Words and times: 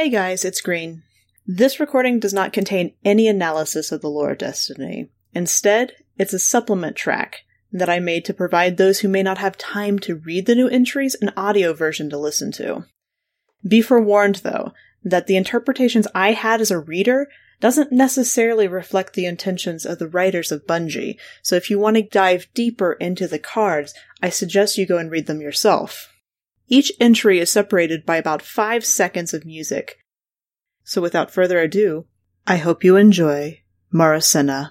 Hey 0.00 0.08
guys, 0.08 0.46
it's 0.46 0.62
Green. 0.62 1.02
This 1.46 1.78
recording 1.78 2.20
does 2.20 2.32
not 2.32 2.54
contain 2.54 2.94
any 3.04 3.28
analysis 3.28 3.92
of 3.92 4.00
the 4.00 4.08
lore 4.08 4.30
of 4.30 4.38
Destiny. 4.38 5.10
Instead, 5.34 5.92
it's 6.16 6.32
a 6.32 6.38
supplement 6.38 6.96
track 6.96 7.42
that 7.70 7.90
I 7.90 7.98
made 7.98 8.24
to 8.24 8.32
provide 8.32 8.78
those 8.78 9.00
who 9.00 9.08
may 9.08 9.22
not 9.22 9.36
have 9.36 9.58
time 9.58 9.98
to 9.98 10.16
read 10.16 10.46
the 10.46 10.54
new 10.54 10.68
entries 10.68 11.16
an 11.16 11.34
audio 11.36 11.74
version 11.74 12.08
to 12.08 12.16
listen 12.16 12.50
to. 12.52 12.86
Be 13.68 13.82
forewarned, 13.82 14.36
though, 14.36 14.72
that 15.04 15.26
the 15.26 15.36
interpretations 15.36 16.06
I 16.14 16.32
had 16.32 16.62
as 16.62 16.70
a 16.70 16.78
reader 16.78 17.28
doesn't 17.60 17.92
necessarily 17.92 18.66
reflect 18.66 19.12
the 19.12 19.26
intentions 19.26 19.84
of 19.84 19.98
the 19.98 20.08
writers 20.08 20.50
of 20.50 20.66
Bungie, 20.66 21.18
so 21.42 21.56
if 21.56 21.68
you 21.68 21.78
want 21.78 21.96
to 21.96 22.02
dive 22.02 22.48
deeper 22.54 22.94
into 22.94 23.28
the 23.28 23.38
cards, 23.38 23.92
I 24.22 24.30
suggest 24.30 24.78
you 24.78 24.86
go 24.86 24.96
and 24.96 25.10
read 25.10 25.26
them 25.26 25.42
yourself. 25.42 26.10
Each 26.72 26.92
entry 27.00 27.40
is 27.40 27.50
separated 27.50 28.06
by 28.06 28.16
about 28.16 28.42
five 28.42 28.84
seconds 28.84 29.34
of 29.34 29.44
music. 29.44 29.96
So 30.84 31.02
without 31.02 31.32
further 31.32 31.58
ado, 31.58 32.06
I 32.46 32.58
hope 32.58 32.84
you 32.84 32.94
enjoy 32.94 33.62
Marasenna. 33.92 34.70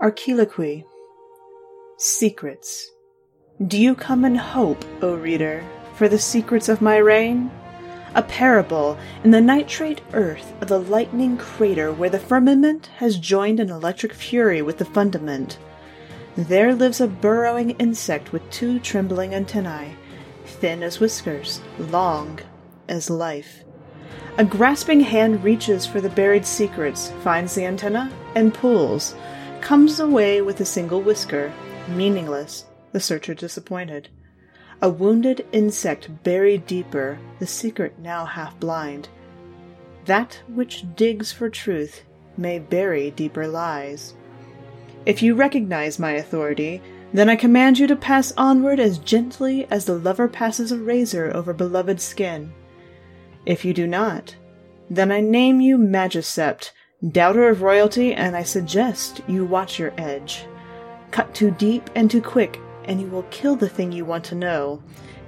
Archiloquy. 0.00 0.84
Secrets. 1.96 2.90
Do 3.64 3.78
you 3.78 3.94
come 3.94 4.24
in 4.24 4.34
hope, 4.34 4.84
O 5.00 5.14
reader, 5.14 5.64
for 5.94 6.08
the 6.08 6.18
secrets 6.18 6.68
of 6.68 6.82
my 6.82 6.96
reign? 6.96 7.52
A 8.16 8.22
parable 8.22 8.98
in 9.22 9.30
the 9.30 9.40
nitrate 9.40 10.00
earth 10.12 10.52
of 10.60 10.66
the 10.66 10.80
lightning 10.80 11.36
crater 11.36 11.92
where 11.92 12.10
the 12.10 12.18
firmament 12.18 12.86
has 12.96 13.16
joined 13.16 13.60
an 13.60 13.70
electric 13.70 14.12
fury 14.12 14.60
with 14.60 14.78
the 14.78 14.84
fundament 14.84 15.56
there 16.36 16.74
lives 16.74 17.00
a 17.00 17.06
burrowing 17.06 17.70
insect 17.72 18.32
with 18.32 18.48
two 18.50 18.80
trembling 18.80 19.34
antennae, 19.34 19.96
thin 20.44 20.82
as 20.82 21.00
whiskers, 21.00 21.60
long 21.78 22.40
as 22.88 23.08
life. 23.08 23.64
A 24.36 24.44
grasping 24.44 25.00
hand 25.00 25.44
reaches 25.44 25.86
for 25.86 26.00
the 26.00 26.10
buried 26.10 26.44
secrets, 26.44 27.12
finds 27.22 27.54
the 27.54 27.64
antenna, 27.64 28.10
and 28.34 28.52
pulls, 28.52 29.14
comes 29.60 30.00
away 30.00 30.42
with 30.42 30.60
a 30.60 30.64
single 30.64 31.00
whisker, 31.00 31.52
meaningless, 31.88 32.64
the 32.92 33.00
searcher 33.00 33.34
disappointed. 33.34 34.08
A 34.82 34.90
wounded 34.90 35.46
insect 35.52 36.10
buried 36.24 36.66
deeper, 36.66 37.18
the 37.38 37.46
secret 37.46 37.98
now 38.00 38.24
half 38.24 38.58
blind. 38.58 39.08
That 40.06 40.42
which 40.48 40.84
digs 40.96 41.30
for 41.32 41.48
truth 41.48 42.02
may 42.36 42.58
bury 42.58 43.12
deeper 43.12 43.46
lies. 43.46 44.14
If 45.06 45.22
you 45.22 45.34
recognize 45.34 45.98
my 45.98 46.12
authority, 46.12 46.80
then 47.12 47.28
I 47.28 47.36
command 47.36 47.78
you 47.78 47.86
to 47.86 47.96
pass 47.96 48.32
onward 48.36 48.80
as 48.80 48.98
gently 48.98 49.66
as 49.70 49.84
the 49.84 49.98
lover 49.98 50.28
passes 50.28 50.72
a 50.72 50.78
razor 50.78 51.30
over 51.34 51.52
beloved 51.52 52.00
skin. 52.00 52.52
If 53.44 53.64
you 53.64 53.74
do 53.74 53.86
not, 53.86 54.34
then 54.88 55.12
I 55.12 55.20
name 55.20 55.60
you 55.60 55.76
Magisept, 55.76 56.70
doubter 57.10 57.48
of 57.48 57.60
royalty, 57.60 58.14
and 58.14 58.34
I 58.34 58.42
suggest 58.42 59.20
you 59.28 59.44
watch 59.44 59.78
your 59.78 59.92
edge. 59.98 60.46
Cut 61.10 61.34
too 61.34 61.50
deep 61.50 61.90
and 61.94 62.10
too 62.10 62.22
quick, 62.22 62.58
and 62.84 63.00
you 63.00 63.06
will 63.08 63.24
kill 63.24 63.56
the 63.56 63.68
thing 63.68 63.92
you 63.92 64.06
want 64.06 64.24
to 64.24 64.34
know. 64.34 64.82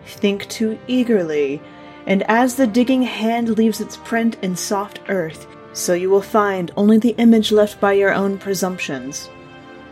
Think 0.06 0.48
too 0.48 0.78
eagerly, 0.88 1.60
and 2.06 2.22
as 2.24 2.54
the 2.54 2.66
digging 2.66 3.02
hand 3.02 3.50
leaves 3.50 3.80
its 3.80 3.98
print 3.98 4.38
in 4.40 4.56
soft 4.56 5.00
earth, 5.08 5.46
so 5.74 5.92
you 5.92 6.08
will 6.08 6.22
find 6.22 6.72
only 6.76 6.96
the 6.96 7.14
image 7.18 7.52
left 7.52 7.78
by 7.78 7.92
your 7.92 8.14
own 8.14 8.38
presumptions. 8.38 9.28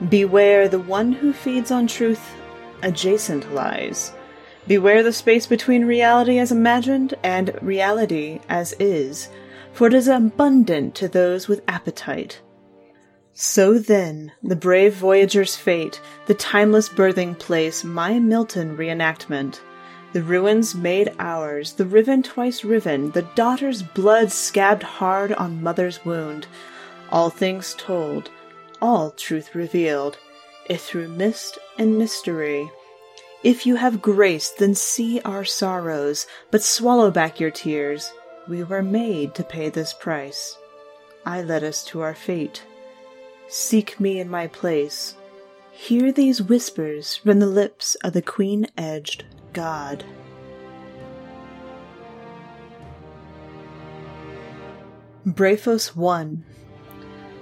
Beware 0.08 0.68
the 0.68 0.80
one 0.80 1.12
who 1.12 1.32
feeds 1.32 1.70
on 1.70 1.86
truth 1.86 2.34
adjacent 2.82 3.54
lies. 3.54 4.12
Beware 4.66 5.02
the 5.02 5.12
space 5.12 5.46
between 5.46 5.84
reality 5.84 6.38
as 6.38 6.52
imagined 6.52 7.14
and 7.22 7.56
reality 7.62 8.40
as 8.48 8.74
is, 8.78 9.28
for 9.72 9.86
it 9.86 9.94
is 9.94 10.08
abundant 10.08 10.94
to 10.96 11.08
those 11.08 11.48
with 11.48 11.62
appetite. 11.68 12.40
So 13.32 13.78
then, 13.78 14.32
the 14.42 14.56
brave 14.56 14.94
voyager's 14.94 15.56
fate, 15.56 16.00
the 16.26 16.34
timeless 16.34 16.88
birthing 16.88 17.38
place, 17.38 17.82
my 17.82 18.18
Milton 18.18 18.76
reenactment. 18.76 19.60
The 20.12 20.22
ruins 20.22 20.74
made 20.74 21.12
ours, 21.18 21.72
the 21.72 21.84
riven 21.84 22.22
twice 22.22 22.62
riven, 22.62 23.10
the 23.10 23.28
daughter's 23.34 23.82
blood 23.82 24.30
scabbed 24.30 24.84
hard 24.84 25.32
on 25.32 25.62
mother's 25.62 26.04
wound. 26.04 26.46
All 27.10 27.30
things 27.30 27.74
told, 27.76 28.30
all 28.84 29.10
truth 29.12 29.54
revealed, 29.54 30.18
if 30.68 30.82
through 30.82 31.08
mist 31.08 31.56
and 31.78 31.96
mystery. 31.96 32.70
If 33.42 33.64
you 33.64 33.76
have 33.76 34.02
grace, 34.02 34.50
then 34.50 34.74
see 34.74 35.22
our 35.22 35.42
sorrows, 35.42 36.26
but 36.50 36.62
swallow 36.62 37.10
back 37.10 37.40
your 37.40 37.50
tears. 37.50 38.12
We 38.46 38.62
were 38.62 38.82
made 38.82 39.34
to 39.36 39.42
pay 39.42 39.70
this 39.70 39.94
price. 39.94 40.58
I 41.24 41.40
led 41.40 41.64
us 41.64 41.82
to 41.86 42.02
our 42.02 42.14
fate. 42.14 42.62
Seek 43.48 43.98
me 43.98 44.20
in 44.20 44.28
my 44.28 44.48
place. 44.48 45.14
Hear 45.72 46.12
these 46.12 46.42
whispers 46.42 47.16
from 47.16 47.40
the 47.40 47.46
lips 47.46 47.94
of 48.04 48.12
the 48.12 48.20
queen 48.20 48.66
edged 48.76 49.24
God. 49.54 50.04
Brephos 55.26 55.96
1 55.96 56.44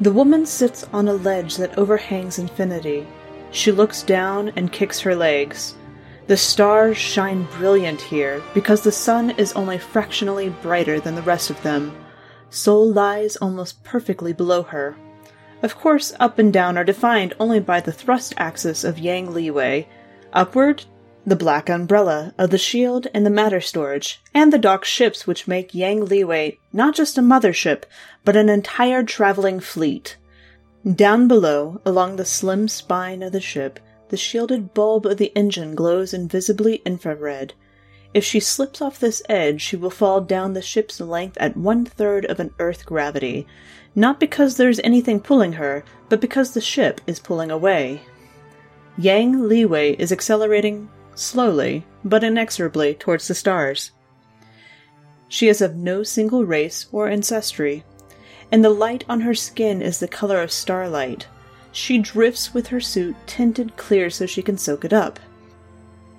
the 0.03 0.13
woman 0.13 0.45
sits 0.45 0.83
on 0.93 1.07
a 1.07 1.15
ledge 1.15 1.57
that 1.59 1.79
overhangs 1.79 2.37
infinity. 2.37 3.07
She 3.53 3.71
looks 3.71 4.03
down 4.03 4.49
and 4.57 4.73
kicks 4.73 4.99
her 4.99 5.15
legs. 5.15 5.77
The 6.27 6.37
stars 6.37 6.97
shine 6.97 7.47
brilliant 7.53 8.01
here 8.01 8.43
because 8.53 8.81
the 8.81 8.91
sun 8.91 9.31
is 9.31 9.53
only 9.53 9.79
fractionally 9.79 10.49
brighter 10.49 10.99
than 10.99 11.15
the 11.15 11.23
rest 11.23 11.51
of 11.51 11.63
them. 11.63 11.97
Sol 12.51 12.93
lies 12.93 13.37
almost 13.37 13.85
perfectly 13.85 14.33
below 14.33 14.65
her. 14.65 14.97
Of 15.63 15.77
course, 15.77 16.13
up 16.19 16.37
and 16.41 16.53
down 16.53 16.77
are 16.77 16.83
defined 16.83 17.35
only 17.39 17.61
by 17.61 17.81
the 17.81 17.93
thrust 17.93 18.35
axis 18.37 18.83
of 18.83 18.99
Yang 18.99 19.29
Liwei. 19.29 19.87
Upward, 20.33 20.85
the 21.25 21.37
black 21.37 21.69
umbrella 21.69 22.35
of 22.37 22.51
the 22.51 22.59
shield 22.59 23.07
and 23.15 23.25
the 23.25 23.31
matter 23.31 23.61
storage, 23.61 24.21
and 24.35 24.53
the 24.53 24.59
dock 24.59 24.85
ships 24.85 25.27
which 25.27 25.47
make 25.47 25.75
Yang 25.75 26.07
Liwei 26.07 26.59
not 26.73 26.95
just 26.95 27.17
a 27.17 27.23
mothership, 27.23 27.85
but 28.25 28.37
an 28.37 28.49
entire 28.49 29.05
traveling 29.05 29.61
fleet. 29.61 30.17
Down 30.85 31.29
below, 31.29 31.81
along 31.87 32.17
the 32.17 32.25
slim 32.25 32.67
spine 32.67 33.23
of 33.23 33.31
the 33.31 33.41
ship, 33.41 33.79
the 34.09 34.17
shielded 34.17 34.75
bulb 34.75 35.07
of 35.07 35.17
the 35.17 35.33
engine 35.37 35.77
glows 35.77 36.13
invisibly 36.13 36.83
infrared. 36.85 37.55
If 38.13 38.25
she 38.25 38.41
slips 38.41 38.83
off 38.83 38.99
this 38.99 39.23
edge, 39.29 39.63
she 39.63 39.77
will 39.77 39.91
fall 39.91 40.21
down 40.21 40.53
the 40.53 40.61
ship's 40.61 41.01
length 41.01 41.39
at 41.39 41.57
one 41.57 41.85
third 41.85 42.27
of 42.27 42.41
an 42.41 42.53
Earth 42.59 42.85
gravity, 42.85 43.47
not 43.95 44.19
because 44.19 44.57
there's 44.57 44.81
anything 44.81 45.21
pulling 45.21 45.53
her, 45.53 45.85
but 46.09 46.21
because 46.21 46.53
the 46.53 46.61
ship 46.61 47.01
is 47.07 47.21
pulling 47.21 47.51
away. 47.51 48.03
Yang 48.99 49.35
Liwei 49.35 49.99
is 49.99 50.13
accelerating 50.13 50.91
slowly, 51.15 51.85
but 52.05 52.25
inexorably, 52.25 52.95
towards 52.95 53.29
the 53.29 53.35
stars. 53.35 53.93
She 55.29 55.49
is 55.49 55.61
of 55.61 55.77
no 55.77 56.03
single 56.03 56.45
race 56.45 56.87
or 56.93 57.09
ancestry, 57.09 57.85
and 58.51 58.65
the 58.65 58.71
light 58.71 59.05
on 59.09 59.23
her 59.23 59.35
skin 59.35 59.81
is 59.81 59.99
the 59.99 60.09
color 60.09 60.43
of 60.43 60.53
starlight. 60.53 61.27
She 61.73 61.99
drifts 61.99 62.53
with 62.53 62.67
her 62.67 62.81
suit 62.81 63.17
tinted 63.27 63.77
clear 63.77 64.11
so 64.11 64.27
she 64.27 64.43
can 64.43 64.59
soak 64.59 64.85
it 64.85 64.93
up. 64.93 65.19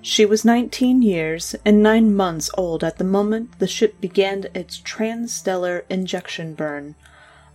She 0.02 0.26
was 0.26 0.44
19 0.44 1.00
years 1.00 1.54
and 1.64 1.82
9 1.82 2.14
months 2.14 2.50
old 2.58 2.84
at 2.84 2.98
the 2.98 3.04
moment 3.04 3.58
the 3.58 3.68
ship 3.68 4.00
began 4.00 4.46
its 4.52 4.78
transstellar 4.80 5.84
injection 5.88 6.54
burn, 6.54 6.94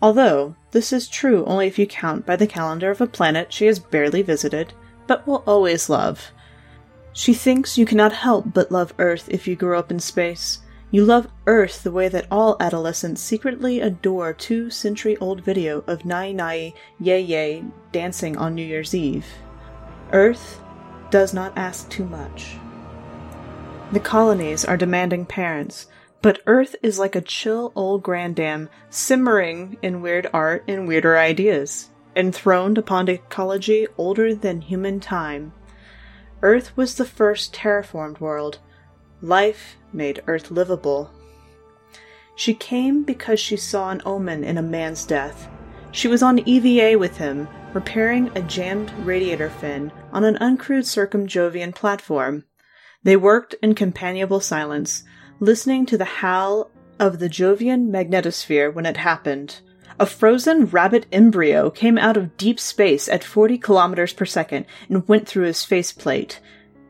although 0.02 0.56
this 0.72 0.94
is 0.94 1.08
true 1.08 1.46
only 1.46 1.68
if 1.68 1.78
you 1.78 1.86
count 1.86 2.26
by 2.26 2.36
the 2.36 2.48
calendar 2.48 2.90
of 2.90 3.02
a 3.02 3.06
planet 3.06 3.52
she 3.52 3.66
has 3.66 3.80
barely 3.80 4.22
visited, 4.22 4.74
but 5.06 5.28
will 5.28 5.44
always 5.46 5.90
love, 5.90 6.32
she 7.20 7.34
thinks 7.34 7.78
you 7.78 7.86
cannot 7.86 8.14
help 8.14 8.46
but 8.54 8.72
love 8.72 8.94
Earth 8.98 9.28
if 9.28 9.46
you 9.46 9.54
grow 9.54 9.78
up 9.78 9.92
in 9.92 10.00
space. 10.00 10.60
You 10.90 11.04
love 11.04 11.28
Earth 11.48 11.84
the 11.84 11.92
way 11.92 12.08
that 12.08 12.28
all 12.32 12.56
adolescents 12.62 13.22
secretly 13.22 13.82
adore 13.82 14.32
two 14.32 14.70
century 14.70 15.18
old 15.18 15.42
video 15.42 15.84
of 15.86 16.06
Nai 16.06 16.32
Nai 16.32 16.74
Yay 16.98 17.20
Yay 17.20 17.66
dancing 17.92 18.38
on 18.38 18.56
New 18.56 18.66
Year's 18.66 18.96
Eve. 18.96 19.26
Earth 20.14 20.62
does 21.10 21.34
not 21.34 21.52
ask 21.58 21.90
too 21.90 22.06
much. 22.06 22.56
The 23.92 24.00
colonies 24.00 24.64
are 24.64 24.78
demanding 24.78 25.26
parents, 25.26 25.88
but 26.22 26.42
Earth 26.48 26.74
is 26.82 27.00
like 27.00 27.18
a 27.18 27.22
chill 27.22 27.74
old 27.76 28.02
grandam 28.02 28.70
simmering 28.90 29.76
in 29.82 30.02
weird 30.02 30.30
art 30.32 30.64
and 30.70 30.88
weirder 30.88 31.18
ideas, 31.18 31.90
enthroned 32.16 32.78
upon 32.78 33.10
ecology 33.10 33.88
older 33.98 34.34
than 34.34 34.62
human 34.62 35.02
time. 35.02 35.52
Earth 36.42 36.76
was 36.78 36.96
the 36.96 37.06
first 37.06 37.54
terraformed 37.54 38.20
world. 38.20 38.60
Life 39.22 39.76
made 39.92 40.24
Earth 40.28 40.52
livable. 40.52 41.12
She 42.36 42.54
came 42.54 43.04
because 43.04 43.40
she 43.40 43.58
saw 43.58 43.90
an 43.90 44.02
omen 44.06 44.46
in 44.46 44.58
a 44.58 44.62
man's 44.62 45.06
death. 45.06 45.50
She 45.92 46.08
was 46.08 46.24
on 46.24 46.40
EVA 46.48 46.98
with 46.98 47.18
him, 47.18 47.50
repairing 47.74 48.32
a 48.36 48.42
jammed 48.42 48.92
radiator 49.00 49.50
fin 49.50 49.92
on 50.14 50.24
an 50.24 50.38
uncrewed 50.38 50.86
circumjovian 50.86 51.76
platform. 51.76 52.46
They 53.04 53.18
worked 53.18 53.56
in 53.62 53.76
companionable 53.76 54.40
silence, 54.40 55.04
listening 55.40 55.86
to 55.88 55.98
the 55.98 56.06
howl 56.06 56.72
of 57.00 57.20
the 57.20 57.30
Jovian 57.30 57.90
magnetosphere 57.90 58.74
when 58.74 58.86
it 58.86 58.98
happened. 58.98 59.60
A 60.02 60.06
frozen 60.06 60.66
rabbit 60.66 61.08
embryo 61.12 61.70
came 61.70 61.98
out 61.98 62.16
of 62.16 62.38
deep 62.38 62.58
space 62.58 63.10
at 63.10 63.22
40 63.22 63.58
kilometers 63.58 64.14
per 64.14 64.26
second 64.26 64.66
and 64.88 65.06
went 65.10 65.28
through 65.28 65.44
his 65.44 65.66
faceplate. 65.66 66.40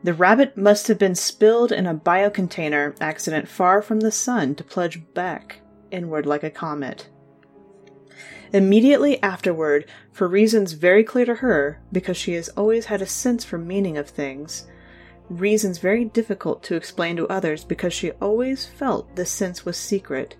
The 0.04 0.14
rabbit 0.14 0.56
must 0.56 0.86
have 0.86 0.98
been 0.98 1.16
spilled 1.16 1.72
in 1.72 1.88
a 1.88 1.94
biocontainer 1.94 2.96
accident 3.00 3.48
far 3.48 3.82
from 3.82 3.98
the 3.98 4.12
sun 4.12 4.54
to 4.54 4.64
plunge 4.64 5.02
back 5.12 5.60
inward 5.90 6.24
like 6.24 6.44
a 6.44 6.50
comet. 6.50 7.08
Immediately 8.52 9.20
afterward, 9.24 9.86
for 10.12 10.28
reasons 10.28 10.74
very 10.74 11.02
clear 11.02 11.24
to 11.24 11.34
her, 11.36 11.80
because 11.90 12.16
she 12.16 12.34
has 12.34 12.48
always 12.50 12.86
had 12.86 13.02
a 13.02 13.06
sense 13.06 13.44
for 13.44 13.58
meaning 13.58 13.98
of 13.98 14.08
things, 14.08 14.66
reasons 15.28 15.78
very 15.78 16.04
difficult 16.04 16.62
to 16.62 16.76
explain 16.76 17.16
to 17.16 17.28
others 17.28 17.64
because 17.64 17.92
she 17.92 18.12
always 18.12 18.66
felt 18.66 19.16
this 19.16 19.30
sense 19.30 19.64
was 19.64 19.76
secret, 19.76 20.36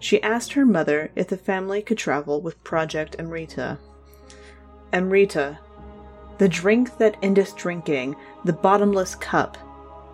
she 0.00 0.22
asked 0.22 0.54
her 0.54 0.66
mother 0.66 1.12
if 1.14 1.28
the 1.28 1.36
family 1.36 1.82
could 1.82 1.98
travel 1.98 2.40
with 2.40 2.64
Project 2.64 3.14
Amrita. 3.18 3.78
Amrita, 4.92 5.58
the 6.38 6.48
drink 6.48 6.96
that 6.98 7.16
endeth 7.22 7.54
drinking, 7.54 8.16
the 8.44 8.52
bottomless 8.52 9.14
cup. 9.14 9.58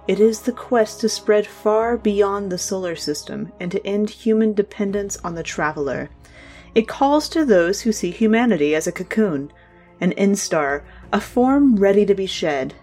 It 0.08 0.20
is 0.20 0.40
the 0.40 0.52
quest 0.52 1.00
to 1.00 1.08
spread 1.08 1.46
far 1.46 1.96
beyond 1.96 2.50
the 2.50 2.58
solar 2.58 2.96
system 2.96 3.52
and 3.60 3.70
to 3.72 3.86
end 3.86 4.10
human 4.10 4.52
dependence 4.52 5.16
on 5.24 5.34
the 5.34 5.42
traveler. 5.42 6.10
It 6.74 6.88
calls 6.88 7.28
to 7.30 7.44
those 7.44 7.80
who 7.80 7.92
see 7.92 8.10
humanity 8.10 8.74
as 8.74 8.86
a 8.86 8.92
cocoon, 8.92 9.52
an 10.00 10.12
instar, 10.12 10.82
a 11.12 11.20
form 11.20 11.76
ready 11.76 12.04
to 12.04 12.14
be 12.14 12.26
shed. 12.26 12.74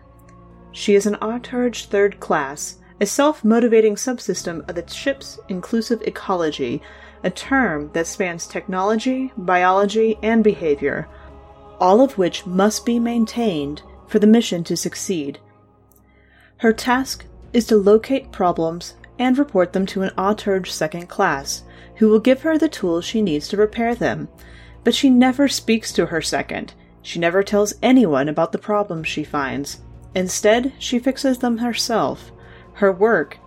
She 0.72 0.96
is 0.96 1.06
an 1.06 1.16
Autarch 1.16 1.86
third 1.86 2.20
class, 2.20 2.78
a 3.04 3.06
self 3.06 3.44
motivating 3.44 3.96
subsystem 3.96 4.66
of 4.70 4.76
the 4.76 4.88
ship's 4.90 5.38
inclusive 5.50 6.02
ecology, 6.04 6.82
a 7.26 7.30
term 7.30 7.90
that 7.92 8.08
spans 8.08 8.48
technology, 8.48 9.30
biology, 9.36 10.18
and 10.24 10.42
behavior, 10.42 11.10
all 11.82 12.00
of 12.00 12.18
which 12.18 12.46
must 12.46 12.86
be 12.86 13.00
maintained 13.00 13.82
for 14.08 14.20
the 14.20 14.26
mission 14.26 14.64
to 14.64 14.78
succeed. 14.78 15.38
Her 16.60 16.72
task 16.72 17.26
is 17.52 17.66
to 17.68 17.76
locate 17.76 18.32
problems 18.32 18.96
and 19.20 19.38
report 19.38 19.74
them 19.74 19.86
to 19.88 20.04
an 20.04 20.12
Autarch 20.18 20.68
second 20.68 21.08
class, 21.08 21.64
who 21.98 22.08
will 22.08 22.22
give 22.22 22.44
her 22.44 22.58
the 22.58 22.70
tools 22.70 23.04
she 23.04 23.22
needs 23.22 23.50
to 23.50 23.58
repair 23.58 23.94
them. 23.94 24.30
But 24.86 24.96
she 24.96 25.10
never 25.10 25.50
speaks 25.50 25.92
to 25.92 26.06
her 26.06 26.22
second. 26.22 26.74
She 27.02 27.20
never 27.20 27.44
tells 27.44 27.74
anyone 27.84 28.30
about 28.30 28.54
the 28.54 28.58
problems 28.60 29.10
she 29.10 29.26
finds. 29.26 29.82
Instead, 30.16 30.72
she 30.80 31.00
fixes 31.00 31.40
them 31.40 31.58
herself. 31.58 32.32
Her 32.74 32.92
work 32.92 33.38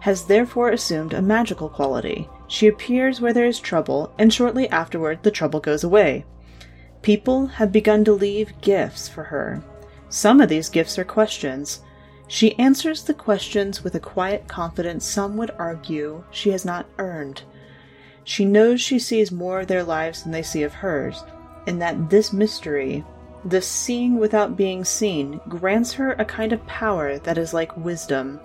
has 0.00 0.24
therefore 0.24 0.70
assumed 0.70 1.12
a 1.12 1.22
magical 1.22 1.68
quality. 1.68 2.28
She 2.46 2.66
appears 2.66 3.20
where 3.20 3.32
there 3.32 3.46
is 3.46 3.60
trouble, 3.60 4.12
and 4.18 4.32
shortly 4.32 4.68
afterward 4.70 5.22
the 5.22 5.30
trouble 5.30 5.60
goes 5.60 5.84
away. 5.84 6.24
People 7.02 7.46
have 7.46 7.72
begun 7.72 8.04
to 8.04 8.12
leave 8.12 8.60
gifts 8.60 9.08
for 9.08 9.24
her. 9.24 9.62
Some 10.08 10.40
of 10.40 10.48
these 10.48 10.68
gifts 10.68 10.98
are 10.98 11.04
questions. 11.04 11.80
She 12.26 12.58
answers 12.58 13.04
the 13.04 13.14
questions 13.14 13.82
with 13.82 13.94
a 13.94 14.00
quiet 14.00 14.48
confidence 14.48 15.04
some 15.04 15.36
would 15.36 15.50
argue 15.58 16.24
she 16.30 16.50
has 16.50 16.64
not 16.64 16.86
earned. 16.98 17.42
She 18.24 18.44
knows 18.44 18.80
she 18.80 18.98
sees 18.98 19.32
more 19.32 19.60
of 19.60 19.66
their 19.66 19.82
lives 19.84 20.22
than 20.22 20.32
they 20.32 20.42
see 20.42 20.62
of 20.62 20.74
hers, 20.74 21.24
and 21.66 21.80
that 21.82 22.10
this 22.10 22.32
mystery, 22.32 23.04
this 23.44 23.66
seeing 23.66 24.18
without 24.18 24.56
being 24.56 24.84
seen, 24.84 25.40
grants 25.48 25.92
her 25.94 26.12
a 26.12 26.24
kind 26.24 26.52
of 26.52 26.66
power 26.66 27.18
that 27.18 27.38
is 27.38 27.54
like 27.54 27.76
wisdom. 27.76 28.40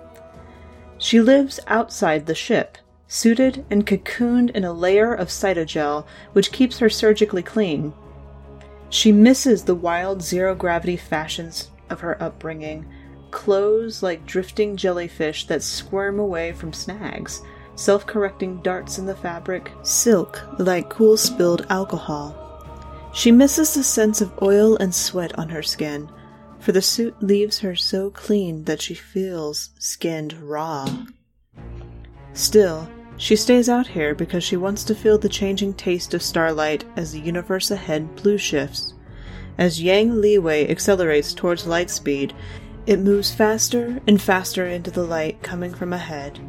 She 0.98 1.20
lives 1.20 1.60
outside 1.66 2.26
the 2.26 2.34
ship, 2.34 2.78
suited 3.08 3.64
and 3.70 3.86
cocooned 3.86 4.50
in 4.50 4.64
a 4.64 4.72
layer 4.72 5.12
of 5.14 5.28
cytogel 5.28 6.06
which 6.32 6.52
keeps 6.52 6.78
her 6.78 6.90
surgically 6.90 7.42
clean. 7.42 7.92
She 8.88 9.12
misses 9.12 9.64
the 9.64 9.74
wild 9.74 10.22
zero 10.22 10.54
gravity 10.54 10.96
fashions 10.96 11.70
of 11.90 12.00
her 12.00 12.20
upbringing, 12.22 12.86
clothes 13.30 14.02
like 14.02 14.26
drifting 14.26 14.76
jellyfish 14.76 15.46
that 15.46 15.62
squirm 15.62 16.18
away 16.18 16.52
from 16.52 16.72
snags 16.72 17.42
self 17.76 18.06
correcting 18.06 18.56
darts 18.62 18.98
in 18.98 19.06
the 19.06 19.14
fabric, 19.14 19.70
silk 19.82 20.42
like 20.58 20.88
cool 20.88 21.16
spilled 21.16 21.66
alcohol. 21.68 22.34
She 23.12 23.30
misses 23.30 23.74
the 23.74 23.84
sense 23.84 24.20
of 24.20 24.32
oil 24.42 24.76
and 24.78 24.94
sweat 24.94 25.38
on 25.38 25.48
her 25.50 25.62
skin, 25.62 26.08
for 26.66 26.72
the 26.72 26.82
suit 26.82 27.14
leaves 27.22 27.60
her 27.60 27.76
so 27.76 28.10
clean 28.10 28.64
that 28.64 28.82
she 28.82 28.92
feels 28.92 29.70
skinned 29.78 30.32
raw. 30.42 30.84
Still, 32.32 32.90
she 33.16 33.36
stays 33.36 33.68
out 33.68 33.86
here 33.86 34.16
because 34.16 34.42
she 34.42 34.56
wants 34.56 34.82
to 34.82 34.94
feel 34.96 35.16
the 35.16 35.28
changing 35.28 35.74
taste 35.74 36.12
of 36.12 36.24
starlight 36.24 36.84
as 36.96 37.12
the 37.12 37.20
universe 37.20 37.70
ahead 37.70 38.16
blue 38.16 38.36
shifts. 38.36 38.94
As 39.56 39.80
Yang 39.80 40.14
Liwei 40.14 40.68
accelerates 40.68 41.32
towards 41.32 41.68
light 41.68 41.88
speed, 41.88 42.34
it 42.84 42.98
moves 42.98 43.32
faster 43.32 44.02
and 44.08 44.20
faster 44.20 44.66
into 44.66 44.90
the 44.90 45.04
light 45.04 45.40
coming 45.44 45.72
from 45.72 45.92
ahead, 45.92 46.40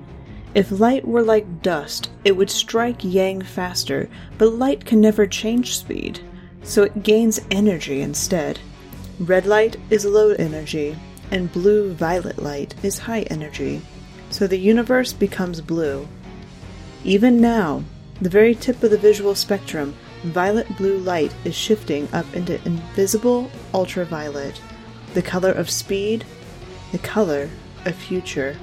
if 0.55 0.71
light 0.71 1.07
were 1.07 1.21
like 1.21 1.61
dust, 1.61 2.09
it 2.25 2.35
would 2.35 2.49
strike 2.49 3.03
Yang 3.03 3.43
faster, 3.43 4.09
but 4.39 4.55
light 4.55 4.83
can 4.83 4.99
never 4.99 5.27
change 5.27 5.77
speed, 5.77 6.21
so 6.63 6.81
it 6.81 7.03
gains 7.03 7.39
energy 7.51 8.01
instead. 8.01 8.59
Red 9.19 9.47
light 9.47 9.77
is 9.89 10.05
low 10.05 10.33
energy, 10.33 10.95
and 11.31 11.51
blue 11.51 11.91
violet 11.93 12.37
light 12.37 12.75
is 12.83 12.99
high 12.99 13.21
energy, 13.23 13.81
so 14.29 14.45
the 14.45 14.59
universe 14.59 15.11
becomes 15.11 15.59
blue. 15.59 16.07
Even 17.03 17.41
now, 17.41 17.83
the 18.21 18.29
very 18.29 18.53
tip 18.53 18.83
of 18.83 18.91
the 18.91 18.97
visual 18.97 19.33
spectrum, 19.33 19.95
violet 20.23 20.67
blue 20.77 20.99
light 20.99 21.33
is 21.45 21.55
shifting 21.55 22.07
up 22.13 22.31
into 22.35 22.63
invisible 22.63 23.49
ultraviolet, 23.73 24.61
the 25.15 25.21
color 25.23 25.51
of 25.51 25.67
speed, 25.67 26.23
the 26.91 26.99
color 26.99 27.49
of 27.85 27.95
future. 27.95 28.55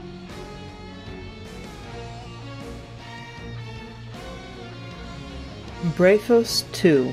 Brephos 5.96 6.64
2 6.72 7.12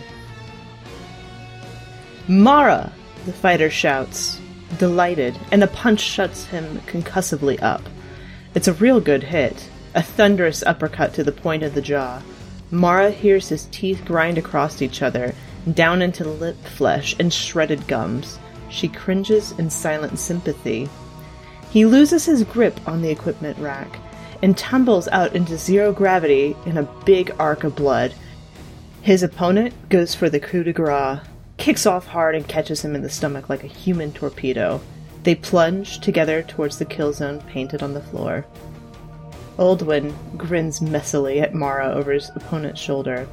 Mara! 2.27 2.93
The 3.25 3.33
fighter 3.33 3.69
shouts, 3.69 4.39
delighted, 4.77 5.38
and 5.51 5.62
the 5.62 5.68
punch 5.68 6.00
shuts 6.00 6.45
him 6.45 6.81
concussively 6.85 7.59
up. 7.59 7.81
It's 8.56 8.68
a 8.68 8.73
real 8.73 9.00
good 9.00 9.23
hit, 9.23 9.69
a 9.94 10.01
thunderous 10.01 10.63
uppercut 10.63 11.13
to 11.15 11.23
the 11.23 11.31
point 11.31 11.63
of 11.63 11.75
the 11.75 11.81
jaw. 11.81 12.22
Mara 12.72 13.12
hears 13.12 13.50
his 13.50 13.67
teeth 13.72 14.03
grind 14.05 14.38
across 14.38 14.81
each 14.81 15.01
other, 15.01 15.36
down 15.74 16.01
into 16.01 16.24
lip 16.24 16.57
flesh 16.63 17.15
and 17.19 17.31
shredded 17.31 17.88
gums. 17.88 18.39
She 18.69 18.88
cringes 18.88 19.51
in 19.53 19.69
silent 19.69 20.17
sympathy. 20.17 20.89
He 21.69 21.86
loses 21.86 22.25
his 22.25 22.43
grip 22.43 22.79
on 22.88 23.01
the 23.01 23.12
equipment 23.12 23.57
rack 23.60 24.00
and 24.41 24.57
tumbles 24.57 25.07
out 25.10 25.36
into 25.36 25.57
zero 25.57 25.91
gravity 25.91 26.55
in 26.65 26.77
a 26.77 26.89
big 27.05 27.36
arc 27.38 27.63
of 27.63 27.75
blood 27.75 28.13
his 29.01 29.24
opponent 29.24 29.74
goes 29.89 30.13
for 30.13 30.29
the 30.29 30.39
coup 30.39 30.63
de 30.63 30.72
grace, 30.72 31.19
kicks 31.62 31.86
off 31.86 32.08
hard 32.08 32.34
and 32.34 32.48
catches 32.48 32.84
him 32.84 32.96
in 32.96 33.03
the 33.03 33.10
stomach 33.10 33.48
like 33.48 33.63
a 33.63 33.68
human 33.68 34.12
torpedo. 34.12 34.82
They 35.22 35.36
plunge 35.36 36.00
together 36.00 36.41
towards 36.41 36.80
the 36.80 36.86
kill 36.86 37.13
zone 37.13 37.39
painted 37.41 37.84
on 37.84 37.94
the 37.94 38.01
floor. 38.01 38.48
Oldwin 39.60 40.12
grins 40.38 40.80
messily 40.80 41.39
at 41.39 41.53
Mara 41.53 41.94
over 41.94 42.13
his 42.13 42.32
opponent's 42.36 42.82
shoulder. 42.82 43.27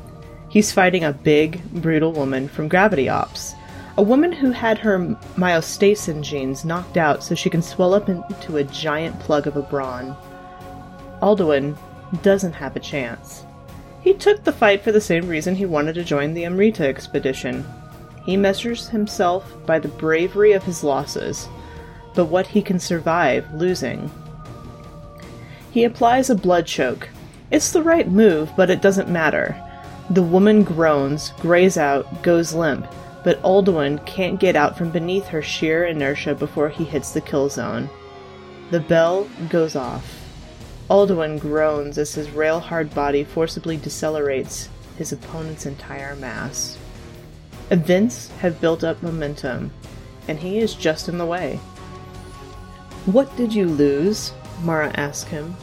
He's 0.51 0.71
fighting 0.71 1.05
a 1.05 1.13
big, 1.15 1.63
brutal 1.73 2.13
woman 2.13 2.49
from 2.49 2.69
Gravity 2.69 3.09
Ops. 3.09 3.55
A 3.97 4.03
woman 4.03 4.33
who 4.33 4.51
had 4.51 4.77
her 4.77 4.99
myostatin 5.39 6.21
genes 6.21 6.67
knocked 6.67 6.99
out 6.99 7.25
so 7.25 7.35
she 7.35 7.49
can 7.49 7.63
swell 7.63 7.95
up 7.95 8.11
into 8.11 8.59
a 8.59 8.65
giant 8.65 9.19
plug 9.21 9.47
of 9.47 9.57
a 9.57 9.63
brawn. 9.63 10.15
Alduin 11.23 11.79
doesn't 12.21 12.53
have 12.53 12.77
a 12.77 12.81
chance. 12.81 13.47
He 14.03 14.13
took 14.13 14.45
the 14.45 14.53
fight 14.53 14.83
for 14.83 14.93
the 14.93 15.01
same 15.01 15.29
reason 15.29 15.55
he 15.55 15.65
wanted 15.65 15.95
to 15.95 16.05
join 16.05 16.35
the 16.35 16.45
Amrita 16.45 16.87
expedition. 16.87 17.65
He 18.29 18.37
measures 18.37 18.91
himself 18.91 19.57
by 19.65 19.79
the 19.79 19.89
bravery 19.89 20.53
of 20.53 20.63
his 20.65 20.85
losses, 20.85 21.49
but 22.15 22.27
what 22.27 22.47
he 22.47 22.61
can 22.61 22.79
survive 22.79 23.51
losing. 23.55 24.11
He 25.71 25.85
applies 25.85 26.29
a 26.29 26.35
blood 26.35 26.67
choke. 26.67 27.09
It's 27.51 27.73
the 27.73 27.83
right 27.83 28.07
move, 28.07 28.51
but 28.55 28.69
it 28.69 28.83
doesn't 28.83 29.09
matter. 29.09 29.57
The 30.11 30.23
woman 30.23 30.63
groans, 30.63 31.33
grays 31.41 31.79
out, 31.79 32.23
goes 32.23 32.53
limp, 32.53 32.87
but 33.25 33.43
Alduin 33.43 34.05
can't 34.05 34.39
get 34.39 34.57
out 34.57 34.77
from 34.77 34.91
beneath 34.91 35.29
her 35.29 35.41
sheer 35.41 35.87
inertia 35.87 36.35
before 36.35 36.69
he 36.69 36.85
hits 36.85 37.13
the 37.13 37.23
kill 37.23 37.49
zone. 37.49 37.89
The 38.71 38.81
bell 38.81 39.27
goes 39.49 39.75
off. 39.75 40.05
Alduin 40.91 41.41
groans 41.41 41.97
as 41.97 42.15
his 42.15 42.29
rail-hard 42.33 42.95
body 42.95 43.25
forcibly 43.25 43.79
decelerates 43.79 44.69
his 44.99 45.13
opponent's 45.13 45.65
entire 45.65 46.15
mass. 46.17 46.77
Events 47.71 48.29
have 48.41 48.61
built 48.61 48.83
up 48.83 49.03
momentum, 49.03 49.71
and 50.27 50.39
he 50.39 50.59
is 50.59 50.75
just 50.75 51.09
in 51.09 51.19
the 51.19 51.27
way. 51.27 51.57
What 53.05 53.35
did 53.37 53.55
you 53.55 53.67
lose? 53.67 54.33
Mara 54.63 54.91
asked 54.95 55.29
him. 55.29 55.55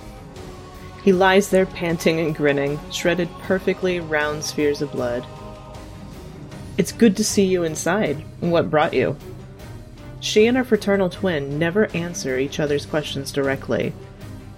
He 1.04 1.14
lies 1.14 1.50
there 1.50 1.66
panting 1.66 2.20
and 2.20 2.36
grinning, 2.36 2.80
shredded 2.92 3.30
perfectly 3.42 4.00
round 4.00 4.44
spheres 4.44 4.82
of 4.82 4.92
blood. 4.92 5.26
It's 6.78 6.92
good 6.92 7.16
to 7.18 7.24
see 7.24 7.46
you 7.46 7.64
inside. 7.64 8.24
What 8.40 8.70
brought 8.70 8.94
you? 8.94 9.16
She 10.20 10.48
and 10.48 10.58
her 10.58 10.64
fraternal 10.64 11.10
twin 11.10 11.58
never 11.58 11.88
answer 11.96 12.38
each 12.38 12.60
other's 12.60 12.86
questions 12.86 13.32
directly. 13.32 13.94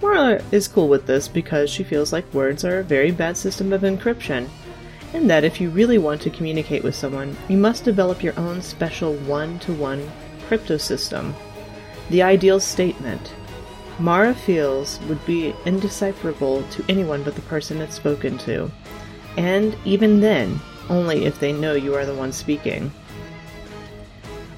Mara 0.02 0.42
is 0.52 0.68
cool 0.68 0.88
with 0.88 1.08
this 1.08 1.28
because 1.28 1.70
she 1.70 1.84
feels 1.84 2.14
like 2.14 2.34
words 2.34 2.64
are 2.64 2.80
a 2.80 2.84
very 2.84 3.12
bad 3.12 3.36
system 3.36 3.74
of 3.74 3.82
encryption, 3.82 4.48
and 5.14 5.30
that 5.30 5.44
if 5.44 5.60
you 5.62 5.70
really 5.70 5.98
want 5.98 6.22
to 6.22 6.30
communicate 6.30 6.84
with 6.84 6.96
someone, 6.96 7.36
you 7.48 7.58
must 7.58 7.84
develop 7.84 8.24
your 8.24 8.38
own 8.40 8.62
special 8.62 9.16
one 9.16 9.60
to 9.60 9.74
one 9.74 10.10
crypto 10.48 10.78
system. 10.78 11.36
The 12.10 12.24
ideal 12.24 12.60
statement, 12.60 13.34
Mara 14.00 14.34
feels, 14.34 15.00
would 15.02 15.26
be 15.26 15.54
indecipherable 15.66 16.64
to 16.64 16.86
anyone 16.88 17.24
but 17.24 17.36
the 17.36 17.42
person 17.44 17.82
it's 17.82 17.96
spoken 17.96 18.38
to, 18.40 18.72
and 19.38 19.76
even 19.86 20.20
then, 20.20 20.60
only 20.90 21.26
if 21.26 21.40
they 21.40 21.52
know 21.52 21.74
you 21.74 21.96
are 21.96 22.06
the 22.06 22.16
one 22.16 22.32
speaking. 22.32 22.92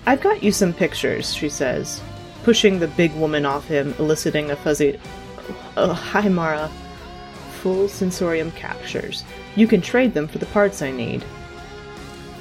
I've 0.06 0.22
got 0.22 0.44
you 0.44 0.52
some 0.52 0.74
pictures, 0.74 1.34
she 1.34 1.50
says, 1.50 2.02
pushing 2.44 2.80
the 2.80 2.88
big 2.88 3.14
woman 3.16 3.46
off 3.46 3.68
him, 3.68 3.94
eliciting 4.00 4.52
a 4.52 4.56
fuzzy, 4.56 5.00
Oh, 5.78 5.94
hi, 5.94 6.28
Mara. 6.28 6.70
Full 7.62 7.88
sensorium 7.88 8.52
captures. 8.52 9.24
You 9.60 9.68
can 9.68 9.82
trade 9.82 10.14
them 10.14 10.30
for 10.30 10.38
the 10.38 10.46
parts 10.46 10.82
I 10.82 10.90
need. 10.90 11.22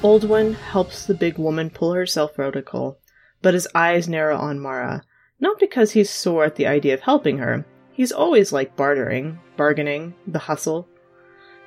Oldwin 0.03 0.55
helps 0.55 1.05
the 1.05 1.15
big 1.15 1.37
woman 1.37 1.69
pull 1.69 1.93
herself 1.93 2.37
vertical, 2.37 3.01
but 3.43 3.55
his 3.55 3.67
eyes 3.75 4.09
narrow 4.09 4.37
on 4.37 4.61
Mara, 4.61 5.03
not 5.41 5.59
because 5.59 5.91
he's 5.91 6.11
sore 6.11 6.45
at 6.45 6.55
the 6.55 6.69
idea 6.69 6.95
of 6.95 7.01
helping 7.01 7.39
her. 7.39 7.67
He's 7.91 8.13
always 8.13 8.53
like 8.53 8.77
bartering, 8.77 9.37
bargaining, 9.57 10.15
the 10.29 10.39
hustle, 10.39 10.87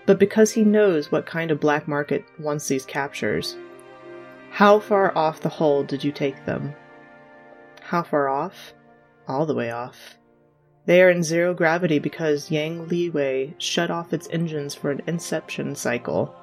but 0.06 0.20
because 0.20 0.52
he 0.52 0.64
knows 0.64 1.12
what 1.12 1.26
kind 1.26 1.52
of 1.52 1.60
black 1.60 1.86
market 1.86 2.24
wants 2.40 2.70
these 2.70 2.86
captures. 2.86 3.58
How 4.52 4.80
far 4.80 5.14
off 5.18 5.42
the 5.42 5.50
hull 5.50 5.84
did 5.84 6.02
you 6.02 6.14
take 6.14 6.46
them? 6.46 6.74
How 7.82 8.04
far 8.04 8.30
off? 8.30 8.74
All 9.28 9.46
the 9.46 9.56
way 9.56 9.70
off. 9.70 10.18
They 10.86 11.02
are 11.02 11.10
in 11.10 11.24
zero 11.24 11.54
gravity 11.54 12.00
because 12.00 12.50
Yang 12.50 12.88
Liwei 12.88 13.54
shut 13.60 13.92
off 13.92 14.14
its 14.14 14.28
engines 14.32 14.74
for 14.74 14.92
an 14.92 15.02
inception 15.06 15.76
cycle. 15.76 16.36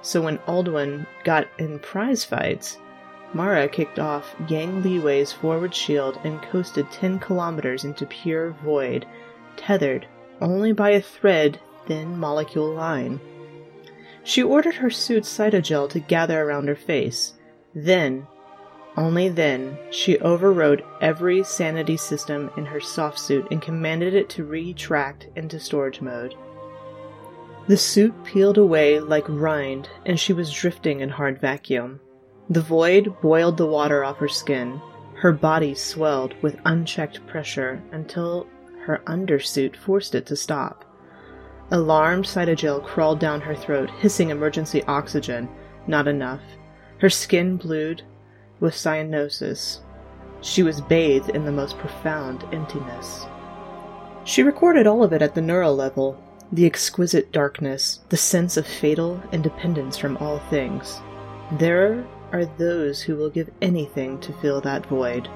So 0.00 0.22
when 0.22 0.38
Aldwin 0.38 1.06
got 1.24 1.48
in 1.58 1.80
prize 1.80 2.24
fights, 2.24 2.78
Mara 3.34 3.68
kicked 3.68 3.98
off 3.98 4.34
Yang 4.48 4.82
Liwei's 4.82 5.32
forward 5.32 5.74
shield 5.74 6.18
and 6.24 6.40
coasted 6.40 6.90
10 6.92 7.18
kilometers 7.18 7.84
into 7.84 8.06
pure 8.06 8.52
void, 8.64 9.06
tethered 9.56 10.06
only 10.40 10.72
by 10.72 10.90
a 10.90 11.00
thread 11.00 11.60
thin 11.86 12.16
molecule 12.16 12.72
line. 12.72 13.20
She 14.22 14.42
ordered 14.42 14.76
her 14.76 14.90
suit's 14.90 15.36
cytogel 15.36 15.88
to 15.90 16.00
gather 16.00 16.42
around 16.42 16.68
her 16.68 16.76
face. 16.76 17.34
Then, 17.74 18.26
only 18.98 19.28
then, 19.28 19.78
she 19.90 20.18
overrode 20.18 20.84
every 21.00 21.44
sanity 21.44 21.96
system 21.96 22.50
in 22.56 22.66
her 22.66 22.80
soft 22.80 23.20
suit 23.20 23.46
and 23.52 23.62
commanded 23.62 24.12
it 24.12 24.28
to 24.30 24.44
retract 24.44 25.28
into 25.36 25.60
storage 25.60 26.00
mode. 26.00 26.34
The 27.68 27.76
suit 27.76 28.12
peeled 28.24 28.58
away 28.58 28.98
like 28.98 29.24
rind, 29.28 29.88
and 30.04 30.18
she 30.18 30.32
was 30.32 30.52
drifting 30.52 30.98
in 30.98 31.10
hard 31.10 31.40
vacuum. 31.40 32.00
The 32.50 32.60
void 32.60 33.14
boiled 33.20 33.56
the 33.56 33.66
water 33.66 34.04
off 34.04 34.16
her 34.16 34.28
skin. 34.28 34.80
Her 35.14 35.32
body 35.32 35.74
swelled 35.74 36.34
with 36.42 36.60
unchecked 36.64 37.24
pressure 37.28 37.80
until 37.92 38.48
her 38.84 39.00
undersuit 39.06 39.76
forced 39.76 40.16
it 40.16 40.26
to 40.26 40.34
stop. 40.34 40.84
Alarmed 41.70 42.24
Cytogel 42.24 42.84
crawled 42.84 43.20
down 43.20 43.42
her 43.42 43.54
throat, 43.54 43.90
hissing 43.90 44.30
emergency 44.30 44.82
oxygen. 44.84 45.48
Not 45.86 46.08
enough. 46.08 46.42
Her 46.98 47.10
skin 47.10 47.58
blued 47.58 48.02
with 48.60 48.74
cyanosis. 48.74 49.78
She 50.40 50.62
was 50.62 50.80
bathed 50.80 51.30
in 51.30 51.44
the 51.44 51.52
most 51.52 51.78
profound 51.78 52.44
emptiness. 52.52 53.26
She 54.24 54.42
recorded 54.42 54.86
all 54.86 55.02
of 55.02 55.12
it 55.12 55.22
at 55.22 55.34
the 55.34 55.40
neural 55.40 55.74
level 55.74 56.22
the 56.52 56.66
exquisite 56.66 57.30
darkness, 57.30 58.00
the 58.08 58.16
sense 58.16 58.56
of 58.56 58.66
fatal 58.66 59.22
independence 59.32 59.98
from 59.98 60.16
all 60.16 60.38
things. 60.50 61.00
There 61.58 62.06
are 62.32 62.46
those 62.46 63.02
who 63.02 63.16
will 63.16 63.30
give 63.30 63.50
anything 63.60 64.18
to 64.20 64.32
fill 64.40 64.60
that 64.62 64.86
void. 64.86 65.28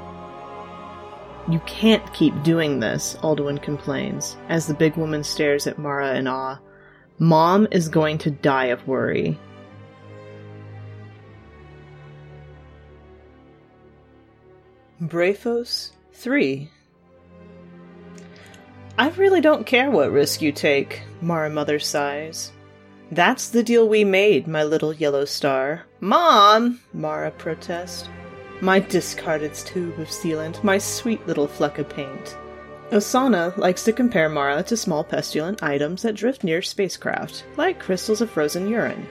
You 1.50 1.61
can't 1.67 2.12
keep 2.14 2.43
doing 2.43 2.81
this, 2.81 3.17
Alduin 3.23 3.62
complains, 3.62 4.37
as 4.49 4.67
the 4.67 4.75
big 4.75 4.97
woman 4.97 5.25
stares 5.25 5.67
at 5.67 5.79
Mara 5.79 6.14
in 6.14 6.26
awe. 6.26 6.59
Mom 7.19 7.67
is 7.71 7.88
going 7.88 8.19
to 8.19 8.31
die 8.31 8.67
of 8.67 8.87
worry. 8.87 9.38
Brephos 15.02 15.90
3 16.12 16.71
I 18.97 19.09
really 19.09 19.40
don't 19.40 19.66
care 19.66 19.90
what 19.90 20.12
risk 20.12 20.40
you 20.40 20.52
take, 20.52 21.02
Mara 21.21 21.50
Mother 21.50 21.80
sighs. 21.80 22.52
That's 23.11 23.49
the 23.49 23.64
deal 23.64 23.88
we 23.88 24.04
made, 24.04 24.47
my 24.47 24.62
little 24.62 24.92
yellow 24.92 25.25
star. 25.25 25.87
Mom! 25.99 26.78
Mara 26.92 27.32
protests. 27.32 28.09
My 28.61 28.78
discarded 28.78 29.54
tube 29.54 29.99
of 29.99 30.06
sealant, 30.06 30.62
my 30.62 30.78
sweet 30.78 31.26
little 31.26 31.49
fleck 31.49 31.78
of 31.80 31.88
paint. 31.88 32.37
Osana 32.92 33.56
likes 33.56 33.82
to 33.82 33.92
compare 33.92 34.28
Mara 34.28 34.62
to 34.62 34.76
small 34.76 35.02
pestilent 35.02 35.64
items 35.64 36.02
that 36.02 36.14
drift 36.14 36.44
near 36.44 36.62
spacecraft, 36.62 37.42
like 37.56 37.80
crystals 37.80 38.21
of 38.21 38.30
frozen 38.30 38.68
urine. 38.68 39.09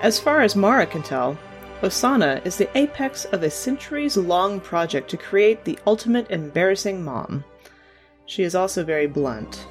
As 0.00 0.18
far 0.18 0.40
as 0.40 0.56
Mara 0.56 0.86
can 0.86 1.02
tell, 1.02 1.36
Osana 1.84 2.40
is 2.46 2.56
the 2.56 2.78
apex 2.78 3.26
of 3.26 3.42
a 3.42 3.50
centuries 3.50 4.16
long 4.16 4.58
project 4.58 5.10
to 5.10 5.18
create 5.18 5.66
the 5.66 5.78
ultimate 5.86 6.30
embarrassing 6.30 7.04
mom. 7.04 7.44
She 8.24 8.42
is 8.42 8.54
also 8.54 8.82
very 8.82 9.06
blunt. 9.06 9.66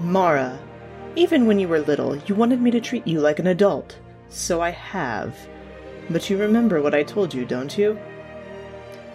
Mara, 0.00 0.58
even 1.14 1.46
when 1.46 1.60
you 1.60 1.68
were 1.68 1.78
little, 1.78 2.16
you 2.16 2.34
wanted 2.34 2.60
me 2.60 2.72
to 2.72 2.80
treat 2.80 3.06
you 3.06 3.20
like 3.20 3.38
an 3.38 3.46
adult. 3.46 3.96
So 4.30 4.60
I 4.60 4.70
have. 4.70 5.38
But 6.10 6.28
you 6.28 6.38
remember 6.38 6.82
what 6.82 6.92
I 6.92 7.04
told 7.04 7.32
you, 7.32 7.44
don't 7.44 7.78
you? 7.78 7.96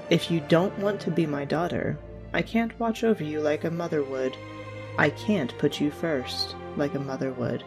If 0.09 0.31
you 0.31 0.39
don't 0.47 0.79
want 0.79 1.01
to 1.01 1.11
be 1.11 1.25
my 1.25 1.43
daughter, 1.43 1.97
I 2.31 2.41
can't 2.41 2.79
watch 2.79 3.03
over 3.03 3.21
you 3.21 3.41
like 3.41 3.65
a 3.65 3.69
mother 3.69 4.01
would. 4.01 4.37
I 4.97 5.09
can't 5.09 5.57
put 5.57 5.81
you 5.81 5.91
first, 5.91 6.55
like 6.77 6.95
a 6.95 6.99
mother 6.99 7.33
would. 7.33 7.65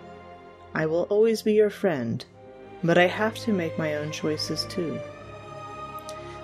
I 0.73 0.87
will 0.87 1.03
always 1.11 1.43
be 1.43 1.53
your 1.53 1.69
friend, 1.69 2.25
but 2.83 2.99
I 2.99 3.07
have 3.07 3.37
to 3.41 3.53
make 3.53 3.79
my 3.79 3.97
own 3.97 4.11
choices 4.11 4.65
too. 4.67 4.99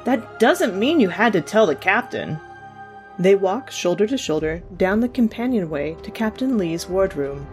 That 0.04 0.38
doesn't 0.38 0.78
mean 0.78 1.00
you 1.00 1.08
had 1.08 1.32
to 1.32 1.40
tell 1.40 1.66
the 1.66 1.74
captain. 1.74 2.38
They 3.18 3.34
walk 3.34 3.70
shoulder 3.70 4.06
to 4.06 4.18
shoulder 4.18 4.62
down 4.76 5.00
the 5.00 5.08
companionway 5.08 5.96
to 6.02 6.10
Captain 6.10 6.58
Lee's 6.58 6.88
wardroom. 6.88 7.46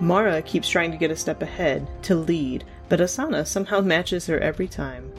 Mara 0.00 0.42
keeps 0.42 0.68
trying 0.68 0.90
to 0.90 0.96
get 0.96 1.10
a 1.10 1.16
step 1.16 1.40
ahead, 1.40 1.88
to 2.02 2.14
lead, 2.14 2.64
but 2.88 3.00
Osana 3.00 3.46
somehow 3.46 3.80
matches 3.80 4.26
her 4.26 4.38
every 4.38 4.68
time. 4.68 5.12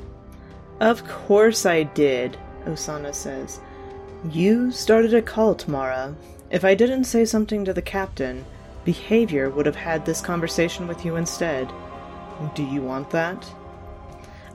Of 0.80 1.08
course 1.08 1.66
I 1.66 1.84
did, 1.84 2.38
Osana 2.66 3.14
says. 3.14 3.60
You 4.30 4.72
started 4.72 5.14
a 5.14 5.22
cult, 5.22 5.68
Mara. 5.68 6.16
If 6.52 6.66
I 6.66 6.76
didn't 6.76 7.06
say 7.06 7.26
something 7.26 7.66
to 7.66 7.74
the 7.74 7.82
captain, 7.82 8.46
Behavior 8.84 9.50
would 9.50 9.66
have 9.66 9.76
had 9.76 10.06
this 10.06 10.22
conversation 10.22 10.88
with 10.88 11.04
you 11.04 11.16
instead. 11.16 11.72
Do 12.54 12.64
you 12.64 12.82
want 12.82 13.10
that? 13.12 13.46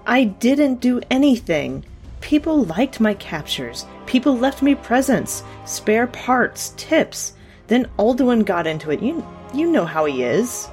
I 0.06 0.24
didn't 0.24 0.80
do 0.80 1.00
anything. 1.10 1.84
People 2.20 2.64
liked 2.64 3.00
my 3.00 3.14
captures. 3.14 3.86
People 4.06 4.36
left 4.36 4.62
me 4.62 4.74
presents, 4.74 5.42
spare 5.64 6.06
parts, 6.06 6.74
tips. 6.76 7.34
Then 7.68 7.88
Alduin 7.98 8.44
got 8.44 8.66
into 8.66 8.90
it. 8.90 9.02
You, 9.02 9.26
you 9.54 9.70
know 9.70 9.84
how 9.84 10.04
he 10.04 10.22
is. 10.22 10.68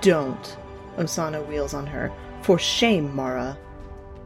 Don't. 0.00 0.56
Osana 0.96 1.46
wheels 1.46 1.74
on 1.74 1.86
her. 1.86 2.12
For 2.42 2.58
shame, 2.58 3.14
Mara. 3.14 3.58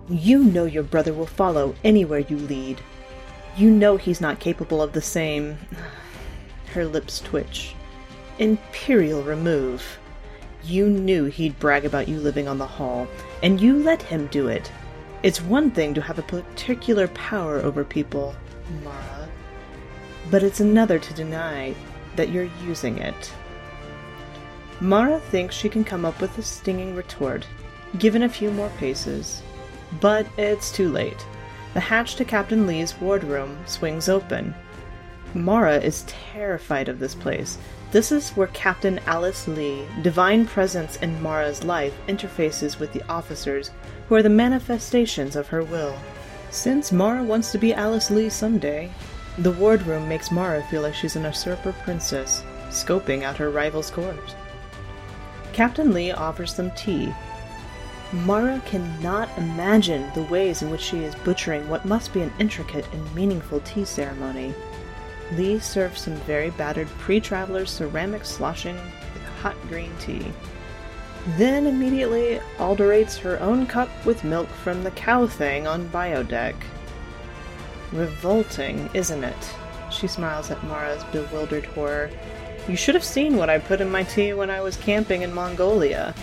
You 0.08 0.44
know 0.44 0.64
your 0.64 0.82
brother 0.82 1.14
will 1.14 1.26
follow 1.26 1.74
anywhere 1.84 2.18
you 2.18 2.36
lead. 2.36 2.80
You 3.56 3.70
know 3.70 3.96
he's 3.96 4.20
not 4.20 4.40
capable 4.40 4.82
of 4.82 4.92
the 4.92 5.02
same. 5.02 5.58
Her 6.74 6.84
lips 6.84 7.20
twitch. 7.20 7.74
Imperial 8.38 9.22
remove. 9.22 9.99
You 10.64 10.88
knew 10.88 11.24
he'd 11.24 11.58
brag 11.58 11.84
about 11.84 12.08
you 12.08 12.18
living 12.18 12.46
on 12.46 12.58
the 12.58 12.66
Hall, 12.66 13.08
and 13.42 13.60
you 13.60 13.76
let 13.76 14.02
him 14.02 14.26
do 14.26 14.48
it. 14.48 14.70
It's 15.22 15.40
one 15.40 15.70
thing 15.70 15.94
to 15.94 16.00
have 16.00 16.18
a 16.18 16.22
particular 16.22 17.08
power 17.08 17.58
over 17.58 17.84
people, 17.84 18.34
Mara, 18.84 19.28
but 20.30 20.42
it's 20.42 20.60
another 20.60 20.98
to 20.98 21.14
deny 21.14 21.74
that 22.16 22.30
you're 22.30 22.50
using 22.64 22.98
it. 22.98 23.32
Mara 24.80 25.20
thinks 25.20 25.54
she 25.54 25.68
can 25.68 25.84
come 25.84 26.04
up 26.04 26.20
with 26.20 26.38
a 26.38 26.42
stinging 26.42 26.94
retort, 26.94 27.46
given 27.98 28.22
a 28.22 28.28
few 28.28 28.50
more 28.50 28.70
paces. 28.78 29.42
But 30.00 30.26
it's 30.38 30.72
too 30.72 30.88
late. 30.88 31.26
The 31.74 31.80
hatch 31.80 32.16
to 32.16 32.24
Captain 32.24 32.66
Lee's 32.66 32.98
wardroom 33.00 33.58
swings 33.66 34.08
open. 34.08 34.54
Mara 35.34 35.76
is 35.78 36.04
terrified 36.06 36.88
of 36.88 36.98
this 36.98 37.14
place. 37.14 37.58
This 37.92 38.12
is 38.12 38.30
where 38.30 38.46
Captain 38.48 39.00
Alice 39.06 39.48
Lee, 39.48 39.84
divine 40.02 40.46
presence 40.46 40.96
in 40.98 41.20
Mara's 41.20 41.64
life, 41.64 41.92
interfaces 42.06 42.78
with 42.78 42.92
the 42.92 43.02
officers 43.08 43.72
who 44.08 44.14
are 44.14 44.22
the 44.22 44.28
manifestations 44.28 45.34
of 45.34 45.48
her 45.48 45.64
will. 45.64 45.96
Since 46.50 46.92
Mara 46.92 47.24
wants 47.24 47.50
to 47.50 47.58
be 47.58 47.74
Alice 47.74 48.08
Lee 48.08 48.28
someday, 48.28 48.92
the 49.38 49.50
wardroom 49.50 50.08
makes 50.08 50.30
Mara 50.30 50.62
feel 50.64 50.82
like 50.82 50.94
she's 50.94 51.16
an 51.16 51.24
usurper 51.24 51.72
princess, 51.82 52.44
scoping 52.68 53.24
out 53.24 53.36
her 53.38 53.50
rival's 53.50 53.90
court. 53.90 54.36
Captain 55.52 55.92
Lee 55.92 56.12
offers 56.12 56.54
them 56.54 56.70
tea. 56.76 57.12
Mara 58.12 58.62
cannot 58.66 59.36
imagine 59.36 60.10
the 60.14 60.22
ways 60.24 60.62
in 60.62 60.70
which 60.70 60.80
she 60.80 60.98
is 60.98 61.14
butchering 61.16 61.68
what 61.68 61.84
must 61.84 62.12
be 62.12 62.20
an 62.20 62.32
intricate 62.38 62.86
and 62.92 63.14
meaningful 63.16 63.60
tea 63.60 63.84
ceremony. 63.84 64.54
Lee 65.32 65.58
serves 65.58 66.02
some 66.02 66.16
very 66.16 66.50
battered 66.50 66.88
pre-traveler's 66.98 67.70
ceramic 67.70 68.24
sloshing 68.24 68.76
with 69.14 69.22
hot 69.40 69.56
green 69.68 69.92
tea. 70.00 70.26
Then 71.36 71.66
immediately 71.66 72.40
alderates 72.58 73.18
her 73.18 73.38
own 73.40 73.66
cup 73.66 73.88
with 74.04 74.24
milk 74.24 74.48
from 74.48 74.82
the 74.82 74.90
cow 74.92 75.26
thing 75.26 75.66
on 75.66 75.88
biodeck. 75.90 76.56
Revolting, 77.92 78.88
isn't 78.94 79.24
it? 79.24 79.54
She 79.90 80.06
smiles 80.06 80.50
at 80.50 80.64
Mara's 80.64 81.04
bewildered 81.04 81.66
horror. 81.66 82.10
You 82.68 82.76
should 82.76 82.94
have 82.94 83.04
seen 83.04 83.36
what 83.36 83.50
I 83.50 83.58
put 83.58 83.80
in 83.80 83.90
my 83.90 84.02
tea 84.04 84.32
when 84.32 84.50
I 84.50 84.60
was 84.60 84.76
camping 84.76 85.22
in 85.22 85.34
Mongolia. 85.34 86.14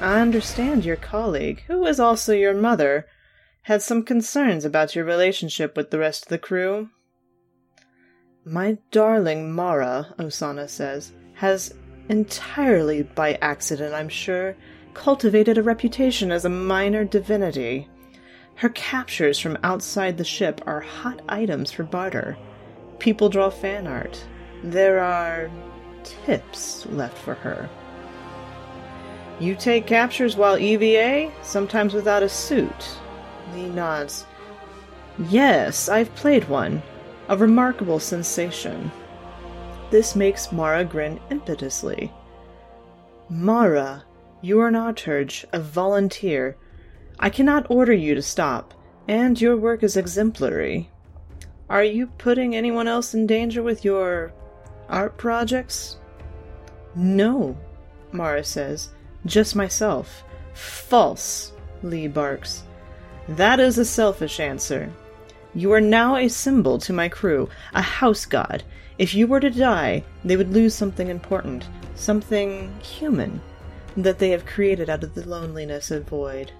I 0.00 0.20
understand 0.20 0.84
your 0.84 0.96
colleague, 0.96 1.62
who 1.66 1.86
is 1.86 1.98
also 1.98 2.32
your 2.32 2.54
mother, 2.54 3.06
had 3.62 3.82
some 3.82 4.02
concerns 4.02 4.64
about 4.64 4.94
your 4.94 5.04
relationship 5.04 5.76
with 5.76 5.90
the 5.90 5.98
rest 5.98 6.24
of 6.24 6.28
the 6.28 6.38
crew. 6.38 6.90
My 8.48 8.78
darling 8.92 9.50
Mara, 9.50 10.14
Osana 10.20 10.70
says, 10.70 11.10
has 11.34 11.74
entirely 12.08 13.02
by 13.02 13.36
accident, 13.42 13.92
I'm 13.92 14.08
sure, 14.08 14.54
cultivated 14.94 15.58
a 15.58 15.64
reputation 15.64 16.30
as 16.30 16.44
a 16.44 16.48
minor 16.48 17.04
divinity. 17.04 17.88
Her 18.54 18.68
captures 18.68 19.40
from 19.40 19.58
outside 19.64 20.16
the 20.16 20.22
ship 20.22 20.60
are 20.64 20.80
hot 20.80 21.22
items 21.28 21.72
for 21.72 21.82
barter. 21.82 22.38
People 23.00 23.28
draw 23.28 23.50
fan 23.50 23.88
art. 23.88 24.24
There 24.62 25.00
are 25.00 25.50
tips 26.04 26.86
left 26.86 27.18
for 27.18 27.34
her. 27.34 27.68
You 29.40 29.56
take 29.56 29.88
captures 29.88 30.36
while 30.36 30.56
EVA, 30.56 31.32
sometimes 31.42 31.94
without 31.94 32.22
a 32.22 32.28
suit. 32.28 32.96
Lee 33.52 33.68
nods. 33.70 34.24
Yes, 35.18 35.88
I've 35.88 36.14
played 36.14 36.48
one. 36.48 36.80
A 37.28 37.36
remarkable 37.36 37.98
sensation. 37.98 38.90
This 39.90 40.14
makes 40.14 40.52
Mara 40.52 40.84
grin 40.84 41.20
impetuously. 41.30 42.12
Mara, 43.28 44.04
you 44.42 44.60
are 44.60 44.68
an 44.68 44.74
Auturge, 44.74 45.44
a 45.52 45.58
volunteer. 45.58 46.56
I 47.18 47.30
cannot 47.30 47.70
order 47.70 47.92
you 47.92 48.14
to 48.14 48.22
stop, 48.22 48.74
and 49.08 49.40
your 49.40 49.56
work 49.56 49.82
is 49.82 49.96
exemplary. 49.96 50.90
Are 51.68 51.82
you 51.82 52.06
putting 52.18 52.54
anyone 52.54 52.86
else 52.86 53.14
in 53.14 53.26
danger 53.26 53.62
with 53.62 53.84
your 53.84 54.32
art 54.88 55.16
projects? 55.16 55.96
No, 56.94 57.58
Mara 58.12 58.44
says. 58.44 58.90
Just 59.24 59.56
myself. 59.56 60.22
False, 60.54 61.52
Lee 61.82 62.06
barks. 62.06 62.62
That 63.28 63.58
is 63.58 63.78
a 63.78 63.84
selfish 63.84 64.38
answer. 64.38 64.92
You 65.56 65.72
are 65.72 65.80
now 65.80 66.16
a 66.16 66.28
symbol 66.28 66.76
to 66.80 66.92
my 66.92 67.08
crew, 67.08 67.48
a 67.72 67.80
house 67.80 68.26
god. 68.26 68.62
If 68.98 69.14
you 69.14 69.26
were 69.26 69.40
to 69.40 69.48
die, 69.48 70.04
they 70.22 70.36
would 70.36 70.52
lose 70.52 70.74
something 70.74 71.08
important, 71.08 71.66
something 71.94 72.78
human, 72.80 73.40
that 73.96 74.18
they 74.18 74.28
have 74.32 74.44
created 74.44 74.90
out 74.90 75.02
of 75.02 75.14
the 75.14 75.26
loneliness 75.26 75.90
of 75.90 76.04
void. 76.04 76.52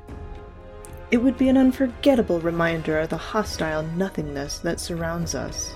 It 1.10 1.18
would 1.18 1.36
be 1.36 1.50
an 1.50 1.58
unforgettable 1.58 2.40
reminder 2.40 2.98
of 2.98 3.10
the 3.10 3.18
hostile 3.18 3.82
nothingness 3.82 4.60
that 4.60 4.80
surrounds 4.80 5.34
us. 5.34 5.74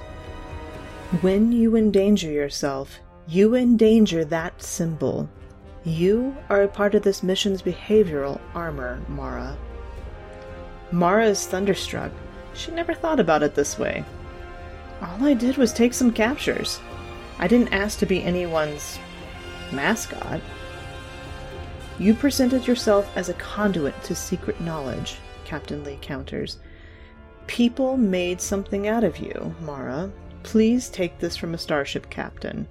When 1.20 1.52
you 1.52 1.76
endanger 1.76 2.30
yourself, 2.30 3.00
you 3.28 3.54
endanger 3.54 4.24
that 4.24 4.62
symbol. 4.62 5.28
You 5.84 6.34
are 6.48 6.62
a 6.62 6.68
part 6.68 6.94
of 6.94 7.02
this 7.02 7.22
mission's 7.22 7.60
behavioral 7.60 8.40
armor, 8.54 8.98
Mara. 9.08 9.58
Mara 10.90 11.26
is 11.26 11.46
thunderstruck 11.46 12.12
she 12.60 12.70
never 12.72 12.94
thought 12.94 13.18
about 13.18 13.42
it 13.42 13.54
this 13.54 13.78
way. 13.78 14.04
All 15.00 15.24
I 15.24 15.34
did 15.34 15.56
was 15.56 15.72
take 15.72 15.94
some 15.94 16.12
captures. 16.12 16.78
I 17.38 17.48
didn't 17.48 17.72
ask 17.72 17.98
to 18.00 18.06
be 18.06 18.22
anyone's 18.22 18.98
mascot. 19.72 20.40
You 21.98 22.14
presented 22.14 22.66
yourself 22.66 23.10
as 23.16 23.28
a 23.28 23.34
conduit 23.34 24.00
to 24.04 24.14
secret 24.14 24.60
knowledge, 24.60 25.16
Captain 25.44 25.82
Lee 25.84 25.98
counters. 26.02 26.58
People 27.46 27.96
made 27.96 28.40
something 28.40 28.86
out 28.86 29.04
of 29.04 29.18
you, 29.18 29.54
Mara. 29.60 30.10
Please 30.42 30.88
take 30.88 31.18
this 31.18 31.36
from 31.36 31.54
a 31.54 31.58
starship 31.58 32.10
captain. 32.10 32.68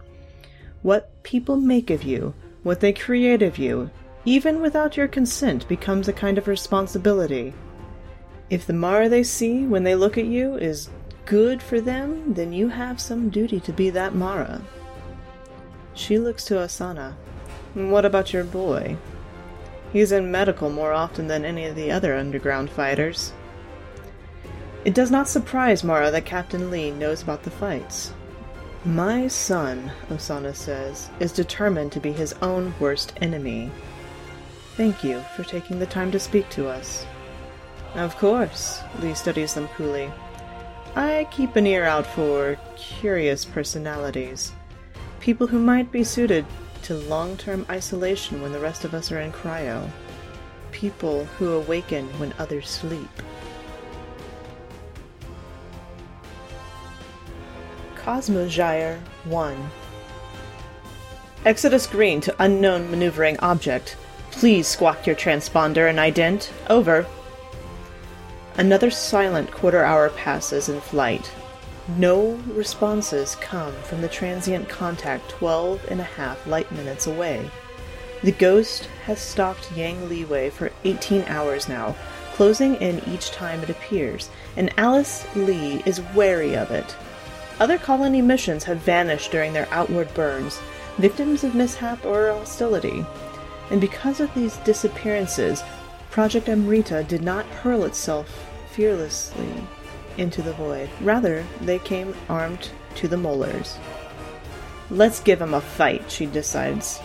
What 0.83 1.23
people 1.23 1.57
make 1.57 1.89
of 1.89 2.03
you, 2.03 2.33
what 2.63 2.79
they 2.79 2.93
create 2.93 3.41
of 3.41 3.57
you, 3.57 3.89
even 4.25 4.61
without 4.61 4.97
your 4.97 5.07
consent, 5.07 5.67
becomes 5.67 6.07
a 6.07 6.13
kind 6.13 6.37
of 6.37 6.47
responsibility. 6.47 7.53
If 8.49 8.65
the 8.65 8.73
Mara 8.73 9.09
they 9.09 9.23
see 9.23 9.65
when 9.65 9.83
they 9.83 9.95
look 9.95 10.17
at 10.17 10.25
you 10.25 10.55
is 10.55 10.89
good 11.25 11.61
for 11.61 11.79
them, 11.79 12.33
then 12.33 12.51
you 12.51 12.69
have 12.69 12.99
some 12.99 13.29
duty 13.29 13.59
to 13.59 13.71
be 13.71 13.89
that 13.91 14.15
Mara. 14.15 14.61
She 15.93 16.17
looks 16.17 16.45
to 16.45 16.55
Osana. 16.55 17.13
What 17.75 18.05
about 18.05 18.33
your 18.33 18.43
boy? 18.43 18.97
He's 19.93 20.11
in 20.11 20.31
medical 20.31 20.69
more 20.69 20.93
often 20.93 21.27
than 21.27 21.45
any 21.45 21.65
of 21.65 21.75
the 21.75 21.91
other 21.91 22.15
underground 22.15 22.71
fighters. 22.71 23.33
It 24.85 24.93
does 24.95 25.11
not 25.11 25.27
surprise 25.27 25.83
Mara 25.83 26.09
that 26.09 26.25
Captain 26.25 26.71
Lee 26.71 26.89
knows 26.89 27.21
about 27.21 27.43
the 27.43 27.51
fights. 27.51 28.13
My 28.85 29.27
son, 29.27 29.91
Osana 30.09 30.55
says, 30.55 31.09
is 31.19 31.33
determined 31.33 31.91
to 31.91 31.99
be 31.99 32.11
his 32.11 32.33
own 32.41 32.73
worst 32.79 33.13
enemy. 33.21 33.69
Thank 34.77 35.03
you 35.03 35.21
for 35.35 35.43
taking 35.43 35.79
the 35.79 35.85
time 35.85 36.11
to 36.11 36.19
speak 36.19 36.49
to 36.51 36.69
us. 36.69 37.05
Of 37.95 38.17
course, 38.17 38.81
Lee 38.99 39.13
studies 39.13 39.53
them 39.53 39.67
coolly. 39.69 40.11
I 40.95 41.27
keep 41.31 41.55
an 41.55 41.67
ear 41.67 41.85
out 41.85 42.05
for 42.05 42.57
curious 42.75 43.45
personalities. 43.45 44.51
People 45.19 45.47
who 45.47 45.59
might 45.59 45.91
be 45.91 46.03
suited 46.03 46.45
to 46.83 46.95
long 46.95 47.37
term 47.37 47.65
isolation 47.69 48.41
when 48.41 48.51
the 48.51 48.59
rest 48.59 48.85
of 48.85 48.93
us 48.93 49.11
are 49.11 49.19
in 49.19 49.31
cryo. 49.31 49.89
People 50.71 51.25
who 51.25 51.53
awaken 51.53 52.07
when 52.19 52.33
others 52.39 52.69
sleep. 52.69 53.09
Cosmogyre 57.95 58.99
1 59.25 59.69
Exodus 61.45 61.87
Green 61.87 62.19
to 62.21 62.35
unknown 62.39 62.89
maneuvering 62.89 63.39
object. 63.39 63.97
Please 64.31 64.67
squawk 64.67 65.05
your 65.05 65.15
transponder 65.15 65.89
and 65.89 65.99
ident. 65.99 66.49
Over. 66.69 67.05
Another 68.59 68.91
silent 68.91 69.51
quarter 69.51 69.85
hour 69.85 70.09
passes 70.09 70.67
in 70.67 70.81
flight. 70.81 71.31
No 71.95 72.33
responses 72.45 73.35
come 73.35 73.71
from 73.83 74.01
the 74.01 74.09
transient 74.09 74.67
contact 74.67 75.29
twelve 75.29 75.81
and 75.89 76.01
a 76.01 76.03
half 76.19 76.45
light 76.45 76.69
minutes 76.73 77.07
away. 77.07 77.49
The 78.21 78.33
ghost 78.33 78.89
has 79.05 79.21
stalked 79.21 79.71
Yang 79.77 80.09
Liwei 80.09 80.51
for 80.51 80.73
18 80.83 81.23
hours 81.29 81.69
now, 81.69 81.95
closing 82.33 82.75
in 82.75 83.01
each 83.07 83.31
time 83.31 83.61
it 83.61 83.69
appears, 83.69 84.29
and 84.57 84.73
Alice 84.77 85.25
Lee 85.37 85.81
is 85.85 86.01
wary 86.13 86.57
of 86.57 86.69
it. 86.69 86.97
Other 87.61 87.77
colony 87.77 88.21
missions 88.21 88.65
have 88.65 88.79
vanished 88.79 89.31
during 89.31 89.53
their 89.53 89.69
outward 89.71 90.13
burns, 90.13 90.59
victims 90.97 91.45
of 91.45 91.55
mishap 91.55 92.03
or 92.03 92.33
hostility. 92.33 93.05
And 93.71 93.79
because 93.79 94.19
of 94.19 94.33
these 94.33 94.57
disappearances, 94.57 95.63
Project 96.11 96.49
Amrita 96.49 97.03
did 97.03 97.21
not 97.21 97.45
hurl 97.45 97.85
itself 97.85 98.48
fearlessly 98.79 99.45
into 100.17 100.41
the 100.41 100.53
void. 100.53 100.89
Rather, 101.01 101.43
they 101.59 101.79
came 101.79 102.15
armed 102.29 102.69
to 102.95 103.09
the 103.09 103.17
molars. 103.17 103.77
Let's 104.89 105.19
give 105.19 105.41
'em 105.41 105.53
a 105.53 105.59
fight, 105.59 106.09
she 106.09 106.25
decides. 106.25 107.01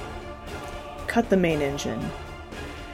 Cut 1.08 1.30
the 1.30 1.36
main 1.36 1.60
engine. 1.60 2.12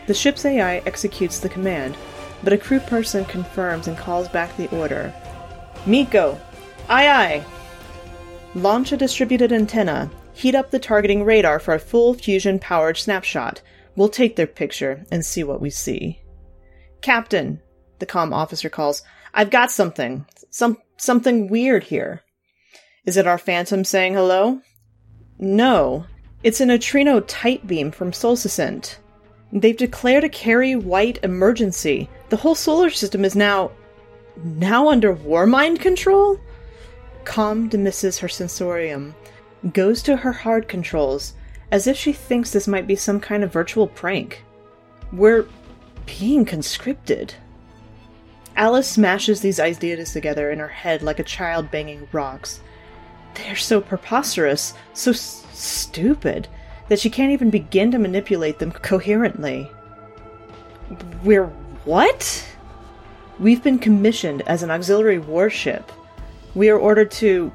The 0.06 0.14
ship's 0.14 0.46
AI 0.46 0.78
executes 0.86 1.40
the 1.40 1.50
command, 1.50 1.94
but 2.42 2.54
a 2.54 2.58
crew 2.58 2.80
person 2.80 3.26
confirms 3.26 3.86
and 3.86 3.98
calls 3.98 4.28
back 4.28 4.56
the 4.56 4.74
order. 4.74 5.12
Miko! 5.84 6.38
Aye 6.88 7.08
aye! 7.08 7.44
Launch 8.54 8.92
a 8.92 8.96
distributed 8.96 9.52
antenna. 9.52 10.10
Heat 10.32 10.54
up 10.54 10.70
the 10.70 10.78
targeting 10.78 11.22
radar 11.22 11.58
for 11.58 11.74
a 11.74 11.78
full 11.78 12.14
fusion 12.14 12.58
powered 12.58 12.96
snapshot. 12.96 13.60
We'll 13.94 14.08
take 14.08 14.36
their 14.36 14.46
picture 14.46 15.04
and 15.10 15.22
see 15.22 15.44
what 15.44 15.60
we 15.60 15.68
see. 15.68 16.22
Captain, 17.02 17.60
the 18.00 18.06
comm 18.06 18.32
officer 18.32 18.68
calls. 18.68 19.02
I've 19.32 19.50
got 19.50 19.70
something. 19.70 20.26
Some 20.50 20.78
something 20.96 21.48
weird 21.48 21.84
here. 21.84 22.22
Is 23.06 23.16
it 23.16 23.26
our 23.26 23.38
phantom 23.38 23.84
saying 23.84 24.14
hello? 24.14 24.60
No, 25.38 26.04
it's 26.42 26.60
a 26.60 26.66
neutrino 26.66 27.20
tight 27.20 27.66
beam 27.66 27.90
from 27.90 28.12
SolSecCent. 28.12 28.96
They've 29.52 29.76
declared 29.76 30.24
a 30.24 30.28
carry 30.28 30.76
white 30.76 31.18
emergency. 31.22 32.08
The 32.28 32.36
whole 32.36 32.54
solar 32.54 32.90
system 32.90 33.24
is 33.24 33.34
now. 33.34 33.72
now 34.36 34.88
under 34.88 35.14
Warmind 35.14 35.80
control? 35.80 36.38
Calm 37.24 37.68
dismisses 37.68 38.18
her 38.18 38.28
sensorium, 38.28 39.14
goes 39.72 40.02
to 40.02 40.16
her 40.16 40.32
hard 40.32 40.68
controls, 40.68 41.34
as 41.70 41.86
if 41.86 41.96
she 41.96 42.12
thinks 42.12 42.50
this 42.50 42.68
might 42.68 42.86
be 42.86 42.96
some 42.96 43.20
kind 43.20 43.44
of 43.44 43.52
virtual 43.52 43.86
prank. 43.86 44.42
We're 45.12 45.46
being 46.06 46.44
conscripted. 46.44 47.34
Alice 48.56 48.88
smashes 48.88 49.40
these 49.40 49.60
ideas 49.60 50.12
together 50.12 50.50
in 50.50 50.58
her 50.58 50.68
head 50.68 51.02
like 51.02 51.18
a 51.18 51.24
child 51.24 51.70
banging 51.70 52.08
rocks. 52.12 52.60
They're 53.34 53.56
so 53.56 53.80
preposterous, 53.80 54.74
so 54.92 55.12
s- 55.12 55.46
stupid, 55.52 56.48
that 56.88 56.98
she 56.98 57.10
can't 57.10 57.32
even 57.32 57.50
begin 57.50 57.90
to 57.92 57.98
manipulate 57.98 58.58
them 58.58 58.72
coherently. 58.72 59.70
We're 61.22 61.46
what? 61.84 62.44
We've 63.38 63.62
been 63.62 63.78
commissioned 63.78 64.42
as 64.42 64.62
an 64.62 64.70
auxiliary 64.70 65.18
warship. 65.18 65.90
We 66.54 66.68
are 66.68 66.78
ordered 66.78 67.10
to. 67.12 67.52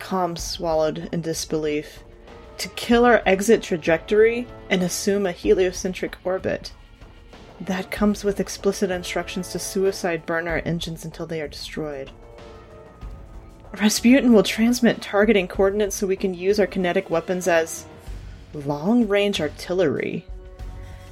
Calm 0.00 0.36
swallowed 0.36 1.08
in 1.12 1.22
disbelief. 1.22 2.02
To 2.58 2.68
kill 2.70 3.04
our 3.04 3.22
exit 3.24 3.62
trajectory 3.62 4.46
and 4.68 4.82
assume 4.82 5.26
a 5.26 5.32
heliocentric 5.32 6.16
orbit. 6.24 6.72
That 7.60 7.90
comes 7.90 8.22
with 8.22 8.40
explicit 8.40 8.90
instructions 8.90 9.48
to 9.50 9.58
suicide 9.58 10.26
burn 10.26 10.46
our 10.46 10.62
engines 10.64 11.04
until 11.04 11.26
they 11.26 11.40
are 11.40 11.48
destroyed. 11.48 12.10
Rasputin 13.78 14.32
will 14.32 14.42
transmit 14.42 15.02
targeting 15.02 15.48
coordinates 15.48 15.96
so 15.96 16.06
we 16.06 16.16
can 16.16 16.34
use 16.34 16.58
our 16.58 16.66
kinetic 16.66 17.10
weapons 17.10 17.48
as 17.48 17.84
long 18.54 19.06
range 19.08 19.40
artillery. 19.40 20.24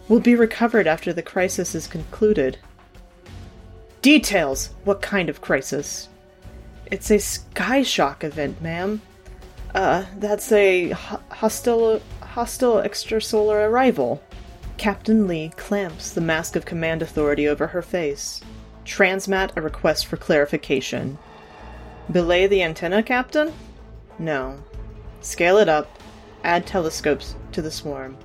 We'll 0.09 0.21
be 0.21 0.37
recovered 0.37 0.87
after 0.87 1.13
the 1.13 1.23
crisis 1.23 1.75
is 1.75 1.87
concluded. 1.87 2.59
Details! 4.01 4.71
What 4.85 5.03
kind 5.03 5.29
of 5.29 5.41
crisis? 5.41 6.09
It's 6.87 7.11
a 7.11 7.19
sky 7.19 7.83
shock 7.83 8.23
event, 8.23 8.63
ma'am. 8.63 9.03
Uh, 9.75 10.05
that's 10.19 10.53
a 10.53 10.91
ho- 10.91 11.21
hostile, 11.31 12.01
hostile 12.23 12.77
extrasolar 12.77 13.69
arrival. 13.69 14.23
Captain 14.79 15.27
Lee 15.27 15.51
clamps 15.57 16.11
the 16.11 16.21
mask 16.21 16.55
of 16.55 16.67
command 16.67 17.01
authority 17.01 17.49
over 17.49 17.69
her 17.69 17.83
face. 17.83 18.43
Transmat 18.85 19.57
a 19.57 19.63
request 19.63 20.07
for 20.07 20.17
clarification. 20.17 21.19
Belay 22.13 22.47
the 22.47 22.63
antenna, 22.63 23.03
Captain? 23.03 23.53
No. 24.19 24.63
Scale 25.23 25.59
it 25.59 25.69
up. 25.69 25.99
Add 26.45 26.67
telescopes 26.67 27.35
to 27.53 27.63
the 27.63 27.71
swarm. 27.71 28.17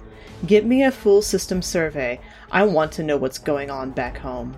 Get 0.45 0.65
me 0.65 0.83
a 0.83 0.91
full 0.91 1.21
system 1.21 1.61
survey. 1.61 2.19
I 2.51 2.63
want 2.63 2.91
to 2.93 3.03
know 3.03 3.17
what's 3.17 3.39
going 3.39 3.71
on 3.71 3.91
back 3.91 4.17
home. 4.17 4.57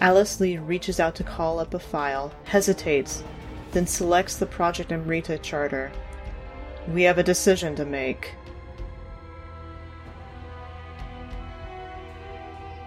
Alice 0.00 0.40
Lee 0.40 0.58
reaches 0.58 0.98
out 0.98 1.14
to 1.16 1.24
call 1.24 1.60
up 1.60 1.74
a 1.74 1.78
file, 1.78 2.32
hesitates, 2.44 3.22
then 3.72 3.86
selects 3.86 4.36
the 4.36 4.46
Project 4.46 4.90
Amrita 4.90 5.38
charter. 5.38 5.92
We 6.88 7.02
have 7.02 7.18
a 7.18 7.22
decision 7.22 7.76
to 7.76 7.84
make. 7.84 8.34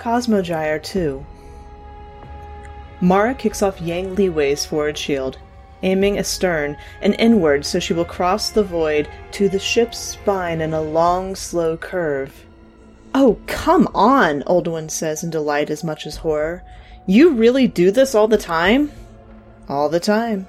Cosmogyre 0.05 0.83
2 0.83 1.25
Mara 3.01 3.33
kicks 3.33 3.63
off 3.63 3.81
Yang 3.81 4.15
Liwei's 4.15 4.63
forward 4.63 4.99
shield, 4.99 5.39
aiming 5.81 6.19
astern 6.19 6.77
and 7.01 7.15
inward 7.17 7.65
so 7.65 7.79
she 7.79 7.91
will 7.91 8.05
cross 8.05 8.51
the 8.51 8.63
void 8.63 9.09
to 9.31 9.49
the 9.49 9.57
ship's 9.57 9.97
spine 9.97 10.61
in 10.61 10.75
a 10.75 10.81
long, 10.81 11.35
slow 11.35 11.75
curve. 11.75 12.45
Oh, 13.15 13.39
come 13.47 13.89
on, 13.95 14.43
Olduin 14.43 14.91
says 14.91 15.23
in 15.23 15.31
delight 15.31 15.71
as 15.71 15.83
much 15.83 16.05
as 16.05 16.17
horror. 16.17 16.61
You 17.07 17.31
really 17.31 17.65
do 17.65 17.89
this 17.89 18.13
all 18.13 18.27
the 18.27 18.37
time? 18.37 18.91
All 19.67 19.89
the 19.89 19.99
time. 19.99 20.47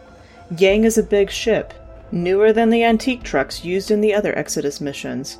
Yang 0.54 0.84
is 0.84 0.98
a 0.98 1.02
big 1.02 1.30
ship, 1.30 1.72
newer 2.12 2.52
than 2.52 2.68
the 2.68 2.84
antique 2.84 3.22
trucks 3.22 3.64
used 3.64 3.90
in 3.90 4.02
the 4.02 4.12
other 4.12 4.36
Exodus 4.36 4.82
missions. 4.82 5.38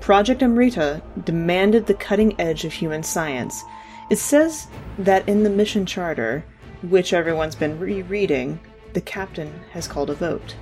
Project 0.00 0.42
Amrita 0.42 1.02
demanded 1.24 1.86
the 1.86 1.94
cutting 1.94 2.38
edge 2.40 2.64
of 2.64 2.72
human 2.72 3.02
science. 3.02 3.62
It 4.10 4.16
says 4.16 4.66
that 4.98 5.28
in 5.28 5.42
the 5.42 5.50
mission 5.50 5.86
charter, 5.86 6.44
which 6.82 7.12
everyone's 7.12 7.54
been 7.54 7.78
rereading, 7.78 8.58
the 8.94 9.00
captain 9.02 9.52
has 9.72 9.86
called 9.86 10.10
a 10.10 10.14
vote. 10.14 10.56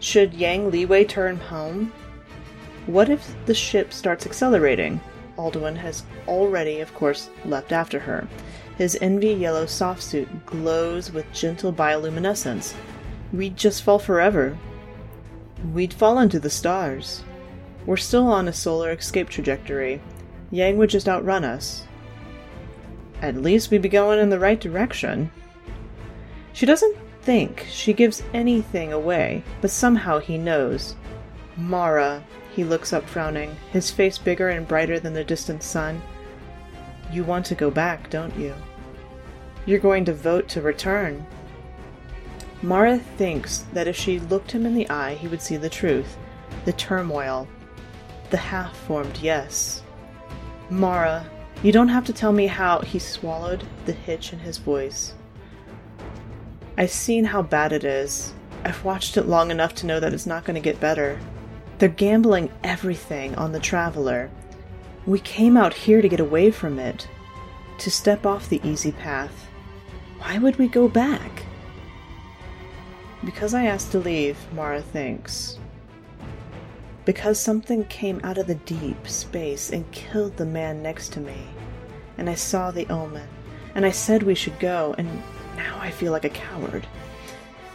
Should 0.00 0.34
Yang 0.34 0.72
Liwei 0.72 1.08
turn 1.08 1.36
home? 1.36 1.92
What 2.86 3.08
if 3.08 3.34
the 3.46 3.54
ship 3.54 3.92
starts 3.92 4.26
accelerating? 4.26 5.00
Alduin 5.38 5.76
has 5.76 6.04
already, 6.26 6.80
of 6.80 6.92
course, 6.94 7.30
leapt 7.44 7.72
after 7.72 8.00
her. 8.00 8.26
His 8.76 8.98
envy 9.00 9.32
yellow 9.32 9.66
soft 9.66 10.02
suit 10.02 10.46
glows 10.46 11.12
with 11.12 11.32
gentle 11.32 11.72
bioluminescence. 11.72 12.74
We'd 13.32 13.56
just 13.56 13.82
fall 13.82 13.98
forever. 13.98 14.58
We'd 15.72 15.94
fall 15.94 16.18
into 16.18 16.40
the 16.40 16.50
stars. 16.50 17.22
We're 17.90 17.96
still 17.96 18.28
on 18.28 18.46
a 18.46 18.52
solar 18.52 18.92
escape 18.92 19.28
trajectory. 19.28 20.00
Yang 20.52 20.78
would 20.78 20.90
just 20.90 21.08
outrun 21.08 21.42
us. 21.42 21.82
At 23.20 23.42
least 23.42 23.72
we'd 23.72 23.82
be 23.82 23.88
going 23.88 24.20
in 24.20 24.30
the 24.30 24.38
right 24.38 24.60
direction. 24.60 25.28
She 26.52 26.66
doesn't 26.66 26.96
think 27.22 27.66
she 27.68 27.92
gives 27.92 28.22
anything 28.32 28.92
away, 28.92 29.42
but 29.60 29.72
somehow 29.72 30.20
he 30.20 30.38
knows. 30.38 30.94
Mara, 31.56 32.22
he 32.54 32.62
looks 32.62 32.92
up 32.92 33.08
frowning, 33.08 33.56
his 33.72 33.90
face 33.90 34.18
bigger 34.18 34.50
and 34.50 34.68
brighter 34.68 35.00
than 35.00 35.12
the 35.12 35.24
distant 35.24 35.64
sun. 35.64 36.00
You 37.10 37.24
want 37.24 37.44
to 37.46 37.56
go 37.56 37.72
back, 37.72 38.08
don't 38.08 38.36
you? 38.38 38.54
You're 39.66 39.80
going 39.80 40.04
to 40.04 40.14
vote 40.14 40.46
to 40.50 40.62
return. 40.62 41.26
Mara 42.62 42.98
thinks 42.98 43.64
that 43.72 43.88
if 43.88 43.96
she 43.96 44.20
looked 44.20 44.52
him 44.52 44.64
in 44.64 44.76
the 44.76 44.88
eye, 44.88 45.14
he 45.14 45.26
would 45.26 45.42
see 45.42 45.56
the 45.56 45.68
truth, 45.68 46.16
the 46.64 46.72
turmoil, 46.72 47.48
the 48.30 48.36
half 48.36 48.76
formed 48.76 49.18
yes. 49.18 49.82
Mara, 50.70 51.28
you 51.62 51.72
don't 51.72 51.88
have 51.88 52.06
to 52.06 52.12
tell 52.12 52.32
me 52.32 52.46
how 52.46 52.80
he 52.80 52.98
swallowed 52.98 53.64
the 53.84 53.92
hitch 53.92 54.32
in 54.32 54.38
his 54.38 54.58
voice. 54.58 55.14
I've 56.78 56.90
seen 56.90 57.24
how 57.24 57.42
bad 57.42 57.72
it 57.72 57.84
is. 57.84 58.32
I've 58.64 58.84
watched 58.84 59.16
it 59.16 59.26
long 59.26 59.50
enough 59.50 59.74
to 59.76 59.86
know 59.86 60.00
that 60.00 60.14
it's 60.14 60.26
not 60.26 60.44
going 60.44 60.54
to 60.54 60.60
get 60.60 60.80
better. 60.80 61.20
They're 61.78 61.88
gambling 61.88 62.50
everything 62.64 63.34
on 63.34 63.52
the 63.52 63.60
traveler. 63.60 64.30
We 65.06 65.18
came 65.18 65.56
out 65.56 65.74
here 65.74 66.00
to 66.00 66.08
get 66.08 66.20
away 66.20 66.50
from 66.50 66.78
it, 66.78 67.08
to 67.78 67.90
step 67.90 68.24
off 68.24 68.48
the 68.48 68.60
easy 68.64 68.92
path. 68.92 69.46
Why 70.18 70.38
would 70.38 70.56
we 70.56 70.68
go 70.68 70.88
back? 70.88 71.44
Because 73.24 73.52
I 73.52 73.66
asked 73.66 73.92
to 73.92 73.98
leave, 73.98 74.38
Mara 74.52 74.80
thinks. 74.80 75.58
Because 77.10 77.40
something 77.40 77.86
came 77.86 78.20
out 78.22 78.38
of 78.38 78.46
the 78.46 78.54
deep 78.54 79.08
space 79.08 79.70
and 79.70 79.90
killed 79.90 80.36
the 80.36 80.46
man 80.46 80.80
next 80.80 81.12
to 81.14 81.20
me. 81.20 81.42
And 82.16 82.30
I 82.30 82.34
saw 82.34 82.70
the 82.70 82.86
omen. 82.88 83.26
And 83.74 83.84
I 83.84 83.90
said 83.90 84.22
we 84.22 84.36
should 84.36 84.60
go, 84.60 84.94
and 84.96 85.20
now 85.56 85.76
I 85.80 85.90
feel 85.90 86.12
like 86.12 86.24
a 86.24 86.28
coward. 86.28 86.86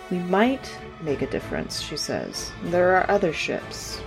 We 0.09 0.19
might 0.19 0.73
make 1.01 1.21
a 1.21 1.29
difference, 1.29 1.81
she 1.81 1.97
says. 1.97 2.49
There 2.63 2.95
are 2.95 3.11
other 3.11 3.33
ships. 3.33 3.99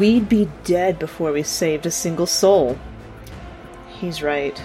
We'd 0.00 0.28
be 0.28 0.50
dead 0.64 0.98
before 0.98 1.30
we 1.30 1.44
saved 1.44 1.86
a 1.86 1.92
single 1.92 2.26
soul. 2.26 2.76
He's 4.00 4.20
right. 4.20 4.60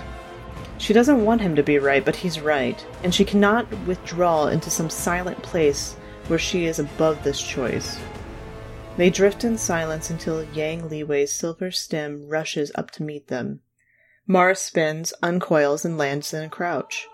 She 0.79 0.93
doesn't 0.93 1.23
want 1.23 1.41
him 1.41 1.55
to 1.57 1.61
be 1.61 1.77
right, 1.77 2.03
but 2.03 2.15
he's 2.15 2.39
right, 2.39 2.83
and 3.03 3.13
she 3.13 3.23
cannot 3.23 3.71
withdraw 3.85 4.47
into 4.47 4.71
some 4.71 4.89
silent 4.89 5.43
place 5.43 5.95
where 6.27 6.39
she 6.39 6.65
is 6.65 6.79
above 6.79 7.23
this 7.23 7.39
choice. 7.39 7.99
They 8.95 9.09
drift 9.09 9.43
in 9.43 9.57
silence 9.57 10.09
until 10.09 10.43
Yang 10.43 10.89
Liwei's 10.89 11.31
silver 11.31 11.71
stem 11.71 12.27
rushes 12.29 12.71
up 12.75 12.91
to 12.91 13.03
meet 13.03 13.27
them. 13.27 13.61
Mara 14.27 14.55
spins, 14.55 15.13
uncoils, 15.23 15.83
and 15.83 15.97
lands 15.97 16.33
in 16.33 16.43
a 16.43 16.49
crouch. 16.49 17.07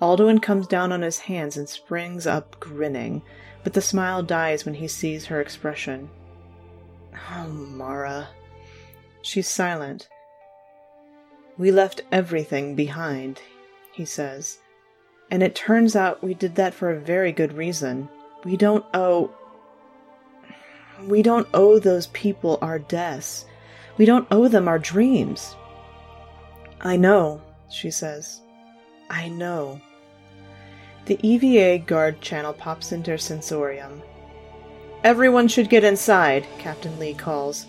Alduin 0.00 0.40
comes 0.40 0.66
down 0.66 0.90
on 0.90 1.02
his 1.02 1.18
hands 1.20 1.56
and 1.56 1.68
springs 1.68 2.26
up, 2.26 2.58
grinning, 2.58 3.22
but 3.62 3.74
the 3.74 3.82
smile 3.82 4.22
dies 4.22 4.64
when 4.64 4.74
he 4.74 4.88
sees 4.88 5.26
her 5.26 5.40
expression. 5.40 6.08
Oh, 7.30 7.48
Mara. 7.48 8.28
She's 9.20 9.48
silent. 9.48 10.08
We 11.58 11.70
left 11.70 12.02
everything 12.10 12.74
behind, 12.74 13.42
he 13.92 14.04
says. 14.04 14.58
And 15.30 15.42
it 15.42 15.54
turns 15.54 15.94
out 15.94 16.22
we 16.22 16.32
did 16.32 16.54
that 16.54 16.72
for 16.72 16.90
a 16.90 17.00
very 17.00 17.32
good 17.32 17.52
reason. 17.52 18.08
We 18.44 18.56
don't 18.56 18.86
owe. 18.94 19.30
We 21.06 21.22
don't 21.22 21.48
owe 21.54 21.78
those 21.78 22.08
people 22.08 22.58
our 22.60 22.78
deaths. 22.78 23.44
We 23.96 24.04
don't 24.04 24.26
owe 24.30 24.48
them 24.48 24.68
our 24.68 24.78
dreams. 24.78 25.54
I 26.80 26.96
know, 26.96 27.40
she 27.70 27.90
says. 27.90 28.40
I 29.10 29.28
know. 29.28 29.80
The 31.06 31.18
EVA 31.26 31.84
guard 31.84 32.20
channel 32.20 32.52
pops 32.52 32.92
into 32.92 33.12
her 33.12 33.18
sensorium. 33.18 34.02
Everyone 35.04 35.48
should 35.48 35.70
get 35.70 35.84
inside, 35.84 36.46
Captain 36.58 36.98
Lee 36.98 37.14
calls. 37.14 37.66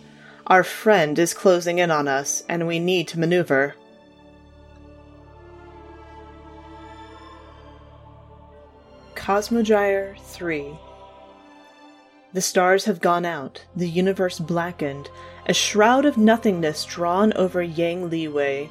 Our 0.48 0.64
friend 0.64 1.18
is 1.20 1.34
closing 1.34 1.80
in 1.80 1.92
on 1.92 2.08
us, 2.08 2.44
and 2.50 2.68
we 2.68 2.80
need 2.80 3.08
to 3.10 3.20
maneuver. 3.20 3.76
Cosmogyre 9.16 10.20
3 10.22 10.78
The 12.32 12.42
stars 12.42 12.86
have 12.86 13.02
gone 13.02 13.26
out, 13.26 13.66
the 13.76 13.90
universe 13.90 14.38
blackened, 14.38 15.10
a 15.48 15.54
shroud 15.54 16.06
of 16.06 16.16
nothingness 16.16 16.86
drawn 16.86 17.34
over 17.34 17.64
Yang 17.64 18.12
Liwei. 18.12 18.70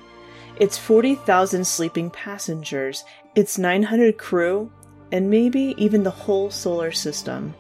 Its 0.61 0.79
40,000 0.79 1.67
sleeping 1.67 2.09
passengers, 2.11 3.05
its 3.35 3.59
900 3.59 4.17
crew, 4.17 4.71
and 5.11 5.29
maybe 5.29 5.75
even 5.77 6.05
the 6.05 6.11
whole 6.11 6.51
solar 6.51 6.93
system. 6.93 7.53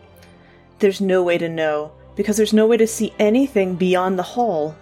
There's 0.78 1.00
no 1.00 1.24
way 1.24 1.36
to 1.38 1.48
know, 1.48 1.90
because 2.14 2.36
there's 2.36 2.52
no 2.52 2.66
way 2.66 2.76
to 2.76 2.86
see 2.86 3.12
anything 3.18 3.74
beyond 3.74 4.18
the 4.18 4.22
hull. 4.22 4.76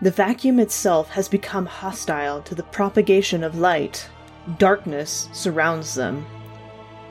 The 0.00 0.10
vacuum 0.10 0.58
itself 0.58 1.10
has 1.10 1.28
become 1.28 1.66
hostile 1.66 2.40
to 2.42 2.54
the 2.54 2.62
propagation 2.62 3.44
of 3.44 3.58
light. 3.58 4.08
Darkness 4.56 5.28
surrounds 5.32 5.94
them. 5.94 6.24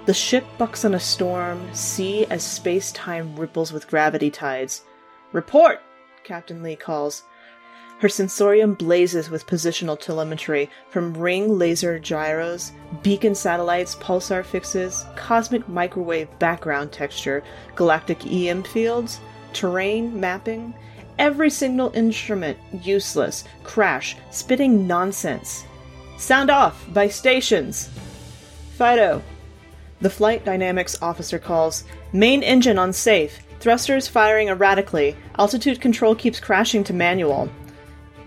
The 0.06 0.14
ship 0.14 0.46
bucks 0.60 0.86
on 0.86 0.94
a 0.94 1.00
storm, 1.00 1.68
sea 1.74 2.28
as 2.28 2.44
space 2.44 2.92
time 2.92 3.36
ripples 3.36 3.74
with 3.74 3.88
gravity 3.88 4.30
tides. 4.30 4.84
Report! 5.32 5.80
Captain 6.24 6.62
Lee 6.62 6.76
calls. 6.76 7.24
Her 7.98 8.10
sensorium 8.10 8.76
blazes 8.76 9.32
with 9.32 9.48
positional 9.48 10.00
telemetry 10.00 10.70
from 10.92 11.18
ring 11.18 11.58
laser 11.58 11.98
gyros, 11.98 12.72
beacon 13.02 13.34
satellites, 13.34 13.96
pulsar 13.96 14.46
fixes, 14.46 15.06
cosmic 15.16 15.68
microwave 15.68 16.28
background 16.38 16.92
texture, 16.92 17.42
galactic 17.76 18.28
EM 18.28 18.62
fields, 18.62 19.20
terrain 19.54 20.20
mapping. 20.20 20.76
Every 21.18 21.50
signal 21.50 21.92
instrument 21.96 22.60
useless, 22.84 23.44
crash, 23.64 24.18
spitting 24.30 24.86
nonsense. 24.86 25.66
Sound 26.20 26.52
off 26.52 26.86
by 26.94 27.08
stations. 27.08 27.90
Fido, 28.78 29.24
the 30.02 30.10
flight 30.10 30.44
dynamics 30.46 31.02
officer 31.02 31.40
calls 31.40 31.84
Main 32.12 32.44
engine 32.44 32.78
unsafe. 32.78 33.40
Thrusters 33.60 34.08
firing 34.08 34.50
erratically. 34.50 35.16
Altitude 35.38 35.82
control 35.82 36.16
keeps 36.16 36.40
crashing 36.40 36.84
to 36.86 36.94
manual. 36.94 37.50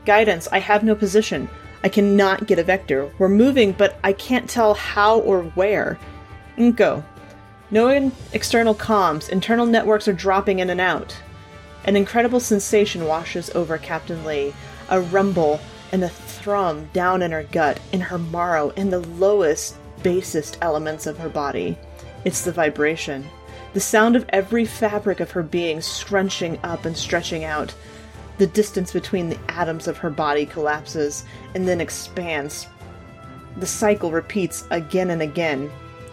Guidance, 0.05 0.49
I 0.51 0.59
have 0.59 0.83
no 0.83 0.95
position. 0.95 1.49
I 1.85 1.89
cannot 1.89 2.47
get 2.47 2.59
a 2.59 2.65
vector. 2.65 3.13
We're 3.19 3.29
moving, 3.29 3.73
but 3.73 3.99
I 4.03 4.13
can't 4.13 4.51
tell 4.51 4.75
how 4.75 5.21
or 5.21 5.43
where. 5.43 5.99
INCO. 6.57 7.05
No 7.71 8.11
external 8.33 8.75
comms. 8.75 9.29
Internal 9.29 9.67
networks 9.67 10.09
are 10.09 10.13
dropping 10.13 10.59
in 10.59 10.71
and 10.71 10.81
out. 10.81 11.17
An 11.85 11.97
incredible 11.97 12.41
sensation 12.41 13.07
washes 13.07 13.51
over 13.51 13.79
Captain 13.79 14.25
Lee. 14.25 14.53
A 14.89 15.01
rumble 15.01 15.61
and 15.93 16.03
a 16.03 16.09
thrum 16.09 16.89
down 16.93 17.23
in 17.23 17.31
her 17.31 17.45
gut, 17.45 17.79
in 17.93 18.01
her 18.01 18.19
marrow, 18.19 18.71
in 18.71 18.91
the 18.91 19.01
lowest 19.01 19.77
basest 20.03 20.59
elements 20.63 21.07
of 21.07 21.19
her 21.19 21.29
body. 21.29 21.79
It's 22.25 22.43
the 22.43 22.53
vibration, 22.53 23.27
the 23.75 23.81
sound 23.81 24.17
of 24.17 24.27
every 24.31 24.65
fabric 24.65 25.21
of 25.21 25.31
her 25.33 25.43
being 25.43 25.81
scrunching 25.81 26.59
up 26.65 26.85
and 26.85 26.97
stretching 26.97 27.45
out. 27.45 27.75
The 28.39 28.47
distance 28.47 28.93
between 28.93 29.29
the 29.29 29.39
atoms 29.49 29.89
of 29.89 29.99
her 29.99 30.11
body 30.11 30.47
collapses 30.47 31.25
and 31.55 31.67
then 31.67 31.81
expands. 31.81 32.67
The 33.57 33.67
cycle 33.67 34.11
repeats 34.11 34.65
again 34.71 35.11
and 35.11 35.23
again. 35.23 35.71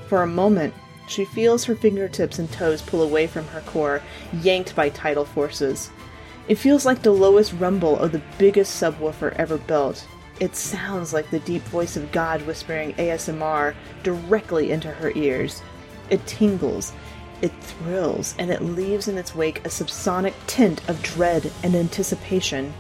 For 0.08 0.24
a 0.24 0.28
moment, 0.28 0.74
she 1.08 1.26
feels 1.26 1.64
her 1.66 1.76
fingertips 1.76 2.40
and 2.40 2.52
toes 2.52 2.82
pull 2.82 3.04
away 3.04 3.28
from 3.28 3.48
her 3.48 3.62
core, 3.62 4.02
yanked 4.42 4.76
by 4.76 4.90
tidal 4.90 5.26
forces. 5.26 5.92
It 6.48 6.56
feels 6.56 6.86
like 6.86 7.02
the 7.02 7.12
lowest 7.12 7.54
rumble 7.54 7.98
of 7.98 8.12
the 8.12 8.22
biggest 8.38 8.82
subwoofer 8.82 9.34
ever 9.34 9.58
built, 9.58 10.06
it 10.40 10.56
sounds 10.56 11.14
like 11.14 11.30
the 11.30 11.40
deep 11.40 11.62
voice 11.64 11.96
of 11.96 12.12
God 12.12 12.42
whispering 12.42 12.94
ASMR 12.96 13.74
directly 14.04 14.72
into 14.72 14.90
her 14.90 15.12
ears. 15.16 15.62
It 16.10 16.26
tingles, 16.28 16.94
it 17.42 17.54
thrills, 17.62 18.36
and 18.38 18.52
it 18.52 18.62
leaves 18.62 19.08
in 19.08 19.18
its 19.18 19.34
wake 19.34 19.60
a 19.60 19.70
subsonic 19.70 20.34
tint 20.48 20.88
of 20.90 21.02
dread 21.02 21.52
and 21.64 21.76
anticipation. 21.76 22.74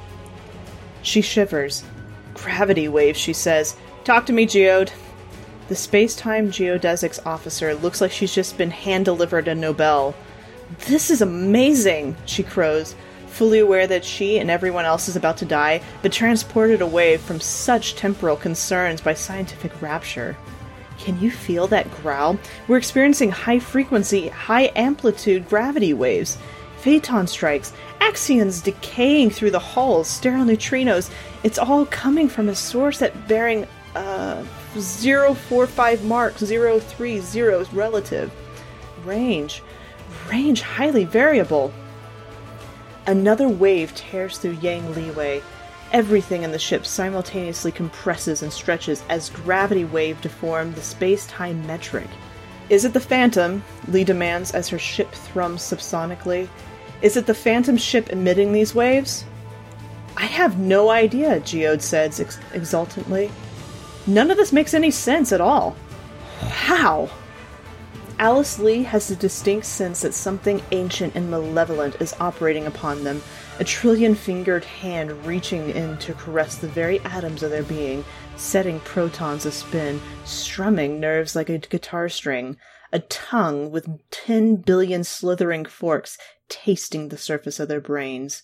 She 1.01 1.21
shivers. 1.21 1.83
Gravity 2.33 2.89
waves, 2.89 3.19
she 3.19 3.33
says. 3.33 3.77
Talk 4.03 4.25
to 4.25 4.33
me, 4.33 4.45
Geode. 4.45 4.91
The 5.69 5.75
space 5.75 6.15
time 6.15 6.51
geodesics 6.51 7.25
officer 7.25 7.73
looks 7.73 8.01
like 8.01 8.11
she's 8.11 8.35
just 8.35 8.57
been 8.57 8.69
hand 8.69 9.05
delivered 9.05 9.47
a 9.47 9.55
Nobel. 9.55 10.13
This 10.87 11.09
is 11.09 11.21
amazing, 11.21 12.17
she 12.25 12.43
crows 12.43 12.95
fully 13.35 13.59
aware 13.59 13.85
that 13.85 14.05
she 14.05 14.39
and 14.39 14.49
everyone 14.49 14.85
else 14.85 15.09
is 15.09 15.17
about 15.17 15.35
to 15.37 15.45
die, 15.45 15.81
but 16.01 16.13
transported 16.13 16.81
away 16.81 17.17
from 17.17 17.39
such 17.39 17.95
temporal 17.95 18.37
concerns 18.37 19.01
by 19.01 19.13
scientific 19.13 19.81
rapture. 19.81 20.37
Can 20.97 21.19
you 21.19 21.29
feel 21.29 21.67
that 21.67 21.91
growl? 21.91 22.39
We're 22.69 22.77
experiencing 22.77 23.31
high 23.31 23.59
frequency, 23.59 24.29
high 24.29 24.71
amplitude 24.75 25.49
gravity 25.49 25.93
waves. 25.93 26.37
Phaeton 26.77 27.27
strikes, 27.27 27.73
axions 27.99 28.63
decaying 28.63 29.31
through 29.31 29.51
the 29.51 29.59
hulls, 29.59 30.07
sterile 30.07 30.45
neutrinos. 30.45 31.09
It's 31.43 31.59
all 31.59 31.85
coming 31.87 32.29
from 32.29 32.47
a 32.47 32.55
source 32.55 33.01
at 33.01 33.27
bearing 33.27 33.67
uh, 33.95 34.43
045 34.75 36.05
mark, 36.05 36.35
030 36.35 37.75
relative. 37.75 38.31
Range. 39.03 39.61
Range 40.29 40.61
highly 40.61 41.03
variable. 41.03 41.73
Another 43.07 43.47
wave 43.47 43.93
tears 43.93 44.37
through 44.37 44.57
Yang 44.61 44.93
Liwei. 44.93 45.43
Everything 45.91 46.43
in 46.43 46.51
the 46.51 46.59
ship 46.59 46.85
simultaneously 46.85 47.71
compresses 47.71 48.41
and 48.41 48.51
stretches 48.51 49.03
as 49.09 49.29
gravity 49.29 49.85
wave 49.85 50.19
deform 50.21 50.73
the 50.73 50.81
space 50.81 51.27
time 51.27 51.65
metric. 51.67 52.07
Is 52.69 52.83
it 52.83 52.93
the 52.93 52.99
Phantom? 52.99 53.63
Lee 53.89 54.03
demands 54.03 54.51
as 54.51 54.69
her 54.69 54.79
ship 54.79 55.11
thrums 55.11 55.61
subsonically. 55.61 56.49
Is 57.03 57.15
it 57.15 57.27
the 57.27 57.35
Phantom 57.35 57.77
ship 57.77 58.09
emitting 58.09 58.51
these 58.51 58.73
waves? 58.73 59.23
I 60.17 60.25
have 60.25 60.57
no 60.57 60.89
idea, 60.89 61.39
Geode 61.41 61.81
says 61.81 62.19
ex- 62.19 62.39
exultantly. 62.53 63.29
None 64.07 64.31
of 64.31 64.37
this 64.37 64.51
makes 64.53 64.73
any 64.73 64.89
sense 64.89 65.31
at 65.31 65.41
all. 65.41 65.75
How? 66.39 67.09
Alice 68.17 68.59
Lee 68.59 68.83
has 68.83 69.09
the 69.09 69.15
distinct 69.17 69.65
sense 69.65 70.01
that 70.01 70.13
something 70.13 70.61
ancient 70.71 71.15
and 71.15 71.29
malevolent 71.29 71.97
is 71.99 72.15
operating 72.21 72.65
upon 72.65 73.03
them, 73.03 73.21
a 73.59 73.63
trillion 73.65 74.15
fingered 74.15 74.63
hand 74.63 75.25
reaching 75.25 75.69
in 75.71 75.97
to 75.97 76.13
caress 76.13 76.55
the 76.55 76.67
very 76.67 77.01
atoms 77.01 77.43
of 77.43 77.51
their 77.51 77.63
being, 77.63 78.05
setting 78.37 78.79
protons 78.79 79.45
a-spin, 79.45 79.99
strumming 80.23 80.97
nerves 80.97 81.35
like 81.35 81.49
a 81.49 81.57
guitar 81.57 82.07
string, 82.07 82.57
a 82.93 82.99
tongue 82.99 83.69
with 83.69 83.89
ten 84.11 84.55
billion 84.55 85.03
slithering 85.03 85.65
forks 85.65 86.17
tasting 86.47 87.09
the 87.09 87.17
surface 87.17 87.59
of 87.59 87.67
their 87.67 87.81
brains. 87.81 88.43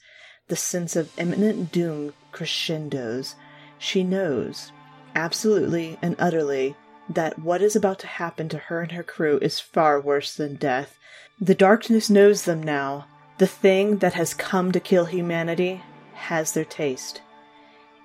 The 0.49 0.57
sense 0.57 0.97
of 0.97 1.17
imminent 1.17 1.71
doom 1.71 2.13
crescendos. 2.34 3.36
She 3.77 4.03
knows, 4.03 4.73
absolutely 5.15 5.97
and 6.01 6.17
utterly, 6.19 6.75
that 7.10 7.40
what 7.40 7.62
is 7.62 7.76
about 7.76 8.00
to 8.00 8.08
happen 8.08 8.50
to 8.50 8.58
her 8.58 8.82
and 8.82 8.92
her 8.92 9.04
crew 9.04 9.40
is 9.42 9.60
far 9.60 10.00
worse 10.00 10.36
than 10.36 10.56
death. 10.56 10.98
The 11.40 11.56
darkness 11.56 12.10
knows 12.10 12.46
them 12.46 12.62
now. 12.62 13.08
The 13.38 13.48
thing 13.48 13.98
that 13.98 14.14
has 14.14 14.34
come 14.34 14.72
to 14.72 14.80
kill 14.80 15.06
humanity 15.06 15.82
has 16.14 16.52
their 16.52 16.66
taste. 16.66 17.22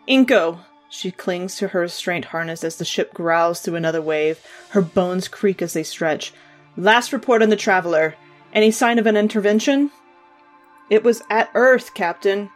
INCO! 0.09 0.61
She 0.89 1.11
clings 1.11 1.57
to 1.57 1.69
her 1.69 1.81
restraint 1.81 2.27
harness 2.27 2.65
as 2.65 2.77
the 2.77 2.85
ship 2.85 3.13
growls 3.13 3.61
through 3.61 3.75
another 3.75 4.01
wave. 4.01 4.41
Her 4.71 4.81
bones 4.81 5.29
creak 5.29 5.61
as 5.61 5.73
they 5.73 5.83
stretch. 5.83 6.33
Last 6.77 7.13
report 7.13 7.43
on 7.43 7.51
the 7.51 7.57
Traveler. 7.57 8.15
Any 8.53 8.71
sign 8.71 8.99
of 8.99 9.07
an 9.07 9.17
intervention? 9.17 9.91
It 10.89 11.03
was 11.03 11.23
at 11.29 11.51
Earth, 11.55 11.93
Captain, 11.95 12.51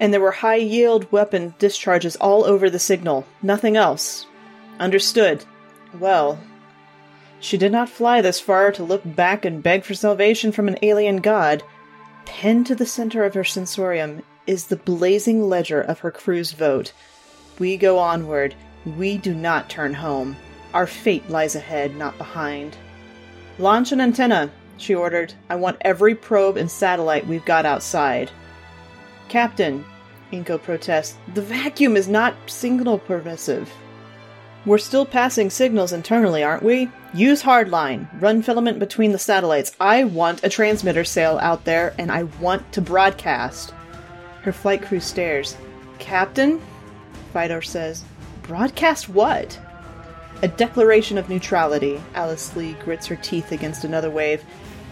and 0.00 0.12
there 0.12 0.20
were 0.20 0.32
high 0.32 0.56
yield 0.56 1.12
weapon 1.12 1.54
discharges 1.58 2.16
all 2.16 2.44
over 2.44 2.70
the 2.70 2.78
signal. 2.78 3.26
Nothing 3.42 3.76
else. 3.76 4.26
Understood. 4.80 5.44
Well, 5.98 6.38
she 7.40 7.56
did 7.56 7.72
not 7.72 7.88
fly 7.88 8.20
this 8.20 8.40
far 8.40 8.72
to 8.72 8.82
look 8.82 9.02
back 9.04 9.44
and 9.44 9.62
beg 9.62 9.84
for 9.84 9.94
salvation 9.94 10.50
from 10.50 10.66
an 10.66 10.78
alien 10.82 11.18
god. 11.18 11.62
Pinned 12.24 12.66
to 12.66 12.74
the 12.74 12.86
center 12.86 13.24
of 13.24 13.34
her 13.34 13.44
sensorium 13.44 14.22
is 14.46 14.66
the 14.66 14.76
blazing 14.76 15.48
ledger 15.48 15.80
of 15.80 16.00
her 16.00 16.10
crew's 16.10 16.52
vote. 16.52 16.92
We 17.58 17.76
go 17.76 17.98
onward. 17.98 18.54
We 18.96 19.18
do 19.18 19.34
not 19.34 19.70
turn 19.70 19.94
home. 19.94 20.36
Our 20.72 20.86
fate 20.86 21.28
lies 21.30 21.54
ahead, 21.54 21.96
not 21.96 22.18
behind. 22.18 22.76
Launch 23.58 23.92
an 23.92 24.00
antenna, 24.00 24.50
she 24.76 24.94
ordered. 24.94 25.32
I 25.48 25.54
want 25.54 25.76
every 25.82 26.14
probe 26.14 26.56
and 26.56 26.70
satellite 26.70 27.26
we've 27.26 27.44
got 27.44 27.66
outside. 27.66 28.30
Captain, 29.28 29.84
INCO 30.32 30.58
protests, 30.58 31.16
the 31.34 31.42
vacuum 31.42 31.96
is 31.96 32.08
not 32.08 32.34
signal 32.46 32.98
permissive. 32.98 33.70
We're 34.66 34.78
still 34.78 35.04
passing 35.04 35.50
signals 35.50 35.92
internally, 35.92 36.42
aren't 36.42 36.62
we? 36.62 36.88
Use 37.12 37.42
hardline. 37.42 38.08
Run 38.18 38.40
filament 38.40 38.78
between 38.78 39.12
the 39.12 39.18
satellites. 39.18 39.76
I 39.78 40.04
want 40.04 40.42
a 40.42 40.48
transmitter 40.48 41.04
sail 41.04 41.38
out 41.42 41.64
there, 41.64 41.94
and 41.98 42.10
I 42.10 42.22
want 42.40 42.72
to 42.72 42.80
broadcast. 42.80 43.74
Her 44.40 44.52
flight 44.52 44.80
crew 44.80 45.00
stares. 45.00 45.58
Captain? 45.98 46.62
Vidor 47.34 47.62
says. 47.62 48.04
Broadcast 48.42 49.10
what? 49.10 49.60
A 50.40 50.48
declaration 50.48 51.18
of 51.18 51.28
neutrality. 51.28 52.00
Alice 52.14 52.56
Lee 52.56 52.72
grits 52.84 53.06
her 53.06 53.16
teeth 53.16 53.52
against 53.52 53.84
another 53.84 54.10
wave. 54.10 54.42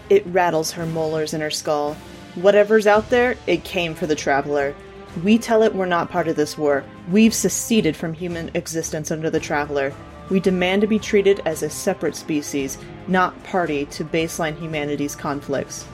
It 0.09 0.23
rattles 0.27 0.71
her 0.73 0.85
molars 0.85 1.33
in 1.33 1.41
her 1.41 1.49
skull. 1.49 1.95
Whatever's 2.35 2.85
out 2.85 3.09
there, 3.09 3.37
it 3.47 3.63
came 3.63 3.95
for 3.95 4.05
the 4.05 4.15
Traveler. 4.15 4.75
We 5.21 5.37
tell 5.37 5.61
it 5.61 5.75
we're 5.75 5.85
not 5.85 6.09
part 6.09 6.27
of 6.27 6.35
this 6.35 6.57
war. 6.57 6.83
We've 7.11 7.35
seceded 7.35 7.95
from 7.95 8.13
human 8.13 8.49
existence 8.55 9.11
under 9.11 9.29
the 9.29 9.39
Traveler. 9.39 9.93
We 10.31 10.39
demand 10.39 10.81
to 10.81 10.87
be 10.87 10.97
treated 10.97 11.41
as 11.45 11.61
a 11.61 11.69
separate 11.69 12.15
species, 12.15 12.79
not 13.07 13.43
party 13.43 13.85
to 13.87 14.03
baseline 14.03 14.57
humanity's 14.57 15.15
conflicts. 15.15 15.85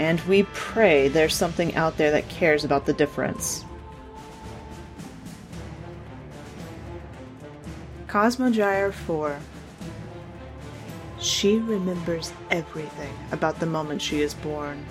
And 0.00 0.20
we 0.22 0.42
pray 0.54 1.06
there's 1.06 1.34
something 1.34 1.74
out 1.76 1.96
there 1.98 2.10
that 2.10 2.28
cares 2.28 2.64
about 2.64 2.86
the 2.86 2.92
difference. 2.92 3.64
Cosmogyre 8.08 8.92
4 8.92 9.38
She 11.20 11.58
remembers 11.58 12.32
everything 12.50 13.14
about 13.30 13.60
the 13.60 13.66
moment 13.66 14.02
she 14.02 14.20
is 14.20 14.34
born. 14.34 14.84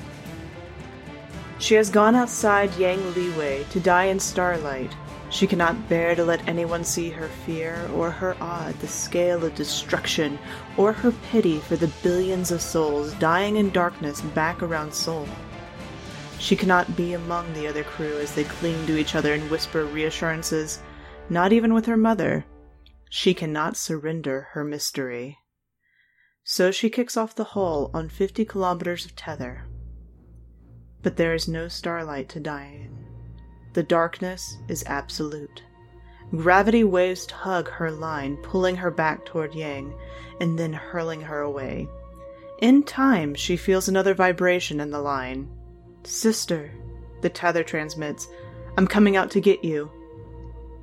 She 1.62 1.76
has 1.76 1.92
gone 1.92 2.16
outside 2.16 2.76
Yang 2.78 3.14
Liwei 3.14 3.70
to 3.70 3.80
die 3.80 4.06
in 4.06 4.20
starlight. 4.20 4.96
She 5.30 5.46
cannot 5.46 5.88
bear 5.88 6.16
to 6.16 6.26
let 6.26 6.48
anyone 6.48 6.84
see 6.84 7.12
her 7.12 7.28
fear 7.28 7.88
or 7.94 8.10
her 8.10 8.36
awe 8.42 8.70
at 8.70 8.80
the 8.80 8.88
scale 8.88 9.46
of 9.46 9.54
destruction 9.54 10.40
or 10.76 10.92
her 10.92 11.12
pity 11.30 11.60
for 11.60 11.76
the 11.76 11.94
billions 12.02 12.50
of 12.50 12.64
souls 12.64 13.14
dying 13.14 13.58
in 13.58 13.70
darkness 13.70 14.22
back 14.22 14.64
around 14.64 14.92
Sol. 14.92 15.28
She 16.40 16.56
cannot 16.56 16.96
be 16.96 17.14
among 17.14 17.54
the 17.54 17.68
other 17.68 17.84
crew 17.84 18.18
as 18.18 18.34
they 18.34 18.44
cling 18.44 18.88
to 18.88 18.98
each 18.98 19.14
other 19.14 19.36
and 19.36 19.48
whisper 19.52 19.86
reassurances, 19.86 20.80
not 21.30 21.54
even 21.54 21.76
with 21.76 21.86
her 21.86 21.96
mother. 21.96 22.44
She 23.12 23.36
cannot 23.36 23.78
surrender 23.78 24.48
her 24.54 24.64
mystery. 24.64 25.38
So 26.44 26.72
she 26.72 26.90
kicks 26.90 27.16
off 27.16 27.36
the 27.36 27.54
hull 27.54 27.92
on 27.94 28.10
50 28.10 28.46
kilometers 28.46 29.06
of 29.06 29.16
tether. 29.16 29.68
But 31.04 31.18
there 31.18 31.34
is 31.34 31.48
no 31.48 31.68
starlight 31.68 32.30
to 32.30 32.40
die 32.40 32.82
in. 32.84 32.98
The 33.74 33.84
darkness 33.84 34.58
is 34.68 34.84
absolute. 34.86 35.64
Gravity 36.36 36.84
waves 36.84 37.26
tug 37.26 37.70
her 37.70 37.92
line, 37.92 38.38
pulling 38.38 38.76
her 38.78 38.92
back 38.92 39.26
toward 39.26 39.54
Yang, 39.54 39.94
and 40.40 40.58
then 40.58 40.74
hurling 40.74 41.22
her 41.22 41.42
away. 41.42 41.88
In 42.60 42.84
time, 42.84 43.34
she 43.34 43.58
feels 43.58 43.88
another 43.88 44.14
vibration 44.14 44.80
in 44.80 44.92
the 44.92 45.02
line. 45.02 45.50
Sister, 46.04 46.72
the 47.22 47.30
tether 47.30 47.64
transmits, 47.64 48.28
I'm 48.78 48.88
coming 48.88 49.18
out 49.18 49.32
to 49.32 49.42
get 49.42 49.64
you. 49.64 49.92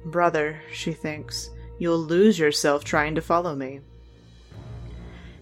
Brother, 0.05 0.61
she 0.73 0.93
thinks, 0.93 1.51
you'll 1.79 1.99
lose 1.99 2.39
yourself 2.39 2.85
trying 2.85 3.15
to 3.15 3.23
follow 3.23 3.55
me. 3.55 3.81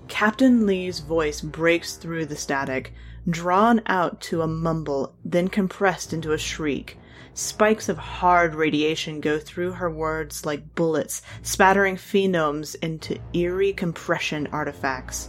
Captain 0.09 0.67
Lee's 0.67 1.01
voice 1.01 1.41
breaks 1.41 1.97
through 1.97 2.27
the 2.27 2.37
static, 2.37 2.93
drawn 3.29 3.83
out 3.87 4.21
to 4.21 4.43
a 4.43 4.47
mumble, 4.47 5.15
then 5.25 5.49
compressed 5.49 6.12
into 6.12 6.33
a 6.33 6.39
shriek. 6.39 6.97
Spikes 7.35 7.89
of 7.89 7.99
hard 7.99 8.55
radiation 8.55 9.21
go 9.21 9.39
through 9.39 9.73
her 9.73 9.91
words 9.91 10.47
like 10.47 10.75
bullets, 10.75 11.23
spattering 11.43 11.97
phonemes 11.97 12.77
into 12.83 13.19
eerie 13.35 13.73
compression 13.73 14.47
artifacts. 14.53 15.29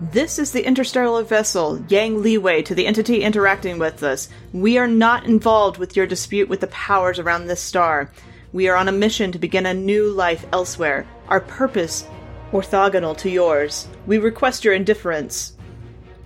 This 0.00 0.38
is 0.38 0.52
the 0.52 0.64
interstellar 0.64 1.24
vessel, 1.24 1.84
Yang 1.88 2.22
Liwei, 2.22 2.64
to 2.66 2.74
the 2.76 2.86
entity 2.86 3.22
interacting 3.24 3.80
with 3.80 4.04
us. 4.04 4.28
We 4.52 4.78
are 4.78 4.86
not 4.86 5.24
involved 5.24 5.78
with 5.78 5.96
your 5.96 6.06
dispute 6.06 6.48
with 6.48 6.60
the 6.60 6.68
powers 6.68 7.18
around 7.18 7.46
this 7.46 7.60
star. 7.60 8.12
We 8.52 8.68
are 8.68 8.76
on 8.76 8.86
a 8.86 8.92
mission 8.92 9.32
to 9.32 9.38
begin 9.40 9.66
a 9.66 9.74
new 9.74 10.12
life 10.12 10.46
elsewhere. 10.52 11.04
Our 11.26 11.40
purpose, 11.40 12.06
orthogonal 12.52 13.16
to 13.18 13.28
yours. 13.28 13.88
We 14.06 14.18
request 14.18 14.64
your 14.64 14.74
indifference. 14.74 15.57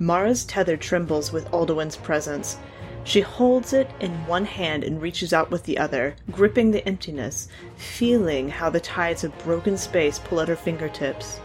Mara's 0.03 0.45
tether 0.45 0.77
trembles 0.77 1.31
with 1.33 1.49
Alduin's 1.53 1.95
presence. 1.95 2.59
She 3.05 3.21
holds 3.21 3.73
it 3.73 3.89
in 4.01 4.27
one 4.27 4.45
hand 4.45 4.83
and 4.83 5.01
reaches 5.01 5.33
out 5.33 5.49
with 5.53 5.63
the 5.63 5.79
other, 5.79 6.17
gripping 6.33 6.73
the 6.73 6.85
emptiness, 6.89 7.47
feeling 7.77 8.49
how 8.49 8.69
the 8.69 8.81
tides 8.81 9.23
of 9.23 9.39
broken 9.45 9.77
space 9.77 10.19
pull 10.19 10.41
at 10.41 10.49
her 10.49 10.57
fingertips. 10.57 11.39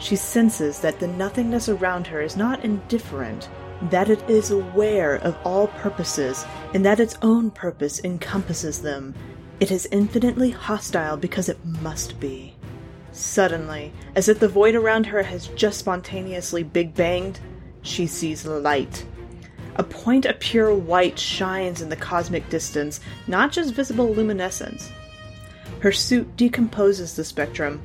She 0.00 0.16
senses 0.16 0.80
that 0.80 0.98
the 0.98 1.06
nothingness 1.06 1.68
around 1.68 2.08
her 2.08 2.20
is 2.20 2.36
not 2.36 2.64
indifferent, 2.64 3.48
that 3.90 4.10
it 4.10 4.28
is 4.28 4.50
aware 4.50 5.14
of 5.14 5.36
all 5.44 5.68
purposes, 5.68 6.44
and 6.74 6.84
that 6.84 6.98
its 6.98 7.16
own 7.22 7.52
purpose 7.52 8.02
encompasses 8.02 8.82
them. 8.82 9.14
It 9.60 9.70
is 9.70 9.86
infinitely 9.92 10.50
hostile 10.50 11.16
because 11.16 11.48
it 11.48 11.64
must 11.64 12.18
be. 12.18 12.56
Suddenly, 13.12 13.92
as 14.16 14.28
if 14.28 14.40
the 14.40 14.48
void 14.48 14.74
around 14.74 15.06
her 15.06 15.22
has 15.22 15.46
just 15.48 15.78
spontaneously 15.78 16.64
big 16.64 16.94
banged, 16.96 17.38
she 17.82 18.06
sees 18.06 18.46
light. 18.46 19.04
A 19.76 19.84
point 19.84 20.26
of 20.26 20.38
pure 20.40 20.74
white 20.74 21.18
shines 21.18 21.80
in 21.80 21.88
the 21.88 21.96
cosmic 21.96 22.48
distance, 22.50 23.00
not 23.26 23.52
just 23.52 23.74
visible 23.74 24.12
luminescence. 24.12 24.90
Her 25.80 25.92
suit 25.92 26.36
decomposes 26.36 27.16
the 27.16 27.24
spectrum, 27.24 27.80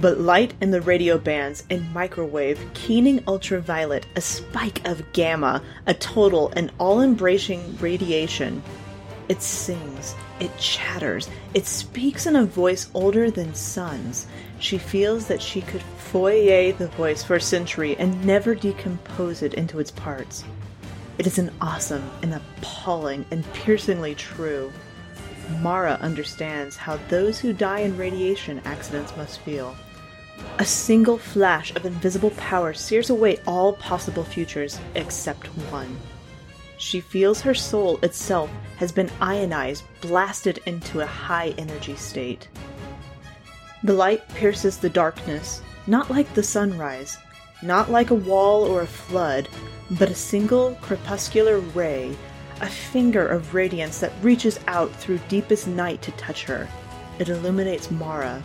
but 0.00 0.20
light 0.20 0.54
in 0.60 0.70
the 0.70 0.82
radio 0.82 1.18
bands 1.18 1.64
and 1.70 1.92
microwave, 1.92 2.60
keening 2.74 3.22
ultraviolet, 3.26 4.06
a 4.16 4.20
spike 4.20 4.86
of 4.86 5.12
gamma, 5.12 5.62
a 5.86 5.94
total 5.94 6.52
and 6.54 6.70
all 6.78 7.00
embracing 7.00 7.76
radiation. 7.78 8.62
It 9.28 9.42
sings, 9.42 10.14
it 10.40 10.56
chatters, 10.58 11.28
it 11.54 11.66
speaks 11.66 12.26
in 12.26 12.36
a 12.36 12.44
voice 12.44 12.88
older 12.94 13.30
than 13.30 13.54
suns. 13.54 14.26
She 14.60 14.78
feels 14.78 15.26
that 15.28 15.40
she 15.40 15.60
could 15.60 15.82
Fourier 15.82 16.72
the 16.72 16.88
voice 16.88 17.22
for 17.22 17.36
a 17.36 17.40
century 17.40 17.96
and 17.98 18.24
never 18.24 18.54
decompose 18.54 19.42
it 19.42 19.54
into 19.54 19.78
its 19.78 19.90
parts. 19.90 20.44
It 21.18 21.26
is 21.26 21.38
an 21.38 21.52
awesome 21.60 22.10
and 22.22 22.34
appalling 22.34 23.26
and 23.30 23.44
piercingly 23.52 24.14
true. 24.14 24.72
Mara 25.60 25.98
understands 26.00 26.76
how 26.76 26.98
those 27.08 27.38
who 27.38 27.52
die 27.52 27.80
in 27.80 27.96
radiation 27.96 28.60
accidents 28.64 29.16
must 29.16 29.40
feel. 29.40 29.74
A 30.58 30.64
single 30.64 31.18
flash 31.18 31.74
of 31.74 31.84
invisible 31.84 32.30
power 32.30 32.72
sears 32.72 33.10
away 33.10 33.38
all 33.46 33.72
possible 33.74 34.24
futures 34.24 34.78
except 34.94 35.46
one. 35.70 35.98
She 36.78 37.00
feels 37.00 37.40
her 37.40 37.54
soul 37.54 37.98
itself 38.02 38.50
has 38.76 38.92
been 38.92 39.10
ionized, 39.20 39.84
blasted 40.00 40.60
into 40.66 41.00
a 41.00 41.06
high 41.06 41.54
energy 41.58 41.96
state. 41.96 42.48
The 43.84 43.94
light 43.94 44.26
pierces 44.30 44.78
the 44.78 44.90
darkness, 44.90 45.62
not 45.86 46.10
like 46.10 46.34
the 46.34 46.42
sunrise, 46.42 47.16
not 47.62 47.92
like 47.92 48.10
a 48.10 48.14
wall 48.16 48.64
or 48.64 48.82
a 48.82 48.88
flood, 48.88 49.48
but 49.92 50.10
a 50.10 50.16
single 50.16 50.76
crepuscular 50.80 51.60
ray, 51.60 52.16
a 52.60 52.66
finger 52.66 53.24
of 53.24 53.54
radiance 53.54 54.00
that 54.00 54.12
reaches 54.20 54.58
out 54.66 54.92
through 54.96 55.20
deepest 55.28 55.68
night 55.68 56.02
to 56.02 56.10
touch 56.12 56.42
her. 56.44 56.68
It 57.20 57.28
illuminates 57.28 57.88
Mara, 57.88 58.42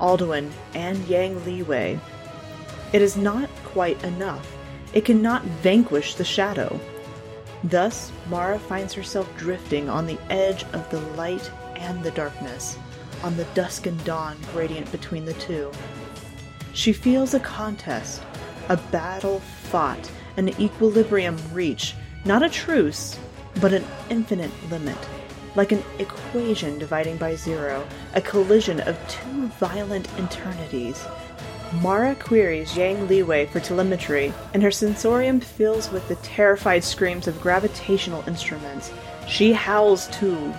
Alduin, 0.00 0.48
and 0.74 1.04
Yang 1.08 1.40
Liwei. 1.40 1.98
It 2.92 3.02
is 3.02 3.16
not 3.16 3.50
quite 3.64 4.02
enough. 4.04 4.48
It 4.92 5.04
cannot 5.04 5.42
vanquish 5.42 6.14
the 6.14 6.24
shadow. 6.24 6.78
Thus, 7.64 8.12
Mara 8.28 8.60
finds 8.60 8.94
herself 8.94 9.28
drifting 9.36 9.88
on 9.88 10.06
the 10.06 10.18
edge 10.30 10.62
of 10.72 10.88
the 10.90 11.00
light 11.16 11.50
and 11.74 12.00
the 12.04 12.12
darkness 12.12 12.78
on 13.22 13.36
the 13.36 13.44
dusk 13.54 13.86
and 13.86 14.02
dawn 14.04 14.36
gradient 14.52 14.90
between 14.92 15.24
the 15.24 15.34
two. 15.34 15.70
She 16.72 16.92
feels 16.92 17.34
a 17.34 17.40
contest, 17.40 18.22
a 18.68 18.76
battle 18.76 19.40
fought, 19.40 20.10
an 20.36 20.48
equilibrium 20.60 21.36
reached, 21.52 21.96
not 22.24 22.42
a 22.42 22.48
truce, 22.48 23.18
but 23.60 23.72
an 23.72 23.84
infinite 24.10 24.52
limit, 24.70 24.96
like 25.56 25.72
an 25.72 25.82
equation 25.98 26.78
dividing 26.78 27.16
by 27.16 27.34
zero, 27.34 27.86
a 28.14 28.20
collision 28.20 28.80
of 28.80 28.96
two 29.08 29.48
violent 29.58 30.08
eternities. 30.18 31.04
Mara 31.82 32.14
queries 32.14 32.76
Yang 32.76 33.08
Liwei 33.08 33.48
for 33.48 33.60
telemetry, 33.60 34.32
and 34.54 34.62
her 34.62 34.70
sensorium 34.70 35.40
fills 35.40 35.90
with 35.90 36.06
the 36.08 36.14
terrified 36.16 36.82
screams 36.82 37.26
of 37.26 37.40
gravitational 37.40 38.24
instruments. 38.26 38.90
She 39.26 39.52
howls 39.52 40.06
too, 40.08 40.54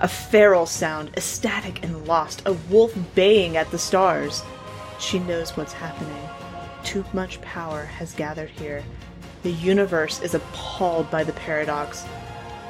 a 0.00 0.08
feral 0.08 0.64
sound, 0.64 1.10
ecstatic 1.16 1.84
and 1.84 2.06
lost, 2.06 2.42
a 2.46 2.54
wolf 2.70 2.96
baying 3.14 3.56
at 3.56 3.70
the 3.70 3.78
stars. 3.78 4.42
She 4.98 5.18
knows 5.18 5.56
what's 5.56 5.74
happening. 5.74 6.28
Too 6.84 7.04
much 7.12 7.40
power 7.42 7.84
has 7.84 8.14
gathered 8.14 8.50
here. 8.50 8.82
The 9.42 9.52
universe 9.52 10.20
is 10.22 10.34
appalled 10.34 11.10
by 11.10 11.24
the 11.24 11.32
paradox. 11.34 12.06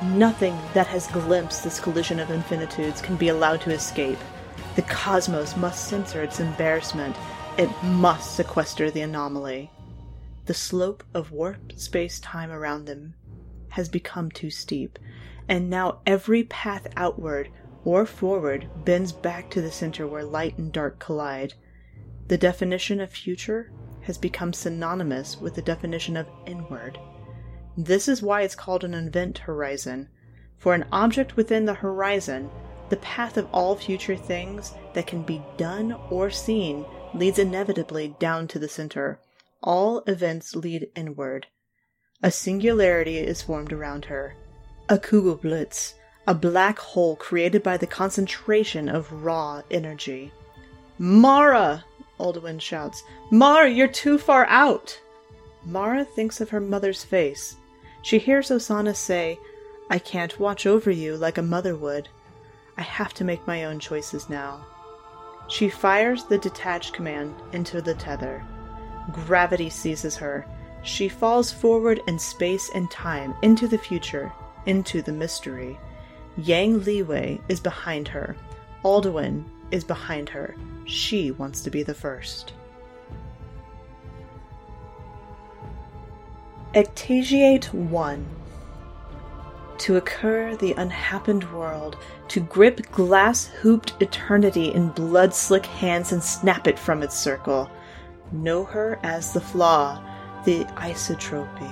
Nothing 0.02 0.58
that 0.74 0.88
has 0.88 1.06
glimpsed 1.08 1.62
this 1.62 1.78
collision 1.78 2.18
of 2.18 2.30
infinitudes 2.30 3.00
can 3.00 3.16
be 3.16 3.28
allowed 3.28 3.60
to 3.62 3.72
escape. 3.72 4.18
The 4.74 4.82
cosmos 4.82 5.56
must 5.56 5.88
censor 5.88 6.22
its 6.22 6.40
embarrassment. 6.40 7.16
It 7.58 7.70
must 7.82 8.36
sequester 8.36 8.90
the 8.90 9.02
anomaly. 9.02 9.70
The 10.46 10.54
slope 10.54 11.04
of 11.14 11.30
warp 11.30 11.72
space 11.76 12.18
time 12.20 12.50
around 12.50 12.86
them 12.86 13.14
has 13.70 13.88
become 13.88 14.30
too 14.30 14.50
steep, 14.50 14.98
and 15.48 15.68
now 15.68 16.00
every 16.06 16.44
path 16.44 16.86
outward 16.96 17.48
or 17.84 18.04
forward 18.06 18.68
bends 18.84 19.12
back 19.12 19.50
to 19.50 19.60
the 19.60 19.70
center 19.70 20.06
where 20.06 20.24
light 20.24 20.56
and 20.58 20.72
dark 20.72 20.98
collide. 20.98 21.54
The 22.28 22.38
definition 22.38 23.00
of 23.00 23.10
future 23.10 23.72
has 24.02 24.18
become 24.18 24.52
synonymous 24.52 25.40
with 25.40 25.54
the 25.54 25.62
definition 25.62 26.16
of 26.16 26.28
inward. 26.46 26.98
This 27.76 28.08
is 28.08 28.22
why 28.22 28.42
it's 28.42 28.54
called 28.54 28.84
an 28.84 28.94
event 28.94 29.38
horizon. 29.38 30.08
For 30.58 30.74
an 30.74 30.84
object 30.92 31.36
within 31.36 31.64
the 31.64 31.74
horizon, 31.74 32.50
the 32.90 32.96
path 32.98 33.36
of 33.36 33.48
all 33.52 33.76
future 33.76 34.16
things 34.16 34.74
that 34.94 35.06
can 35.06 35.22
be 35.22 35.42
done 35.56 35.92
or 36.10 36.28
seen 36.28 36.84
leads 37.14 37.38
inevitably 37.38 38.14
down 38.18 38.46
to 38.48 38.58
the 38.58 38.68
center. 38.68 39.20
All 39.62 40.02
events 40.06 40.54
lead 40.54 40.90
inward. 40.94 41.46
A 42.22 42.30
singularity 42.30 43.16
is 43.16 43.40
formed 43.40 43.72
around 43.72 44.04
her. 44.04 44.34
A 44.90 44.98
Kugelblitz, 44.98 45.94
a 46.26 46.34
black 46.34 46.78
hole 46.78 47.16
created 47.16 47.62
by 47.62 47.78
the 47.78 47.86
concentration 47.86 48.90
of 48.90 49.24
raw 49.24 49.62
energy. 49.70 50.30
Mara! 50.98 51.82
Alduin 52.18 52.60
shouts. 52.60 53.02
Mara, 53.30 53.70
you're 53.70 53.88
too 53.88 54.18
far 54.18 54.44
out! 54.46 55.00
Mara 55.64 56.04
thinks 56.04 56.42
of 56.42 56.50
her 56.50 56.60
mother's 56.60 57.02
face. 57.02 57.56
She 58.02 58.18
hears 58.18 58.50
Osana 58.50 58.94
say, 58.94 59.38
I 59.88 59.98
can't 59.98 60.38
watch 60.38 60.66
over 60.66 60.90
you 60.90 61.16
like 61.16 61.38
a 61.38 61.42
mother 61.42 61.74
would. 61.74 62.10
I 62.76 62.82
have 62.82 63.14
to 63.14 63.24
make 63.24 63.46
my 63.46 63.64
own 63.64 63.78
choices 63.78 64.28
now. 64.28 64.66
She 65.48 65.70
fires 65.70 66.24
the 66.24 66.38
detach 66.38 66.92
command 66.92 67.34
into 67.52 67.80
the 67.80 67.94
tether. 67.94 68.44
Gravity 69.10 69.70
seizes 69.70 70.16
her. 70.16 70.46
She 70.82 71.08
falls 71.08 71.52
forward 71.52 72.00
in 72.06 72.18
space 72.18 72.70
and 72.74 72.90
time, 72.90 73.34
into 73.42 73.68
the 73.68 73.78
future, 73.78 74.32
into 74.66 75.02
the 75.02 75.12
mystery. 75.12 75.78
Yang 76.36 76.80
Liwei 76.80 77.40
is 77.48 77.60
behind 77.60 78.08
her. 78.08 78.36
Alduin 78.84 79.44
is 79.70 79.84
behind 79.84 80.28
her. 80.30 80.56
She 80.86 81.30
wants 81.30 81.62
to 81.62 81.70
be 81.70 81.82
the 81.82 81.94
first. 81.94 82.54
Ecstasiate 86.72 87.74
1 87.74 88.26
To 89.78 89.96
occur 89.96 90.54
the 90.56 90.72
unhappened 90.74 91.52
world, 91.52 91.96
to 92.28 92.40
grip 92.40 92.90
glass 92.92 93.46
hooped 93.46 94.00
eternity 94.00 94.72
in 94.72 94.90
blood 94.90 95.34
slick 95.34 95.66
hands 95.66 96.12
and 96.12 96.22
snap 96.22 96.68
it 96.68 96.78
from 96.78 97.02
its 97.02 97.18
circle. 97.18 97.68
Know 98.30 98.64
her 98.64 99.00
as 99.02 99.32
the 99.32 99.40
flaw, 99.40 100.00
the 100.44 100.64
isotropy. 100.76 101.70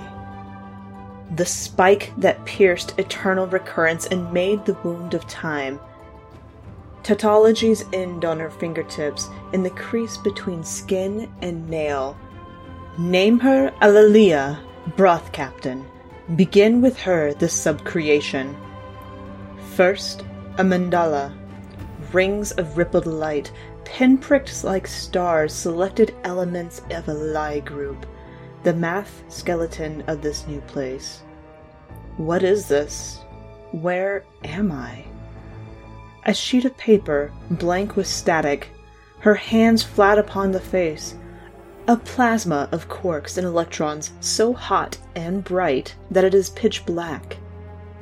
The 1.37 1.47
spike 1.47 2.13
that 2.17 2.45
pierced 2.45 2.99
eternal 2.99 3.47
recurrence 3.47 4.07
and 4.07 4.33
made 4.33 4.65
the 4.65 4.79
wound 4.83 5.15
of 5.15 5.27
time. 5.27 5.79
Tautologies 7.03 7.85
end 7.93 8.25
on 8.25 8.39
her 8.39 8.51
fingertips, 8.51 9.29
in 9.53 9.63
the 9.63 9.71
crease 9.71 10.17
between 10.17 10.63
skin 10.65 11.33
and 11.43 11.69
nail. 11.69 12.17
Name 12.99 13.39
her 13.41 13.73
Alalia, 13.81 14.59
Broth 14.97 15.33
Captain. 15.33 15.87
Begin 16.37 16.83
with 16.83 16.99
her 16.99 17.33
the 17.35 17.47
subcreation. 17.47 18.55
First, 19.75 20.23
a 20.59 20.63
mandala. 20.65 21.33
Rings 22.13 22.53
of 22.53 22.77
rippled 22.77 23.07
light, 23.07 23.53
pinpricked 23.85 24.65
like 24.65 24.87
stars, 24.87 25.53
selected 25.53 26.15
elements 26.25 26.83
of 26.91 27.09
a 27.09 27.15
Lie 27.15 27.61
group. 27.61 28.07
The 28.69 28.75
math 28.75 29.23
skeleton 29.29 30.05
of 30.09 30.21
this 30.21 30.47
new 30.47 30.61
place. 30.61 31.23
What 32.19 32.43
is 32.43 32.69
this? 32.69 33.21
Where 33.73 34.27
am 34.45 34.71
I? 34.71 35.07
A 36.27 36.35
sheet 36.35 36.67
of 36.67 36.77
paper, 36.77 37.33
blank 37.51 37.97
with 37.97 38.07
static, 38.07 38.69
her 39.21 39.37
hands 39.37 39.83
flat 39.83 40.19
upon 40.19 40.53
the 40.53 40.61
face, 40.61 41.15
a 41.87 41.97
plasma 41.97 42.69
of 42.71 42.91
quarks 42.91 43.39
and 43.39 43.47
electrons 43.47 44.13
so 44.21 44.53
hot 44.53 44.99
and 45.15 45.43
bright 45.43 45.95
that 46.11 46.25
it 46.25 46.35
is 46.35 46.51
pitch 46.51 46.85
black. 46.85 47.39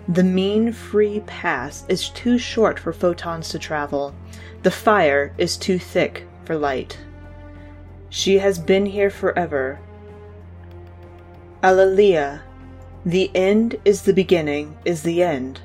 The 0.09 0.25
mean 0.25 0.73
free 0.73 1.21
path 1.29 1.85
is 1.89 2.09
too 2.09 2.39
short 2.39 2.81
for 2.81 2.93
photons 2.93 3.51
to 3.51 3.61
travel. 3.61 4.17
The 4.65 4.73
fire 4.73 5.33
is 5.39 5.57
too 5.57 5.79
thick 5.79 6.27
for 6.45 6.57
light. 6.57 6.99
She 8.11 8.39
has 8.39 8.59
been 8.59 8.87
here 8.87 9.11
forever. 9.11 9.79
Alalia, 11.67 12.43
the 13.05 13.29
end 13.35 13.75
is 13.85 14.03
the 14.03 14.13
beginning, 14.13 14.79
is 14.85 15.03
the 15.03 15.21
end. 15.21 15.61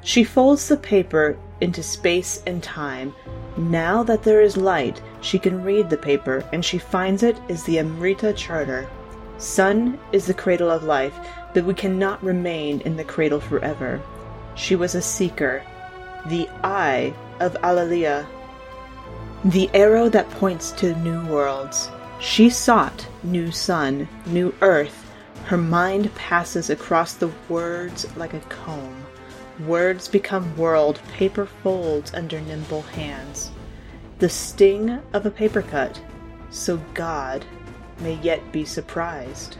She 0.00 0.24
folds 0.24 0.66
the 0.66 0.78
paper 0.78 1.36
into 1.60 1.82
space 1.82 2.42
and 2.46 2.62
time, 2.62 3.14
now 3.58 4.02
that 4.02 4.22
there 4.22 4.40
is 4.40 4.56
light, 4.56 5.02
she 5.20 5.38
can 5.38 5.62
read 5.62 5.90
the 5.90 5.98
paper, 5.98 6.42
and 6.54 6.64
she 6.64 6.78
finds 6.78 7.22
it 7.22 7.38
is 7.50 7.64
the 7.64 7.80
Amrita 7.80 8.32
Charter. 8.32 8.88
Sun 9.36 9.98
is 10.12 10.24
the 10.24 10.32
cradle 10.32 10.70
of 10.70 10.84
life, 10.84 11.18
but 11.52 11.66
we 11.66 11.74
cannot 11.74 12.24
remain 12.24 12.80
in 12.80 12.96
the 12.96 13.04
cradle 13.04 13.40
forever. 13.40 14.00
She 14.54 14.74
was 14.74 14.94
a 14.94 15.02
seeker, 15.02 15.62
the 16.28 16.48
eye 16.62 17.12
of 17.40 17.52
Alalia, 17.62 18.26
the 19.44 19.68
arrow 19.74 20.08
that 20.08 20.30
points 20.30 20.70
to 20.80 20.96
new 21.00 21.26
worlds. 21.26 21.90
She 22.24 22.48
sought 22.48 23.06
new 23.22 23.52
sun, 23.52 24.08
new 24.24 24.54
earth. 24.62 25.12
Her 25.44 25.58
mind 25.58 26.12
passes 26.14 26.70
across 26.70 27.12
the 27.12 27.30
words 27.50 28.06
like 28.16 28.32
a 28.32 28.40
comb. 28.40 29.04
Words 29.66 30.08
become 30.08 30.56
world, 30.56 31.02
paper 31.12 31.44
folds 31.44 32.14
under 32.14 32.40
nimble 32.40 32.80
hands. 32.80 33.50
The 34.20 34.30
sting 34.30 35.00
of 35.12 35.26
a 35.26 35.30
paper 35.30 35.60
cut, 35.60 36.00
so 36.48 36.78
God 36.94 37.44
may 38.00 38.14
yet 38.14 38.52
be 38.52 38.64
surprised. 38.64 39.58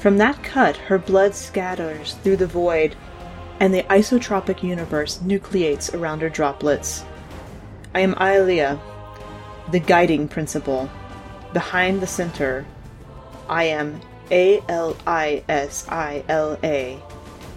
From 0.00 0.18
that 0.18 0.42
cut, 0.42 0.76
her 0.76 0.98
blood 0.98 1.32
scatters 1.36 2.14
through 2.24 2.38
the 2.38 2.48
void, 2.48 2.96
and 3.60 3.72
the 3.72 3.84
isotropic 3.84 4.64
universe 4.64 5.22
nucleates 5.22 5.94
around 5.94 6.22
her 6.22 6.28
droplets. 6.28 7.04
I 7.94 8.00
am 8.00 8.14
Aelia, 8.14 8.80
the 9.70 9.80
guiding 9.80 10.26
principle. 10.26 10.90
Behind 11.56 12.02
the 12.02 12.06
center, 12.06 12.66
I 13.48 13.64
am 13.64 14.02
A 14.30 14.60
L 14.68 14.94
I 15.06 15.42
S 15.48 15.88
I 15.88 16.22
L 16.28 16.58
A 16.62 17.00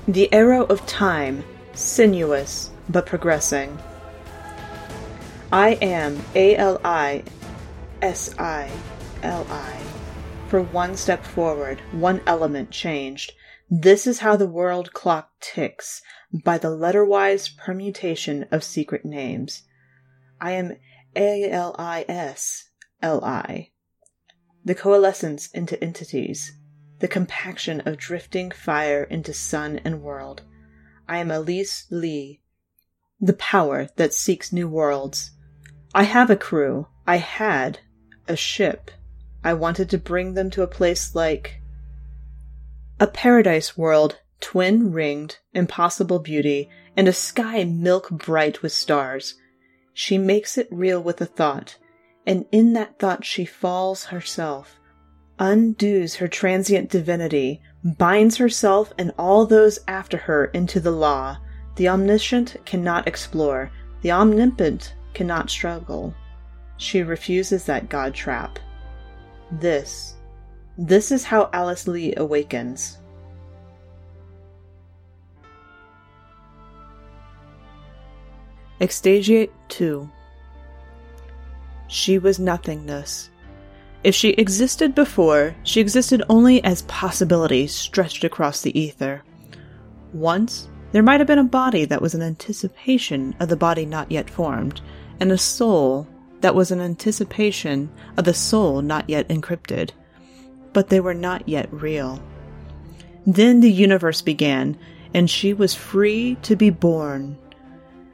the 0.08 0.32
arrow 0.32 0.64
of 0.68 0.86
time, 0.86 1.44
sinuous 1.74 2.70
but 2.88 3.06
progressing. 3.06 3.78
I 5.52 5.72
am 5.82 6.24
A 6.34 6.56
L 6.56 6.80
I 6.86 7.26
S 8.02 8.34
I 8.40 8.72
L 9.22 9.46
I. 9.50 9.82
For 10.48 10.62
one 10.62 10.96
step 10.96 11.26
forward, 11.26 11.82
one 11.92 12.22
element 12.26 12.72
changed. 12.72 13.34
This 13.70 14.08
is 14.08 14.20
how 14.20 14.38
the 14.38 14.48
world 14.48 14.94
clock 14.94 15.32
ticks, 15.42 16.02
by 16.32 16.58
the 16.58 16.70
letterwise 16.70 17.50
permutation 17.58 18.46
of 18.50 18.64
secret 18.64 19.04
names. 19.04 19.64
I 20.40 20.52
am 20.52 20.78
A 21.18 21.52
L 21.52 21.76
I 21.78 22.06
S 22.08 22.70
L 23.02 23.22
I. 23.26 23.72
The 24.66 24.76
coalescence 24.76 25.48
into 25.52 25.82
entities 25.84 26.54
the 27.00 27.08
compaction 27.08 27.82
of 27.82 27.98
drifting 27.98 28.52
fire 28.52 29.04
into 29.04 29.34
sun 29.34 29.80
and 29.86 30.02
world. 30.02 30.42
I 31.08 31.18
am 31.20 31.32
Elise 31.32 31.88
Lee, 31.90 32.42
the 33.20 33.34
power 33.34 33.88
that 33.96 34.14
seeks 34.14 34.54
new 34.54 34.68
worlds. 34.68 35.32
I 35.96 36.04
have 36.04 36.30
a 36.30 36.36
crew. 36.36 36.88
I 37.08 37.18
had 37.18 37.80
a 38.28 38.36
ship. 38.36 38.92
I 39.44 39.54
wanted 39.54 39.90
to 39.92 39.98
bring 39.98 40.34
them 40.34 40.50
to 40.52 40.62
a 40.62 40.68
place 40.68 41.16
like 41.16 41.62
a 43.00 43.08
paradise 43.08 43.78
world, 43.78 44.20
twin 44.42 44.92
ringed, 44.92 45.38
impossible 45.54 46.20
beauty, 46.20 46.70
and 46.98 47.08
a 47.08 47.14
sky 47.14 47.64
milk 47.64 48.10
bright 48.12 48.62
with 48.62 48.74
stars. 48.74 49.36
She 49.94 50.18
makes 50.18 50.58
it 50.58 50.68
real 50.70 51.02
with 51.02 51.22
a 51.22 51.26
thought, 51.26 51.78
and 52.26 52.46
in 52.52 52.74
that 52.74 53.00
thought 53.00 53.26
she 53.26 53.46
falls 53.46 54.06
herself 54.06 54.80
undoes 55.40 56.16
her 56.16 56.28
transient 56.28 56.90
divinity, 56.90 57.62
binds 57.84 58.38
herself 58.38 58.92
and 58.98 59.12
all 59.18 59.46
those 59.46 59.80
after 59.88 60.18
her 60.18 60.46
into 60.46 60.80
the 60.80 60.92
law. 60.92 61.38
The 61.78 61.88
omniscient 61.88 62.58
cannot 62.66 63.08
explore, 63.08 63.72
the 64.02 64.12
omnipotent 64.12 64.96
cannot 65.14 65.50
struggle. 65.50 66.14
She 66.78 67.02
refuses 67.04 67.66
that 67.66 67.90
God 67.90 68.14
trap. 68.14 68.60
This, 69.52 70.16
this 70.78 71.12
is 71.12 71.24
how 71.24 71.50
Alice 71.54 71.88
Lee 71.88 72.14
awakens. 72.16 72.98
Ecstasiate 78.82 79.52
2 79.70 80.10
She 81.90 82.20
was 82.20 82.38
nothingness. 82.38 83.32
If 84.04 84.14
she 84.14 84.30
existed 84.30 84.94
before, 84.94 85.56
she 85.64 85.82
existed 85.82 86.24
only 86.30 86.64
as 86.64 86.84
possibility 86.84 87.66
stretched 87.66 88.24
across 88.24 88.62
the 88.62 88.80
ether. 88.80 89.24
Once, 90.14 90.70
there 90.92 91.02
might 91.02 91.20
have 91.20 91.26
been 91.26 91.40
a 91.40 91.44
body 91.44 91.86
that 91.86 92.02
was 92.02 92.14
an 92.14 92.22
anticipation 92.22 93.36
of 93.40 93.50
the 93.50 93.56
body 93.56 93.88
not 93.88 94.12
yet 94.12 94.30
formed, 94.30 94.82
and 95.20 95.32
a 95.32 95.38
soul 95.38 96.08
that 96.42 96.54
was 96.54 96.70
an 96.70 96.80
anticipation 96.80 97.92
of 98.18 98.24
the 98.24 98.36
soul 98.36 98.84
not 98.84 99.10
yet 99.10 99.28
encrypted. 99.28 99.90
But 100.74 100.90
they 100.90 101.00
were 101.00 101.16
not 101.16 101.50
yet 101.50 101.74
real. 101.74 102.22
Then 103.26 103.62
the 103.62 103.72
universe 103.72 104.22
began, 104.22 104.78
and 105.16 105.28
she 105.28 105.54
was 105.54 105.74
free 105.74 106.38
to 106.44 106.56
be 106.56 106.70
born. 106.70 107.36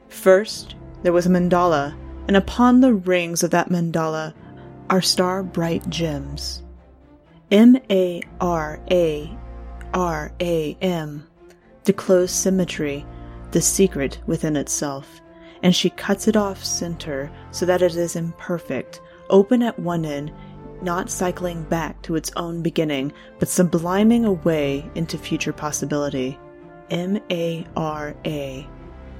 First, 0.08 0.76
there 1.02 1.12
was 1.12 1.26
a 1.26 1.30
mandala, 1.30 1.94
and 2.28 2.36
upon 2.36 2.80
the 2.80 2.94
rings 2.94 3.42
of 3.42 3.50
that 3.50 3.68
mandala 3.68 4.34
are 4.90 5.02
star 5.02 5.42
bright 5.42 5.88
gems. 5.88 6.62
M 7.50 7.76
A 7.90 8.22
R 8.40 8.80
A 8.90 9.38
R 9.94 10.32
A 10.40 10.76
M, 10.80 11.26
the 11.84 11.92
closed 11.92 12.34
symmetry, 12.34 13.06
the 13.52 13.60
secret 13.60 14.18
within 14.26 14.56
itself, 14.56 15.20
and 15.62 15.74
she 15.74 15.90
cuts 15.90 16.28
it 16.28 16.36
off 16.36 16.64
center 16.64 17.30
so 17.52 17.64
that 17.66 17.82
it 17.82 17.94
is 17.94 18.16
imperfect, 18.16 19.00
open 19.30 19.62
at 19.62 19.78
one 19.78 20.04
end, 20.04 20.32
not 20.82 21.08
cycling 21.08 21.62
back 21.64 22.02
to 22.02 22.16
its 22.16 22.32
own 22.36 22.62
beginning, 22.62 23.12
but 23.38 23.48
subliming 23.48 24.26
away 24.26 24.88
into 24.94 25.16
future 25.16 25.52
possibility. 25.52 26.38
M 26.90 27.20
A 27.30 27.66
R 27.76 28.14
A. 28.24 28.68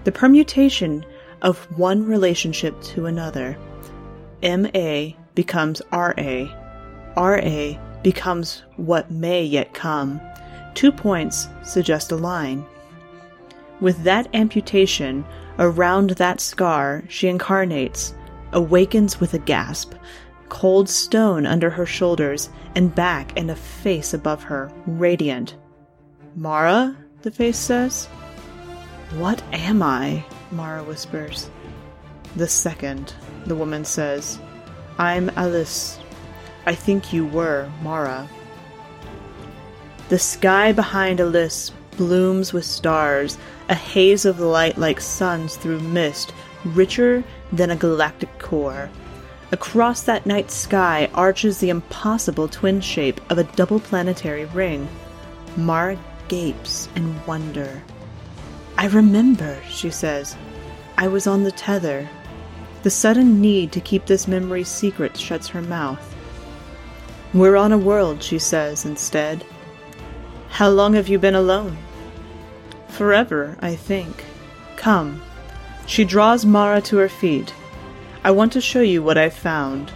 The 0.04 0.12
permutation 0.12 1.04
of 1.43 1.59
one 1.78 2.07
relationship 2.07 2.80
to 2.82 3.07
another. 3.07 3.57
M 4.43 4.66
A 4.74 5.16
becomes 5.34 5.82
RA. 5.93 6.47
RA 7.16 7.72
becomes 8.03 8.62
what 8.76 9.11
may 9.11 9.43
yet 9.43 9.74
come. 9.74 10.20
Two 10.74 10.93
points 10.93 11.49
suggest 11.62 12.12
a 12.12 12.16
line. 12.16 12.64
With 13.80 14.03
that 14.05 14.28
amputation, 14.34 15.24
around 15.59 16.11
that 16.11 16.41
scar, 16.41 17.03
she 17.09 17.28
incarnates, 17.28 18.14
awakens 18.53 19.20
with 19.20 19.34
a 19.34 19.39
gasp, 19.39 19.95
cold 20.49 20.89
stone 20.89 21.47
under 21.47 21.70
her 21.70 21.87
shoulders, 21.87 22.51
and 22.74 22.95
back 22.95 23.32
and 23.39 23.51
a 23.51 23.57
face 23.57 24.14
above 24.14 24.43
her, 24.45 24.70
radiant. 24.87 25.57
Mara? 26.34 26.97
the 27.22 27.30
face 27.30 27.59
says. 27.59 28.07
What 29.16 29.43
am 29.53 29.82
I? 29.82 30.24
Mara 30.51 30.82
whispers. 30.82 31.51
The 32.36 32.49
second, 32.49 33.14
the 33.47 33.57
woman 33.57 33.84
says. 33.84 34.38
I'm 34.99 35.30
Alice. 35.36 35.99
I 36.66 36.74
think 36.74 37.12
you 37.12 37.26
were 37.26 37.70
Mara. 37.82 38.28
The 40.09 40.18
sky 40.18 40.72
behind 40.72 41.20
Alice 41.20 41.72
blooms 41.97 42.53
with 42.53 42.64
stars, 42.64 43.38
a 43.68 43.74
haze 43.74 44.24
of 44.24 44.40
light 44.40 44.78
like 44.78 45.01
suns 45.01 45.57
through 45.57 45.80
mist, 45.80 46.32
richer 46.64 47.24
than 47.53 47.70
a 47.70 47.76
galactic 47.76 48.38
core. 48.38 48.88
Across 49.53 50.03
that 50.03 50.26
night 50.26 50.51
sky 50.51 51.09
arches 51.14 51.59
the 51.59 51.70
impossible 51.70 52.49
twin 52.49 52.80
shape 52.80 53.20
of 53.30 53.38
a 53.38 53.44
double 53.44 53.80
planetary 53.80 54.44
ring. 54.47 54.88
Mara 55.57 55.99
gapes 56.28 56.88
in 56.97 57.24
wonder. 57.26 57.82
I 58.79 58.87
remember, 58.87 59.59
she 59.68 59.91
says. 59.91 60.37
I 60.99 61.09
was 61.09 61.27
on 61.27 61.45
the 61.45 61.53
tether. 61.53 62.09
The 62.83 62.91
sudden 62.91 63.41
need 63.41 63.72
to 63.72 63.81
keep 63.81 64.07
this 64.07 64.29
memory 64.29 64.64
secret 64.64 65.16
shuts 65.16 65.49
her 65.49 65.62
mouth. 65.62 66.14
We're 67.33 67.57
on 67.57 67.72
a 67.72 67.79
world, 67.79 68.22
she 68.22 68.39
says 68.39 68.85
instead. 68.85 69.45
How 70.51 70.68
long 70.68 70.95
have 70.95 71.09
you 71.09 71.18
been 71.18 71.35
alone? 71.35 71.77
Forever, 72.89 73.57
I 73.61 73.74
think. 73.74 74.24
Come. 74.77 75.22
She 75.87 76.05
draws 76.05 76.47
Mara 76.47 76.81
to 76.83 76.97
her 76.99 77.09
feet. 77.09 77.53
I 78.24 78.31
want 78.31 78.53
to 78.53 78.61
show 78.61 78.81
you 78.81 79.03
what 79.03 79.18
I've 79.18 79.35
found. 79.35 79.93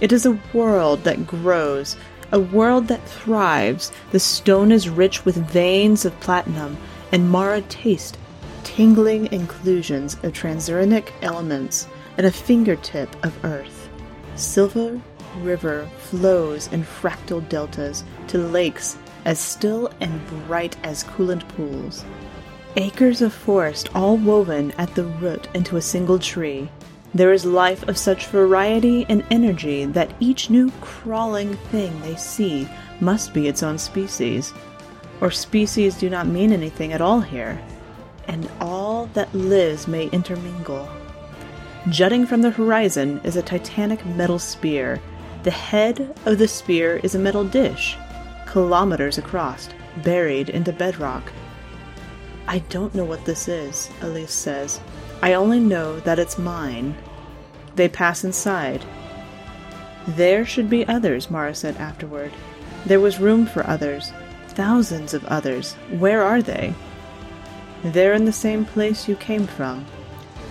It 0.00 0.12
is 0.12 0.26
a 0.26 0.38
world 0.52 1.04
that 1.04 1.26
grows, 1.26 1.96
a 2.32 2.40
world 2.40 2.88
that 2.88 3.08
thrives. 3.08 3.92
The 4.10 4.20
stone 4.20 4.72
is 4.72 4.88
rich 4.88 5.24
with 5.24 5.36
veins 5.36 6.04
of 6.04 6.18
platinum, 6.20 6.76
and 7.14 7.30
Mara 7.30 7.62
tastes 7.62 8.18
tingling 8.64 9.32
inclusions 9.32 10.14
of 10.24 10.32
transuranic 10.32 11.12
elements 11.22 11.86
and 12.18 12.26
a 12.26 12.32
fingertip 12.32 13.08
of 13.24 13.44
earth. 13.44 13.88
Silver 14.34 15.00
River 15.38 15.88
flows 15.96 16.66
in 16.72 16.82
fractal 16.82 17.48
deltas 17.48 18.02
to 18.26 18.38
lakes 18.38 18.96
as 19.26 19.38
still 19.38 19.92
and 20.00 20.20
bright 20.48 20.76
as 20.82 21.04
coolant 21.04 21.46
pools. 21.50 22.04
Acres 22.74 23.22
of 23.22 23.32
forest 23.32 23.90
all 23.94 24.16
woven 24.16 24.72
at 24.72 24.92
the 24.96 25.04
root 25.04 25.48
into 25.54 25.76
a 25.76 25.82
single 25.82 26.18
tree. 26.18 26.68
There 27.14 27.32
is 27.32 27.44
life 27.44 27.86
of 27.86 27.96
such 27.96 28.26
variety 28.26 29.06
and 29.08 29.24
energy 29.30 29.84
that 29.84 30.12
each 30.18 30.50
new 30.50 30.72
crawling 30.80 31.54
thing 31.70 32.00
they 32.00 32.16
see 32.16 32.68
must 33.00 33.32
be 33.32 33.46
its 33.46 33.62
own 33.62 33.78
species. 33.78 34.52
Or 35.24 35.30
species 35.30 35.96
do 35.96 36.10
not 36.10 36.26
mean 36.26 36.52
anything 36.52 36.92
at 36.92 37.00
all 37.00 37.22
here 37.22 37.58
and 38.28 38.46
all 38.60 39.06
that 39.14 39.34
lives 39.34 39.88
may 39.88 40.08
intermingle. 40.08 40.86
Jutting 41.88 42.26
from 42.26 42.42
the 42.42 42.50
horizon 42.50 43.22
is 43.24 43.34
a 43.36 43.42
titanic 43.42 44.04
metal 44.04 44.38
spear. 44.38 45.00
The 45.42 45.50
head 45.50 46.14
of 46.26 46.36
the 46.36 46.46
spear 46.46 47.00
is 47.02 47.14
a 47.14 47.18
metal 47.18 47.42
dish, 47.42 47.96
kilometers 48.44 49.16
across, 49.16 49.70
buried 50.02 50.50
into 50.50 50.74
bedrock. 50.74 51.32
I 52.46 52.58
don't 52.68 52.94
know 52.94 53.06
what 53.06 53.24
this 53.24 53.48
is, 53.48 53.88
Elise 54.02 54.30
says. 54.30 54.78
I 55.22 55.32
only 55.32 55.58
know 55.58 56.00
that 56.00 56.18
it's 56.18 56.36
mine. 56.36 56.94
They 57.76 57.88
pass 57.88 58.24
inside. 58.24 58.84
There 60.06 60.44
should 60.44 60.68
be 60.68 60.86
others, 60.86 61.30
Mara 61.30 61.54
said 61.54 61.78
afterward. 61.78 62.30
There 62.84 63.00
was 63.00 63.20
room 63.20 63.46
for 63.46 63.66
others. 63.66 64.12
Thousands 64.54 65.14
of 65.14 65.24
others. 65.26 65.74
Where 65.90 66.22
are 66.22 66.42
they? 66.42 66.74
They're 67.82 68.14
in 68.14 68.24
the 68.24 68.32
same 68.32 68.64
place 68.64 69.08
you 69.08 69.16
came 69.16 69.46
from. 69.46 69.84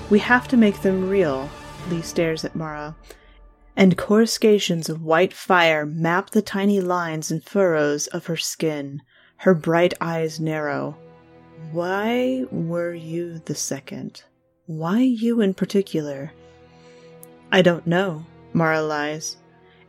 We 0.10 0.20
have 0.20 0.48
to 0.50 0.58
make 0.58 0.82
them 0.82 1.10
real. 1.10 1.50
Lee 1.90 2.02
stares 2.02 2.46
at 2.46 2.56
Mara. 2.56 2.96
And 3.76 3.98
coruscations 3.98 4.90
of 4.90 5.02
white 5.02 5.34
fire 5.34 5.86
map 5.86 6.30
the 6.30 6.42
tiny 6.42 6.80
lines 6.80 7.32
and 7.32 7.44
furrows 7.44 8.08
of 8.08 8.28
her 8.28 8.38
skin. 8.38 9.02
Her 9.38 9.54
bright 9.54 9.94
eyes 10.00 10.40
narrow. 10.40 10.96
Why 11.72 12.46
were 12.52 12.94
you 12.94 13.40
the 13.46 13.56
second? 13.56 14.24
Why 14.66 15.00
you 15.00 15.42
in 15.42 15.54
particular? 15.54 16.34
I 17.52 17.62
don't 17.62 17.88
know, 17.88 18.26
Mara 18.54 18.82
lies. 18.82 19.38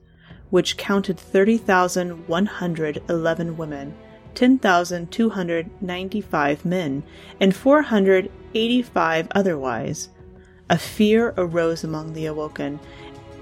which 0.51 0.77
counted 0.77 1.19
30,111 1.19 3.57
women, 3.57 3.95
10,295 4.35 6.65
men, 6.67 7.03
and 7.41 7.57
485 7.57 9.29
otherwise. 9.31 10.11
A 10.69 10.77
fear 10.77 11.33
arose 11.39 11.85
among 11.85 12.13
the 12.13 12.27
awoken 12.27 12.79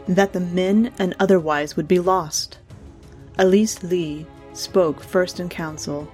that 0.07 0.33
the 0.33 0.41
men 0.41 0.93
and 1.01 1.17
otherwise 1.19 1.77
would 1.77 1.89
be 1.89 1.99
lost. 1.99 2.59
Elise 3.39 3.83
Lee 3.83 4.25
spoke 4.53 5.01
first 5.01 5.41
in 5.41 5.49
council, 5.49 6.09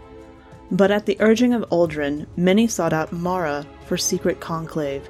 but 0.71 0.91
at 0.91 1.07
the 1.07 1.17
urging 1.21 1.55
of 1.55 1.69
Aldrin, 1.71 2.27
many 2.37 2.67
sought 2.67 2.93
out 2.93 3.13
Mara 3.13 3.67
for 3.87 3.97
secret 3.97 4.41
conclave. 4.41 5.09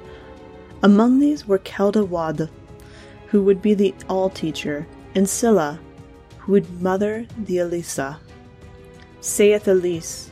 Among 0.83 1.19
these 1.19 1.47
were 1.47 1.57
Kelda 1.59 2.05
Wad, 2.05 2.49
who 3.27 3.43
would 3.43 3.61
be 3.61 3.73
the 3.73 3.93
all 4.07 4.29
teacher, 4.29 4.87
and 5.15 5.27
Scylla, 5.27 5.79
who 6.39 6.51
would 6.53 6.81
mother 6.81 7.25
the 7.37 7.57
Elisa. 7.57 8.19
Saith 9.19 9.67
Elise, 9.67 10.31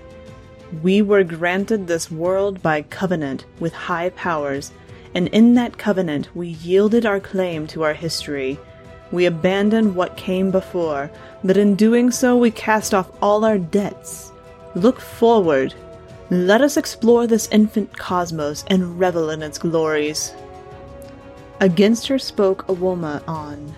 We 0.84 1.02
were 1.02 1.24
granted 1.24 1.88
this 1.88 2.12
world 2.12 2.62
by 2.62 2.84
covenant 2.84 3.46
with 3.60 3.74
high 3.74 4.10
powers, 4.12 4.72
and 5.16 5.28
in 5.30 5.56
that 5.56 5.78
covenant 5.78 6.30
we 6.36 6.50
yielded 6.50 7.06
our 7.06 7.20
claim 7.20 7.66
to 7.68 7.84
our 7.84 7.94
history. 7.94 8.60
We 9.12 9.26
abandoned 9.26 9.96
what 9.96 10.18
came 10.18 10.52
before, 10.52 11.10
but 11.44 11.58
in 11.58 11.76
doing 11.76 12.12
so 12.12 12.38
we 12.38 12.52
cast 12.52 12.94
off 12.94 13.10
all 13.22 13.44
our 13.44 13.58
debts. 13.58 14.32
Look 14.76 15.00
forward. 15.00 15.74
Let 16.30 16.62
us 16.62 16.76
explore 16.76 17.28
this 17.28 17.48
infant 17.52 17.98
cosmos 17.98 18.66
and 18.68 19.00
revel 19.00 19.30
in 19.30 19.42
its 19.42 19.58
glories. 19.58 20.34
Against 21.62 22.08
her 22.08 22.20
spoke 22.20 22.68
Awoma-on, 22.68 23.74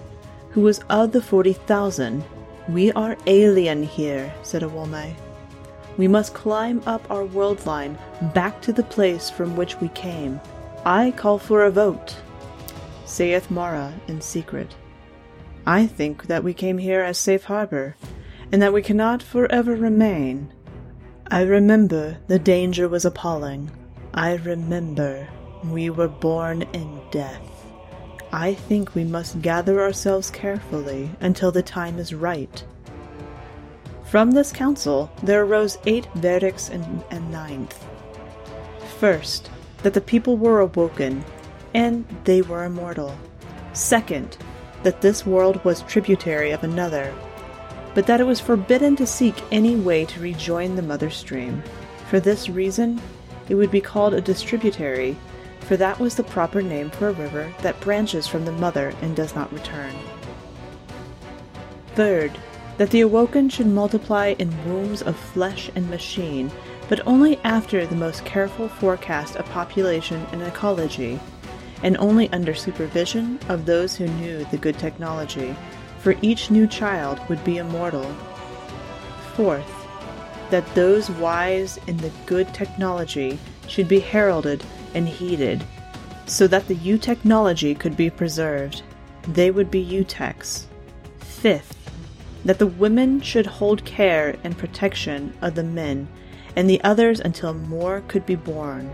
who 0.51 0.61
was 0.61 0.79
of 0.89 1.11
the 1.11 1.21
forty 1.21 1.53
thousand. 1.53 2.23
We 2.67 2.91
are 2.93 3.15
alien 3.27 3.83
here, 3.83 4.33
said 4.41 4.63
Awome. 4.63 5.15
We 5.97 6.07
must 6.07 6.33
climb 6.33 6.81
up 6.85 7.09
our 7.11 7.25
world 7.25 7.65
line 7.65 7.97
back 8.33 8.61
to 8.63 8.73
the 8.73 8.83
place 8.83 9.29
from 9.29 9.55
which 9.55 9.79
we 9.79 9.89
came. 9.89 10.39
I 10.85 11.11
call 11.11 11.37
for 11.37 11.65
a 11.65 11.71
vote, 11.71 12.15
saith 13.05 13.51
Mara 13.51 13.93
in 14.07 14.21
secret. 14.21 14.75
I 15.65 15.85
think 15.85 16.27
that 16.27 16.43
we 16.43 16.53
came 16.53 16.77
here 16.77 17.01
as 17.01 17.17
safe 17.17 17.43
harbor, 17.43 17.95
and 18.51 18.61
that 18.61 18.73
we 18.73 18.81
cannot 18.81 19.21
forever 19.21 19.75
remain. 19.75 20.53
I 21.29 21.41
remember 21.41 22.17
the 22.27 22.39
danger 22.39 22.87
was 22.87 23.03
appalling. 23.03 23.69
I 24.13 24.35
remember 24.35 25.27
we 25.65 25.89
were 25.89 26.07
born 26.07 26.61
in 26.71 27.01
death. 27.11 27.41
I 28.31 28.53
think 28.53 28.95
we 28.95 29.03
must 29.03 29.41
gather 29.41 29.81
ourselves 29.81 30.31
carefully 30.31 31.11
until 31.19 31.51
the 31.51 31.61
time 31.61 31.99
is 31.99 32.13
right. 32.13 32.63
From 34.05 34.31
this 34.31 34.53
council 34.53 35.11
there 35.21 35.43
arose 35.43 35.77
eight 35.85 36.07
verdicts 36.15 36.69
and, 36.69 37.03
and 37.11 37.29
ninth. 37.29 37.85
First, 38.97 39.49
that 39.83 39.93
the 39.93 39.99
people 39.99 40.37
were 40.37 40.61
awoken, 40.61 41.25
and 41.73 42.05
they 42.23 42.41
were 42.41 42.63
immortal. 42.63 43.13
Second, 43.73 44.37
that 44.83 45.01
this 45.01 45.25
world 45.25 45.63
was 45.65 45.81
tributary 45.81 46.51
of 46.51 46.63
another, 46.63 47.13
but 47.97 48.05
that 48.05 48.21
it 48.21 48.25
was 48.25 48.39
forbidden 48.39 48.95
to 48.95 49.07
seek 49.07 49.33
any 49.51 49.75
way 49.75 50.05
to 50.05 50.19
rejoin 50.19 50.75
the 50.75 50.83
mother 50.83 51.09
stream. 51.09 51.63
For 52.11 52.19
this 52.19 52.47
reason, 52.47 53.01
it 53.49 53.55
would 53.55 53.71
be 53.71 53.81
called 53.81 54.13
a 54.13 54.21
distributary, 54.21 55.17
for 55.61 55.77
that 55.77 55.99
was 55.99 56.13
the 56.13 56.23
proper 56.23 56.61
name 56.61 56.91
for 56.91 57.07
a 57.07 57.13
river 57.13 57.51
that 57.63 57.79
branches 57.79 58.27
from 58.27 58.45
the 58.45 58.51
mother 58.51 58.93
and 59.01 59.15
does 59.15 59.33
not 59.33 59.51
return. 59.51 59.95
Third, 61.95 62.37
that 62.77 62.91
the 62.91 63.01
awoken 63.01 63.49
should 63.49 63.65
multiply 63.65 64.35
in 64.37 64.63
wombs 64.65 65.01
of 65.01 65.17
flesh 65.17 65.71
and 65.73 65.89
machine, 65.89 66.51
but 66.89 67.01
only 67.07 67.39
after 67.43 67.87
the 67.87 67.95
most 67.95 68.23
careful 68.25 68.69
forecast 68.69 69.37
of 69.37 69.45
population 69.47 70.23
and 70.31 70.43
ecology, 70.43 71.19
and 71.81 71.97
only 71.97 72.31
under 72.31 72.53
supervision 72.53 73.39
of 73.49 73.65
those 73.65 73.95
who 73.95 74.05
knew 74.05 74.45
the 74.51 74.57
good 74.57 74.77
technology, 74.77 75.55
for 75.99 76.15
each 76.21 76.51
new 76.51 76.67
child 76.67 77.19
would 77.29 77.43
be 77.43 77.57
immortal. 77.57 78.15
Fourth, 79.35 79.71
that 80.49 80.73
those 80.75 81.09
wise 81.11 81.79
in 81.87 81.97
the 81.97 82.11
good 82.25 82.53
technology 82.53 83.37
should 83.67 83.87
be 83.87 83.99
heralded 83.99 84.63
and 84.93 85.07
heeded, 85.07 85.63
so 86.25 86.47
that 86.47 86.67
the 86.67 86.75
U 86.75 86.97
technology 86.97 87.75
could 87.75 87.97
be 87.97 88.09
preserved. 88.09 88.81
They 89.23 89.51
would 89.51 89.69
be 89.69 89.85
Utex. 89.85 90.65
Fifth, 91.19 91.75
that 92.45 92.59
the 92.59 92.67
women 92.67 93.21
should 93.21 93.45
hold 93.45 93.83
care 93.85 94.35
and 94.43 94.57
protection 94.57 95.33
of 95.41 95.55
the 95.55 95.63
men, 95.63 96.07
and 96.55 96.69
the 96.69 96.83
others 96.83 97.19
until 97.19 97.53
more 97.53 98.01
could 98.07 98.25
be 98.25 98.35
born. 98.35 98.89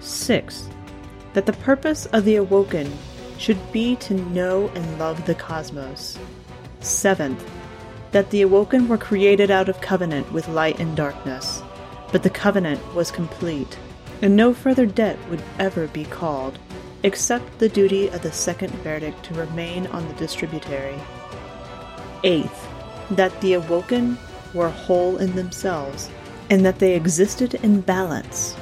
Sixth, 0.00 0.68
that 1.32 1.46
the 1.46 1.52
purpose 1.52 2.06
of 2.06 2.24
the 2.24 2.36
awoken 2.36 2.92
should 3.40 3.72
be 3.72 3.96
to 3.96 4.14
know 4.14 4.68
and 4.74 4.98
love 4.98 5.24
the 5.24 5.34
cosmos. 5.34 6.16
Seventh, 6.80 7.44
that 8.12 8.30
the 8.30 8.42
awoken 8.42 8.86
were 8.86 8.98
created 8.98 9.50
out 9.50 9.68
of 9.68 9.80
covenant 9.80 10.30
with 10.30 10.46
light 10.48 10.78
and 10.78 10.94
darkness, 10.96 11.62
but 12.12 12.22
the 12.22 12.30
covenant 12.30 12.94
was 12.94 13.10
complete 13.10 13.78
and 14.22 14.36
no 14.36 14.52
further 14.52 14.86
debt 14.86 15.18
would 15.28 15.42
ever 15.58 15.86
be 15.88 16.04
called, 16.04 16.58
except 17.02 17.58
the 17.58 17.68
duty 17.68 18.08
of 18.08 18.22
the 18.22 18.32
second 18.32 18.70
verdict 18.82 19.22
to 19.24 19.34
remain 19.34 19.86
on 19.88 20.06
the 20.06 20.14
distributary. 20.14 20.98
Eighth, 22.22 22.68
that 23.12 23.38
the 23.40 23.54
awoken 23.54 24.18
were 24.52 24.68
whole 24.68 25.16
in 25.18 25.34
themselves, 25.34 26.10
and 26.50 26.64
that 26.64 26.78
they 26.78 26.94
existed 26.94 27.54
in 27.54 27.80
balance. 27.80 28.56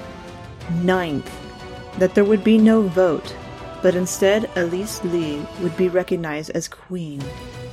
Ninth, 0.82 1.30
that 1.98 2.14
there 2.14 2.24
would 2.24 2.44
be 2.44 2.58
no 2.58 2.82
vote, 2.82 3.34
but 3.82 3.94
instead 3.94 4.50
Elise 4.56 5.02
Lee 5.04 5.46
would 5.60 5.76
be 5.76 5.88
recognized 5.88 6.50
as 6.50 6.68
queen. 6.68 7.22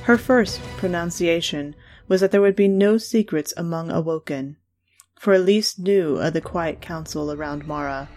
Her 0.02 0.16
first 0.16 0.60
pronunciation 0.76 1.74
was 2.08 2.20
that 2.20 2.30
there 2.30 2.40
would 2.40 2.56
be 2.56 2.68
no 2.68 2.98
secrets 2.98 3.52
among 3.56 3.90
awoken 3.90 4.56
for 5.18 5.34
Elise 5.34 5.78
knew 5.78 6.16
of 6.16 6.34
the 6.34 6.40
quiet 6.40 6.80
council 6.80 7.32
around 7.32 7.66
Mara, 7.66 8.08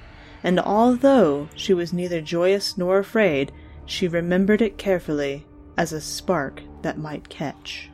and 0.43 0.59
although 0.59 1.47
she 1.55 1.73
was 1.73 1.93
neither 1.93 2.21
joyous 2.21 2.77
nor 2.77 2.99
afraid, 2.99 3.51
she 3.85 4.07
remembered 4.07 4.61
it 4.61 4.77
carefully 4.77 5.45
as 5.77 5.93
a 5.93 6.01
spark 6.01 6.61
that 6.81 6.97
might 6.97 7.29
catch. 7.29 7.89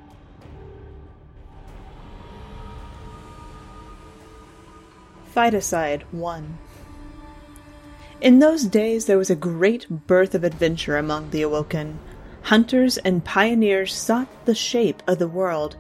Fighticide 5.33 6.03
1 6.11 6.57
In 8.21 8.39
those 8.39 8.63
days 8.63 9.05
there 9.05 9.17
was 9.17 9.29
a 9.29 9.35
great 9.35 10.07
birth 10.07 10.33
of 10.35 10.43
adventure 10.43 10.97
among 10.97 11.29
the 11.29 11.41
Awoken. 11.41 11.99
Hunters 12.43 12.97
and 12.99 13.23
pioneers 13.23 13.93
sought 13.93 14.27
the 14.45 14.55
shape 14.55 15.03
of 15.07 15.19
the 15.19 15.27
world 15.27 15.75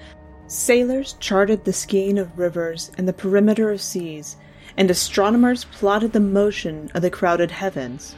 Sailors 0.47 1.13
charted 1.19 1.65
the 1.65 1.73
skein 1.73 2.19
of 2.19 2.37
rivers 2.37 2.91
and 2.99 3.07
the 3.07 3.13
perimeter 3.13 3.71
of 3.71 3.81
seas, 3.81 4.37
and 4.77 4.91
astronomers 4.91 5.65
plotted 5.65 6.13
the 6.13 6.19
motion 6.19 6.91
of 6.93 7.01
the 7.01 7.09
crowded 7.09 7.49
heavens. 7.49 8.15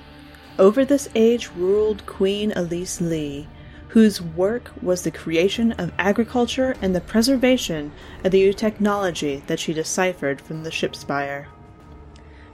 Over 0.59 0.83
this 0.83 1.07
age 1.15 1.49
ruled 1.55 2.05
Queen 2.05 2.51
Elise 2.53 2.99
Lee, 2.99 3.47
whose 3.87 4.21
work 4.21 4.71
was 4.81 5.03
the 5.03 5.11
creation 5.11 5.71
of 5.73 5.93
agriculture 5.97 6.75
and 6.81 6.93
the 6.93 6.99
preservation 6.99 7.93
of 8.25 8.31
the 8.31 8.53
technology 8.53 9.41
that 9.47 9.59
she 9.59 9.71
deciphered 9.71 10.41
from 10.41 10.63
the 10.63 10.71
ship 10.71 10.93
spire. 10.93 11.47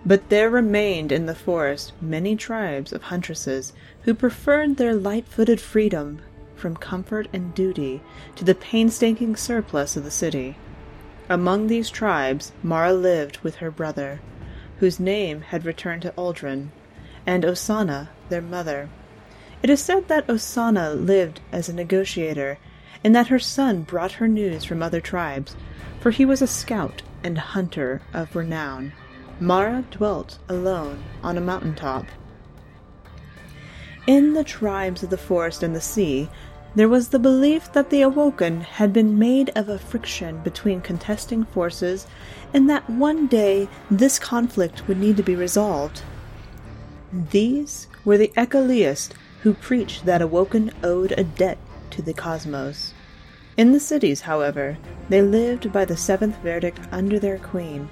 But 0.06 0.28
there 0.30 0.50
remained 0.50 1.14
in 1.14 1.28
the 1.28 1.36
forest 1.36 1.94
many 2.02 2.36
tribes 2.36 2.92
of 2.92 3.04
huntresses 3.04 3.72
who 4.02 4.14
preferred 4.14 4.76
their 4.76 4.94
light 4.94 5.26
footed 5.26 5.62
freedom 5.62 6.20
from 6.56 6.76
comfort 6.76 7.28
and 7.32 7.54
duty 7.56 8.02
to 8.36 8.44
the 8.44 8.56
painstaking 8.56 9.36
surplus 9.38 9.96
of 9.96 10.04
the 10.04 10.12
city. 10.12 10.58
Among 11.30 11.68
these 11.68 11.90
tribes 11.90 12.52
Mara 12.62 12.94
lived 12.94 13.38
with 13.40 13.56
her 13.56 13.72
brother, 13.72 14.20
whose 14.80 15.00
name 15.00 15.42
had 15.42 15.66
returned 15.66 16.02
to 16.02 16.14
Aldrin, 16.18 16.72
and 17.26 17.46
Osana, 17.46 18.10
their 18.28 18.42
mother. 18.42 18.90
It 19.62 19.70
is 19.70 19.82
said 19.82 20.10
that 20.10 20.28
Osana 20.28 20.94
lived 20.94 21.40
as 21.54 21.70
a 21.70 21.74
negotiator, 21.74 22.58
and 23.06 23.16
that 23.16 23.28
her 23.28 23.40
son 23.40 23.84
brought 23.84 24.14
her 24.14 24.28
news 24.28 24.66
from 24.66 24.84
other 24.84 25.00
tribes, 25.00 25.56
for 26.02 26.12
he 26.12 26.26
was 26.26 26.42
a 26.42 26.48
scout 26.48 27.02
and 27.24 27.38
hunter 27.38 28.02
of 28.14 28.36
renown. 28.36 28.92
Mara 29.40 29.84
dwelt 29.92 30.38
alone 30.48 31.04
on 31.24 31.38
a 31.38 31.42
mountain 31.42 31.76
top. 31.76 32.06
In 34.06 34.34
the 34.34 34.44
tribes 34.44 35.04
of 35.04 35.10
the 35.10 35.18
forest 35.18 35.64
and 35.64 35.76
the 35.76 35.82
sea, 35.82 36.30
there 36.76 36.90
was 36.90 37.10
the 37.10 37.20
belief 37.20 37.72
that 37.74 37.90
the 37.90 38.02
Awoken 38.02 38.62
had 38.62 38.92
been 38.92 39.20
made 39.20 39.52
of 39.56 39.70
a 39.70 39.78
friction 39.78 40.40
between 40.40 40.82
contesting 40.82 41.46
forces, 41.46 42.08
and 42.54 42.70
that 42.70 42.90
one 42.90 43.28
day 43.28 43.70
this 43.92 44.18
conflict 44.18 44.88
would 44.88 44.98
need 44.98 45.18
to 45.18 45.24
be 45.24 45.36
resolved. 45.36 46.02
These 47.12 47.88
were 48.04 48.18
the 48.18 48.32
Ecalists 48.36 49.14
who 49.42 49.54
preached 49.54 50.06
that 50.06 50.22
Awoken 50.22 50.72
owed 50.84 51.12
a 51.12 51.24
debt 51.24 51.60
to 51.92 52.02
the 52.02 52.14
cosmos. 52.14 52.94
In 53.56 53.72
the 53.72 53.80
cities, 53.80 54.22
however, 54.22 54.78
they 55.10 55.22
lived 55.22 55.72
by 55.72 55.86
the 55.86 55.98
seventh 55.98 56.38
verdict 56.38 56.80
under 56.92 57.20
their 57.20 57.38
queen, 57.38 57.88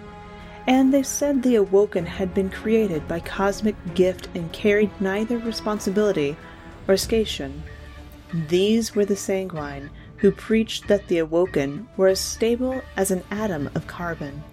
and 0.71 0.93
they 0.93 1.03
said 1.03 1.43
the 1.43 1.55
Awoken 1.55 2.05
had 2.05 2.33
been 2.33 2.49
created 2.49 3.05
by 3.05 3.19
cosmic 3.19 3.75
gift 3.93 4.29
and 4.33 4.53
carried 4.53 4.89
neither 5.01 5.37
responsibility 5.37 6.37
or 6.87 6.95
scation. 6.95 7.61
These 8.47 8.95
were 8.95 9.03
the 9.03 9.17
sanguine 9.17 9.89
who 10.15 10.31
preached 10.31 10.87
that 10.87 11.09
the 11.09 11.17
Awoken 11.17 11.89
were 11.97 12.07
as 12.07 12.21
stable 12.21 12.81
as 12.95 13.11
an 13.11 13.21
atom 13.29 13.69
of 13.75 13.85
carbon. 13.85 14.45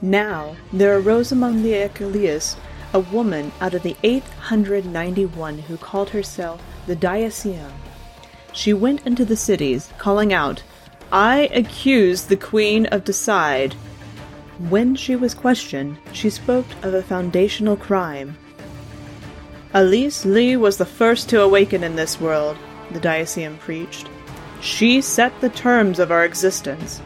Now 0.00 0.56
there 0.72 0.96
arose 0.96 1.30
among 1.30 1.62
the 1.62 1.74
Ecalists 1.74 2.56
a 2.94 3.00
woman 3.00 3.52
out 3.60 3.74
of 3.74 3.82
the 3.82 3.96
891 4.02 5.58
who 5.58 5.76
called 5.76 6.08
herself 6.08 6.62
the 6.86 6.96
Diaseum. 6.96 7.72
She 8.54 8.72
went 8.72 9.06
into 9.06 9.26
the 9.26 9.36
cities, 9.36 9.92
calling 9.98 10.32
out, 10.32 10.62
I 11.12 11.50
accuse 11.52 12.22
the 12.22 12.36
Queen 12.38 12.86
of 12.86 13.04
Decide. 13.04 13.76
When 14.68 14.94
she 14.94 15.16
was 15.16 15.34
questioned, 15.34 15.98
she 16.12 16.30
spoke 16.30 16.66
of 16.82 16.94
a 16.94 17.02
foundational 17.02 17.76
crime 17.76 18.36
Elise 19.74 20.26
Lee 20.26 20.54
was 20.54 20.76
the 20.76 20.84
first 20.84 21.30
to 21.30 21.40
awaken 21.40 21.82
in 21.82 21.96
this 21.96 22.20
world, 22.20 22.58
the 22.90 23.00
Diaseum 23.00 23.58
preached. 23.58 24.06
She 24.60 25.00
set 25.00 25.32
the 25.40 25.48
terms 25.48 25.98
of 25.98 26.10
our 26.10 26.26
existence. 26.26 27.00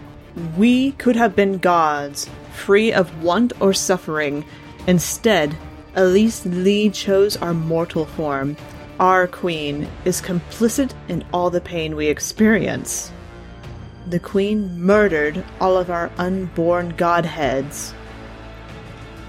We 0.56 0.92
could 0.92 1.14
have 1.14 1.36
been 1.36 1.58
gods, 1.58 2.28
free 2.52 2.92
of 2.92 3.22
want 3.22 3.52
or 3.60 3.72
suffering. 3.72 4.44
Instead, 4.88 5.56
Elise 5.94 6.44
Lee 6.44 6.90
chose 6.90 7.36
our 7.36 7.54
mortal 7.54 8.04
form. 8.04 8.56
Our 8.98 9.28
queen 9.28 9.88
is 10.04 10.20
complicit 10.20 10.92
in 11.06 11.24
all 11.32 11.50
the 11.50 11.60
pain 11.60 11.94
we 11.94 12.08
experience. 12.08 13.12
The 14.06 14.20
queen 14.20 14.80
murdered 14.80 15.44
all 15.60 15.76
of 15.76 15.90
our 15.90 16.12
unborn 16.16 16.90
godheads. 16.90 17.92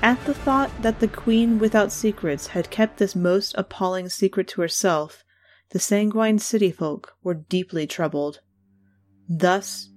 At 0.03 0.23
the 0.25 0.33
thought 0.35 0.71
that 0.83 0.99
the 0.99 1.07
Queen 1.07 1.57
without 1.57 1.91
secrets 1.91 2.47
had 2.47 2.69
kept 2.69 2.97
this 2.97 3.15
most 3.15 3.55
appalling 3.57 4.09
secret 4.09 4.47
to 4.49 4.61
herself, 4.61 5.23
the 5.71 5.79
sanguine 5.79 6.37
city 6.37 6.71
folk 6.71 7.15
were 7.23 7.33
deeply 7.33 7.87
troubled. 7.87 8.39
Thus 9.27 9.89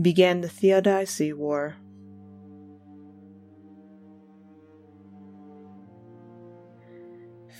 began 0.00 0.40
the 0.40 0.48
Theodicy 0.48 1.32
War. 1.32 1.76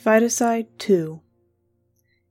Phytocide 0.05 0.67
2 0.79 1.21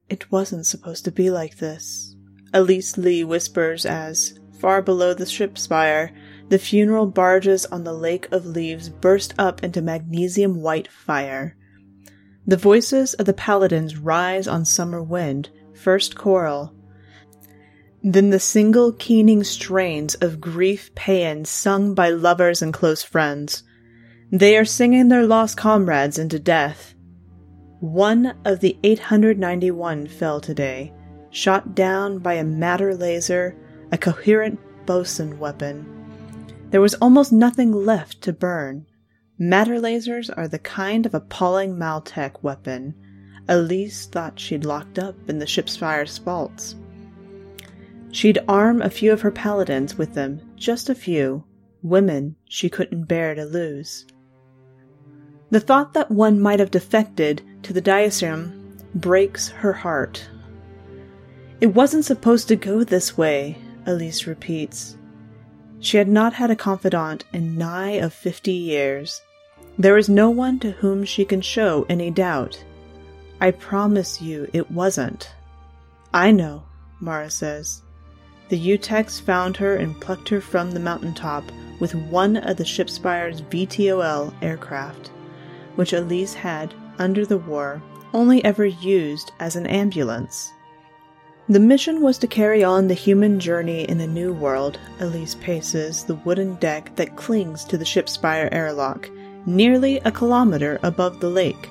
It 0.09 0.31
wasn't 0.31 0.65
supposed 0.65 1.05
to 1.05 1.11
be 1.11 1.31
like 1.31 1.57
this. 1.57 2.14
Elise 2.53 2.97
Lee 2.97 3.23
whispers 3.23 3.85
as, 3.85 4.39
far 4.59 4.81
below 4.81 5.13
the 5.13 5.25
ship 5.25 5.57
spire, 5.57 6.11
the 6.49 6.59
funeral 6.59 7.07
barges 7.07 7.65
on 7.65 7.83
the 7.83 7.93
lake 7.93 8.31
of 8.31 8.45
leaves 8.45 8.89
burst 8.89 9.33
up 9.37 9.63
into 9.63 9.81
magnesium 9.81 10.61
white 10.61 10.87
fire. 10.87 11.55
The 12.47 12.57
voices 12.57 13.13
of 13.15 13.25
the 13.25 13.33
paladins 13.33 13.97
rise 13.97 14.47
on 14.47 14.65
summer 14.65 15.01
wind, 15.01 15.49
first 15.73 16.15
choral, 16.15 16.75
then 18.07 18.29
the 18.29 18.39
single 18.39 18.91
keening 18.91 19.43
strains 19.43 20.13
of 20.15 20.39
grief 20.39 20.93
paean 20.93 21.43
sung 21.43 21.95
by 21.95 22.09
lovers 22.09 22.61
and 22.61 22.71
close 22.71 23.01
friends. 23.01 23.63
They 24.31 24.55
are 24.57 24.65
singing 24.65 25.07
their 25.07 25.25
lost 25.25 25.57
comrades 25.57 26.19
into 26.19 26.37
death. 26.37 26.93
One 27.79 28.37
of 28.45 28.59
the 28.59 28.77
891 28.83 30.05
fell 30.05 30.39
today, 30.39 30.93
shot 31.35 31.75
down 31.75 32.19
by 32.19 32.33
a 32.35 32.43
matter 32.43 32.95
laser, 32.95 33.53
a 33.91 33.97
coherent 33.97 34.57
boson 34.85 35.37
weapon. 35.37 35.85
There 36.69 36.81
was 36.81 36.95
almost 36.95 37.33
nothing 37.33 37.73
left 37.73 38.21
to 38.21 38.31
burn. 38.31 38.85
Matter 39.37 39.79
lasers 39.79 40.29
are 40.37 40.47
the 40.47 40.59
kind 40.59 41.05
of 41.05 41.13
appalling 41.13 41.75
Maltech 41.75 42.41
weapon 42.41 42.95
Elise 43.47 44.07
thought 44.07 44.39
she'd 44.39 44.65
locked 44.65 44.97
up 44.97 45.15
in 45.29 45.37
the 45.37 45.45
ship 45.45 45.69
spire's 45.69 46.17
vaults. 46.17 46.75
She'd 48.11 48.39
arm 48.47 48.81
a 48.81 48.89
few 48.89 49.11
of 49.11 49.21
her 49.21 49.31
paladins 49.31 49.97
with 49.97 50.13
them, 50.13 50.41
just 50.55 50.89
a 50.89 50.95
few, 50.95 51.43
women 51.83 52.37
she 52.49 52.69
couldn't 52.69 53.05
bear 53.05 53.35
to 53.35 53.43
lose. 53.45 54.05
The 55.51 55.59
thought 55.59 55.93
that 55.93 56.09
one 56.09 56.39
might 56.39 56.59
have 56.59 56.71
defected 56.71 57.41
to 57.63 57.73
the 57.73 57.81
Diaseum 57.81 58.81
breaks 58.95 59.49
her 59.49 59.73
heart. 59.73 60.27
It 61.65 61.73
wasn't 61.73 62.05
supposed 62.05 62.47
to 62.49 62.55
go 62.55 62.83
this 62.83 63.17
way, 63.17 63.57
Elise 63.87 64.27
repeats. 64.27 64.97
She 65.79 65.97
had 65.97 66.07
not 66.07 66.33
had 66.33 66.51
a 66.51 66.55
confidant 66.55 67.23
in 67.33 67.57
nigh 67.57 67.93
of 67.93 68.13
fifty 68.13 68.51
years. 68.51 69.23
There 69.75 69.97
is 69.97 70.07
no 70.07 70.29
one 70.29 70.59
to 70.59 70.73
whom 70.73 71.03
she 71.03 71.25
can 71.25 71.41
show 71.41 71.83
any 71.89 72.11
doubt. 72.11 72.63
I 73.41 73.49
promise 73.49 74.21
you 74.21 74.47
it 74.53 74.69
wasn't. 74.69 75.33
I 76.13 76.29
know, 76.29 76.65
Mara 76.99 77.31
says. 77.31 77.81
The 78.49 78.59
Utex 78.59 79.19
found 79.19 79.57
her 79.57 79.75
and 79.75 79.99
plucked 79.99 80.29
her 80.29 80.41
from 80.41 80.69
the 80.69 80.79
mountain 80.79 81.15
top 81.15 81.45
with 81.79 81.95
one 81.95 82.37
of 82.37 82.57
the 82.57 82.63
Shipspire's 82.63 83.41
VTOL 83.41 84.35
aircraft, 84.43 85.07
which 85.77 85.93
Elise 85.93 86.35
had, 86.35 86.75
under 86.99 87.25
the 87.25 87.39
war, 87.39 87.81
only 88.13 88.45
ever 88.45 88.65
used 88.67 89.31
as 89.39 89.55
an 89.55 89.65
ambulance. 89.65 90.51
The 91.47 91.59
mission 91.59 92.01
was 92.01 92.17
to 92.19 92.27
carry 92.27 92.63
on 92.63 92.87
the 92.87 92.95
human 92.95 93.39
journey 93.39 93.83
in 93.83 94.01
a 94.01 94.07
new 94.07 94.33
world. 94.33 94.79
Elise 94.99 95.35
paces 95.35 96.03
the 96.03 96.15
wooden 96.15 96.55
deck 96.55 96.95
that 96.95 97.15
clings 97.17 97.63
to 97.65 97.77
the 97.77 97.85
ship's 97.85 98.13
spire 98.13 98.49
airlock, 98.51 99.11
nearly 99.45 99.97
a 99.99 100.11
kilometer 100.11 100.79
above 100.81 101.19
the 101.19 101.29
lake. 101.29 101.69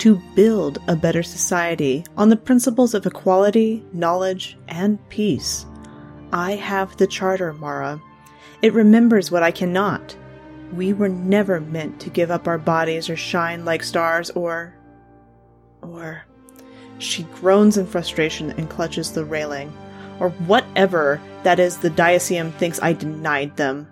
To 0.00 0.20
build 0.36 0.78
a 0.88 0.94
better 0.94 1.22
society 1.22 2.04
on 2.18 2.28
the 2.28 2.36
principles 2.36 2.92
of 2.92 3.06
equality, 3.06 3.82
knowledge, 3.94 4.58
and 4.68 4.98
peace. 5.08 5.64
I 6.30 6.52
have 6.56 6.94
the 6.98 7.06
charter, 7.06 7.54
Mara. 7.54 8.02
It 8.60 8.74
remembers 8.74 9.30
what 9.30 9.42
I 9.42 9.50
cannot. 9.50 10.14
We 10.74 10.92
were 10.92 11.08
never 11.08 11.60
meant 11.60 11.98
to 12.00 12.10
give 12.10 12.30
up 12.30 12.46
our 12.46 12.58
bodies 12.58 13.08
or 13.08 13.16
shine 13.16 13.64
like 13.64 13.82
stars 13.82 14.28
or. 14.30 14.74
or. 15.80 16.27
She 16.98 17.22
groans 17.24 17.76
in 17.76 17.86
frustration 17.86 18.50
and 18.52 18.68
clutches 18.68 19.12
the 19.12 19.24
railing. 19.24 19.72
Or 20.20 20.30
whatever 20.30 21.20
that 21.44 21.60
is 21.60 21.78
the 21.78 21.90
Diaseum 21.90 22.52
thinks 22.54 22.82
I 22.82 22.92
denied 22.92 23.56
them. 23.56 23.86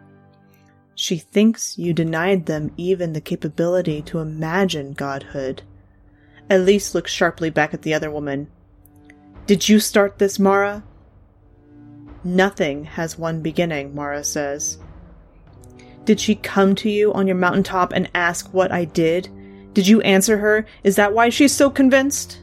She 0.95 1.19
thinks 1.19 1.79
you 1.79 1.93
denied 1.93 2.47
them 2.47 2.73
even 2.77 3.13
the 3.13 3.21
capability 3.21 4.03
to 4.03 4.19
imagine 4.19 4.93
godhood. 4.95 5.63
Elise 6.51 6.95
looks 6.95 7.13
sharply 7.13 7.51
back 7.51 7.75
at 7.75 7.83
the 7.83 7.95
other 7.95 8.11
woman. 8.11 8.49
Did 9.47 9.69
you 9.69 9.79
start 9.79 10.19
this, 10.19 10.39
Mara? 10.39 10.83
Nothing 12.25 12.85
has 12.85 13.19
one 13.19 13.43
beginning, 13.43 13.95
Mara 13.95 14.25
says. 14.25 14.79
Did 16.05 16.19
she 16.19 16.35
come 16.35 16.75
to 16.77 16.91
you 16.91 17.13
on 17.13 17.27
your 17.27 17.37
mountain 17.37 17.63
top 17.63 17.93
and 17.93 18.11
ask 18.15 18.53
what 18.53 18.73
I 18.73 18.85
did? 18.85 19.29
Did 19.75 19.87
you 19.87 20.01
answer 20.01 20.39
her? 20.39 20.67
Is 20.83 20.97
that 20.97 21.13
why 21.13 21.29
she's 21.29 21.53
so 21.53 21.69
convinced? 21.69 22.41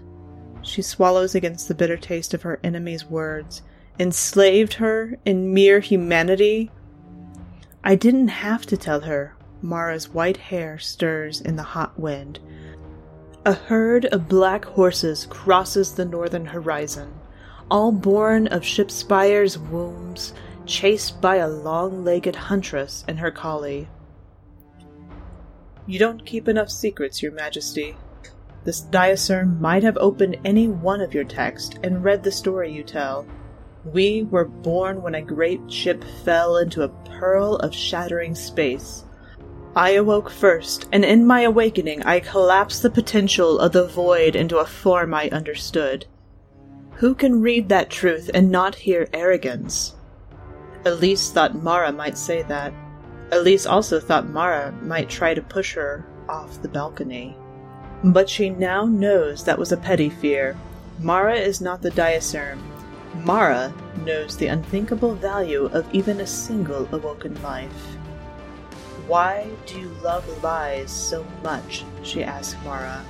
She 0.63 0.81
swallows 0.81 1.35
against 1.35 1.67
the 1.67 1.75
bitter 1.75 1.97
taste 1.97 2.33
of 2.33 2.41
her 2.43 2.59
enemy's 2.63 3.05
words. 3.05 3.61
Enslaved 3.99 4.73
her 4.75 5.17
in 5.25 5.53
mere 5.53 5.79
humanity? 5.81 6.71
I 7.83 7.95
didn't 7.95 8.29
have 8.29 8.65
to 8.67 8.77
tell 8.77 9.01
her. 9.01 9.35
Mara's 9.61 10.09
white 10.09 10.37
hair 10.37 10.79
stirs 10.79 11.39
in 11.39 11.57
the 11.57 11.63
hot 11.63 11.99
wind. 11.99 12.39
A 13.45 13.53
herd 13.53 14.05
of 14.05 14.29
black 14.29 14.65
horses 14.65 15.27
crosses 15.29 15.93
the 15.93 16.05
northern 16.05 16.45
horizon, 16.45 17.13
all 17.69 17.91
born 17.91 18.47
of 18.47 18.63
ship 18.65 18.89
spires' 18.89 19.57
wombs, 19.57 20.33
chased 20.65 21.19
by 21.19 21.37
a 21.37 21.47
long 21.47 22.05
legged 22.05 22.35
huntress 22.35 23.03
and 23.07 23.19
her 23.19 23.31
collie. 23.31 23.89
You 25.85 25.99
don't 25.99 26.25
keep 26.25 26.47
enough 26.47 26.69
secrets, 26.69 27.21
Your 27.21 27.33
Majesty, 27.33 27.97
this 28.63 28.81
Diaseum 28.81 29.59
might 29.59 29.83
have 29.83 29.97
opened 29.97 30.37
any 30.45 30.67
one 30.67 31.01
of 31.01 31.13
your 31.13 31.23
texts 31.23 31.75
and 31.83 32.03
read 32.03 32.23
the 32.23 32.31
story 32.31 32.71
you 32.71 32.83
tell. 32.83 33.25
We 33.85 34.23
were 34.23 34.45
born 34.45 35.01
when 35.01 35.15
a 35.15 35.21
great 35.21 35.71
ship 35.71 36.03
fell 36.23 36.57
into 36.57 36.83
a 36.83 36.89
pearl 37.19 37.57
of 37.57 37.75
shattering 37.75 38.35
space. 38.35 39.03
I 39.75 39.91
awoke 39.91 40.29
first, 40.29 40.87
and 40.91 41.03
in 41.03 41.25
my 41.25 41.41
awakening 41.41 42.03
I 42.03 42.19
collapsed 42.19 42.83
the 42.83 42.89
potential 42.89 43.59
of 43.59 43.71
the 43.71 43.87
void 43.87 44.35
into 44.35 44.59
a 44.59 44.65
form 44.65 45.13
I 45.13 45.29
understood. 45.29 46.05
Who 46.97 47.15
can 47.15 47.41
read 47.41 47.69
that 47.69 47.89
truth 47.89 48.29
and 48.33 48.51
not 48.51 48.75
hear 48.75 49.09
arrogance? 49.13 49.95
Elise 50.85 51.31
thought 51.31 51.61
Mara 51.61 51.91
might 51.91 52.17
say 52.17 52.43
that. 52.43 52.73
Elise 53.31 53.65
also 53.65 53.99
thought 53.99 54.29
Mara 54.29 54.71
might 54.83 55.09
try 55.09 55.33
to 55.33 55.41
push 55.41 55.73
her 55.73 56.05
off 56.29 56.61
the 56.61 56.69
balcony. 56.69 57.35
But 58.03 58.29
she 58.29 58.49
now 58.49 58.85
knows 58.85 59.45
that 59.45 59.57
was 59.57 59.71
a 59.71 59.77
petty 59.77 60.09
fear. 60.09 60.57
Mara 60.99 61.35
is 61.35 61.61
not 61.61 61.81
the 61.81 61.91
diacerm. 61.91 62.61
Mara 63.23 63.73
knows 64.03 64.35
the 64.35 64.47
unthinkable 64.47 65.15
value 65.15 65.65
of 65.67 65.87
even 65.93 66.19
a 66.19 66.27
single 66.27 66.87
awoken 66.91 67.41
life. 67.41 67.97
Why 69.07 69.47
do 69.65 69.79
you 69.79 69.87
love 70.03 70.43
lies 70.43 70.91
so 70.91 71.25
much? 71.43 71.85
she 72.03 72.23
asked 72.23 72.57
Mara. 72.65 73.05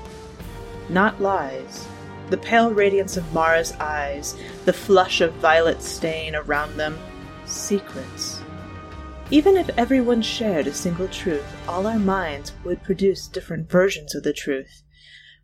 Not 0.90 1.20
lies. 1.20 1.88
The 2.30 2.38
pale 2.38 2.72
radiance 2.72 3.18
of 3.18 3.34
Mara's 3.34 3.74
eyes, 3.80 4.36
the 4.66 4.74
flush 4.74 5.22
of 5.22 5.34
violet 5.34 5.82
stain 5.82 6.36
around 6.36 6.78
them, 6.78 7.00
secrets. 7.46 8.43
Even 9.34 9.58
if 9.58 9.72
everyone 9.80 10.22
shared 10.22 10.68
a 10.68 10.74
single 10.76 11.08
truth, 11.08 11.44
all 11.68 11.88
our 11.88 11.98
minds 11.98 12.54
would 12.64 12.84
produce 12.84 13.28
different 13.28 13.68
versions 13.68 14.14
of 14.14 14.22
the 14.22 14.32
truth. 14.32 14.84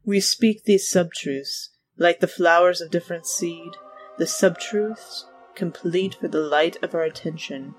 We 0.06 0.20
speak 0.20 0.64
these 0.64 0.88
subtruths, 0.88 1.70
like 1.98 2.20
the 2.20 2.28
flowers 2.28 2.82
of 2.82 2.92
different 2.92 3.26
seed, 3.26 3.72
the 4.20 4.26
subtruths, 4.26 5.24
complete 5.56 6.14
for 6.14 6.28
the 6.28 6.40
light 6.40 6.78
of 6.84 6.94
our 6.94 7.02
attention, 7.02 7.74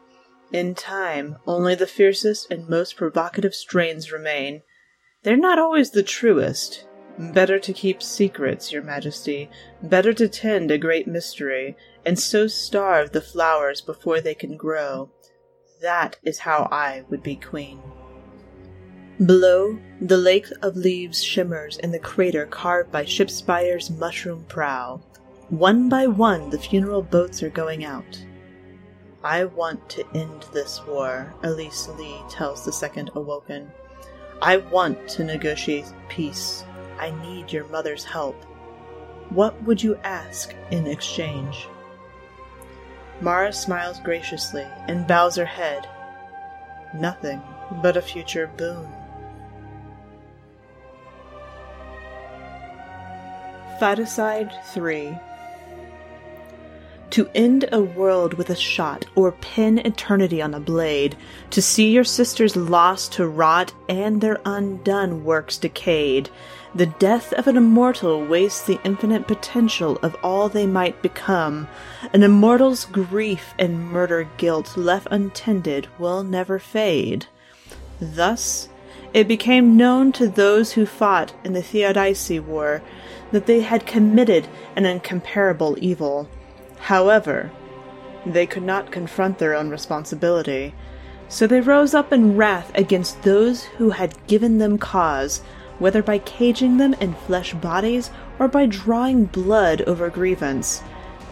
in 0.51 0.75
time, 0.75 1.37
only 1.47 1.77
the 1.77 1.87
fiercest 1.87 2.51
and 2.51 2.69
most 2.69 2.97
provocative 2.97 3.55
strains 3.55 4.11
remain. 4.11 4.63
They're 5.23 5.37
not 5.37 5.61
always 5.61 5.93
the 5.93 6.03
truest. 6.03 6.89
Better 7.21 7.61
to 7.61 7.73
keep 7.73 8.03
secrets, 8.03 8.73
your 8.73 8.83
majesty, 8.83 9.49
better 9.81 10.13
to 10.15 10.27
tend 10.27 10.73
a 10.73 10.77
great 10.77 11.07
mystery, 11.07 11.77
and 12.05 12.19
so 12.19 12.49
starve 12.49 13.13
the 13.13 13.21
flowers 13.21 13.81
before 13.81 14.21
they 14.21 14.35
can 14.35 14.57
grow. 14.57 15.13
That 15.81 16.19
is 16.23 16.39
how 16.39 16.69
I 16.71 17.05
would 17.09 17.23
be 17.23 17.37
queen. 17.37 17.81
Below, 19.25 19.79
the 20.01 20.17
lake 20.17 20.47
of 20.63 20.77
leaves 20.77 21.23
shimmers 21.23 21.79
in 21.79 21.91
the 21.91 21.99
crater 21.99 22.47
carved 22.47 22.93
by 22.93 23.05
Ship 23.05 23.31
Spire's 23.31 23.91
mushroom 23.91 24.45
prow. 24.49 25.01
One 25.49 25.89
by 25.89 26.07
one, 26.07 26.51
the 26.51 26.59
funeral 26.59 27.03
boats 27.03 27.43
are 27.43 27.51
going 27.51 27.85
out. 27.85 28.23
I 29.25 29.45
want 29.45 29.89
to 29.91 30.07
end 30.15 30.47
this 30.53 30.81
war, 30.87 31.35
Elise 31.43 31.89
Lee 31.89 32.21
tells 32.29 32.65
the 32.65 32.73
second 32.73 33.11
awoken. 33.15 33.71
I 34.43 34.59
want 34.59 35.09
to 35.09 35.25
negotiate 35.25 35.93
peace. 36.09 36.65
I 36.99 37.11
need 37.23 37.53
your 37.53 37.67
mother's 37.69 38.05
help. 38.05 38.37
What 39.31 39.63
would 39.65 39.83
you 39.83 39.97
ask 39.97 40.55
in 40.71 40.87
exchange? 40.87 41.69
Mara 43.21 43.53
smiles 43.53 44.01
graciously 44.01 44.67
and 44.89 45.07
bows 45.07 45.37
her 45.37 45.45
head. 45.45 45.87
Nothing 46.95 47.43
but 47.83 47.97
a 47.97 48.03
future 48.03 48.47
boon. 48.57 48.89
Faticide 53.79 54.53
3 54.67 55.19
to 57.11 57.29
end 57.35 57.69
a 57.73 57.81
world 57.81 58.35
with 58.35 58.51
a 58.51 58.57
shot 58.57 59.05
or 59.15 59.33
pin 59.33 59.79
eternity 59.79 60.41
on 60.41 60.55
a 60.55 60.61
blade, 60.61 61.17
to 61.51 61.61
see 61.61 61.91
your 61.91 62.05
sisters 62.05 62.57
lost 62.57 63.13
to 63.13 63.27
rot 63.27 63.73
and 63.89 64.21
their 64.21 64.41
undone 64.45 65.25
works 65.25 65.59
decayed. 65.59 66.31
The 66.75 66.87
death 66.87 67.33
of 67.33 67.47
an 67.47 67.57
immortal 67.57 68.25
wastes 68.25 68.63
the 68.63 68.79
infinite 68.85 69.27
potential 69.27 69.99
of 70.03 70.17
all 70.23 70.49
they 70.49 70.67
might 70.67 71.03
become. 71.03 71.69
An 72.13 72.23
immortal's 72.23 72.85
grief 72.85 73.55
and 73.59 73.91
murder 73.91 74.29
guilt 74.37 74.77
left 74.77 75.09
untended 75.11 75.89
will 75.99 76.23
never 76.23 76.59
fade. 76.59 77.27
Thus, 78.01 78.69
it 79.13 79.27
became 79.27 79.77
known 79.77 80.13
to 80.13 80.29
those 80.29 80.73
who 80.73 80.87
fought 80.87 81.33
in 81.45 81.53
the 81.53 81.63
Theodicy 81.63 82.39
War 82.39 82.83
that 83.33 83.47
they 83.47 83.61
had 83.63 83.87
committed 83.87 84.47
an 84.77 84.87
incomparable 84.87 85.77
evil 85.81 86.29
However, 86.81 87.51
they 88.25 88.47
could 88.47 88.63
not 88.63 88.91
confront 88.91 89.39
their 89.39 89.55
own 89.55 89.71
responsibility, 89.71 90.75
so 91.29 91.47
they 91.47 91.61
rose 91.61 91.95
up 91.95 92.13
in 92.13 92.37
wrath 92.37 92.73
against 92.75 93.23
those 93.23 93.65
who 93.65 93.91
had 93.91 94.27
given 94.27 94.59
them 94.59 94.79
cause, 94.79 95.43
whether 95.81 96.03
by 96.03 96.19
caging 96.19 96.77
them 96.77 96.95
in 97.01 97.15
flesh 97.15 97.53
bodies 97.55 98.11
or 98.39 98.47
by 98.47 98.67
drawing 98.67 99.25
blood 99.25 99.83
over 99.83 100.09
grievance. 100.09 100.83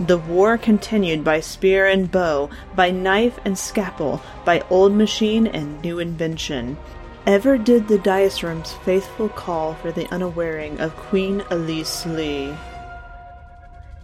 The 0.01 0.19
war 0.19 0.59
continued 0.59 1.23
by 1.23 1.41
spear 1.41 1.87
and 1.87 2.11
bow, 2.11 2.51
by 2.75 2.91
knife 2.91 3.39
and 3.45 3.57
scalpel, 3.57 4.21
by 4.45 4.65
old 4.71 4.93
machine 4.93 5.47
and 5.47 5.81
new 5.83 6.01
invention. 6.01 6.77
Ever 7.27 7.59
did 7.59 7.89
the 7.89 7.99
Diacerm's 7.99 8.73
faithful 8.85 9.29
call 9.29 9.75
for 9.75 9.93
the 9.93 10.07
unawaring 10.13 10.81
of 10.81 10.97
Queen 10.97 11.43
Elise 11.51 12.07
Lee. 12.07 12.55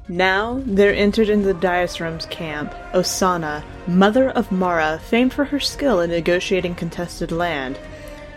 Now 0.09 0.61
there 0.67 0.95
entered 0.95 1.31
into 1.31 1.47
the 1.47 1.55
Diacerm's 1.55 2.27
camp 2.27 2.75
Osana, 2.93 3.65
mother 3.87 4.29
of 4.29 4.53
Mara, 4.53 5.01
famed 5.03 5.33
for 5.33 5.47
her 5.47 5.61
skill 5.61 6.01
in 6.01 6.11
negotiating 6.11 6.75
contested 6.75 7.33
land. 7.33 7.79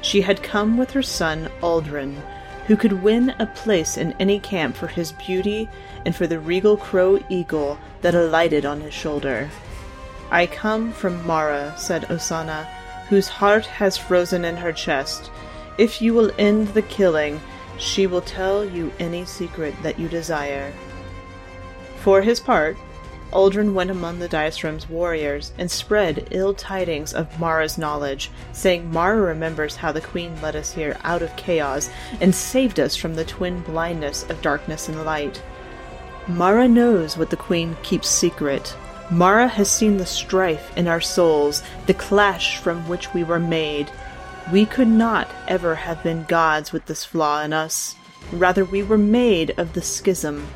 She 0.02 0.22
had 0.22 0.44
come 0.44 0.78
with 0.78 0.92
her 0.92 1.04
son 1.04 1.50
Aldrin, 1.62 2.22
who 2.68 2.76
could 2.76 3.04
win 3.04 3.34
a 3.40 3.46
place 3.46 3.98
in 3.98 4.14
any 4.20 4.40
camp 4.40 4.76
for 4.76 4.88
his 4.88 5.12
beauty 5.14 5.70
and 6.06 6.16
for 6.16 6.28
the 6.28 6.40
regal 6.40 6.78
crow 6.78 7.20
eagle 7.30 7.80
that 8.02 8.16
alighted 8.16 8.66
on 8.66 8.82
his 8.82 8.94
shoulder. 8.94 9.50
I 10.30 10.46
come 10.46 10.92
from 10.92 11.26
Mara, 11.26 11.74
said 11.78 12.04
Osana, 12.10 12.68
whose 13.10 13.30
heart 13.30 13.66
has 13.66 13.98
frozen 13.98 14.44
in 14.44 14.58
her 14.58 14.74
chest. 14.74 15.32
If 15.78 16.02
you 16.02 16.14
will 16.14 16.32
end 16.38 16.70
the 16.70 16.82
killing, 16.82 17.40
she 17.78 18.08
will 18.08 18.22
tell 18.22 18.66
you 18.66 18.92
any 19.00 19.24
secret 19.24 19.76
that 19.84 19.98
you 19.98 20.10
desire. 20.10 20.74
For 22.00 22.22
his 22.22 22.40
part, 22.40 22.78
Aldrin 23.34 23.74
went 23.74 23.92
among 23.92 24.20
the 24.20 24.30
Diacerm's 24.30 24.90
warriors 24.90 25.52
and 25.58 25.70
spread 25.70 26.30
ill 26.32 26.54
tidings 26.54 27.14
of 27.14 27.40
Mara's 27.40 27.78
knowledge, 27.78 28.32
saying 28.54 28.90
Mara 28.90 29.22
remembers 29.22 29.76
how 29.76 29.92
the 29.92 30.02
Queen 30.02 30.42
led 30.42 30.56
us 30.56 30.74
here 30.74 30.98
out 31.04 31.22
of 31.22 31.36
chaos 31.36 31.90
and 32.22 32.34
saved 32.34 32.80
us 32.80 32.96
from 32.96 33.16
the 33.16 33.26
twin 33.26 33.62
blindness 33.62 34.24
of 34.30 34.42
darkness 34.42 34.88
and 34.88 35.04
light. 35.04 35.42
Mara 36.28 36.68
knows 36.68 37.18
what 37.18 37.30
the 37.30 37.38
Queen 37.38 37.76
keeps 37.84 38.08
secret. 38.08 38.76
Mara 39.12 39.48
has 39.48 39.70
seen 39.70 39.98
the 39.98 40.06
strife 40.06 40.76
in 40.78 40.88
our 40.88 41.02
souls, 41.02 41.64
the 41.86 41.94
clash 41.94 42.58
from 42.58 42.88
which 42.88 43.14
we 43.14 43.24
were 43.24 43.40
made. 43.40 43.92
We 44.52 44.66
could 44.66 44.88
not 44.88 45.30
ever 45.48 45.76
have 45.76 46.02
been 46.02 46.24
gods 46.26 46.72
with 46.72 46.86
this 46.86 47.04
flaw 47.04 47.42
in 47.42 47.52
us. 47.52 47.96
Rather, 48.32 48.64
we 48.66 48.84
were 48.84 48.98
made 48.98 49.54
of 49.58 49.74
the 49.74 49.82
schism 49.82 50.48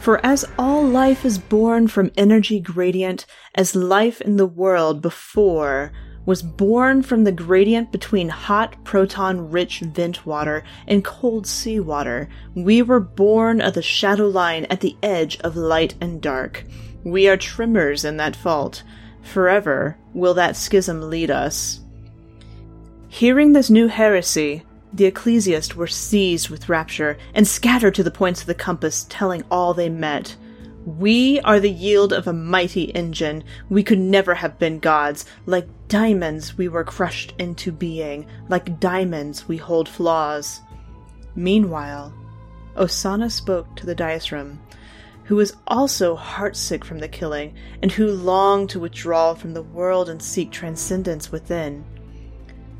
for 0.00 0.24
as 0.24 0.44
all 0.58 0.82
life 0.82 1.24
is 1.24 1.38
born 1.38 1.86
from 1.86 2.10
energy 2.16 2.58
gradient, 2.58 3.26
as 3.54 3.76
life 3.76 4.20
in 4.20 4.36
the 4.36 4.46
world 4.46 5.02
before 5.02 5.92
was 6.26 6.42
born 6.42 7.02
from 7.02 7.24
the 7.24 7.32
gradient 7.32 7.90
between 7.92 8.28
hot 8.28 8.82
proton 8.84 9.50
rich 9.50 9.80
vent 9.80 10.24
water 10.26 10.62
and 10.86 11.04
cold 11.04 11.46
sea 11.46 11.80
water, 11.80 12.28
we 12.54 12.82
were 12.82 13.00
born 13.00 13.60
of 13.60 13.74
the 13.74 13.82
shadow 13.82 14.26
line 14.26 14.64
at 14.66 14.80
the 14.80 14.96
edge 15.02 15.38
of 15.40 15.56
light 15.56 15.94
and 16.00 16.20
dark. 16.20 16.64
We 17.04 17.28
are 17.28 17.36
trimmers 17.36 18.04
in 18.04 18.16
that 18.18 18.36
fault. 18.36 18.82
Forever 19.22 19.96
will 20.14 20.34
that 20.34 20.56
schism 20.56 21.10
lead 21.10 21.30
us. 21.30 21.80
Hearing 23.08 23.52
this 23.52 23.70
new 23.70 23.88
heresy, 23.88 24.62
the 24.92 25.04
ecclesiasts 25.04 25.76
were 25.76 25.86
seized 25.86 26.50
with 26.50 26.68
rapture 26.68 27.16
and 27.34 27.46
scattered 27.46 27.94
to 27.94 28.02
the 28.02 28.10
points 28.10 28.40
of 28.40 28.46
the 28.46 28.54
compass, 28.54 29.06
telling 29.08 29.44
all 29.50 29.72
they 29.72 29.88
met. 29.88 30.36
We 30.84 31.40
are 31.40 31.60
the 31.60 31.70
yield 31.70 32.12
of 32.12 32.26
a 32.26 32.32
mighty 32.32 32.84
engine. 32.84 33.44
We 33.68 33.82
could 33.82 33.98
never 33.98 34.34
have 34.34 34.58
been 34.58 34.78
gods. 34.78 35.26
Like 35.46 35.68
diamonds, 35.88 36.56
we 36.56 36.68
were 36.68 36.84
crushed 36.84 37.34
into 37.38 37.70
being. 37.70 38.26
Like 38.48 38.80
diamonds, 38.80 39.46
we 39.46 39.58
hold 39.58 39.88
flaws. 39.88 40.60
Meanwhile, 41.36 42.12
Osana 42.76 43.30
spoke 43.30 43.76
to 43.76 43.86
the 43.86 43.94
Diacerm, 43.94 44.58
who 45.24 45.36
was 45.36 45.54
also 45.66 46.16
heartsick 46.16 46.82
from 46.82 46.98
the 46.98 47.08
killing, 47.08 47.54
and 47.82 47.92
who 47.92 48.10
longed 48.10 48.70
to 48.70 48.80
withdraw 48.80 49.34
from 49.34 49.52
the 49.54 49.62
world 49.62 50.08
and 50.08 50.20
seek 50.20 50.50
transcendence 50.50 51.30
within. 51.30 51.84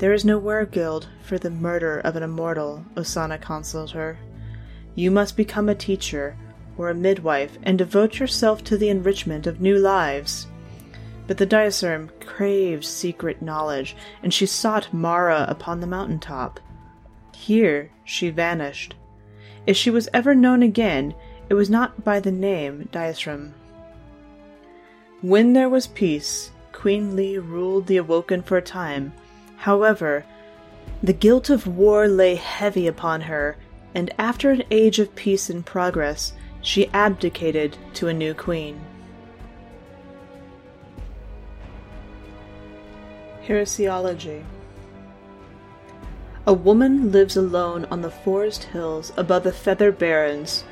There 0.01 0.13
is 0.13 0.25
no 0.25 0.39
wergild 0.39 1.05
for 1.21 1.37
the 1.37 1.51
murder 1.51 1.99
of 1.99 2.15
an 2.15 2.23
immortal, 2.23 2.83
Osana 2.95 3.39
consoled 3.39 3.91
her. 3.91 4.17
You 4.95 5.11
must 5.11 5.37
become 5.37 5.69
a 5.69 5.75
teacher 5.75 6.35
or 6.75 6.89
a 6.89 6.95
midwife 6.95 7.59
and 7.61 7.77
devote 7.77 8.17
yourself 8.17 8.63
to 8.63 8.77
the 8.77 8.89
enrichment 8.89 9.45
of 9.45 9.61
new 9.61 9.77
lives. 9.77 10.47
but 11.27 11.37
the 11.37 11.45
Diasurm 11.45 12.09
craved 12.19 12.83
secret 12.83 13.43
knowledge, 13.43 13.95
and 14.23 14.33
she 14.33 14.47
sought 14.47 14.91
Mara 14.91 15.45
upon 15.47 15.79
the 15.79 15.85
mountain 15.85 16.17
top. 16.17 16.59
Here 17.35 17.91
she 18.03 18.31
vanished. 18.31 18.95
If 19.67 19.77
she 19.77 19.91
was 19.91 20.09
ever 20.15 20.33
known 20.33 20.63
again, 20.63 21.13
it 21.47 21.53
was 21.53 21.69
not 21.69 22.03
by 22.03 22.19
the 22.19 22.31
name 22.31 22.89
Diasurm. 22.91 23.53
When 25.21 25.53
there 25.53 25.69
was 25.69 25.85
peace, 25.85 26.49
Queen 26.71 27.15
Lee 27.15 27.37
ruled 27.37 27.85
the 27.85 27.97
Awoken 27.97 28.41
for 28.41 28.57
a 28.57 28.63
time. 28.63 29.13
However, 29.61 30.25
the 31.03 31.13
guilt 31.13 31.51
of 31.51 31.67
war 31.67 32.07
lay 32.07 32.33
heavy 32.33 32.87
upon 32.87 33.21
her, 33.21 33.57
and 33.93 34.11
after 34.17 34.49
an 34.49 34.63
age 34.71 34.97
of 34.97 35.13
peace 35.13 35.51
and 35.51 35.63
progress, 35.63 36.33
she 36.61 36.89
abdicated 36.95 37.77
to 37.93 38.07
a 38.07 38.13
new 38.13 38.33
queen. 38.33 38.81
Heresiology 43.45 44.43
A 46.47 46.53
woman 46.53 47.11
lives 47.11 47.37
alone 47.37 47.85
on 47.91 48.01
the 48.01 48.09
forest 48.09 48.63
hills 48.63 49.13
above 49.15 49.43
the 49.43 49.51
Feather 49.51 49.91
Barrens. 49.91 50.63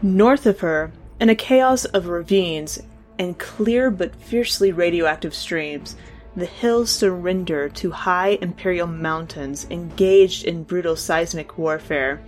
North 0.00 0.46
of 0.46 0.60
her, 0.60 0.90
in 1.20 1.28
a 1.28 1.34
chaos 1.34 1.84
of 1.84 2.06
ravines 2.06 2.82
and 3.18 3.38
clear 3.38 3.90
but 3.90 4.16
fiercely 4.16 4.72
radioactive 4.72 5.34
streams, 5.34 5.96
the 6.36 6.46
hills 6.46 6.90
surrender 6.90 7.68
to 7.68 7.90
high 7.90 8.38
imperial 8.40 8.86
mountains 8.86 9.66
engaged 9.70 10.44
in 10.44 10.64
brutal 10.64 10.96
seismic 10.96 11.58
warfare. 11.58 12.22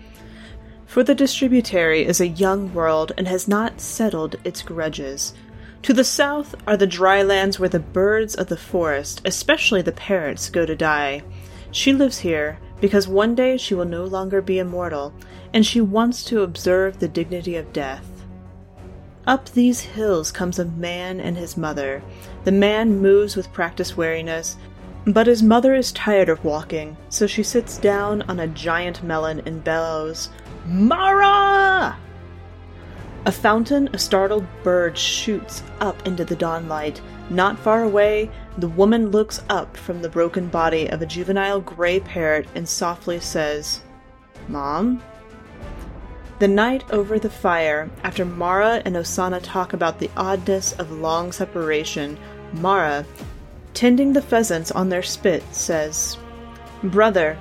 For 0.86 1.02
the 1.02 1.14
distributary 1.14 2.04
is 2.04 2.20
a 2.20 2.28
young 2.28 2.72
world 2.74 3.12
and 3.16 3.26
has 3.26 3.48
not 3.48 3.80
settled 3.80 4.36
its 4.44 4.62
grudges. 4.62 5.34
To 5.82 5.92
the 5.92 6.04
south 6.04 6.54
are 6.66 6.76
the 6.76 6.86
dry 6.86 7.22
lands 7.22 7.58
where 7.58 7.68
the 7.68 7.80
birds 7.80 8.34
of 8.34 8.48
the 8.48 8.56
forest, 8.56 9.20
especially 9.24 9.82
the 9.82 9.92
parrots, 9.92 10.50
go 10.50 10.64
to 10.64 10.76
die. 10.76 11.22
She 11.70 11.92
lives 11.92 12.18
here 12.18 12.58
because 12.80 13.08
one 13.08 13.34
day 13.34 13.56
she 13.56 13.74
will 13.74 13.84
no 13.84 14.04
longer 14.04 14.42
be 14.42 14.58
immortal, 14.58 15.14
and 15.52 15.64
she 15.64 15.80
wants 15.80 16.24
to 16.24 16.42
observe 16.42 16.98
the 16.98 17.08
dignity 17.08 17.56
of 17.56 17.72
death. 17.72 18.13
Up 19.26 19.48
these 19.50 19.80
hills 19.80 20.30
comes 20.30 20.58
a 20.58 20.66
man 20.66 21.18
and 21.18 21.36
his 21.36 21.56
mother. 21.56 22.02
The 22.44 22.52
man 22.52 23.00
moves 23.00 23.36
with 23.36 23.52
practiced 23.52 23.96
wariness, 23.96 24.58
but 25.06 25.26
his 25.26 25.42
mother 25.42 25.74
is 25.74 25.92
tired 25.92 26.28
of 26.28 26.44
walking, 26.44 26.96
so 27.08 27.26
she 27.26 27.42
sits 27.42 27.78
down 27.78 28.22
on 28.22 28.40
a 28.40 28.46
giant 28.46 29.02
melon 29.02 29.40
and 29.46 29.64
bellows, 29.64 30.30
Mara! 30.66 31.96
A 33.26 33.32
fountain 33.32 33.88
a 33.94 33.98
startled 33.98 34.46
bird 34.62 34.98
shoots 34.98 35.62
up 35.80 36.06
into 36.06 36.26
the 36.26 36.36
dawnlight. 36.36 37.00
Not 37.30 37.58
far 37.58 37.82
away, 37.82 38.30
the 38.58 38.68
woman 38.68 39.10
looks 39.10 39.42
up 39.48 39.76
from 39.78 40.02
the 40.02 40.10
broken 40.10 40.48
body 40.48 40.88
of 40.90 41.00
a 41.00 41.06
juvenile 41.06 41.62
gray 41.62 42.00
parrot 42.00 42.46
and 42.54 42.68
softly 42.68 43.20
says, 43.20 43.80
Mom? 44.48 45.02
The 46.44 46.48
night 46.48 46.84
over 46.90 47.18
the 47.18 47.30
fire, 47.30 47.88
after 48.02 48.26
Mara 48.26 48.82
and 48.84 48.96
Osana 48.96 49.40
talk 49.42 49.72
about 49.72 49.98
the 49.98 50.10
oddness 50.14 50.74
of 50.74 50.92
long 50.92 51.32
separation, 51.32 52.18
Mara, 52.52 53.06
tending 53.72 54.12
the 54.12 54.20
pheasants 54.20 54.70
on 54.70 54.90
their 54.90 55.02
spit, 55.02 55.42
says, 55.54 56.18
Brother, 56.82 57.38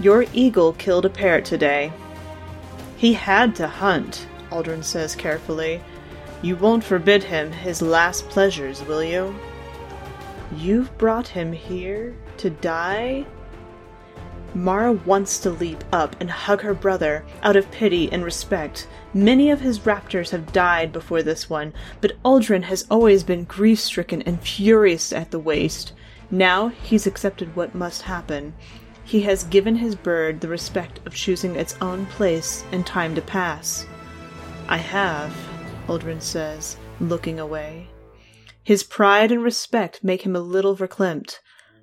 your 0.00 0.26
eagle 0.32 0.74
killed 0.74 1.04
a 1.04 1.10
parrot 1.10 1.44
today. 1.44 1.92
He 2.96 3.14
had 3.14 3.56
to 3.56 3.66
hunt, 3.66 4.28
Uldren 4.52 4.84
says 4.84 5.16
carefully. 5.16 5.82
You 6.40 6.54
won't 6.54 6.84
forbid 6.84 7.24
him 7.24 7.50
his 7.50 7.82
last 7.82 8.28
pleasures, 8.28 8.80
will 8.84 9.02
you? 9.02 9.34
You've 10.54 10.96
brought 10.98 11.26
him 11.26 11.52
here 11.52 12.14
to 12.36 12.50
die? 12.50 13.26
Mara 14.56 14.92
wants 14.92 15.38
to 15.40 15.50
leap 15.50 15.84
up 15.92 16.16
and 16.18 16.30
hug 16.30 16.62
her 16.62 16.72
brother 16.72 17.22
out 17.42 17.56
of 17.56 17.70
pity 17.70 18.10
and 18.10 18.24
respect. 18.24 18.88
Many 19.12 19.50
of 19.50 19.60
his 19.60 19.80
raptors 19.80 20.30
have 20.30 20.50
died 20.50 20.94
before 20.94 21.22
this 21.22 21.50
one, 21.50 21.74
but 22.00 22.16
Uldren 22.24 22.62
has 22.62 22.86
always 22.90 23.22
been 23.22 23.44
grief 23.44 23.78
stricken 23.78 24.22
and 24.22 24.40
furious 24.40 25.12
at 25.12 25.30
the 25.30 25.38
waste. 25.38 25.92
Now 26.30 26.68
he's 26.68 27.06
accepted 27.06 27.54
what 27.54 27.74
must 27.74 28.00
happen. 28.00 28.54
He 29.04 29.20
has 29.24 29.44
given 29.44 29.76
his 29.76 29.94
bird 29.94 30.40
the 30.40 30.48
respect 30.48 31.00
of 31.06 31.14
choosing 31.14 31.54
its 31.54 31.76
own 31.82 32.06
place 32.06 32.64
and 32.72 32.86
time 32.86 33.14
to 33.14 33.20
pass. 33.20 33.84
I 34.68 34.78
have, 34.78 35.36
Uldren 35.86 36.22
says, 36.22 36.78
looking 36.98 37.38
away. 37.38 37.88
His 38.62 38.82
pride 38.84 39.30
and 39.30 39.42
respect 39.42 40.02
make 40.02 40.22
him 40.22 40.34
a 40.34 40.40
little 40.40 40.74
verklempt. 40.74 41.40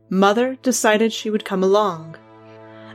Mother 0.10 0.58
decided 0.64 1.14
she 1.14 1.30
would 1.30 1.46
come 1.46 1.62
along. 1.62 2.18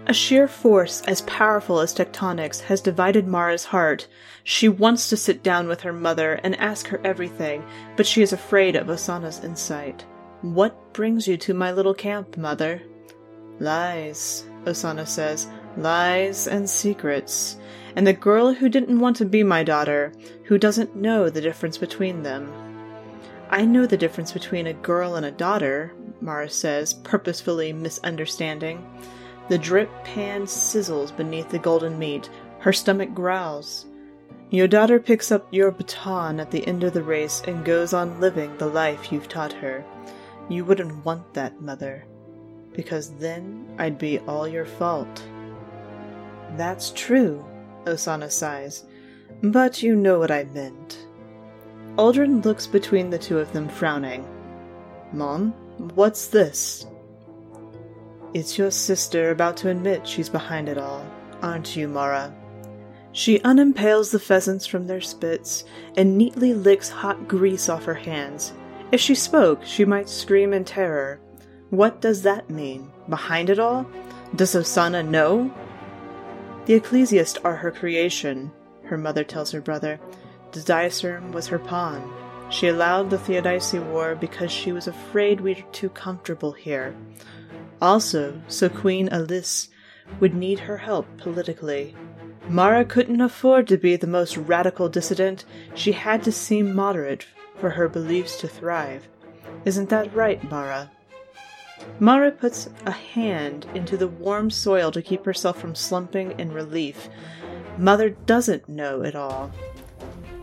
A 0.09 0.14
sheer 0.14 0.48
force 0.48 1.02
as 1.02 1.20
powerful 1.20 1.80
as 1.80 1.92
tectonics 1.92 2.62
has 2.62 2.80
divided 2.80 3.28
Mara's 3.28 3.66
heart. 3.66 4.09
She 4.42 4.66
wants 4.66 5.11
to 5.11 5.18
sit 5.18 5.42
down 5.42 5.68
with 5.68 5.82
her 5.82 5.92
mother 5.92 6.40
and 6.42 6.56
ask 6.56 6.86
her 6.86 7.00
everything, 7.04 7.62
but 7.94 8.06
she 8.06 8.22
is 8.22 8.32
afraid 8.32 8.74
of 8.74 8.86
Osana's 8.86 9.44
insight. 9.44 10.06
What 10.40 10.94
brings 10.94 11.28
you 11.28 11.36
to 11.36 11.52
my 11.52 11.72
little 11.72 11.92
camp, 11.92 12.38
mother? 12.38 12.80
Lies, 13.61 14.46
Osana 14.64 15.06
says. 15.06 15.46
Lies 15.76 16.48
and 16.48 16.70
secrets. 16.70 17.59
And 17.94 18.06
the 18.06 18.14
girl 18.14 18.54
who 18.54 18.70
didn't 18.70 19.00
want 19.00 19.16
to 19.16 19.26
be 19.26 19.42
my 19.42 19.62
daughter, 19.62 20.14
who 20.44 20.56
doesn't 20.56 20.96
know 20.96 21.28
the 21.28 21.42
difference 21.42 21.76
between 21.76 22.22
them. 22.22 22.50
I 23.50 23.66
know 23.66 23.84
the 23.84 23.98
difference 23.98 24.32
between 24.32 24.68
a 24.68 24.72
girl 24.72 25.16
and 25.16 25.26
a 25.26 25.30
daughter, 25.30 25.92
Mara 26.22 26.48
says, 26.48 26.94
purposefully 26.94 27.74
misunderstanding. 27.74 28.82
The 29.49 29.59
drip 29.59 29.90
pan 30.05 30.42
sizzles 30.42 31.16
beneath 31.16 31.49
the 31.49 31.59
golden 31.59 31.99
meat. 31.99 32.28
Her 32.61 32.72
stomach 32.72 33.14
growls. 33.14 33.86
Your 34.51 34.68
daughter 34.68 34.99
picks 34.99 35.30
up 35.30 35.46
your 35.51 35.70
baton 35.70 36.40
at 36.40 36.51
the 36.51 36.66
end 36.66 36.84
of 36.84 36.94
the 36.94 37.03
race 37.03 37.42
and 37.46 37.64
goes 37.64 37.92
on 37.92 38.20
living 38.20 38.57
the 38.57 38.66
life 38.66 39.12
you've 39.12 39.28
taught 39.28 39.53
her. 39.53 39.84
You 40.49 40.64
wouldn't 40.64 41.05
want 41.05 41.34
that, 41.34 41.61
Mother, 41.61 42.07
because 42.72 43.11
then 43.16 43.74
I'd 43.78 43.99
be 43.99 44.18
all 44.20 44.49
your 44.49 44.64
fault. 44.64 45.22
That's 46.57 46.90
true, 46.92 47.44
Osana 47.84 48.30
sighs, 48.30 48.84
but 49.42 49.82
you 49.82 49.94
know 49.94 50.18
what 50.18 50.30
I 50.30 50.44
meant. 50.44 51.07
Uldren 51.96 52.42
looks 52.44 52.66
between 52.66 53.11
the 53.11 53.18
two 53.18 53.38
of 53.38 53.53
them, 53.53 53.68
frowning. 53.68 54.26
Mom, 55.12 55.53
what's 55.94 56.28
this? 56.28 56.86
It's 58.34 58.58
your 58.58 58.70
sister 58.70 59.30
about 59.30 59.56
to 59.58 59.70
admit 59.70 60.06
she's 60.06 60.28
behind 60.28 60.68
it 60.68 60.76
all, 60.76 61.04
aren't 61.40 61.74
you, 61.74 61.88
Mara? 61.88 62.34
She 63.12 63.38
unimpales 63.40 64.10
the 64.10 64.18
pheasants 64.18 64.66
from 64.66 64.86
their 64.86 65.00
spits 65.00 65.64
and 65.96 66.18
neatly 66.18 66.52
licks 66.52 66.90
hot 66.90 67.26
grease 67.26 67.70
off 67.70 67.84
her 67.84 67.94
hands. 67.94 68.52
If 68.92 69.00
she 69.00 69.14
spoke, 69.14 69.64
she 69.64 69.84
might 69.86 70.10
scream 70.10 70.52
in 70.52 70.64
terror. 70.64 71.20
What 71.70 72.02
does 72.02 72.22
that 72.22 72.50
mean? 72.50 72.90
Behind 73.08 73.48
it 73.48 73.58
all? 73.58 73.90
Does 74.36 74.54
Osana 74.54 75.06
know? 75.06 75.52
The 76.66 76.74
Ecclesiast 76.74 77.38
are 77.44 77.56
her 77.56 77.70
creation, 77.70 78.52
her 78.84 78.98
mother 78.98 79.24
tells 79.24 79.52
her 79.52 79.60
brother. 79.62 79.98
The 80.52 80.60
Diasurm 80.60 81.32
was 81.32 81.46
her 81.46 81.58
pawn. 81.58 82.12
She 82.50 82.68
allowed 82.68 83.08
the 83.08 83.18
Theodicy 83.18 83.78
War 83.78 84.14
because 84.14 84.50
she 84.50 84.72
was 84.72 84.86
afraid 84.86 85.40
we 85.40 85.54
were 85.54 85.60
too 85.72 85.88
comfortable 85.90 86.52
here. 86.52 86.94
Also, 87.80 88.40
so 88.48 88.68
Queen 88.68 89.08
Alice 89.08 89.68
would 90.20 90.34
need 90.34 90.60
her 90.60 90.78
help 90.78 91.06
politically. 91.18 91.94
Mara 92.48 92.84
couldn't 92.84 93.20
afford 93.20 93.68
to 93.68 93.76
be 93.76 93.96
the 93.96 94.06
most 94.06 94.36
radical 94.36 94.88
dissident, 94.88 95.44
she 95.74 95.92
had 95.92 96.22
to 96.22 96.32
seem 96.32 96.74
moderate 96.74 97.26
for 97.56 97.70
her 97.70 97.88
beliefs 97.88 98.38
to 98.38 98.48
thrive. 98.48 99.08
Isn't 99.64 99.90
that 99.90 100.14
right, 100.14 100.42
Mara? 100.50 100.90
Mara 102.00 102.30
puts 102.30 102.68
a 102.86 102.90
hand 102.90 103.66
into 103.74 103.96
the 103.96 104.08
warm 104.08 104.50
soil 104.50 104.90
to 104.92 105.02
keep 105.02 105.24
herself 105.24 105.60
from 105.60 105.74
slumping 105.74 106.38
in 106.38 106.52
relief. 106.52 107.08
Mother 107.76 108.10
doesn't 108.10 108.68
know 108.68 109.02
it 109.02 109.14
all. 109.14 109.52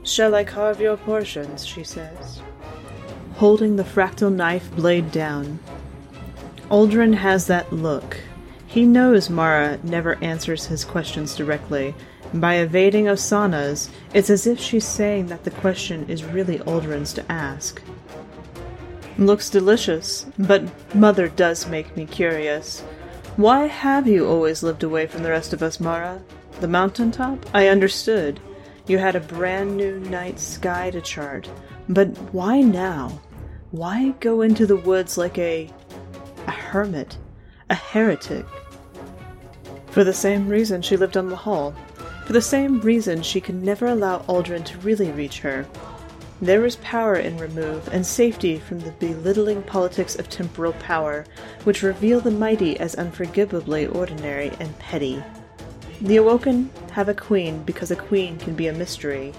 Shall 0.03 0.35
I 0.35 0.43
carve 0.43 0.79
your 0.79 0.97
portions? 0.97 1.65
she 1.65 1.83
says, 1.83 2.41
holding 3.35 3.75
the 3.75 3.83
fractal 3.83 4.33
knife 4.33 4.69
blade 4.75 5.11
down. 5.11 5.59
Uldren 6.69 7.13
has 7.13 7.47
that 7.47 7.71
look. 7.71 8.17
He 8.65 8.85
knows 8.85 9.29
Mara 9.29 9.79
never 9.83 10.15
answers 10.23 10.65
his 10.65 10.83
questions 10.83 11.35
directly. 11.35 11.95
By 12.33 12.55
evading 12.55 13.05
Osana's, 13.05 13.89
it's 14.13 14.29
as 14.29 14.47
if 14.47 14.59
she's 14.59 14.85
saying 14.85 15.27
that 15.27 15.43
the 15.43 15.51
question 15.51 16.09
is 16.09 16.23
really 16.23 16.59
Uldren's 16.59 17.13
to 17.13 17.31
ask. 17.31 17.81
Looks 19.17 19.49
delicious, 19.49 20.25
but 20.37 20.63
Mother 20.93 21.29
does 21.29 21.67
make 21.67 21.95
me 21.95 22.05
curious. 22.05 22.81
Why 23.37 23.67
have 23.67 24.07
you 24.07 24.27
always 24.27 24.63
lived 24.63 24.83
away 24.83 25.07
from 25.07 25.23
the 25.23 25.29
rest 25.29 25.53
of 25.53 25.63
us, 25.63 25.79
Mara? 25.79 26.21
The 26.59 26.67
mountaintop? 26.67 27.45
I 27.53 27.67
understood. 27.67 28.39
You 28.87 28.97
had 28.97 29.15
a 29.15 29.19
brand 29.19 29.77
new 29.77 29.99
night 29.99 30.39
sky 30.39 30.91
to 30.91 31.01
chart. 31.01 31.49
But 31.87 32.09
why 32.33 32.61
now? 32.61 33.21
Why 33.71 34.13
go 34.19 34.41
into 34.41 34.65
the 34.65 34.75
woods 34.75 35.17
like 35.17 35.37
a. 35.37 35.69
a 36.47 36.51
hermit? 36.51 37.17
A 37.69 37.75
heretic? 37.75 38.45
For 39.87 40.03
the 40.03 40.13
same 40.13 40.47
reason 40.47 40.81
she 40.81 40.97
lived 40.97 41.17
on 41.17 41.29
the 41.29 41.35
Hall. 41.35 41.73
For 42.25 42.33
the 42.33 42.41
same 42.41 42.81
reason 42.81 43.21
she 43.21 43.39
could 43.41 43.55
never 43.55 43.87
allow 43.87 44.19
Uldren 44.27 44.65
to 44.65 44.77
really 44.79 45.11
reach 45.11 45.39
her. 45.39 45.65
There 46.41 46.59
was 46.59 46.75
power 46.77 47.15
in 47.15 47.37
remove, 47.37 47.87
and 47.93 48.05
safety 48.05 48.59
from 48.59 48.81
the 48.81 48.91
belittling 48.91 49.63
politics 49.63 50.17
of 50.17 50.29
temporal 50.29 50.73
power, 50.73 51.25
which 51.63 51.81
reveal 51.81 52.19
the 52.19 52.31
mighty 52.31 52.77
as 52.77 52.95
unforgivably 52.95 53.87
ordinary 53.87 54.51
and 54.59 54.77
petty. 54.79 55.23
The 56.01 56.17
Awoken 56.17 56.69
have 56.91 57.07
a 57.07 57.13
queen 57.13 57.63
because 57.63 57.89
a 57.89 57.95
queen 57.95 58.37
can 58.37 58.53
be 58.53 58.67
a 58.67 58.73
mystery. 58.73 59.33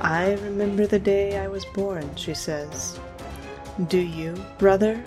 I 0.00 0.34
remember 0.34 0.86
the 0.86 1.00
day 1.00 1.36
I 1.36 1.48
was 1.48 1.64
born, 1.64 2.14
she 2.14 2.32
says. 2.32 3.00
Do 3.88 3.98
you, 3.98 4.34
brother? 4.58 5.02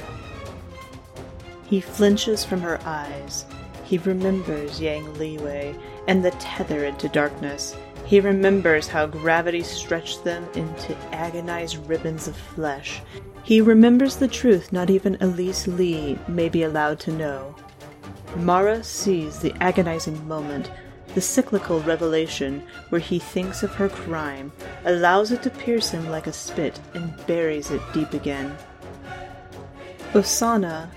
He 1.72 1.80
flinches 1.80 2.44
from 2.44 2.60
her 2.60 2.82
eyes. 2.84 3.46
He 3.86 3.98
remembers 4.00 4.82
Yang 4.82 5.06
Liwei 5.14 5.82
and 6.06 6.24
the 6.24 6.32
tether 6.32 6.84
into 6.84 7.08
darkness. 7.08 7.78
He 8.06 8.20
remembers 8.20 8.90
how 8.90 9.06
gravity 9.06 9.64
stretched 9.64 10.26
them 10.26 10.46
into 10.54 10.98
agonized 11.14 11.78
ribbons 11.88 12.28
of 12.28 12.36
flesh. 12.36 13.02
He 13.46 13.62
remembers 13.62 14.18
the 14.18 14.28
truth 14.28 14.74
not 14.74 14.90
even 14.90 15.16
Elise 15.22 15.66
Lee 15.66 16.20
may 16.28 16.50
be 16.50 16.64
allowed 16.64 17.00
to 17.02 17.14
know. 17.14 17.56
Mara 18.36 18.84
sees 18.84 19.40
the 19.40 19.54
agonizing 19.62 20.28
moment, 20.28 20.70
the 21.16 21.22
cyclical 21.22 21.80
revelation 21.84 22.64
where 22.90 23.00
he 23.00 23.18
thinks 23.18 23.64
of 23.64 23.74
her 23.76 23.88
crime, 23.88 24.52
allows 24.84 25.32
it 25.32 25.42
to 25.44 25.50
pierce 25.50 25.90
him 25.90 26.10
like 26.10 26.28
a 26.28 26.34
spit, 26.34 26.82
and 26.94 27.16
buries 27.28 27.72
it 27.72 27.82
deep 27.94 28.12
again. 28.12 28.58
Osana 30.12 30.90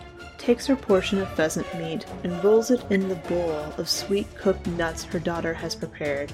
takes 0.44 0.66
her 0.66 0.76
portion 0.76 1.18
of 1.18 1.28
pheasant 1.30 1.66
meat 1.78 2.04
and 2.22 2.44
rolls 2.44 2.70
it 2.70 2.84
in 2.90 3.08
the 3.08 3.14
bowl 3.14 3.72
of 3.78 3.88
sweet 3.88 4.26
cooked 4.36 4.66
nuts 4.66 5.02
her 5.02 5.18
daughter 5.18 5.54
has 5.54 5.74
prepared. 5.74 6.30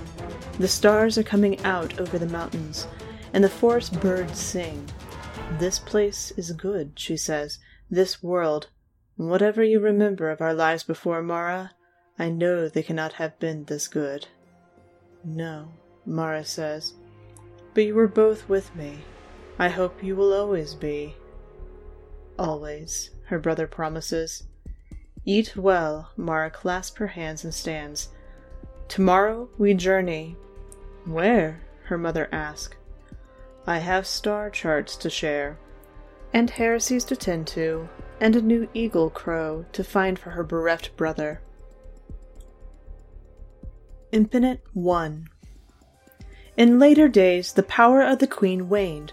The 0.59 0.67
stars 0.67 1.17
are 1.17 1.23
coming 1.23 1.65
out 1.65 2.01
over 2.01 2.19
the 2.19 2.27
mountains, 2.27 2.89
and 3.33 3.45
the 3.45 3.49
forest 3.49 4.01
birds 4.01 4.37
sing. 4.37 4.85
This 5.61 5.79
place 5.79 6.33
is 6.37 6.51
good, 6.51 6.93
she 6.97 7.17
says, 7.17 7.61
this 7.89 8.21
world. 8.21 8.69
Whatever 9.15 9.63
you 9.63 9.79
remember 9.79 10.29
of 10.31 10.41
our 10.41 10.55
lives 10.55 10.83
before, 10.83 11.23
Mara, 11.23 11.71
I 12.19 12.31
know 12.31 12.69
they 12.69 12.83
cannot 12.83 13.13
have 13.13 13.39
been 13.39 13.65
this 13.67 13.87
good. 13.87 14.27
No, 15.23 15.69
Mara 16.05 16.45
says, 16.45 16.95
but 17.75 17.85
you 17.85 17.95
were 17.95 18.09
both 18.09 18.49
with 18.49 18.75
me. 18.75 19.05
I 19.57 19.69
hope 19.69 20.03
you 20.03 20.17
will 20.17 20.33
always 20.33 20.75
be. 20.75 21.15
Always 22.37 23.11
her 23.31 23.39
brother 23.39 23.67
promises. 23.67 24.43
Eat 25.25 25.57
well, 25.57 26.11
Mara 26.17 26.51
clasps 26.51 26.99
her 26.99 27.09
hands 27.09 27.45
and 27.45 27.55
stands. 27.55 28.09
Tomorrow 28.89 29.49
we 29.57 29.73
journey. 29.73 30.37
Where? 31.05 31.63
her 31.85 31.97
mother 31.99 32.29
asks. 32.31 32.77
I 33.67 33.79
have 33.79 34.07
star 34.07 34.51
charts 34.51 34.97
to 34.97 35.11
share, 35.11 35.59
and 36.33 36.51
heresies 36.51 37.05
to 37.07 37.17
tend 37.17 37.47
to, 37.49 37.89
and 38.21 38.37
a 38.37 38.43
new 38.43 38.69
eagle 38.75 39.11
crow 39.11 39.65
to 39.73 39.85
find 39.85 40.19
for 40.19 40.31
her 40.31 40.45
bereft 40.45 40.97
brother. 40.97 41.41
Infinite 44.13 44.61
1 44.73 45.29
In 46.57 46.79
later 46.79 47.09
days, 47.09 47.53
the 47.53 47.63
power 47.63 48.03
of 48.03 48.19
the 48.19 48.27
queen 48.27 48.69
waned, 48.69 49.13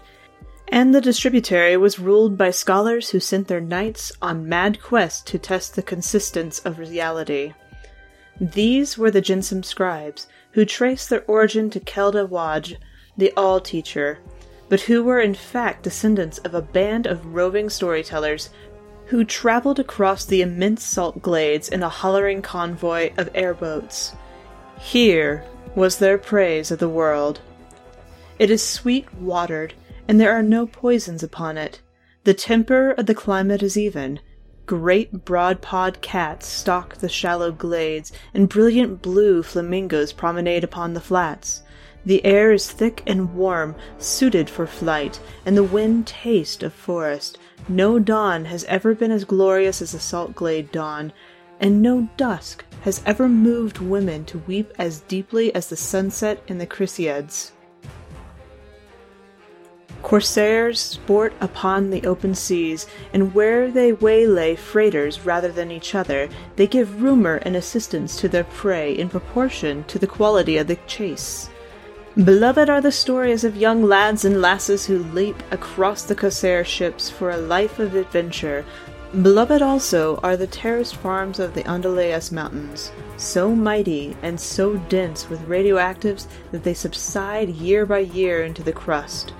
and 0.70 0.94
the 0.94 1.00
distributary 1.00 1.76
was 1.76 1.98
ruled 1.98 2.36
by 2.36 2.50
scholars 2.50 3.10
who 3.10 3.20
sent 3.20 3.48
their 3.48 3.60
knights 3.60 4.12
on 4.20 4.48
mad 4.48 4.82
quests 4.82 5.22
to 5.22 5.38
test 5.38 5.74
the 5.74 5.82
consistence 5.82 6.58
of 6.60 6.78
reality. 6.78 7.54
These 8.40 8.96
were 8.96 9.10
the 9.10 9.22
Jinsum 9.22 9.64
scribes, 9.64 10.28
who 10.52 10.64
traced 10.64 11.10
their 11.10 11.24
origin 11.26 11.70
to 11.70 11.80
Kelda 11.80 12.26
Waj, 12.26 12.76
the 13.16 13.32
All 13.36 13.60
Teacher, 13.60 14.18
but 14.68 14.82
who 14.82 15.02
were 15.02 15.20
in 15.20 15.34
fact 15.34 15.82
descendants 15.82 16.38
of 16.38 16.54
a 16.54 16.62
band 16.62 17.06
of 17.06 17.34
roving 17.34 17.70
storytellers 17.70 18.50
who 19.06 19.24
traveled 19.24 19.78
across 19.78 20.24
the 20.24 20.42
immense 20.42 20.84
salt 20.84 21.22
glades 21.22 21.68
in 21.68 21.82
a 21.82 21.88
hollering 21.88 22.42
convoy 22.42 23.10
of 23.16 23.30
airboats. 23.34 24.14
Here 24.78 25.44
was 25.74 25.98
their 25.98 26.18
praise 26.18 26.70
of 26.70 26.78
the 26.78 26.88
world. 26.88 27.40
It 28.38 28.50
is 28.50 28.62
sweet 28.62 29.12
watered 29.14 29.72
and 30.08 30.18
there 30.18 30.32
are 30.32 30.42
no 30.42 30.66
poisons 30.66 31.22
upon 31.22 31.58
it. 31.58 31.82
The 32.24 32.34
temper 32.34 32.90
of 32.92 33.06
the 33.06 33.14
climate 33.14 33.62
is 33.62 33.76
even. 33.76 34.20
Great 34.66 35.24
broad-pawed 35.24 36.00
cats 36.00 36.46
stalk 36.46 36.96
the 36.96 37.08
shallow 37.08 37.52
glades, 37.52 38.12
and 38.34 38.48
brilliant 38.48 39.00
blue 39.00 39.42
flamingos 39.42 40.12
promenade 40.12 40.64
upon 40.64 40.94
the 40.94 41.00
flats. 41.00 41.62
The 42.04 42.24
air 42.24 42.52
is 42.52 42.70
thick 42.70 43.02
and 43.06 43.34
warm, 43.34 43.74
suited 43.98 44.48
for 44.48 44.66
flight, 44.66 45.20
and 45.44 45.56
the 45.56 45.62
wind 45.62 46.06
taste 46.06 46.62
of 46.62 46.72
forest. 46.72 47.38
No 47.68 47.98
dawn 47.98 48.46
has 48.46 48.64
ever 48.64 48.94
been 48.94 49.10
as 49.10 49.24
glorious 49.24 49.82
as 49.82 49.92
the 49.92 50.00
salt 50.00 50.34
glade 50.34 50.72
dawn, 50.72 51.12
and 51.60 51.82
no 51.82 52.08
dusk 52.16 52.64
has 52.82 53.02
ever 53.04 53.28
moved 53.28 53.78
women 53.78 54.24
to 54.26 54.38
weep 54.38 54.72
as 54.78 55.00
deeply 55.00 55.54
as 55.54 55.68
the 55.68 55.76
sunset 55.76 56.42
in 56.46 56.58
the 56.58 56.66
Chrysiades. 56.66 57.52
Corsairs 60.02 60.80
sport 60.80 61.32
upon 61.40 61.90
the 61.90 62.06
open 62.06 62.34
seas, 62.34 62.86
and 63.12 63.34
where 63.34 63.70
they 63.70 63.92
waylay 63.92 64.54
freighters 64.54 65.26
rather 65.26 65.50
than 65.50 65.70
each 65.70 65.94
other, 65.94 66.28
they 66.56 66.66
give 66.66 67.02
rumor 67.02 67.36
and 67.42 67.56
assistance 67.56 68.18
to 68.20 68.28
their 68.28 68.44
prey 68.44 68.96
in 68.96 69.08
proportion 69.08 69.84
to 69.84 69.98
the 69.98 70.06
quality 70.06 70.56
of 70.56 70.66
the 70.68 70.76
chase. 70.86 71.50
Beloved 72.16 72.68
are 72.68 72.80
the 72.80 72.90
stories 72.90 73.44
of 73.44 73.56
young 73.56 73.82
lads 73.82 74.24
and 74.24 74.40
lasses 74.40 74.86
who 74.86 74.98
leap 74.98 75.40
across 75.50 76.02
the 76.02 76.16
corsair 76.16 76.64
ships 76.64 77.10
for 77.10 77.30
a 77.30 77.36
life 77.36 77.78
of 77.78 77.94
adventure. 77.94 78.64
Beloved 79.22 79.62
also 79.62 80.16
are 80.22 80.36
the 80.36 80.46
terraced 80.46 80.96
farms 80.96 81.38
of 81.38 81.54
the 81.54 81.62
Andalus 81.62 82.30
Mountains, 82.30 82.92
so 83.16 83.54
mighty 83.54 84.16
and 84.22 84.38
so 84.38 84.76
dense 84.88 85.28
with 85.30 85.48
radioactives 85.48 86.26
that 86.50 86.62
they 86.62 86.74
subside 86.74 87.50
year 87.50 87.86
by 87.86 88.00
year 88.00 88.44
into 88.44 88.62
the 88.62 88.72
crust. 88.72 89.32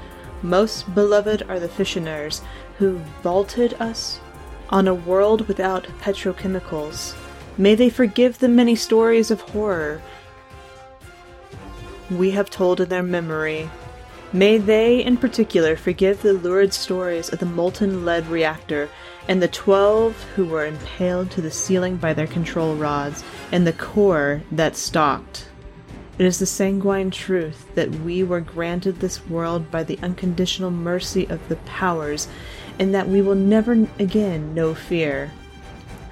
Most 0.43 0.95
beloved 0.95 1.43
are 1.49 1.59
the 1.59 1.69
Fissioners 1.69 2.43
who 2.79 2.99
vaulted 3.23 3.75
us 3.75 4.21
on 4.71 4.87
a 4.87 4.95
world 4.95 5.49
without 5.49 5.85
petrochemicals. 6.01 7.17
May 7.57 7.75
they 7.75 7.91
forgive 7.91 8.39
the 8.39 8.49
many 8.49 8.77
stories 8.77 9.33
of 9.33 9.41
horror 9.41 10.01
we 12.11 12.31
have 12.31 12.51
told 12.51 12.81
in 12.81 12.89
their 12.89 13.03
memory. 13.03 13.69
May 14.33 14.59
they, 14.59 15.03
in 15.03 15.17
particular, 15.17 15.75
forgive 15.75 16.23
the 16.23 16.35
lurid 16.35 16.73
stories 16.73 17.31
of 17.31 17.41
the 17.41 17.47
molten 17.47 18.05
lead 18.05 18.27
reactor 18.29 18.89
and 19.27 19.43
the 19.43 19.49
twelve 19.49 20.23
who 20.37 20.45
were 20.45 20.67
impaled 20.67 21.31
to 21.33 21.41
the 21.41 21.51
ceiling 21.51 21.97
by 21.97 22.13
their 22.15 22.27
control 22.27 22.77
rods 22.77 23.25
and 23.51 23.67
the 23.67 23.73
core 23.73 24.43
that 24.53 24.77
stalked. 24.77 25.48
It 26.19 26.27
is 26.27 26.41
the 26.41 26.47
sanguine 26.47 27.13
truth 27.13 27.73
that 27.77 27.91
we 27.91 28.25
were 28.25 28.41
granted 28.41 28.99
this 28.99 29.25
world 29.27 29.71
by 29.71 29.85
the 29.85 29.99
unconditional 30.03 30.73
mercy 30.73 31.27
of 31.29 31.49
the 31.49 31.57
powers, 31.57 32.27
and 32.77 32.93
that 32.93 33.09
we 33.09 33.23
will 33.23 33.37
never 33.37 33.87
again 34.01 34.53
know 34.53 34.75
fear. 34.75 35.31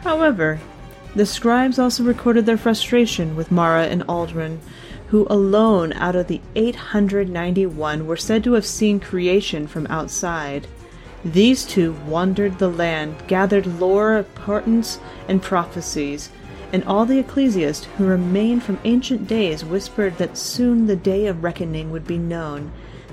However, 0.03 0.61
the 1.17 1.27
scribes 1.27 1.79
also 1.79 2.05
recorded 2.05 2.47
their 2.47 2.57
frustration 2.57 3.35
with 3.35 3.51
Mara 3.51 3.87
and 3.87 4.03
Aldrin, 4.07 4.59
who 5.09 5.27
alone 5.29 5.93
out 5.95 6.15
of 6.15 6.29
the 6.29 6.41
891 6.55 8.07
were 8.07 8.17
said 8.17 8.45
to 8.45 8.53
have 8.53 8.67
seen 8.67 9.01
creation 9.01 9.67
from 9.67 9.87
outside. 9.89 10.69
These 11.25 11.65
two 11.65 11.95
wandered 12.07 12.59
the 12.61 12.69
land, 12.69 13.17
gathered 13.27 13.67
lore, 13.67 14.25
portents, 14.37 15.01
and 15.27 15.43
prophecies, 15.43 16.31
and 16.77 16.85
all 16.85 17.07
the 17.07 17.19
ecclesiasts 17.19 17.87
who 17.97 18.05
remained 18.05 18.63
from 18.63 18.79
ancient 18.85 19.27
days 19.27 19.65
whispered 19.65 20.19
that 20.19 20.37
soon 20.37 20.87
the 20.87 20.95
day 20.95 21.25
of 21.27 21.43
reckoning 21.43 21.91
would 21.91 22.07
be 22.07 22.19
known, 22.19 22.71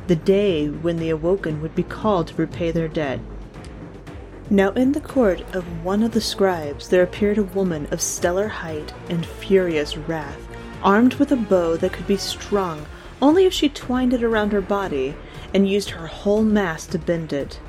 the 0.08 0.18
day 0.18 0.68
when 0.68 0.98
the 0.98 1.10
awoken 1.10 1.62
would 1.62 1.74
be 1.74 1.84
called 1.84 2.28
to 2.28 2.36
repay 2.36 2.72
their 2.72 2.90
debt. 2.90 3.22
Now 4.50 4.72
in 4.72 4.92
the 4.92 5.00
court 5.00 5.40
of 5.56 5.64
one 5.82 6.04
of 6.04 6.12
the 6.12 6.20
scribes 6.20 6.90
there 6.90 7.04
appeared 7.04 7.38
a 7.38 7.44
woman 7.44 7.88
of 7.90 8.02
stellar 8.02 8.50
height 8.50 8.94
and 9.08 9.26
furious 9.26 9.96
wrath, 9.96 10.46
armed 10.84 11.14
with 11.14 11.32
a 11.32 11.38
bow 11.38 11.78
that 11.78 11.94
could 11.94 12.06
be 12.06 12.18
strung 12.18 12.86
only 13.22 13.46
if 13.46 13.54
she 13.54 13.70
twined 13.70 14.12
it 14.14 14.26
around 14.26 14.52
her 14.52 14.60
body 14.60 15.16
and 15.54 15.70
used 15.70 15.92
her 15.92 16.08
whole 16.08 16.44
mass 16.44 16.86
to 16.88 17.00
bend 17.00 17.32
it. 17.32 17.62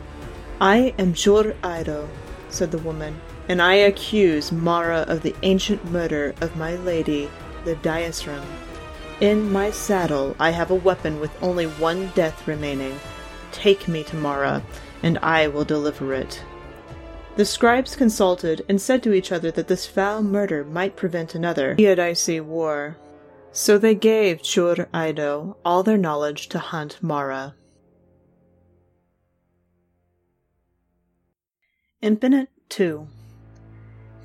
I 0.61 0.93
am 0.99 1.15
Sjur 1.15 1.55
Eido, 1.63 2.09
said 2.49 2.73
the 2.73 2.79
woman, 2.79 3.21
and 3.49 3.61
I 3.61 3.75
accuse 3.75 4.51
Mara 4.51 5.05
of 5.09 5.23
the 5.23 5.35
ancient 5.43 5.85
murder 5.91 6.35
of 6.41 6.57
my 6.57 6.77
lady, 6.77 7.31
the 7.65 7.77
Diasram. 7.77 8.45
In 9.21 9.51
my 9.51 9.71
saddle 9.71 10.35
I 10.41 10.51
have 10.51 10.71
a 10.71 10.75
weapon 10.75 11.21
with 11.21 11.43
only 11.43 11.67
one 11.67 12.11
death 12.15 12.47
remaining. 12.49 12.99
Take 13.53 13.87
me 13.87 14.03
to 14.05 14.17
Mara, 14.17 14.63
and 15.03 15.19
I 15.19 15.47
will 15.49 15.65
deliver 15.65 16.15
it. 16.15 16.43
The 17.37 17.45
scribes 17.45 17.97
consulted 17.97 18.65
and 18.69 18.81
said 18.81 19.03
to 19.03 19.13
each 19.13 19.33
other 19.33 19.51
that 19.53 19.69
this 19.69 19.87
foul 19.87 20.23
murder 20.23 20.65
might 20.65 20.97
prevent 20.97 21.35
another 21.35 21.75
Theodicy 21.77 22.41
war. 22.41 22.97
So 23.53 23.79
they 23.79 23.95
gave 23.95 24.43
Sjur 24.43 24.89
Eido 24.91 25.57
all 25.65 25.83
their 25.83 25.99
knowledge 25.99 26.49
to 26.49 26.59
hunt 26.59 26.99
Mara. 27.01 27.55
Infinite 32.01 32.49
2 32.69 33.07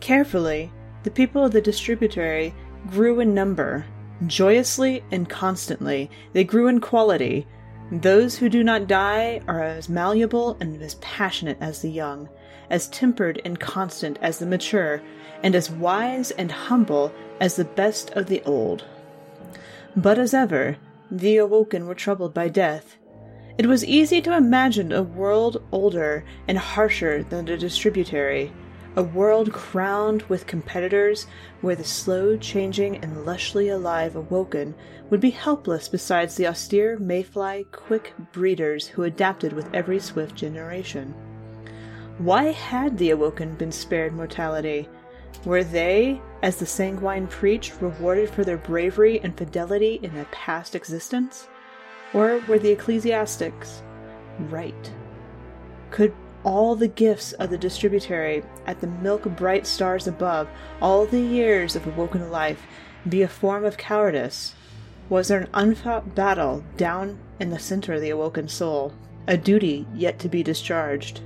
Carefully, 0.10 0.72
the 1.04 1.12
people 1.12 1.46
of 1.46 1.52
the 1.52 1.62
distributary 1.62 2.52
grew 2.90 3.20
in 3.20 3.36
number. 3.36 3.86
Joyously 4.26 5.04
and 5.12 5.30
constantly, 5.30 6.10
they 6.34 6.44
grew 6.44 6.68
in 6.68 6.82
quality. 6.82 7.46
Those 7.92 8.36
who 8.36 8.50
do 8.50 8.64
not 8.64 8.88
die 8.88 9.40
are 9.48 9.62
as 9.62 9.88
malleable 9.88 10.58
and 10.60 10.82
as 10.82 10.96
passionate 10.96 11.60
as 11.62 11.84
the 11.84 11.92
young, 11.92 12.28
as 12.72 12.88
tempered 12.88 13.40
and 13.46 13.60
constant 13.60 14.18
as 14.20 14.40
the 14.40 14.48
mature, 14.48 15.04
and 15.44 15.54
as 15.54 15.70
wise 15.70 16.32
and 16.32 16.52
humble 16.52 17.14
as 17.40 17.56
the 17.56 17.66
best 17.66 18.10
of 18.14 18.26
the 18.26 18.42
old. 18.46 18.86
But 19.96 20.18
as 20.18 20.34
ever, 20.34 20.78
the 21.12 21.38
awoken 21.38 21.86
were 21.86 21.94
troubled 21.94 22.34
by 22.34 22.48
death, 22.48 22.98
it 23.60 23.68
was 23.68 23.86
easy 23.86 24.22
to 24.22 24.36
imagine 24.36 24.92
a 24.92 25.04
world 25.04 25.62
older 25.72 26.24
and 26.48 26.58
harsher 26.58 27.22
than 27.22 27.46
the 27.46 27.58
distributary, 27.58 28.52
a 28.96 29.04
world 29.04 29.54
crowned 29.54 30.24
with 30.24 30.48
competitors 30.48 31.28
where 31.62 31.76
the 31.76 31.84
slow 31.84 32.36
changing 32.38 32.98
and 32.98 33.26
lushly 33.26 33.74
alive 33.74 34.16
awoken 34.16 34.74
would 35.10 35.20
be 35.20 35.30
helpless 35.30 35.88
beside 35.88 36.30
the 36.32 36.48
austere 36.48 36.98
mayfly 36.98 37.66
quick 37.72 38.14
breeders 38.32 38.88
who 38.88 39.04
adapted 39.04 39.54
with 39.54 39.74
every 39.74 40.00
swift 40.00 40.36
generation. 40.36 41.14
Why 42.18 42.52
had 42.52 42.98
the 42.98 43.12
awoken 43.12 43.56
been 43.56 43.72
spared 43.72 44.14
mortality? 44.14 44.90
Were 45.46 45.64
they, 45.64 46.22
as 46.42 46.58
the 46.58 46.66
sanguine 46.66 47.28
preach, 47.28 47.72
rewarded 47.80 48.30
for 48.30 48.44
their 48.44 48.58
bravery 48.58 49.22
and 49.22 49.38
fidelity 49.38 50.00
in 50.04 50.18
a 50.18 50.26
past 50.26 50.76
existence? 50.76 51.48
Or 52.14 52.42
were 52.48 52.60
the 52.60 52.72
ecclesiastics 52.72 53.84
right? 54.50 54.94
Could 55.92 56.14
all 56.44 56.76
the 56.76 56.88
gifts 56.88 57.34
of 57.34 57.50
the 57.50 57.58
distributary 57.58 58.44
at 58.66 58.82
the 58.82 58.88
milk 58.88 59.24
bright 59.24 59.68
stars 59.68 60.08
above, 60.08 60.48
all 60.82 61.06
the 61.06 61.22
years 61.22 61.76
of 61.76 61.86
awoken 61.86 62.32
life, 62.32 62.66
be 63.08 63.22
a 63.22 63.28
form 63.28 63.66
of 63.66 63.78
cowardice? 63.78 64.56
Was 65.10 65.28
there 65.28 65.42
an 65.42 65.50
unfought 65.54 66.16
battle 66.16 66.64
down 66.78 67.18
in 67.40 67.50
the 67.50 67.60
center 67.60 67.94
of 67.94 68.02
the 68.02 68.12
awoken 68.12 68.48
soul, 68.48 68.94
a 69.28 69.38
duty 69.38 69.88
yet 69.96 70.20
to 70.20 70.30
be 70.30 70.44
discharged? 70.44 71.22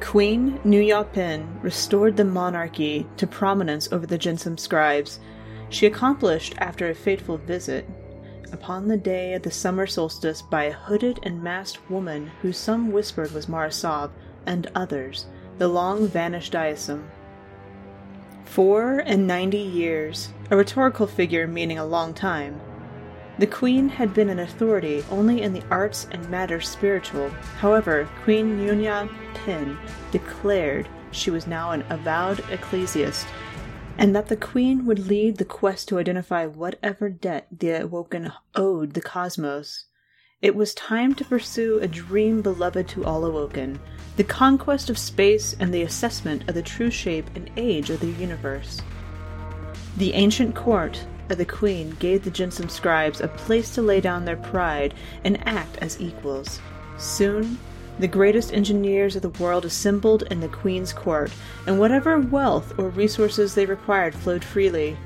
Queen 0.00 0.58
Nuya 0.64 1.04
Pen 1.12 1.58
restored 1.60 2.16
the 2.16 2.24
monarchy 2.24 3.06
to 3.16 3.26
prominence 3.26 3.92
over 3.92 4.06
the 4.06 4.18
Jinsum 4.18 4.58
scribes. 4.58 5.20
She 5.68 5.86
accomplished, 5.86 6.54
after 6.58 6.88
a 6.88 6.94
fateful 6.94 7.36
visit, 7.36 7.86
upon 8.52 8.88
the 8.88 8.96
day 8.96 9.34
of 9.34 9.42
the 9.42 9.50
summer 9.50 9.86
solstice 9.86 10.42
by 10.42 10.64
a 10.64 10.72
hooded 10.72 11.20
and 11.22 11.42
masked 11.42 11.90
woman 11.90 12.30
who 12.42 12.52
some 12.52 12.90
whispered 12.90 13.32
was 13.32 13.48
Mara 13.48 13.72
Sov, 13.72 14.10
and 14.46 14.70
others, 14.74 15.26
the 15.58 15.68
long 15.68 16.08
vanished 16.08 16.52
Diasum. 16.52 17.04
Four 18.44 19.00
and 19.00 19.26
ninety 19.26 19.58
years, 19.58 20.30
a 20.50 20.56
rhetorical 20.56 21.06
figure 21.06 21.46
meaning 21.46 21.78
a 21.78 21.84
long 21.84 22.14
time. 22.14 22.60
The 23.38 23.46
queen 23.46 23.88
had 23.88 24.14
been 24.14 24.30
an 24.30 24.40
authority 24.40 25.04
only 25.10 25.42
in 25.42 25.52
the 25.52 25.62
arts 25.70 26.08
and 26.10 26.28
matters 26.28 26.68
spiritual. 26.68 27.30
However, 27.58 28.08
Queen 28.24 28.58
Nuya 28.58 29.08
Pin 29.34 29.78
declared 30.10 30.88
she 31.12 31.30
was 31.30 31.46
now 31.46 31.70
an 31.70 31.84
avowed 31.90 32.40
ecclesiast 32.50 33.26
and 33.98 34.14
that 34.14 34.28
the 34.28 34.36
Queen 34.36 34.86
would 34.86 35.08
lead 35.08 35.36
the 35.36 35.44
quest 35.44 35.88
to 35.88 35.98
identify 35.98 36.46
whatever 36.46 37.10
debt 37.10 37.48
the 37.50 37.82
Awoken 37.82 38.32
owed 38.54 38.94
the 38.94 39.00
cosmos. 39.02 39.86
It 40.40 40.54
was 40.54 40.72
time 40.72 41.16
to 41.16 41.24
pursue 41.24 41.80
a 41.80 41.88
dream 41.88 42.40
beloved 42.40 42.86
to 42.90 43.04
all 43.04 43.24
Awoken 43.24 43.80
the 44.16 44.24
conquest 44.24 44.88
of 44.90 44.98
space 44.98 45.54
and 45.60 45.72
the 45.72 45.82
assessment 45.82 46.48
of 46.48 46.54
the 46.54 46.62
true 46.62 46.90
shape 46.90 47.28
and 47.36 47.50
age 47.56 47.88
of 47.90 48.00
the 48.00 48.10
universe. 48.10 48.82
The 49.96 50.14
ancient 50.14 50.56
court 50.56 51.04
of 51.28 51.38
the 51.38 51.44
Queen 51.44 51.90
gave 52.00 52.24
the 52.24 52.30
Jinsum 52.30 52.70
scribes 52.70 53.20
a 53.20 53.28
place 53.28 53.74
to 53.74 53.82
lay 53.82 54.00
down 54.00 54.24
their 54.24 54.36
pride 54.36 54.94
and 55.22 55.46
act 55.46 55.76
as 55.78 56.00
equals. 56.00 56.60
Soon, 56.98 57.58
the 57.98 58.08
greatest 58.08 58.52
engineers 58.52 59.16
of 59.16 59.22
the 59.22 59.42
world 59.42 59.64
assembled 59.64 60.22
in 60.30 60.40
the 60.40 60.48
Queen's 60.48 60.92
court, 60.92 61.32
and 61.66 61.78
whatever 61.78 62.20
wealth 62.20 62.78
or 62.78 62.90
resources 62.90 63.54
they 63.54 63.66
required 63.66 64.14
flowed 64.14 64.44
freely. 64.44 64.96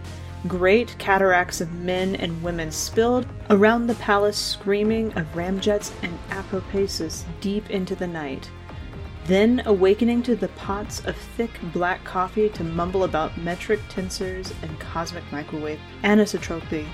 Great 0.48 0.97
cataracts 0.98 1.60
of 1.60 1.73
men 1.73 2.16
and 2.16 2.43
women 2.43 2.73
spilled 2.73 3.27
around 3.51 3.86
the 3.86 3.94
palace, 3.94 4.36
screaming 4.36 5.12
of 5.12 5.27
ramjets 5.35 5.93
and 6.02 6.19
apoapses 6.31 7.24
deep 7.40 7.70
into 7.70 7.94
the 7.94 8.06
night. 8.06 8.51
Then, 9.27 9.62
awakening 9.66 10.24
to 10.24 10.35
the 10.35 10.48
pots 10.48 11.05
of 11.05 11.16
thick 11.16 11.52
black 11.73 12.02
coffee 12.02 12.48
to 12.51 12.64
mumble 12.64 13.05
about 13.05 13.39
metric 13.39 13.78
tensors 13.89 14.52
and 14.62 14.81
cosmic 14.81 15.23
microwave 15.31 15.78
anisotropy. 16.02 16.89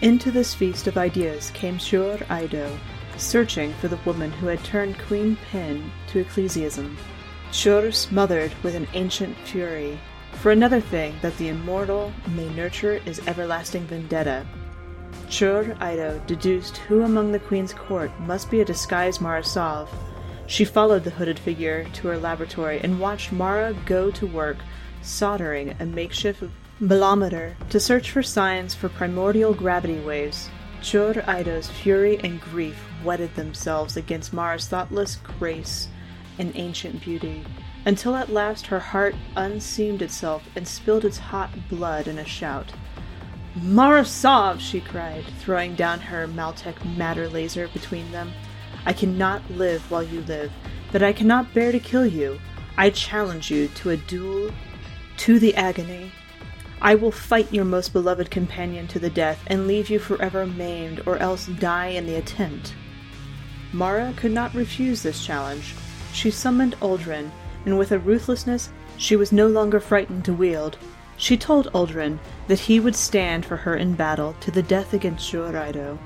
Into 0.00 0.30
this 0.30 0.54
feast 0.54 0.86
of 0.86 0.96
ideas 0.96 1.50
came 1.54 1.78
Sjur 1.78 2.18
Eido, 2.26 2.78
searching 3.18 3.72
for 3.74 3.88
the 3.88 3.98
woman 4.04 4.30
who 4.30 4.46
had 4.46 4.62
turned 4.64 4.98
Queen 4.98 5.36
Pen 5.50 5.90
to 6.08 6.20
ecclesiasm. 6.20 6.96
Sjur 7.50 7.92
smothered 7.94 8.52
with 8.62 8.74
an 8.74 8.88
ancient 8.94 9.36
fury. 9.44 9.98
For 10.32 10.52
another 10.52 10.80
thing 10.80 11.14
that 11.22 11.36
the 11.38 11.48
immortal 11.48 12.12
may 12.34 12.48
nurture 12.50 13.00
is 13.06 13.26
everlasting 13.26 13.86
vendetta. 13.86 14.46
Sjur 15.28 15.76
Eido 15.78 16.24
deduced 16.26 16.76
who 16.78 17.02
among 17.02 17.32
the 17.32 17.38
queen's 17.38 17.72
court 17.72 18.10
must 18.20 18.50
be 18.50 18.60
a 18.60 18.64
disguised 18.64 19.20
Mara 19.20 19.42
Sov. 19.42 19.90
She 20.46 20.64
followed 20.64 21.04
the 21.04 21.10
hooded 21.10 21.38
figure 21.38 21.84
to 21.94 22.08
her 22.08 22.18
laboratory 22.18 22.80
and 22.80 23.00
watched 23.00 23.32
Mara 23.32 23.74
go 23.86 24.10
to 24.10 24.26
work 24.26 24.58
soldering 25.02 25.74
a 25.80 25.86
makeshift 25.86 26.42
bolometer 26.80 27.56
to 27.70 27.80
search 27.80 28.10
for 28.10 28.22
signs 28.22 28.74
for 28.74 28.88
primordial 28.88 29.54
gravity 29.54 29.98
waves. 29.98 30.50
Sjur 30.82 31.24
Eido's 31.24 31.68
fury 31.68 32.20
and 32.22 32.40
grief 32.40 32.85
whetted 33.02 33.34
themselves 33.34 33.96
against 33.96 34.32
Mara's 34.32 34.68
thoughtless 34.68 35.16
grace 35.16 35.88
and 36.38 36.52
ancient 36.54 37.02
beauty, 37.02 37.44
until 37.84 38.14
at 38.16 38.30
last 38.32 38.66
her 38.66 38.80
heart 38.80 39.14
unseamed 39.36 40.02
itself 40.02 40.42
and 40.54 40.66
spilled 40.66 41.04
its 41.04 41.18
hot 41.18 41.50
blood 41.68 42.08
in 42.08 42.18
a 42.18 42.24
shout. 42.24 42.72
Mara 43.54 44.04
Sov! 44.04 44.60
she 44.60 44.80
cried, 44.80 45.24
throwing 45.38 45.74
down 45.74 46.00
her 46.00 46.26
Maltech 46.26 46.84
matter 46.96 47.28
laser 47.28 47.68
between 47.68 48.12
them. 48.12 48.32
I 48.84 48.92
cannot 48.92 49.50
live 49.50 49.90
while 49.90 50.02
you 50.02 50.20
live, 50.22 50.52
but 50.92 51.02
I 51.02 51.12
cannot 51.12 51.54
bear 51.54 51.72
to 51.72 51.80
kill 51.80 52.06
you. 52.06 52.38
I 52.76 52.90
challenge 52.90 53.50
you 53.50 53.68
to 53.68 53.90
a 53.90 53.96
duel 53.96 54.50
to 55.18 55.38
the 55.38 55.54
agony. 55.54 56.12
I 56.82 56.94
will 56.94 57.10
fight 57.10 57.52
your 57.52 57.64
most 57.64 57.94
beloved 57.94 58.30
companion 58.30 58.86
to 58.88 58.98
the 58.98 59.08
death 59.08 59.42
and 59.46 59.66
leave 59.66 59.88
you 59.88 59.98
forever 59.98 60.46
maimed, 60.46 61.02
or 61.06 61.16
else 61.16 61.46
die 61.46 61.88
in 61.88 62.06
the 62.06 62.16
attempt. 62.16 62.74
Mara 63.72 64.12
could 64.16 64.32
not 64.32 64.54
refuse 64.54 65.02
this 65.02 65.24
challenge. 65.24 65.74
She 66.12 66.30
summoned 66.30 66.76
Uldren, 66.80 67.30
and 67.64 67.78
with 67.78 67.92
a 67.92 67.98
ruthlessness 67.98 68.70
she 68.96 69.16
was 69.16 69.32
no 69.32 69.46
longer 69.46 69.80
frightened 69.80 70.24
to 70.24 70.32
wield, 70.32 70.78
she 71.16 71.36
told 71.36 71.72
Uldren 71.74 72.18
that 72.46 72.60
he 72.60 72.78
would 72.78 72.94
stand 72.94 73.44
for 73.44 73.56
her 73.56 73.74
in 73.74 73.94
battle 73.94 74.34
to 74.40 74.50
the 74.50 74.62
death 74.62 74.92
against 74.92 75.30
Sjur 75.30 75.52
Eido. 75.52 75.98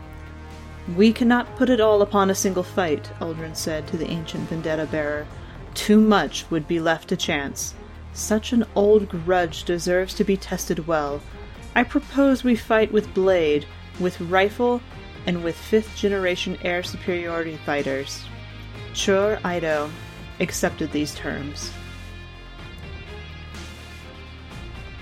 We 0.97 1.13
cannot 1.13 1.57
put 1.57 1.69
it 1.69 1.81
all 1.81 2.03
upon 2.03 2.31
a 2.31 2.35
single 2.35 2.63
fight, 2.63 3.11
Uldren 3.21 3.55
said 3.55 3.87
to 3.89 3.97
the 3.97 4.09
ancient 4.09 4.49
vendetta 4.49 4.87
bearer. 4.87 5.27
Too 5.75 6.01
much 6.01 6.51
would 6.51 6.67
be 6.67 6.81
left 6.81 7.09
to 7.09 7.17
chance. 7.17 7.75
Such 8.13 8.53
an 8.53 8.65
old 8.75 9.09
grudge 9.09 9.65
deserves 9.65 10.15
to 10.15 10.25
be 10.25 10.37
tested 10.37 10.87
well. 10.87 11.21
I 11.75 11.85
propose 11.85 12.43
we 12.43 12.57
fight 12.57 12.91
with 12.93 13.15
blade, 13.15 13.67
with 14.01 14.21
rifle, 14.21 14.81
and 15.27 15.43
with 15.45 15.57
fifth 15.57 15.97
generation 15.97 16.59
air 16.63 16.83
superiority 16.83 17.57
fighters. 17.65 18.25
Sjur 18.93 19.41
Eido 19.43 19.91
accepted 20.41 20.91
these 20.93 21.15
terms. 21.15 21.71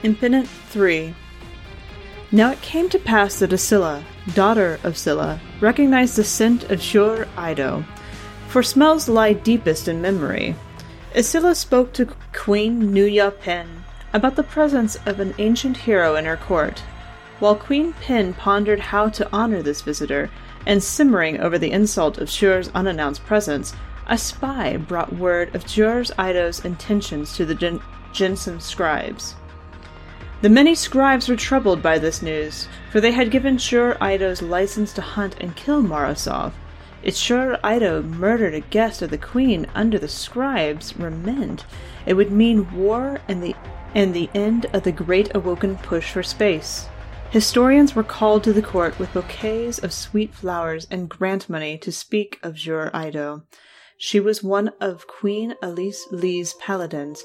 Infinite 0.03 0.47
3 0.47 1.15
Now 2.31 2.53
it 2.53 2.61
came 2.62 2.89
to 2.90 2.99
pass 2.99 3.39
that 3.39 3.53
Asilla, 3.53 4.05
daughter 4.35 4.78
of 4.85 4.97
Silla, 4.97 5.40
recognized 5.61 6.16
the 6.16 6.24
scent 6.24 6.65
of 6.65 6.81
Sjur 6.81 7.27
Eido, 7.36 7.85
for 8.49 8.62
smells 8.62 9.09
lie 9.09 9.32
deepest 9.32 9.89
in 9.89 10.01
memory. 10.01 10.55
Asilla 11.15 11.55
spoke 11.55 11.93
to 11.95 12.15
Queen 12.32 12.93
Nuya 12.93 13.31
Pen 13.40 13.85
about 14.12 14.36
the 14.36 14.43
presence 14.43 14.97
of 15.07 15.20
an 15.20 15.35
ancient 15.39 15.78
hero 15.78 16.16
in 16.16 16.24
her 16.24 16.36
court. 16.36 16.82
While 17.39 17.55
Queen 17.55 17.93
Pen 17.93 18.35
pondered 18.35 18.81
how 18.81 19.09
to 19.10 19.28
honor 19.32 19.62
this 19.62 19.82
visitor, 19.82 20.28
and 20.66 20.82
simmering 20.82 21.40
over 21.40 21.56
the 21.56 21.70
insult 21.70 22.19
of 22.19 22.28
Sjur's 22.28 22.70
unannounced 22.74 23.24
presence, 23.24 23.74
a 24.09 24.19
spy 24.19 24.77
brought 24.77 25.15
word 25.15 25.55
of 25.55 25.65
Jur's 25.65 26.10
Eido's 26.19 26.65
intentions 26.65 27.36
to 27.36 27.44
the 27.44 27.55
Jinsum 28.12 28.60
scribes. 28.60 29.36
The 30.40 30.48
many 30.48 30.74
scribes 30.74 31.28
were 31.28 31.36
troubled 31.36 31.82
by 31.82 31.98
this 31.98 32.23
news, 32.23 32.69
for 32.90 33.01
they 33.01 33.12
had 33.12 33.31
given 33.31 33.56
Sjur 33.56 33.97
Eido's 33.98 34.43
license 34.43 34.93
to 34.94 35.02
hunt 35.02 35.36
and 35.40 35.55
kill 35.55 35.82
Mara 35.82 36.16
Sov. 36.16 36.55
If 37.02 37.15
Sjur 37.15 37.60
Eido 37.60 38.02
murdered 38.02 38.55
a 38.55 38.60
guest 38.60 39.01
of 39.01 39.10
the 39.10 39.19
queen 39.19 39.66
under 39.74 39.98
the 39.98 40.09
scribes 40.09 40.97
were 40.97 41.10
meant, 41.10 41.65
it 42.05 42.15
would 42.15 42.32
mean 42.32 42.74
war 42.74 43.20
and 43.28 43.43
the 43.43 43.55
and 43.94 44.12
the 44.12 44.28
end 44.35 44.66
of 44.73 44.82
the 44.82 44.93
great 44.93 45.35
awoken 45.35 45.77
push 45.78 46.10
for 46.10 46.23
space. 46.23 46.89
Historians 47.30 47.94
were 47.94 48.02
called 48.02 48.42
to 48.42 48.55
the 48.55 48.62
court 48.62 48.98
with 48.98 49.12
bouquets 49.12 49.78
of 49.78 49.92
sweet 49.92 50.32
flowers 50.32 50.86
and 50.90 51.10
grant 51.10 51.50
money 51.50 51.76
to 51.76 51.92
speak 51.92 52.38
of 52.42 52.55
Sjur 52.55 52.90
Eido. 52.92 53.42
She 53.98 54.18
was 54.18 54.42
one 54.42 54.70
of 54.80 55.06
Queen 55.06 55.55
Elise 55.62 56.06
Lee's 56.10 56.55
paladins, 56.55 57.22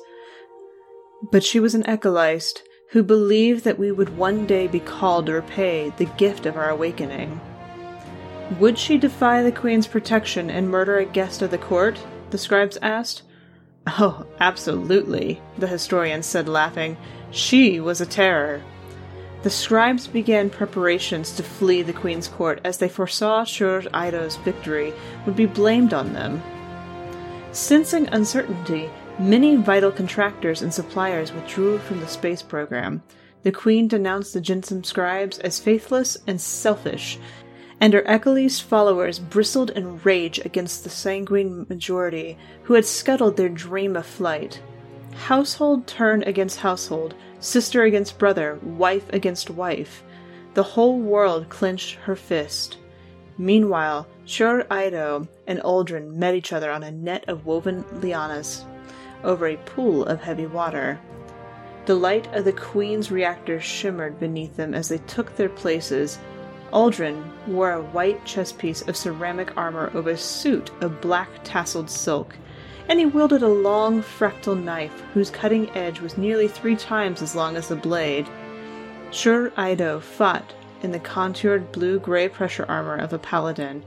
but 1.32 1.42
she 1.42 1.58
was 1.58 1.74
an 1.74 1.84
Ecolist 1.84 2.64
who 2.90 3.02
believed 3.02 3.64
that 3.64 3.80
we 3.80 3.94
would 3.94 4.18
one 4.18 4.46
day 4.46 4.68
be 4.68 4.82
called 4.82 5.28
to 5.28 5.34
repay 5.34 5.94
the 5.96 6.06
gift 6.06 6.46
of 6.46 6.58
our 6.58 6.70
awakening. 6.70 7.40
Would 8.60 8.78
she 8.78 8.98
defy 8.98 9.42
the 9.42 9.54
queen's 9.54 9.88
protection 9.88 10.50
and 10.50 10.70
murder 10.70 10.98
a 10.98 11.06
guest 11.06 11.42
of 11.42 11.50
the 11.50 11.58
court? 11.58 11.98
The 12.30 12.38
scribes 12.38 12.78
asked. 12.82 13.24
Oh, 13.88 14.26
absolutely, 14.42 15.42
the 15.58 15.68
historian 15.68 16.24
said, 16.24 16.50
laughing. 16.50 16.98
She 17.32 17.80
was 17.80 18.02
a 18.02 18.06
terror. 18.06 18.62
The 19.44 19.50
scribes 19.50 20.08
began 20.08 20.50
preparations 20.50 21.34
to 21.34 21.44
flee 21.44 21.82
the 21.82 21.94
queen's 21.94 22.28
court 22.28 22.62
as 22.64 22.78
they 22.78 22.90
foresaw 22.90 23.44
Sjur 23.44 23.88
Eido's 23.94 24.38
victory 24.38 24.94
would 25.26 25.36
be 25.36 25.46
blamed 25.46 25.94
on 25.94 26.14
them. 26.14 26.42
Sensing 27.52 28.08
uncertainty, 28.08 28.90
many 29.20 29.58
vital 29.58 29.92
contractors 29.92 30.62
and 30.62 30.74
suppliers 30.74 31.32
withdrew 31.32 31.78
from 31.80 32.00
the 32.00 32.08
space 32.08 32.42
program. 32.42 33.04
The 33.44 33.52
queen 33.52 33.88
denounced 33.88 34.34
the 34.34 34.42
Jinsum 34.42 34.86
scribes 34.86 35.38
as 35.40 35.60
faithless 35.60 36.18
and 36.26 36.40
selfish 36.40 37.20
and 37.84 37.94
her 37.94 38.04
Ecolist 38.04 38.64
followers 38.64 39.20
bristled 39.20 39.70
in 39.72 40.00
rage 40.04 40.40
against 40.46 40.86
the 40.86 40.90
sanguine 40.90 41.66
majority 41.68 42.38
who 42.64 42.76
had 42.76 42.86
scuttled 42.86 43.36
their 43.36 43.50
dream 43.50 43.98
of 43.98 44.06
flight. 44.06 44.62
Household 45.26 45.86
turned 45.86 46.24
against 46.24 46.60
household, 46.60 47.14
sister 47.44 47.84
against 47.84 48.18
brother, 48.18 48.58
wife 48.64 49.12
against 49.12 49.50
wife. 49.50 50.04
The 50.54 50.64
whole 50.64 51.00
world 51.00 51.50
clenched 51.50 51.96
her 51.96 52.16
fist. 52.16 52.78
Meanwhile, 53.38 54.08
Sjur 54.26 54.66
Eido 54.68 55.28
and 55.48 55.60
Uldren 55.60 56.16
met 56.16 56.36
each 56.36 56.54
other 56.54 56.72
on 56.72 56.84
a 56.84 56.92
net 56.92 57.26
of 57.28 57.46
woven 57.46 57.84
lianas 58.00 58.64
over 59.24 59.48
a 59.48 59.58
pool 59.58 60.06
of 60.06 60.22
heavy 60.22 60.46
water. 60.46 61.00
The 61.86 61.96
light 61.96 62.34
of 62.34 62.46
the 62.46 62.54
Queen's 62.54 63.12
reactor 63.12 63.60
shimmered 63.60 64.20
beneath 64.20 64.56
them 64.56 64.74
as 64.74 64.88
they 64.88 65.00
took 65.00 65.36
their 65.36 65.50
places, 65.50 66.20
Uldren 66.72 67.24
wore 67.46 67.72
a 67.72 67.82
white 67.82 68.26
chest 68.26 68.58
piece 68.58 68.82
of 68.84 68.98
ceramic 68.98 69.56
armor 69.58 69.92
over 69.94 70.12
a 70.12 70.18
suit 70.18 70.72
of 70.82 71.02
black 71.02 71.30
tasseled 71.44 71.90
silk, 71.90 72.36
and 72.90 73.00
he 73.00 73.06
wielded 73.06 73.42
a 73.42 73.48
long 73.48 74.02
fractal 74.02 74.62
knife 74.62 75.02
whose 75.14 75.30
cutting 75.30 75.70
edge 75.72 76.00
was 76.00 76.18
nearly 76.18 76.48
three 76.48 76.76
times 76.76 77.22
as 77.22 77.36
long 77.36 77.56
as 77.56 77.68
the 77.68 77.76
blade. 77.76 78.28
Sjur 79.12 79.52
Eido 79.52 80.02
fought 80.02 80.54
in 80.82 80.92
the 80.92 81.00
contoured 81.00 81.72
blue 81.72 82.00
gray 82.00 82.28
pressure 82.28 82.66
armor 82.68 82.98
of 82.98 83.14
a 83.14 83.20
paladin, 83.20 83.84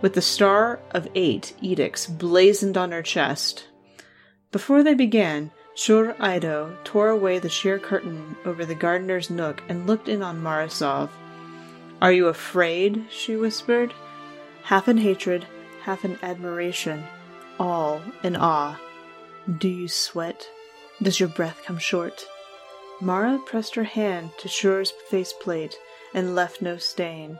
with 0.00 0.14
the 0.14 0.22
star 0.22 0.80
of 0.90 1.08
eight 1.14 1.54
edicts 1.62 2.06
blazoned 2.06 2.76
on 2.76 2.92
her 2.92 3.02
chest. 3.02 3.66
Before 4.52 4.82
they 4.82 4.94
began, 4.94 5.50
Sjur 5.74 6.14
Eido 6.18 6.76
tore 6.84 7.08
away 7.08 7.38
the 7.38 7.48
sheer 7.48 7.78
curtain 7.78 8.36
over 8.44 8.64
the 8.64 8.74
gardener's 8.74 9.30
nook 9.30 9.62
and 9.68 9.86
looked 9.86 10.08
in 10.08 10.22
on 10.22 10.42
Mara 10.42 10.70
Sov. 10.70 11.10
Are 12.00 12.12
you 12.12 12.28
afraid? 12.28 13.06
she 13.10 13.36
whispered, 13.36 13.94
half 14.64 14.88
in 14.88 14.98
hatred, 14.98 15.46
half 15.82 16.04
in 16.04 16.18
admiration, 16.22 17.04
all 17.58 18.02
in 18.22 18.36
awe. 18.36 18.78
Do 19.58 19.68
you 19.68 19.88
sweat? 19.88 20.48
Does 21.02 21.20
your 21.20 21.28
breath 21.28 21.62
come 21.64 21.78
short? 21.78 22.26
Mara 23.00 23.38
pressed 23.44 23.74
her 23.74 23.84
hand 23.84 24.30
to 24.38 24.48
Sjur's 24.48 24.92
faceplate 25.10 25.76
and 26.14 26.34
left 26.34 26.62
no 26.62 26.76
stain. 26.76 27.38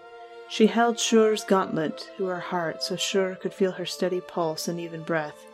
She 0.49 0.67
held 0.67 0.97
Sjur's 0.97 1.45
gauntlet 1.45 2.11
to 2.17 2.27
her 2.27 2.41
heart 2.41 2.83
so 2.83 2.97
Sjur 2.97 3.41
could 3.41 3.55
feel 3.55 3.73
her 3.73 3.87
steady 3.87 4.21
pulse 4.21 4.69
and 4.69 4.79
even 4.79 5.03
breath. 5.03 5.47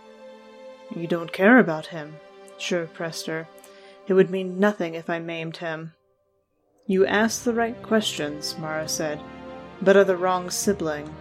You 0.95 1.07
don't 1.07 1.33
care 1.33 1.59
about 1.59 1.87
him, 1.87 2.17
Sjur 2.59 2.93
pressed 2.93 3.27
her. 3.27 3.47
It 4.09 4.15
would 4.15 4.31
mean 4.31 4.59
nothing 4.59 4.95
if 4.95 5.09
I 5.09 5.21
maimed 5.21 5.59
him. 5.59 5.93
You 6.87 7.07
ask 7.07 7.45
the 7.45 7.55
right 7.55 7.81
questions, 7.83 8.59
Mara 8.59 8.89
said, 8.89 9.21
but 9.81 9.97
are 9.97 10.05
the 10.05 10.17
wrong 10.17 10.51
sibling. 10.51 11.15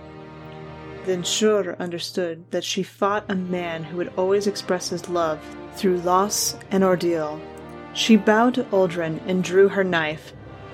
Then 1.09 1.23
Sjur 1.23 1.75
understood 1.79 2.51
that 2.51 2.63
she 2.63 2.83
fought 2.83 3.25
a 3.27 3.35
man 3.35 3.83
who 3.83 3.97
would 3.97 4.13
always 4.15 4.45
express 4.45 4.89
his 4.89 5.09
love 5.09 5.39
through 5.73 6.01
loss 6.01 6.55
and 6.69 6.83
ordeal. 6.83 7.41
She 7.95 8.15
bowed 8.15 8.53
to 8.53 8.63
Uldren 8.65 9.19
and 9.25 9.43
drew 9.43 9.69
her 9.69 9.83
knife. 9.83 10.33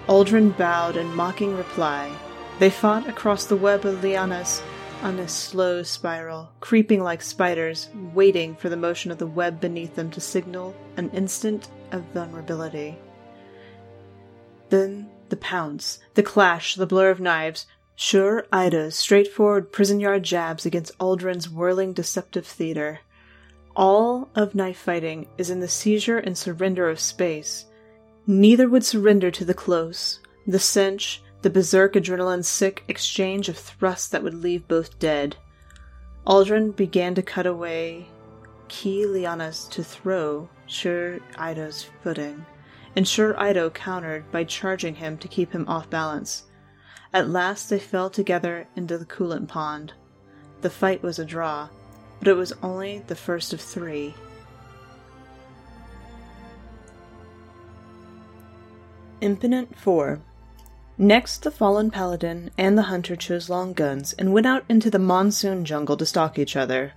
Uldren 0.10 0.52
bowed 0.58 0.98
in 0.98 1.16
mocking 1.16 1.56
reply. 1.56 2.12
They 2.60 2.70
fought 2.70 3.08
across 3.08 3.46
the 3.46 3.56
web 3.56 3.86
of 3.86 4.02
lianas 4.02 4.62
on 5.02 5.20
a 5.20 5.28
slow 5.30 5.84
spiral, 5.84 6.50
creeping 6.60 7.02
like 7.02 7.22
spiders, 7.22 7.88
waiting 8.14 8.58
for 8.58 8.68
the 8.68 8.76
motion 8.76 9.12
of 9.12 9.20
the 9.20 9.28
web 9.28 9.62
beneath 9.62 9.96
them 9.96 10.12
to 10.12 10.20
signal 10.20 10.76
an 10.98 11.12
instant 11.12 11.70
of 11.94 12.04
vulnerability. 12.14 12.98
Then 14.68 15.10
the 15.30 15.38
pounce, 15.38 16.00
the 16.16 16.24
clash, 16.24 16.76
the 16.76 16.86
blur 16.86 17.10
of 17.10 17.22
knives, 17.22 17.68
Sjur 17.98 18.46
Eido's 18.52 18.96
straightforward 18.96 19.72
prison 19.72 20.00
yard 20.00 20.24
jabs 20.24 20.66
against 20.66 20.98
Uldren's 21.00 21.50
whirling 21.50 21.94
deceptive 21.94 22.46
theater. 22.46 23.00
All 23.76 24.30
of 24.36 24.54
knife 24.56 24.78
fighting 24.78 25.28
is 25.38 25.50
in 25.50 25.62
the 25.62 25.68
seizure 25.68 26.20
and 26.20 26.38
surrender 26.38 26.90
of 26.90 27.00
space. 27.00 27.66
Neither 28.28 28.68
would 28.68 28.84
surrender 28.84 29.32
to 29.32 29.46
the 29.46 29.54
close, 29.54 30.20
the 30.46 30.60
cinch, 30.60 31.22
the 31.42 31.50
berserk 31.50 31.94
adrenaline 31.94 32.44
sick 32.44 32.84
exchange 32.88 33.48
of 33.50 33.58
thrusts 33.58 34.08
that 34.10 34.24
would 34.24 34.34
leave 34.34 34.68
both 34.68 35.00
dead. 35.00 35.38
Uldren 36.28 36.76
began 36.76 37.16
to 37.16 37.22
cut 37.22 37.46
away 37.46 38.08
key 38.68 39.06
lianas 39.06 39.70
to 39.70 39.84
throw 39.84 40.50
Sjur 40.68 41.22
Eido's 41.38 41.88
footing 42.02 42.46
and 42.96 43.06
Sjur 43.06 43.38
Eido 43.38 43.74
countered 43.74 44.30
by 44.32 44.44
charging 44.44 44.96
him 44.96 45.18
to 45.18 45.28
keep 45.28 45.52
him 45.52 45.68
off 45.68 45.90
balance. 45.90 46.44
At 47.16 47.30
last 47.30 47.70
they 47.70 47.80
fell 47.80 48.10
together 48.10 48.68
into 48.76 48.98
the 48.98 49.06
coolant 49.06 49.48
pond. 49.48 49.94
The 50.60 50.70
fight 50.70 51.02
was 51.02 51.18
a 51.18 51.24
draw, 51.24 51.70
but 52.20 52.28
it 52.28 52.34
was 52.34 52.52
only 52.62 53.04
the 53.08 53.16
first 53.16 53.54
of 53.54 53.62
three. 53.62 54.14
Impotent 59.22 59.78
4 59.78 60.20
Next, 60.98 61.44
the 61.44 61.52
fallen 61.52 61.90
paladin 61.90 62.52
and 62.58 62.78
the 62.78 62.90
hunter 62.92 63.16
chose 63.16 63.50
long 63.50 63.72
guns 63.72 64.12
and 64.20 64.34
went 64.34 64.46
out 64.46 64.66
into 64.68 64.92
the 64.92 65.00
monsoon 65.00 65.64
jungle 65.64 65.96
to 65.96 66.06
stalk 66.06 66.38
each 66.38 66.58
other. 66.58 66.92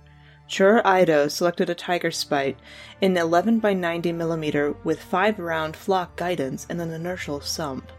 Sjur 0.49 0.83
Eido 0.83 1.31
selected 1.31 1.69
a 1.69 1.75
Tiger 1.75 2.11
Spite 2.11 2.57
in 2.99 3.15
11 3.15 3.59
by 3.59 3.73
90 3.73 4.11
mm 4.11 4.75
with 4.83 5.01
5 5.01 5.39
round 5.39 5.77
flock 5.77 6.17
guidance 6.17 6.67
and 6.69 6.81
an 6.81 6.91
inertial 6.91 7.39
sump. 7.39 7.89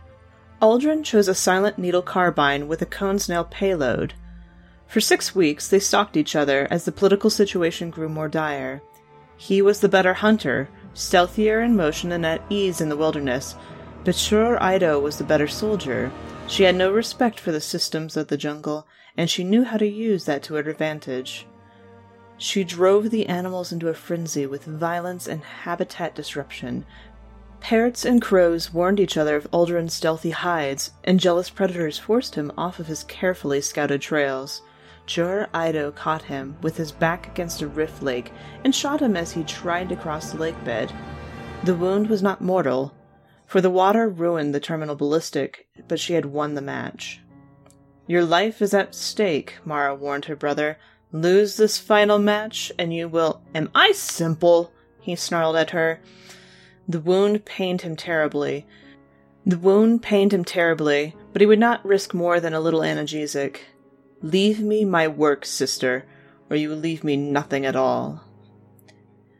Uldren 0.61 1.03
chose 1.03 1.27
a 1.27 1.35
silent 1.35 1.79
needle 1.79 2.03
carbine 2.03 2.69
with 2.69 2.83
a 2.83 2.87
cone 2.87 3.19
snail 3.19 3.45
payload. 3.45 4.13
For 4.87 5.01
six 5.01 5.35
weeks, 5.35 5.69
they 5.69 5.79
stalked 5.79 6.17
each 6.17 6.37
other 6.37 6.69
as 6.71 6.85
the 6.85 6.93
political 6.93 7.31
situation 7.31 7.91
grew 7.91 8.09
more 8.09 8.29
dire. 8.29 8.83
He 9.37 9.63
was 9.63 9.81
the 9.81 9.89
better 9.89 10.13
hunter, 10.13 10.69
stealthier 10.93 11.65
in 11.65 11.77
motion 11.77 12.13
and 12.13 12.27
at 12.27 12.43
ease 12.51 12.83
in 12.83 12.91
the 12.91 12.97
wilderness, 12.97 13.55
but 14.05 14.15
Sjur 14.15 14.61
Eido 14.61 15.01
was 15.01 15.17
the 15.17 15.25
better 15.25 15.49
soldier. 15.49 16.13
She 16.47 16.65
had 16.65 16.75
no 16.75 16.91
respect 16.93 17.41
for 17.41 17.53
the 17.53 17.61
systems 17.61 18.17
of 18.17 18.29
the 18.29 18.37
jungle, 18.37 18.87
and 19.17 19.31
she 19.31 19.45
knew 19.45 19.65
how 19.65 19.79
to 19.79 19.87
use 19.87 20.27
that 20.27 20.43
to 20.45 20.55
her 20.55 20.61
advantage. 20.61 21.47
She 22.37 22.65
drove 22.65 23.11
the 23.11 23.27
animals 23.27 23.73
into 23.73 23.89
a 23.89 23.95
frenzy 23.95 24.47
with 24.47 24.65
violence 24.65 25.27
and 25.27 25.43
habitat 25.43 26.15
disruption. 26.15 26.85
Parrots 27.61 28.05
and 28.05 28.23
crows 28.23 28.73
warned 28.73 28.99
each 28.99 29.17
other 29.17 29.37
of 29.37 29.47
Uldren's 29.53 29.95
stealthy 29.95 30.31
hides, 30.31 30.93
and 31.05 31.21
jealous 31.21 31.51
predators 31.51 31.99
forced 31.99 32.35
him 32.35 32.51
off 32.57 32.79
of 32.79 32.87
his 32.87 33.05
carefully 33.05 33.61
scouted 33.61 34.01
trails. 34.01 34.63
Sjur 35.07 35.49
Eido 35.51 35.95
caught 35.95 36.23
him 36.23 36.57
with 36.63 36.77
his 36.77 36.93
back 36.93 37.27
against 37.27 37.63
a 37.63 37.67
rift 37.67 38.03
lake 38.03 38.33
and 38.65 38.75
shot 38.75 39.01
him 39.01 39.17
as 39.17 39.33
he 39.33 39.45
tried 39.45 39.89
to 39.89 39.97
cross 39.97 40.33
the 40.33 40.39
lake 40.39 40.65
bed. 40.65 40.93
The 41.65 41.75
wound 41.75 42.09
was 42.09 42.23
not 42.23 42.41
mortal, 42.41 42.95
for 43.47 43.61
the 43.61 43.71
water 43.71 44.09
ruined 44.09 44.55
the 44.55 44.61
terminal 44.61 44.95
ballistic, 44.95 45.67
but 45.89 46.01
she 46.01 46.15
had 46.15 46.27
won 46.27 46.55
the 46.55 46.63
match. 46.63 47.21
Your 48.07 48.25
life 48.25 48.63
is 48.63 48.73
at 48.73 48.95
stake, 48.95 49.57
Mara 49.65 49.95
warned 49.95 50.25
her 50.27 50.37
brother. 50.37 50.79
Lose 51.13 51.57
this 51.57 51.79
final 51.79 52.19
match, 52.19 52.73
and 52.79 52.95
you 52.95 53.09
will. 53.09 53.43
Am 53.55 53.69
I 53.75 53.93
simple? 53.93 54.73
he 55.01 55.17
snarled 55.17 55.57
at 55.57 55.71
her. 55.71 56.01
The 56.91 56.99
wound 56.99 57.45
pained 57.45 57.83
him 57.83 57.95
terribly. 57.95 58.67
The 59.47 59.59
wound 59.59 60.03
pained 60.03 60.33
him 60.33 60.45
terribly, 60.45 61.15
but 61.33 61.41
he 61.41 61.47
would 61.47 61.61
not 61.61 61.87
risk 61.87 62.13
more 62.13 62.41
than 62.41 62.53
a 62.53 62.59
little 62.59 62.81
analgesic. 62.81 63.59
Leave 64.23 64.59
me 64.59 64.85
my 64.85 65.07
work, 65.07 65.45
sister, 65.45 66.05
or 66.51 66.57
you 66.57 66.69
will 66.69 66.77
leave 66.77 67.05
me 67.05 67.17
nothing 67.17 67.65
at 67.65 67.77
all. 67.77 68.25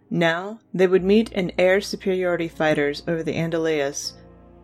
Now 0.09 0.61
they 0.73 0.87
would 0.87 1.03
meet 1.03 1.33
in 1.33 1.51
air 1.59 1.81
superiority 1.81 2.47
fighters 2.47 3.03
over 3.09 3.25
the 3.25 3.35
Andaleas. 3.35 4.13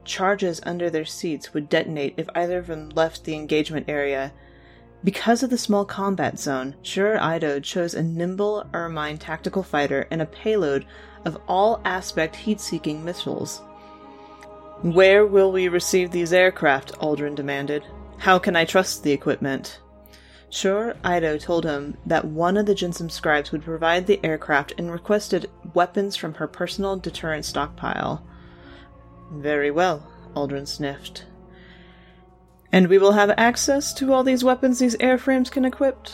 Charges 0.05 0.61
under 0.63 0.89
their 0.89 1.05
seats 1.05 1.53
would 1.53 1.69
detonate 1.69 2.15
if 2.17 2.29
either 2.37 2.59
of 2.59 2.69
them 2.69 2.91
left 2.91 3.25
the 3.25 3.35
engagement 3.35 3.89
area. 3.89 4.33
Because 5.03 5.43
of 5.43 5.51
the 5.51 5.59
small 5.59 5.85
combat 5.85 6.39
zone, 6.39 6.77
Sjur 6.85 7.19
Eido 7.19 7.61
chose 7.61 7.95
a 7.95 8.03
nimble 8.05 8.65
Ermine 8.73 9.19
tactical 9.19 9.65
fighter 9.65 10.07
and 10.09 10.23
a 10.23 10.27
payload 10.27 10.87
of 11.27 11.39
all 11.47 11.83
aspect 11.85 12.35
heat 12.35 12.61
seeking 12.61 13.05
missiles. 13.05 13.59
Where 14.83 15.27
will 15.27 15.53
we 15.53 15.69
receive 15.69 16.11
these 16.11 16.33
aircraft? 16.33 16.93
Uldren 17.01 17.35
demanded. 17.35 17.85
How 18.19 18.39
can 18.39 18.57
I 18.57 18.65
trust 18.65 19.03
the 19.03 19.13
equipment? 19.13 19.81
Sjur, 20.51 20.97
Eido 21.03 21.41
told 21.41 21.65
him 21.65 21.97
that 22.07 22.25
one 22.25 22.57
of 22.57 22.67
the 22.67 22.75
Jinsum 22.75 23.11
scribes 23.11 23.53
would 23.53 23.65
provide 23.65 24.07
the 24.07 24.25
aircraft 24.25 24.73
and 24.79 24.91
requested 24.91 25.51
weapons 25.75 26.15
from 26.15 26.35
her 26.35 26.47
personal 26.47 26.97
deterrent 26.97 27.45
stockpile. 27.45 28.25
Very 29.33 29.71
well, 29.71 30.07
Uldren 30.35 30.69
sniffed. 30.69 31.27
And 32.71 32.89
we 32.89 32.99
will 32.99 33.13
have 33.13 33.35
access 33.37 33.93
to 33.95 34.13
all 34.13 34.23
these 34.23 34.45
weapons 34.45 34.79
these 34.79 34.97
airframes 34.97 35.51
can 35.51 35.65
equip? 35.65 36.07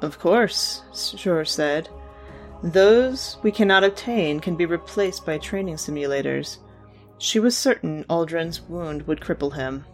Of 0.00 0.18
course, 0.18 0.82
Sjur 0.92 1.46
said. 1.46 1.88
Those 2.64 3.36
we 3.42 3.52
cannot 3.52 3.84
obtain 3.84 4.40
can 4.40 4.56
be 4.56 4.64
replaced 4.64 5.26
by 5.26 5.36
training 5.36 5.76
simulators. 5.76 6.56
She 7.18 7.38
was 7.38 7.54
certain 7.54 8.04
Uldren's 8.08 8.62
wound 8.62 9.06
would 9.06 9.20
cripple 9.20 9.54
him. 9.54 9.84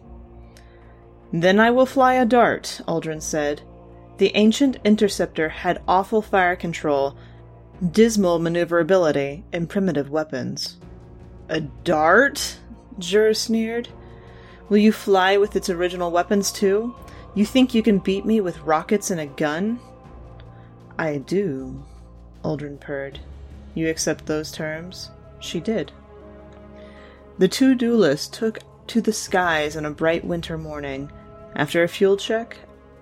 Then 1.33 1.59
I 1.59 1.69
will 1.69 1.85
fly 1.85 2.13
a 2.13 2.25
dart, 2.25 2.79
Uldren 2.87 3.21
said. 3.21 3.61
The 4.19 4.33
ancient 4.35 4.77
interceptor 4.85 5.49
had 5.49 5.81
awful 5.85 6.21
fire 6.21 6.55
control, 6.55 7.17
dismal 7.91 8.39
maneuverability, 8.39 9.43
and 9.51 9.67
primitive 9.67 10.09
weapons. 10.09 10.77
A 11.49 11.59
dart? 11.59 12.57
Sjur 12.99 13.35
sneered. 13.35 13.89
Will 14.69 14.77
you 14.77 14.93
fly 14.93 15.35
with 15.35 15.57
its 15.57 15.69
original 15.69 16.09
weapons 16.09 16.53
too? 16.53 16.95
You 17.35 17.45
think 17.45 17.73
you 17.73 17.83
can 17.83 17.99
beat 17.99 18.25
me 18.25 18.39
with 18.39 18.61
rockets 18.61 19.11
and 19.11 19.19
a 19.19 19.25
gun? 19.25 19.77
I 20.97 21.17
do, 21.17 21.83
Uldren 22.43 22.79
purred. 22.79 23.19
You 23.73 23.89
accept 23.89 24.25
those 24.25 24.51
terms? 24.51 25.11
She 25.39 25.59
did. 25.59 25.91
The 27.37 27.47
two 27.47 27.75
duelists 27.75 28.27
took 28.27 28.59
to 28.87 29.01
the 29.01 29.13
skies 29.13 29.77
on 29.77 29.85
a 29.85 29.91
bright 29.91 30.25
winter 30.25 30.57
morning, 30.57 31.11
after 31.55 31.83
a 31.83 31.87
fuel 31.87 32.17
check, 32.17 32.57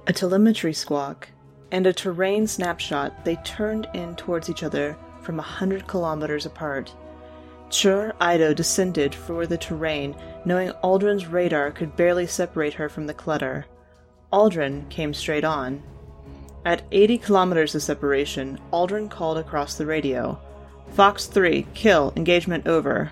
a 0.07 0.13
telemetry 0.13 0.73
squawk, 0.73 1.27
and 1.71 1.85
a 1.85 1.93
terrain 1.93 2.47
snapshot, 2.47 3.25
they 3.25 3.35
turned 3.37 3.87
in 3.93 4.15
towards 4.15 4.49
each 4.49 4.63
other 4.63 4.97
from 5.21 5.39
a 5.39 5.43
hundred 5.43 5.87
kilometers 5.87 6.45
apart. 6.45 6.93
Sjur 7.69 8.15
Eido 8.17 8.55
descended 8.55 9.13
for 9.13 9.45
the 9.45 9.57
terrain, 9.57 10.15
knowing 10.45 10.71
Uldren's 10.83 11.27
radar 11.27 11.71
could 11.71 11.95
barely 11.95 12.25
separate 12.25 12.73
her 12.73 12.89
from 12.89 13.05
the 13.05 13.13
clutter. 13.13 13.65
Uldren 14.33 14.89
came 14.89 15.13
straight 15.13 15.43
on. 15.43 15.83
At 16.65 16.84
80 16.91 17.18
kilometers 17.19 17.73
of 17.73 17.81
separation, 17.81 18.60
Uldren 18.73 19.10
called 19.10 19.38
across 19.38 19.76
the 19.76 19.86
radio. 19.86 20.40
Fox 20.91 21.26
3, 21.26 21.65
kill, 21.73 22.11
engagement 22.15 22.68
over. 22.68 23.11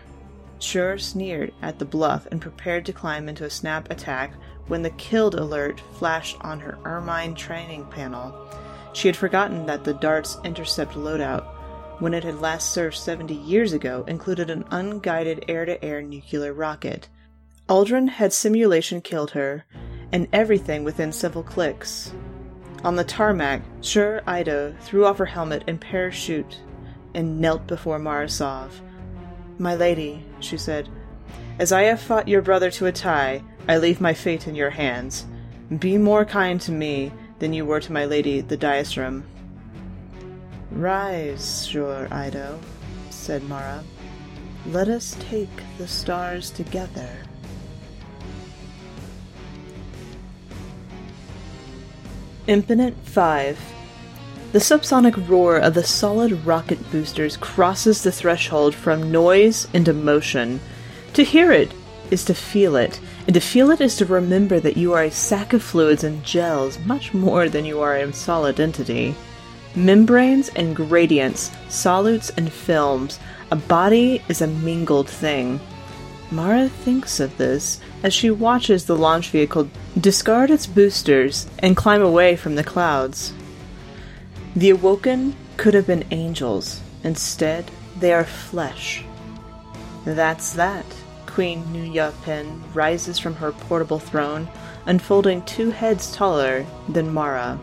Sjur 0.60 1.00
sneered 1.00 1.54
at 1.62 1.80
the 1.80 1.86
bluff 1.86 2.28
and 2.32 2.42
prepared 2.42 2.86
to 2.86 2.94
climb 2.94 3.30
into 3.30 3.46
a 3.46 3.50
snap 3.50 3.90
attack 3.90 4.34
when 4.68 4.82
the 4.82 4.90
killed 4.92 5.36
alert 5.36 5.82
flashed 5.94 6.36
on 6.42 6.60
her 6.60 6.78
Ermine 6.84 7.36
training 7.36 7.86
panel. 7.86 8.36
She 8.94 9.08
had 9.08 9.16
forgotten 9.16 9.66
that 9.68 9.84
the 9.84 9.94
Dart's 9.94 10.38
intercept 10.44 10.94
loadout, 10.94 11.46
when 12.00 12.14
it 12.14 12.24
had 12.24 12.42
last 12.42 12.72
served 12.72 12.98
70 12.98 13.34
years 13.34 13.72
ago, 13.72 14.04
included 14.08 14.50
an 14.50 14.66
unguided 14.72 15.46
air 15.48 15.66
to 15.66 15.84
air 15.84 16.02
nuclear 16.02 16.54
rocket. 16.54 17.08
Uldren 17.70 18.10
had 18.10 18.34
simulation 18.34 19.02
killed 19.02 19.32
her, 19.32 19.66
and 20.12 20.28
everything 20.34 20.84
within 20.84 21.12
several 21.12 21.44
clicks. 21.44 22.12
On 22.84 22.96
the 22.96 23.04
tarmac, 23.04 23.62
Sjur 23.82 24.24
Eido 24.24 24.80
threw 24.82 25.06
off 25.06 25.18
her 25.18 25.26
helmet 25.26 25.64
and 25.68 25.82
parachute 25.82 26.60
and 27.14 27.42
knelt 27.42 27.66
before 27.68 28.00
Mara 28.00 28.30
Sov. 28.30 28.82
My 29.58 29.76
lady, 29.76 30.24
she 30.40 30.58
said, 30.58 30.88
as 31.60 31.72
I 31.72 31.84
have 31.84 32.00
fought 32.00 32.28
your 32.28 32.44
brother 32.44 32.70
to 32.72 32.86
a 32.86 32.92
tie, 32.92 33.44
I 33.68 33.78
leave 33.78 34.00
my 34.00 34.14
fate 34.14 34.48
in 34.48 34.54
your 34.54 34.70
hands. 34.70 35.26
Be 35.80 35.98
more 35.98 36.24
kind 36.24 36.62
to 36.62 36.72
me 36.72 37.12
than 37.40 37.52
you 37.52 37.66
were 37.66 37.80
to 37.80 37.92
my 37.92 38.06
lady, 38.06 38.42
the 38.42 38.58
Diastrum. 38.58 39.24
Rise, 40.72 41.68
Sjur 41.68 42.08
Eido, 42.10 42.60
said 43.10 43.44
Mara. 43.44 43.84
Let 44.68 44.88
us 44.88 45.18
take 45.20 45.50
the 45.80 45.88
stars 45.88 46.52
together. 46.52 47.10
Infinite 52.48 52.96
5 53.04 53.60
The 54.54 54.60
subsonic 54.60 55.28
roar 55.28 55.58
of 55.58 55.74
the 55.74 55.84
solid 55.84 56.46
rocket 56.46 56.80
boosters 56.92 57.36
crosses 57.36 58.02
the 58.02 58.12
threshold 58.12 58.74
from 58.74 59.12
noise 59.12 59.68
into 59.74 59.92
motion. 59.92 60.62
To 61.16 61.24
hear 61.24 61.52
it 61.52 61.74
is 62.10 62.24
to 62.24 62.34
feel 62.34 62.78
it, 62.78 63.02
and 63.26 63.34
to 63.34 63.42
feel 63.42 63.70
it 63.70 63.82
is 63.82 63.98
to 63.98 64.06
remember 64.06 64.62
that 64.62 64.78
you 64.78 64.94
are 64.94 65.04
a 65.04 65.12
sack 65.12 65.52
of 65.52 65.62
fluids 65.62 66.06
and 66.06 66.24
gels 66.24 66.80
much 66.86 67.14
more 67.14 67.50
than 67.50 67.66
you 67.66 67.82
are 67.82 67.98
a 67.98 68.14
solid 68.14 68.62
entity. 68.62 69.14
Membranes 69.76 70.48
and 70.56 70.74
gradients, 70.74 71.50
solutes 71.68 72.32
and 72.38 72.50
films, 72.50 73.20
a 73.52 73.58
body 73.58 74.22
is 74.30 74.42
a 74.42 74.48
mingled 74.48 75.10
thing. 75.10 75.60
Mara 76.30 76.68
thinks 76.68 77.20
of 77.20 77.38
this 77.38 77.80
as 78.04 78.14
she 78.14 78.30
watches 78.30 78.86
the 78.86 78.98
launch 78.98 79.30
vehicle 79.30 79.70
discard 80.00 80.52
its 80.52 80.68
boosters 80.68 81.48
and 81.60 81.78
climb 81.78 82.02
away 82.02 82.36
from 82.36 82.56
the 82.56 82.64
clouds. 82.64 83.34
The 84.56 84.72
Awoken 84.72 85.36
could 85.56 85.74
have 85.74 85.88
been 85.88 86.06
angels. 86.12 86.82
Instead, 87.04 87.72
they 88.00 88.14
are 88.14 88.26
flesh. 88.26 89.04
That's 90.06 90.54
that. 90.54 90.86
Queen 91.26 91.64
Nuya 91.66 92.12
Pen 92.24 92.64
rises 92.74 93.20
from 93.20 93.36
her 93.36 93.52
portable 93.52 94.00
throne, 94.00 94.50
unfolding 94.86 95.44
two 95.44 95.70
heads 95.70 96.12
taller 96.12 96.66
than 96.90 97.14
Mara. 97.14 97.60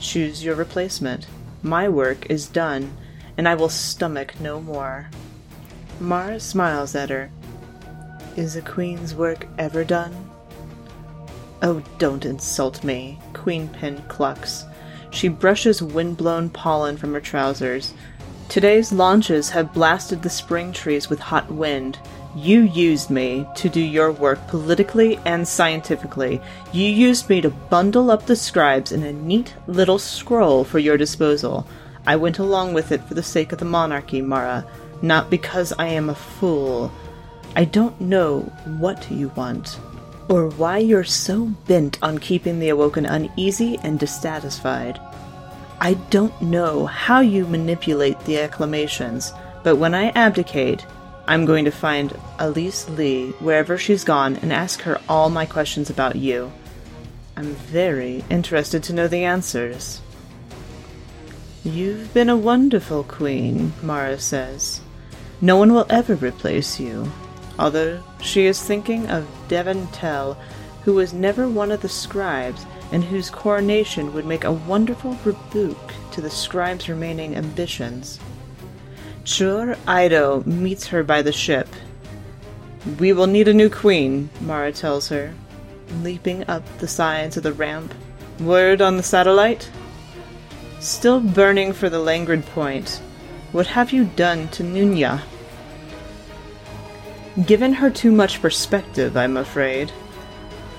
Choose 0.00 0.42
your 0.42 0.54
replacement. 0.54 1.26
My 1.62 1.88
work 1.88 2.28
is 2.28 2.48
done, 2.48 2.96
and 3.36 3.48
I 3.48 3.54
will 3.54 3.68
stomach 3.68 4.38
no 4.40 4.60
more. 4.60 5.08
Mara 6.00 6.40
smiles 6.40 6.94
at 6.94 7.10
her. 7.10 7.30
Is 8.36 8.56
a 8.56 8.62
queen's 8.62 9.14
work 9.14 9.46
ever 9.58 9.84
done? 9.84 10.14
Oh, 11.62 11.82
don't 11.98 12.24
insult 12.24 12.84
me, 12.84 13.18
Queen 13.34 13.68
Pen 13.68 14.02
clucks. 14.08 14.64
She 15.10 15.28
brushes 15.28 15.82
wind-blown 15.82 16.50
pollen 16.50 16.96
from 16.96 17.12
her 17.12 17.20
trousers. 17.20 17.92
Today's 18.48 18.92
launches 18.92 19.50
have 19.50 19.74
blasted 19.74 20.22
the 20.22 20.30
spring 20.30 20.72
trees 20.72 21.10
with 21.10 21.18
hot 21.18 21.50
wind, 21.50 21.98
you 22.36 22.60
used 22.60 23.10
me 23.10 23.44
to 23.56 23.68
do 23.68 23.80
your 23.80 24.12
work 24.12 24.46
politically 24.46 25.18
and 25.24 25.46
scientifically. 25.46 26.40
You 26.72 26.84
used 26.84 27.28
me 27.28 27.40
to 27.40 27.50
bundle 27.50 28.08
up 28.10 28.26
the 28.26 28.36
scribes 28.36 28.92
in 28.92 29.02
a 29.02 29.12
neat 29.12 29.54
little 29.66 29.98
scroll 29.98 30.62
for 30.62 30.78
your 30.78 30.96
disposal. 30.96 31.66
I 32.06 32.14
went 32.14 32.38
along 32.38 32.72
with 32.72 32.92
it 32.92 33.02
for 33.02 33.14
the 33.14 33.22
sake 33.22 33.50
of 33.50 33.58
the 33.58 33.64
monarchy, 33.64 34.22
Mara, 34.22 34.64
not 35.02 35.28
because 35.28 35.72
I 35.76 35.88
am 35.88 36.08
a 36.08 36.14
fool. 36.14 36.92
I 37.56 37.64
don't 37.64 38.00
know 38.00 38.40
what 38.78 39.10
you 39.10 39.28
want, 39.36 39.78
or 40.28 40.48
why 40.50 40.78
you're 40.78 41.04
so 41.04 41.46
bent 41.66 41.98
on 42.02 42.18
keeping 42.18 42.60
the 42.60 42.68
Awoken 42.68 43.06
uneasy 43.06 43.78
and 43.82 43.98
dissatisfied. 43.98 45.00
I 45.80 45.94
don't 46.10 46.40
know 46.40 46.86
how 46.86 47.20
you 47.20 47.46
manipulate 47.46 48.20
the 48.20 48.38
acclamations, 48.38 49.32
but 49.64 49.76
when 49.76 49.94
I 49.94 50.10
abdicate, 50.10 50.86
I'm 51.26 51.44
going 51.44 51.64
to 51.64 51.70
find 51.70 52.16
Elise 52.38 52.88
Lee 52.88 53.30
wherever 53.40 53.78
she's 53.78 54.04
gone 54.04 54.36
and 54.36 54.52
ask 54.52 54.82
her 54.82 55.00
all 55.08 55.30
my 55.30 55.46
questions 55.46 55.90
about 55.90 56.16
you. 56.16 56.52
I'm 57.36 57.54
very 57.54 58.24
interested 58.30 58.82
to 58.84 58.92
know 58.92 59.08
the 59.08 59.24
answers. 59.24 60.00
You've 61.64 62.12
been 62.14 62.28
a 62.28 62.36
wonderful 62.36 63.04
queen, 63.04 63.72
Mara 63.82 64.18
says. 64.18 64.80
No 65.40 65.56
one 65.56 65.72
will 65.72 65.86
ever 65.88 66.14
replace 66.14 66.78
you. 66.78 67.10
Although 67.60 68.02
she 68.22 68.46
is 68.46 68.62
thinking 68.62 69.10
of 69.10 69.28
Devon 69.48 69.86
Tell, 69.88 70.38
who 70.84 70.94
was 70.94 71.12
never 71.12 71.46
one 71.46 71.70
of 71.70 71.82
the 71.82 71.90
scribes 71.90 72.64
and 72.90 73.04
whose 73.04 73.28
coronation 73.28 74.14
would 74.14 74.24
make 74.24 74.44
a 74.44 74.52
wonderful 74.52 75.18
rebuke 75.26 75.92
to 76.12 76.22
the 76.22 76.30
scribe's 76.30 76.88
remaining 76.88 77.36
ambitions. 77.36 78.18
Sjur 79.24 79.76
Eido 79.86 80.44
meets 80.46 80.86
her 80.86 81.02
by 81.02 81.20
the 81.20 81.32
ship. 81.32 81.68
We 82.98 83.12
will 83.12 83.26
need 83.26 83.46
a 83.46 83.52
new 83.52 83.68
queen, 83.68 84.30
Mara 84.40 84.72
tells 84.72 85.10
her, 85.10 85.34
leaping 86.02 86.48
up 86.48 86.64
the 86.78 86.88
sides 86.88 87.36
of 87.36 87.42
the 87.42 87.52
ramp. 87.52 87.92
Word 88.40 88.80
on 88.80 88.96
the 88.96 89.02
satellite? 89.02 89.70
Still 90.80 91.20
burning 91.20 91.74
for 91.74 91.90
the 91.90 91.98
Lagrange 91.98 92.46
point. 92.46 93.02
What 93.52 93.66
have 93.66 93.92
you 93.92 94.06
done 94.06 94.48
to 94.48 94.62
Nuya? 94.62 95.20
Given 97.46 97.72
her 97.74 97.90
too 97.90 98.10
much 98.10 98.42
perspective, 98.42 99.16
I'm 99.16 99.36
afraid. 99.36 99.92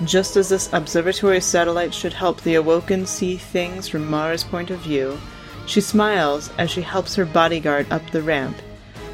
Just 0.04 0.36
as 0.36 0.48
this 0.48 0.72
observatory 0.72 1.40
satellite 1.40 1.94
should 1.94 2.12
help 2.12 2.40
the 2.40 2.56
Awoken 2.56 3.06
see 3.06 3.36
things 3.36 3.88
from 3.88 4.08
Mara's 4.08 4.44
point 4.44 4.70
of 4.70 4.78
view, 4.80 5.18
she 5.66 5.80
smiles 5.80 6.50
as 6.58 6.70
she 6.70 6.82
helps 6.82 7.14
her 7.14 7.24
bodyguard 7.24 7.90
up 7.90 8.08
the 8.10 8.22
ramp, 8.22 8.56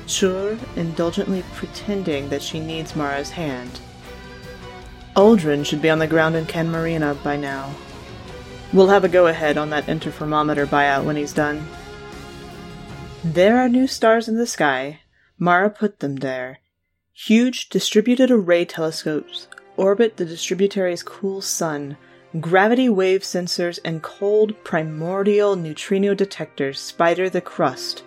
Sjur 0.07 0.59
indulgently 0.77 1.45
pretending 1.55 2.29
that 2.29 2.43
she 2.43 2.59
needs 2.59 2.97
Mara's 2.97 3.31
hand. 3.31 3.81
Uldren 5.15 5.65
should 5.65 5.81
be 5.81 5.91
on 5.91 6.01
the 6.01 6.07
ground 6.07 6.37
in 6.37 6.45
Canmarina 6.45 7.23
by 7.23 7.37
now. 7.37 7.75
We'll 8.73 8.89
have 8.89 9.05
a 9.05 9.09
go 9.09 9.27
ahead 9.27 9.57
on 9.57 9.71
that 9.71 9.87
interferometer 9.87 10.67
buyout 10.67 11.05
when 11.05 11.17
he's 11.17 11.33
done. 11.33 11.67
There 13.25 13.59
are 13.59 13.69
new 13.69 13.87
stars 13.87 14.29
in 14.29 14.37
the 14.37 14.47
sky. 14.47 15.01
Mara 15.39 15.71
put 15.71 16.01
them 16.01 16.17
there. 16.17 16.59
Huge 17.27 17.69
distributed 17.69 18.31
array 18.31 18.65
telescopes 18.65 19.49
orbit 19.77 20.19
the 20.19 20.25
distributary's 20.25 21.03
cool 21.03 21.41
sun, 21.41 21.97
gravity 22.39 22.89
wave 22.89 23.23
sensors 23.23 23.81
and 23.85 24.05
cold 24.05 24.55
primordial 24.63 25.57
neutrino 25.57 26.15
detectors 26.15 26.79
spider 26.79 27.29
the 27.29 27.41
crust. 27.41 28.05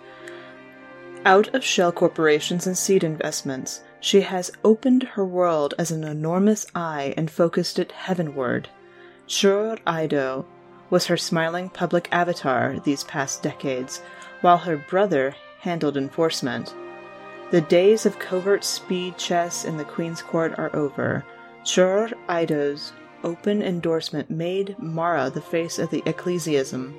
Out 1.26 1.54
of 1.54 1.62
shell 1.62 1.92
corporations 1.92 2.66
and 2.66 2.76
seed 2.76 3.04
investments, 3.04 3.82
she 4.00 4.22
has 4.22 4.50
opened 4.64 5.02
her 5.02 5.26
world 5.26 5.74
as 5.78 5.90
an 5.90 6.04
enormous 6.04 6.66
eye 6.74 7.12
and 7.14 7.30
focused 7.30 7.78
it 7.78 7.92
heavenward. 7.92 8.70
Sjur 9.28 9.78
Eido 9.80 10.46
was 10.88 11.04
her 11.08 11.18
smiling 11.18 11.68
public 11.68 12.08
avatar 12.10 12.80
these 12.80 13.04
past 13.04 13.42
decades, 13.42 14.00
while 14.40 14.58
her 14.58 14.78
brother 14.78 15.36
handled 15.60 15.98
enforcement. 15.98 16.74
The 17.52 17.60
days 17.60 18.06
of 18.06 18.18
covert 18.18 18.64
speed 18.64 19.18
chess 19.18 19.66
in 19.66 19.76
the 19.76 19.84
Queen's 19.84 20.22
Court 20.22 20.58
are 20.58 20.74
over. 20.74 21.22
Sjur 21.64 22.10
Eido's 22.26 22.94
open 23.22 23.62
endorsement 23.62 24.30
made 24.30 24.74
Mara 24.78 25.28
the 25.28 25.42
face 25.42 25.78
of 25.78 25.90
the 25.90 26.02
ecclesiasm, 26.06 26.94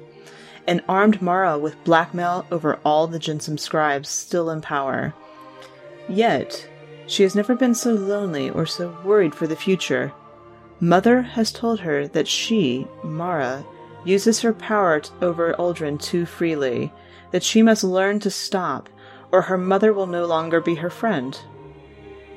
and 0.68 0.84
armed 0.88 1.24
Mara 1.24 1.58
with 1.58 1.84
blackmail 1.84 2.46
over 2.52 2.80
all 2.86 3.08
the 3.08 3.18
Jinsum 3.18 3.60
scribes 3.60 4.10
still 4.10 4.52
in 4.52 4.62
power. 4.62 5.16
Yet, 6.08 6.70
she 7.08 7.24
has 7.24 7.34
never 7.34 7.56
been 7.56 7.74
so 7.74 7.94
lonely 7.94 8.52
or 8.52 8.68
so 8.68 8.96
worried 9.04 9.34
for 9.34 9.48
the 9.48 9.56
future. 9.56 10.14
Mother 10.80 11.24
has 11.24 11.52
told 11.52 11.80
her 11.80 12.08
that 12.10 12.28
she, 12.28 12.88
Mara, 13.04 13.66
uses 14.06 14.42
her 14.42 14.54
power 14.54 15.02
over 15.20 15.56
Uldren 15.58 16.00
too 16.00 16.28
freely, 16.28 16.94
that 17.32 17.42
she 17.42 17.64
must 17.64 17.84
learn 17.84 18.20
to 18.20 18.30
stop, 18.30 18.88
or 19.34 19.42
her 19.42 19.58
mother 19.58 19.92
will 19.92 20.08
no 20.08 20.26
longer 20.26 20.62
be 20.62 20.76
her 20.76 20.92
friend. 20.92 21.42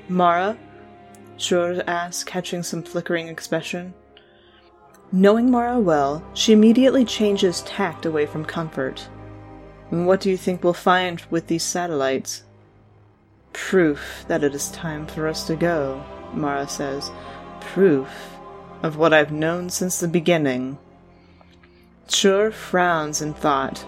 Mara 0.08 0.58
Sjur 1.36 1.84
asked, 1.86 2.26
catching 2.26 2.62
some 2.62 2.82
flickering 2.82 3.28
expression. 3.28 3.92
Knowing 5.12 5.50
Mara 5.50 5.78
well, 5.78 6.24
she 6.32 6.54
immediately 6.54 7.04
changes 7.04 7.60
tact 7.62 8.06
away 8.06 8.24
from 8.24 8.44
comfort. 8.44 9.08
What 9.90 10.20
do 10.20 10.30
you 10.30 10.38
think 10.38 10.64
we'll 10.64 10.72
find 10.72 11.20
with 11.30 11.46
these 11.46 11.62
satellites? 11.62 12.44
Proof 13.52 14.24
that 14.28 14.42
it 14.42 14.54
is 14.54 14.70
time 14.70 15.06
for 15.06 15.28
us 15.28 15.46
to 15.46 15.54
go, 15.54 16.02
Mara 16.32 16.66
says. 16.66 17.10
Proof 17.60 18.08
of 18.82 18.96
what 18.96 19.12
I've 19.12 19.32
known 19.32 19.68
since 19.68 20.00
the 20.00 20.08
beginning. 20.08 20.78
Sjur 22.08 22.52
frowns 22.52 23.20
in 23.20 23.34
thought. 23.34 23.84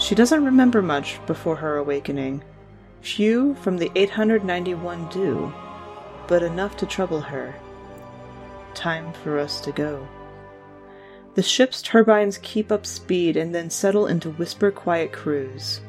She 0.00 0.14
doesn't 0.14 0.44
remember 0.44 0.82
much 0.82 1.24
before 1.26 1.56
her 1.56 1.76
awakening. 1.76 2.42
Few 3.02 3.54
from 3.56 3.78
the 3.78 3.92
891 3.94 5.08
do 5.10 5.52
but 6.30 6.44
enough 6.44 6.76
to 6.76 6.86
trouble 6.86 7.20
her. 7.20 7.52
Time 8.72 9.12
for 9.12 9.36
us 9.36 9.60
to 9.60 9.72
go. 9.72 10.06
The 11.34 11.42
ship's 11.42 11.82
turbines 11.82 12.38
keep 12.38 12.70
up 12.70 12.86
speed 12.86 13.36
and 13.36 13.52
then 13.52 13.68
settle 13.68 14.06
into 14.06 14.30
whisper 14.30 14.70
quiet 14.70 15.12
cruise. 15.12 15.80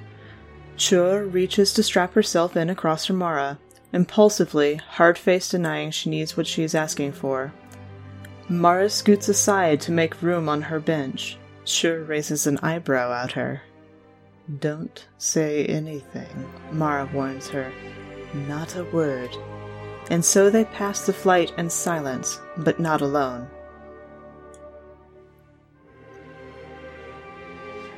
Sjur 0.77 1.31
reaches 1.31 1.73
to 1.73 1.83
strap 1.83 2.15
herself 2.15 2.57
in 2.57 2.71
across 2.71 3.05
from 3.05 3.17
Mara, 3.17 3.59
impulsively, 3.93 4.77
hard 4.77 5.15
faced 5.15 5.51
denying 5.51 5.91
she 5.91 6.09
needs 6.09 6.35
what 6.35 6.47
she 6.47 6.63
is 6.63 6.73
asking 6.73 7.11
for. 7.11 7.53
Mara 8.49 8.89
scoots 8.89 9.29
aside 9.29 9.79
to 9.81 9.91
make 9.91 10.23
room 10.23 10.49
on 10.49 10.63
her 10.63 10.79
bench. 10.79 11.37
Sjur 11.65 12.07
raises 12.07 12.47
an 12.47 12.57
eyebrow 12.63 13.13
at 13.13 13.33
her. 13.33 13.61
Don't 14.59 15.07
say 15.17 15.65
anything, 15.65 16.49
Mara 16.71 17.09
warns 17.13 17.47
her. 17.49 17.71
Not 18.33 18.75
a 18.75 18.83
word 18.85 19.35
and 20.11 20.25
so 20.25 20.49
they 20.49 20.65
pass 20.65 21.05
the 21.05 21.13
flight 21.13 21.53
in 21.57 21.69
silence, 21.69 22.39
but 22.57 22.79
not 22.79 23.01
alone. 23.01 23.47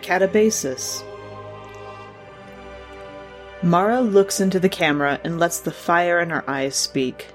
Catabasis 0.01 1.03
Mara 3.63 4.01
looks 4.01 4.39
into 4.39 4.59
the 4.59 4.69
camera 4.69 5.19
and 5.23 5.39
lets 5.39 5.61
the 5.61 5.71
fire 5.71 6.19
in 6.19 6.29
her 6.29 6.47
eyes 6.47 6.75
speak. 6.75 7.27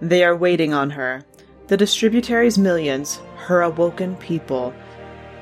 They 0.00 0.24
are 0.24 0.36
waiting 0.36 0.74
on 0.74 0.90
her. 0.90 1.24
The 1.68 1.76
distributary's 1.78 2.58
millions, 2.58 3.20
her 3.36 3.62
awoken 3.62 4.16
people. 4.16 4.74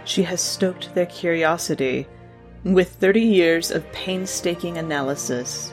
She 0.04 0.22
has 0.24 0.40
stoked 0.40 0.94
their 0.94 1.06
curiosity 1.06 2.06
with 2.64 2.94
30 2.96 3.20
years 3.20 3.70
of 3.70 3.90
painstaking 3.92 4.76
analysis. 4.78 5.72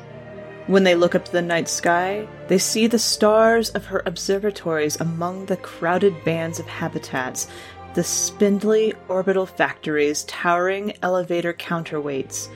When 0.68 0.84
they 0.84 0.96
look 0.96 1.16
up 1.16 1.26
to 1.26 1.32
the 1.32 1.42
night 1.42 1.70
sky, 1.70 2.28
they 2.48 2.58
see 2.58 2.88
the 2.88 3.00
stars 3.00 3.70
of 3.70 3.86
her 3.86 4.04
observatories 4.06 5.00
among 5.00 5.46
the 5.46 5.58
crowded 5.58 6.24
bands 6.26 6.60
of 6.60 6.68
habitats, 6.68 7.48
the 7.94 8.04
spindly 8.04 8.94
orbital 9.08 9.46
factories, 9.46 10.24
towering 10.26 10.94
elevator 11.02 11.54
counterweights, 11.54 12.50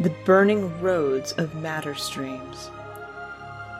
the 0.00 0.14
burning 0.24 0.80
roads 0.80 1.32
of 1.32 1.54
matter 1.54 1.94
streams. 1.94 2.70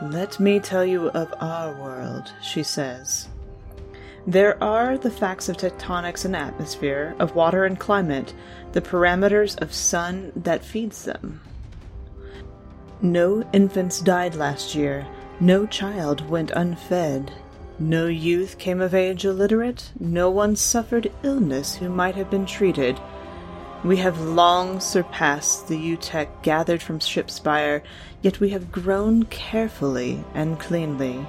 Let 0.03 0.39
me 0.39 0.61
tell 0.61 0.85
you 0.85 1.09
of 1.11 1.33
our 1.41 1.73
world, 1.81 2.33
she 2.43 2.63
says. 2.63 3.29
There 4.27 4.63
are 4.63 4.99
the 4.99 5.11
facts 5.11 5.49
of 5.49 5.57
tectonics 5.57 6.25
and 6.25 6.35
atmosphere, 6.35 7.15
of 7.21 7.37
water 7.37 7.65
and 7.65 7.79
climate, 7.79 8.35
the 8.77 8.83
parameters 8.83 9.57
of 9.63 9.73
sun 9.73 10.31
that 10.37 10.63
feeds 10.63 11.05
them. 11.05 11.41
No 13.01 13.43
infants 13.55 14.03
died 14.03 14.35
last 14.35 14.75
year. 14.75 15.07
No 15.41 15.65
child 15.65 16.29
went 16.29 16.51
unfed. 16.51 17.33
No 17.79 18.07
youth 18.07 18.59
came 18.59 18.83
of 18.83 18.95
age 18.95 19.25
illiterate. 19.25 19.93
No 19.99 20.29
one 20.29 20.57
suffered 20.57 21.11
illness 21.23 21.77
who 21.77 21.89
might 21.89 22.17
have 22.17 22.31
been 22.31 22.45
treated. 22.45 23.01
We 23.83 23.97
have 23.97 24.21
long 24.21 24.79
surpassed 24.79 25.69
the 25.69 25.97
UTEC 25.97 26.29
gathered 26.43 26.83
from 26.83 26.99
Shipspire, 26.99 27.81
yet 28.21 28.41
we 28.41 28.51
have 28.51 28.71
grown 28.71 29.23
carefully 29.25 30.23
and 30.35 30.61
cleanly. 30.61 31.27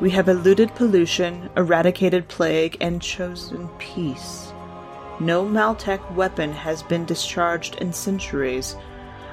We 0.00 0.10
have 0.10 0.28
eluded 0.28 0.76
pollution, 0.76 1.50
eradicated 1.56 2.28
plague, 2.28 2.76
and 2.80 3.02
chosen 3.02 3.68
peace. 3.80 4.52
No 5.18 5.46
Maltech 5.46 6.12
weapon 6.12 6.52
has 6.52 6.82
been 6.82 7.06
discharged 7.06 7.76
in 7.76 7.92
centuries. 7.92 8.76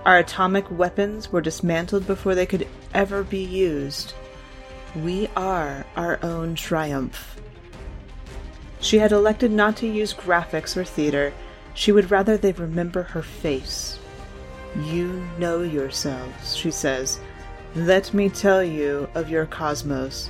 Our 0.06 0.18
atomic 0.18 0.70
weapons 0.72 1.32
were 1.32 1.42
dismantled 1.42 2.08
before 2.08 2.36
they 2.36 2.46
could 2.46 2.68
ever 2.94 3.24
be 3.24 3.44
used. 3.44 4.14
We 4.96 5.28
are 5.36 5.86
our 5.96 6.20
own 6.24 6.56
triumph. 6.56 7.42
She 8.80 9.00
had 9.00 9.12
elected 9.12 9.52
not 9.52 9.76
to 9.78 9.88
use 9.88 10.14
graphics 10.14 10.78
or 10.78 10.86
theater. 10.86 11.34
She 11.74 11.92
would 11.92 12.12
rather 12.12 12.38
they 12.38 12.52
remember 12.54 13.04
her 13.04 13.24
face. 13.24 13.98
You 14.84 15.26
know 15.38 15.64
yourselves, 15.64 16.56
she 16.56 16.72
says. 16.72 17.20
Let 17.76 18.14
me 18.14 18.30
tell 18.30 18.64
you 18.64 19.10
of 19.16 19.30
your 19.30 19.46
cosmos. 19.46 20.30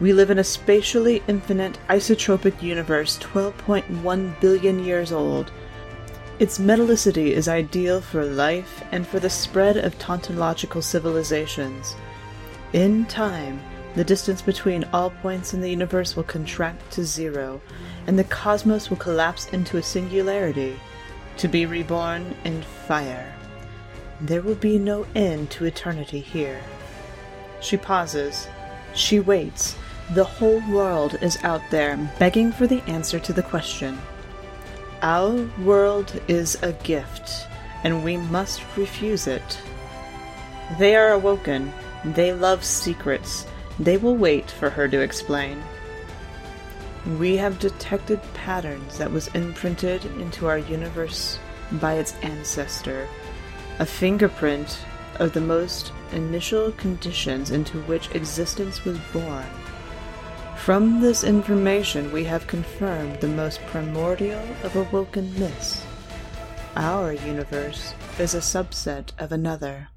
We 0.00 0.12
live 0.12 0.30
in 0.30 0.38
a 0.38 0.44
spatially 0.44 1.24
infinite 1.26 1.76
isotropic 1.88 2.62
universe 2.62 3.18
12.1 3.18 4.40
billion 4.40 4.84
years 4.84 5.10
old. 5.10 5.50
Its 6.38 6.58
metallicity 6.58 7.32
is 7.32 7.48
ideal 7.48 8.00
for 8.00 8.24
life 8.24 8.84
and 8.92 9.04
for 9.04 9.18
the 9.18 9.28
spread 9.28 9.76
of 9.76 9.98
tautological 9.98 10.82
civilizations. 10.82 11.96
In 12.72 13.06
time, 13.06 13.60
the 13.96 14.04
distance 14.04 14.40
between 14.40 14.84
all 14.92 15.10
points 15.10 15.52
in 15.52 15.60
the 15.60 15.70
universe 15.70 16.14
will 16.14 16.22
contract 16.22 16.92
to 16.92 17.04
zero, 17.04 17.60
and 18.06 18.16
the 18.16 18.22
cosmos 18.24 18.90
will 18.90 18.98
collapse 18.98 19.48
into 19.48 19.78
a 19.78 19.82
singularity, 19.82 20.78
to 21.38 21.48
be 21.48 21.66
reborn 21.66 22.36
in 22.44 22.62
fire. 22.62 23.34
There 24.20 24.42
will 24.42 24.54
be 24.54 24.78
no 24.78 25.06
end 25.16 25.50
to 25.52 25.64
eternity 25.64 26.20
here. 26.20 26.60
She 27.60 27.76
pauses. 27.76 28.46
She 28.94 29.18
waits. 29.18 29.74
The 30.14 30.24
whole 30.24 30.62
world 30.70 31.18
is 31.20 31.36
out 31.44 31.60
there 31.70 31.98
begging 32.18 32.50
for 32.50 32.66
the 32.66 32.80
answer 32.86 33.18
to 33.18 33.32
the 33.34 33.42
question. 33.42 33.98
Our 35.02 35.46
world 35.62 36.18
is 36.28 36.56
a 36.62 36.72
gift, 36.72 37.46
and 37.84 38.02
we 38.02 38.16
must 38.16 38.62
refuse 38.74 39.26
it. 39.26 39.60
They 40.78 40.96
are 40.96 41.12
awoken. 41.12 41.74
They 42.06 42.32
love 42.32 42.64
secrets. 42.64 43.46
They 43.78 43.98
will 43.98 44.16
wait 44.16 44.50
for 44.50 44.70
her 44.70 44.88
to 44.88 44.98
explain. 44.98 45.62
We 47.18 47.36
have 47.36 47.58
detected 47.58 48.20
patterns 48.32 48.96
that 48.96 49.12
was 49.12 49.28
imprinted 49.28 50.06
into 50.20 50.46
our 50.46 50.58
universe 50.58 51.38
by 51.72 51.94
its 51.94 52.14
ancestor, 52.22 53.06
a 53.78 53.84
fingerprint 53.84 54.78
of 55.16 55.34
the 55.34 55.42
most 55.42 55.92
initial 56.12 56.72
conditions 56.72 57.50
into 57.50 57.82
which 57.82 58.14
existence 58.14 58.86
was 58.86 58.98
born. 59.12 59.44
From 60.68 61.00
this 61.00 61.24
information, 61.24 62.12
we 62.12 62.24
have 62.24 62.46
confirmed 62.46 63.20
the 63.20 63.26
most 63.26 63.58
primordial 63.68 64.42
of 64.62 64.76
awoken 64.76 65.32
myths. 65.40 65.82
Our 66.76 67.14
universe 67.14 67.94
is 68.18 68.34
a 68.34 68.40
subset 68.40 69.12
of 69.18 69.32
another. 69.32 69.88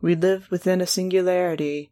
We 0.00 0.14
live 0.14 0.48
within 0.52 0.80
a 0.80 0.86
singularity, 0.86 1.90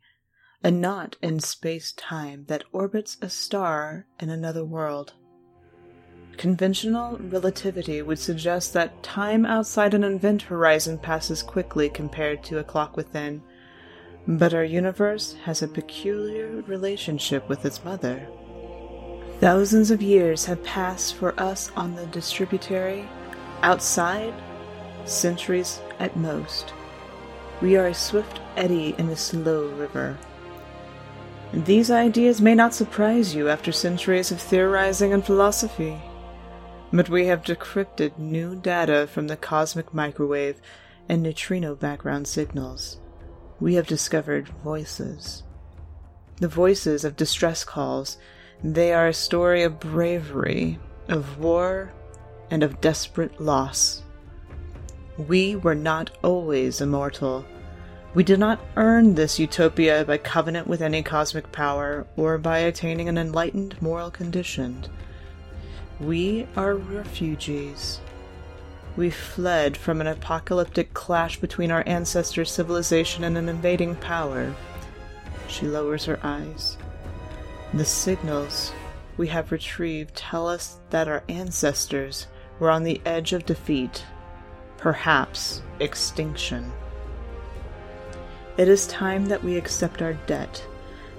a 0.62 0.70
knot 0.70 1.16
in 1.20 1.40
space 1.40 1.90
time 1.90 2.44
that 2.46 2.62
orbits 2.70 3.16
a 3.20 3.28
star 3.28 4.06
in 4.20 4.30
another 4.30 4.64
world. 4.64 5.14
Conventional 6.36 7.18
relativity 7.18 8.02
would 8.02 8.20
suggest 8.20 8.72
that 8.72 9.02
time 9.02 9.44
outside 9.44 9.94
an 9.94 10.04
event 10.04 10.42
horizon 10.42 10.96
passes 10.96 11.42
quickly 11.42 11.88
compared 11.88 12.44
to 12.44 12.58
a 12.58 12.62
clock 12.62 12.96
within, 12.96 13.42
but 14.26 14.54
our 14.54 14.64
universe 14.64 15.34
has 15.44 15.62
a 15.62 15.68
peculiar 15.68 16.62
relationship 16.66 17.48
with 17.48 17.64
its 17.64 17.84
mother. 17.84 18.26
Thousands 19.40 19.90
of 19.90 20.00
years 20.00 20.44
have 20.44 20.62
passed 20.62 21.16
for 21.16 21.38
us 21.40 21.72
on 21.74 21.96
the 21.96 22.06
distributary, 22.06 23.08
outside, 23.62 24.32
centuries 25.04 25.80
at 25.98 26.16
most. 26.16 26.72
We 27.60 27.76
are 27.76 27.88
a 27.88 27.94
swift 27.94 28.40
eddy 28.56 28.94
in 28.98 29.08
a 29.08 29.16
slow 29.16 29.68
river. 29.70 30.16
These 31.52 31.90
ideas 31.90 32.40
may 32.40 32.54
not 32.54 32.74
surprise 32.74 33.34
you 33.34 33.48
after 33.48 33.72
centuries 33.72 34.30
of 34.30 34.40
theorizing 34.40 35.12
and 35.12 35.24
philosophy, 35.24 36.00
but 36.92 37.08
we 37.08 37.26
have 37.26 37.42
decrypted 37.42 38.16
new 38.18 38.54
data 38.54 39.06
from 39.06 39.26
the 39.26 39.36
cosmic 39.36 39.92
microwave 39.92 40.60
and 41.08 41.22
neutrino 41.22 41.74
background 41.74 42.28
signals. 42.28 42.98
We 43.62 43.74
have 43.74 43.86
discovered 43.86 44.48
voices. 44.64 45.44
The 46.38 46.48
voices 46.48 47.04
of 47.04 47.14
distress 47.14 47.62
calls. 47.62 48.18
They 48.64 48.92
are 48.92 49.06
a 49.06 49.14
story 49.14 49.62
of 49.62 49.78
bravery, 49.78 50.80
of 51.06 51.38
war, 51.38 51.92
and 52.50 52.64
of 52.64 52.80
desperate 52.80 53.40
loss. 53.40 54.02
We 55.16 55.54
were 55.54 55.76
not 55.76 56.10
always 56.24 56.80
immortal. 56.80 57.44
We 58.14 58.24
did 58.24 58.40
not 58.40 58.60
earn 58.74 59.14
this 59.14 59.38
utopia 59.38 60.04
by 60.04 60.18
covenant 60.18 60.66
with 60.66 60.82
any 60.82 61.04
cosmic 61.04 61.52
power 61.52 62.04
or 62.16 62.38
by 62.38 62.58
attaining 62.58 63.08
an 63.08 63.16
enlightened 63.16 63.80
moral 63.80 64.10
condition. 64.10 64.86
We 66.00 66.48
are 66.56 66.74
refugees. 66.74 68.00
We 68.94 69.08
fled 69.08 69.76
from 69.76 70.02
an 70.02 70.06
apocalyptic 70.06 70.92
clash 70.92 71.40
between 71.40 71.70
our 71.70 71.82
ancestors' 71.86 72.50
civilization 72.52 73.24
and 73.24 73.38
an 73.38 73.48
invading 73.48 73.96
power. 73.96 74.54
She 75.48 75.66
lowers 75.66 76.04
her 76.04 76.20
eyes. 76.22 76.76
The 77.72 77.86
signals 77.86 78.72
we 79.16 79.28
have 79.28 79.50
retrieved 79.50 80.14
tell 80.14 80.46
us 80.46 80.78
that 80.90 81.08
our 81.08 81.22
ancestors 81.28 82.26
were 82.58 82.70
on 82.70 82.82
the 82.82 83.00
edge 83.06 83.32
of 83.32 83.46
defeat, 83.46 84.04
perhaps 84.76 85.62
extinction. 85.80 86.70
It 88.58 88.68
is 88.68 88.86
time 88.86 89.26
that 89.26 89.42
we 89.42 89.56
accept 89.56 90.02
our 90.02 90.12
debt. 90.12 90.62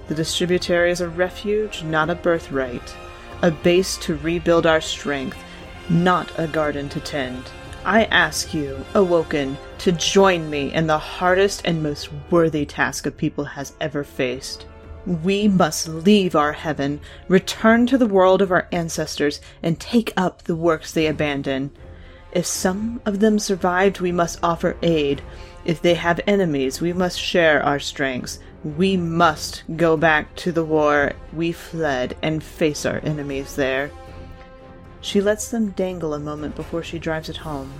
The 0.06 0.14
distributary 0.14 0.92
is 0.92 1.00
a 1.00 1.08
refuge, 1.08 1.82
not 1.82 2.08
a 2.08 2.14
birthright, 2.14 2.94
a 3.42 3.50
base 3.50 3.96
to 3.98 4.16
rebuild 4.16 4.64
our 4.64 4.80
strength, 4.80 5.42
not 5.88 6.30
a 6.38 6.46
garden 6.46 6.88
to 6.90 7.00
tend. 7.00 7.42
I 7.86 8.04
ask 8.04 8.54
you, 8.54 8.82
Awoken, 8.94 9.58
to 9.80 9.92
join 9.92 10.48
me 10.48 10.72
in 10.72 10.86
the 10.86 10.96
hardest 10.98 11.62
and 11.66 11.82
most 11.82 12.08
worthy 12.30 12.64
task 12.64 13.04
a 13.04 13.10
people 13.10 13.44
has 13.44 13.74
ever 13.78 14.04
faced. 14.04 14.64
We 15.04 15.48
must 15.48 15.88
leave 15.88 16.34
our 16.34 16.52
heaven, 16.52 17.00
return 17.28 17.86
to 17.88 17.98
the 17.98 18.06
world 18.06 18.40
of 18.40 18.50
our 18.50 18.68
ancestors, 18.72 19.38
and 19.62 19.78
take 19.78 20.14
up 20.16 20.44
the 20.44 20.56
works 20.56 20.92
they 20.92 21.06
abandoned. 21.06 21.72
If 22.32 22.46
some 22.46 23.02
of 23.04 23.20
them 23.20 23.38
survived, 23.38 24.00
we 24.00 24.12
must 24.12 24.42
offer 24.42 24.78
aid. 24.82 25.20
If 25.66 25.82
they 25.82 25.94
have 25.94 26.20
enemies, 26.26 26.80
we 26.80 26.94
must 26.94 27.20
share 27.20 27.62
our 27.62 27.78
strengths. 27.78 28.38
We 28.64 28.96
must 28.96 29.62
go 29.76 29.98
back 29.98 30.34
to 30.36 30.52
the 30.52 30.64
war 30.64 31.12
we 31.34 31.52
fled 31.52 32.16
and 32.22 32.42
face 32.42 32.86
our 32.86 33.00
enemies 33.04 33.56
there. 33.56 33.90
She 35.04 35.20
lets 35.20 35.48
them 35.50 35.72
dangle 35.72 36.14
a 36.14 36.18
moment 36.18 36.56
before 36.56 36.82
she 36.82 36.98
drives 36.98 37.28
it 37.28 37.36
home. 37.36 37.70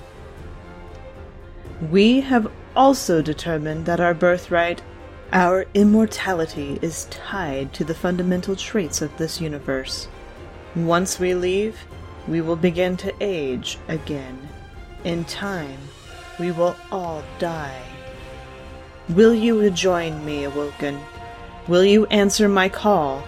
We 1.90 2.20
have 2.20 2.52
also 2.76 3.22
determined 3.22 3.86
that 3.86 3.98
our 3.98 4.12
birthright, 4.12 4.82
our 5.32 5.64
immortality, 5.72 6.78
is 6.82 7.06
tied 7.06 7.72
to 7.72 7.82
the 7.82 7.94
fundamental 7.94 8.54
traits 8.54 9.00
of 9.00 9.16
this 9.16 9.40
universe. 9.40 10.06
Once 10.76 11.18
we 11.18 11.34
leave, 11.34 11.78
we 12.28 12.42
will 12.42 12.56
begin 12.56 12.94
to 12.98 13.14
age 13.22 13.78
again. 13.88 14.46
In 15.04 15.24
time, 15.24 15.78
we 16.38 16.52
will 16.52 16.76
all 16.92 17.22
die. 17.38 17.80
Will 19.08 19.34
you 19.34 19.70
join 19.70 20.22
me, 20.26 20.44
Awoken? 20.44 21.00
Will 21.68 21.84
you 21.84 22.04
answer 22.06 22.50
my 22.50 22.68
call? 22.68 23.24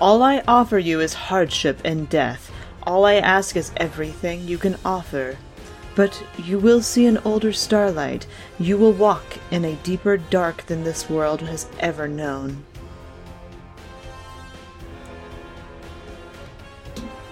All 0.00 0.24
I 0.24 0.42
offer 0.48 0.80
you 0.80 0.98
is 0.98 1.14
hardship 1.14 1.80
and 1.84 2.08
death. 2.08 2.50
All 2.86 3.04
I 3.04 3.14
ask 3.14 3.56
is 3.56 3.72
everything 3.76 4.46
you 4.46 4.58
can 4.58 4.76
offer. 4.84 5.36
But 5.96 6.22
you 6.38 6.58
will 6.58 6.82
see 6.82 7.06
an 7.06 7.18
older 7.24 7.52
starlight. 7.52 8.26
You 8.60 8.76
will 8.76 8.92
walk 8.92 9.38
in 9.50 9.64
a 9.64 9.74
deeper 9.76 10.16
dark 10.16 10.66
than 10.66 10.84
this 10.84 11.10
world 11.10 11.40
has 11.40 11.66
ever 11.80 12.06
known. 12.06 12.64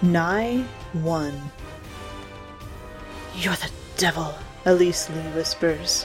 Nigh 0.02 0.64
1 0.92 1.50
You're 3.36 3.54
the 3.54 3.70
devil, 3.96 4.34
Elise 4.64 5.08
Lee 5.10 5.30
whispers. 5.36 6.04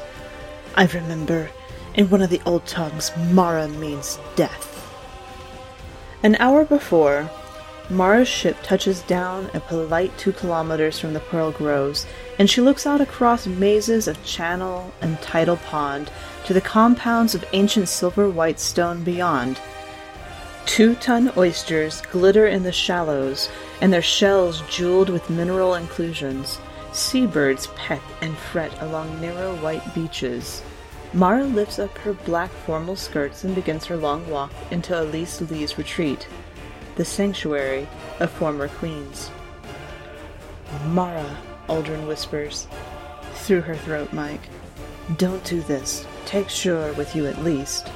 I 0.76 0.86
remember, 0.86 1.50
in 1.96 2.10
one 2.10 2.22
of 2.22 2.30
the 2.30 2.42
old 2.46 2.66
tongues, 2.68 3.12
Mara 3.32 3.68
means 3.68 4.20
death. 4.36 4.68
An 6.22 6.36
hour 6.36 6.66
before, 6.66 7.30
Mara's 7.92 8.28
ship 8.28 8.56
touches 8.62 9.02
down 9.02 9.50
a 9.56 9.60
polite 9.60 10.16
two 10.18 10.32
kilometers 10.32 11.00
from 11.00 11.14
the 11.14 11.20
Pearl 11.20 11.52
Groves, 11.52 12.06
and 12.38 12.48
she 12.48 12.62
looks 12.62 12.86
out 12.86 13.02
across 13.02 13.48
mazes 13.48 14.08
of 14.08 14.24
channel 14.24 14.94
and 15.02 15.20
tidal 15.22 15.58
pond 15.58 16.12
to 16.46 16.54
the 16.54 16.62
compounds 16.62 17.34
of 17.34 17.44
ancient 17.52 17.90
silver 17.90 18.30
white 18.30 18.60
stone 18.60 19.04
beyond. 19.04 19.60
Two 20.68 20.94
ton 20.96 21.32
oysters 21.36 22.02
glitter 22.12 22.46
in 22.46 22.62
the 22.62 22.72
shallows, 22.72 23.50
and 23.82 23.92
their 23.92 24.04
shells 24.04 24.62
jeweled 24.70 25.10
with 25.10 25.32
mineral 25.32 25.74
inclusions. 25.74 26.60
Seabirds 26.92 27.68
peck 27.76 28.02
and 28.22 28.38
fret 28.38 28.72
along 28.84 29.20
narrow 29.20 29.56
white 29.64 29.96
beaches. 29.96 30.62
Mara 31.12 31.44
lifts 31.44 31.80
up 31.80 31.98
her 32.00 32.14
black 32.14 32.52
formal 32.52 32.96
skirts 32.96 33.44
and 33.44 33.56
begins 33.56 33.86
her 33.86 33.98
long 33.98 34.30
walk 34.30 34.52
into 34.70 35.02
Elise 35.02 35.42
Lee's 35.42 35.76
retreat, 35.76 36.28
the 37.00 37.06
sanctuary 37.06 37.88
of 38.20 38.30
former 38.30 38.68
queens. 38.68 39.32
Mara, 40.88 41.38
Uldren 41.70 42.06
whispers, 42.06 42.68
through 43.36 43.62
her 43.62 43.78
throat 43.78 44.12
Mike. 44.12 44.50
Don't 45.16 45.42
do 45.46 45.62
this. 45.62 46.06
Take 46.26 46.48
Sjur 46.48 46.94
with 46.98 47.16
you 47.16 47.26
at 47.26 47.42
least. 47.42 47.90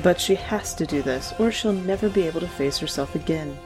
But 0.00 0.20
she 0.20 0.36
has 0.36 0.74
to 0.76 0.86
do 0.86 1.02
this, 1.02 1.34
or 1.40 1.50
she'll 1.50 1.72
never 1.72 2.08
be 2.08 2.22
able 2.22 2.38
to 2.38 2.46
face 2.46 2.78
herself 2.78 3.16
again. 3.16 3.58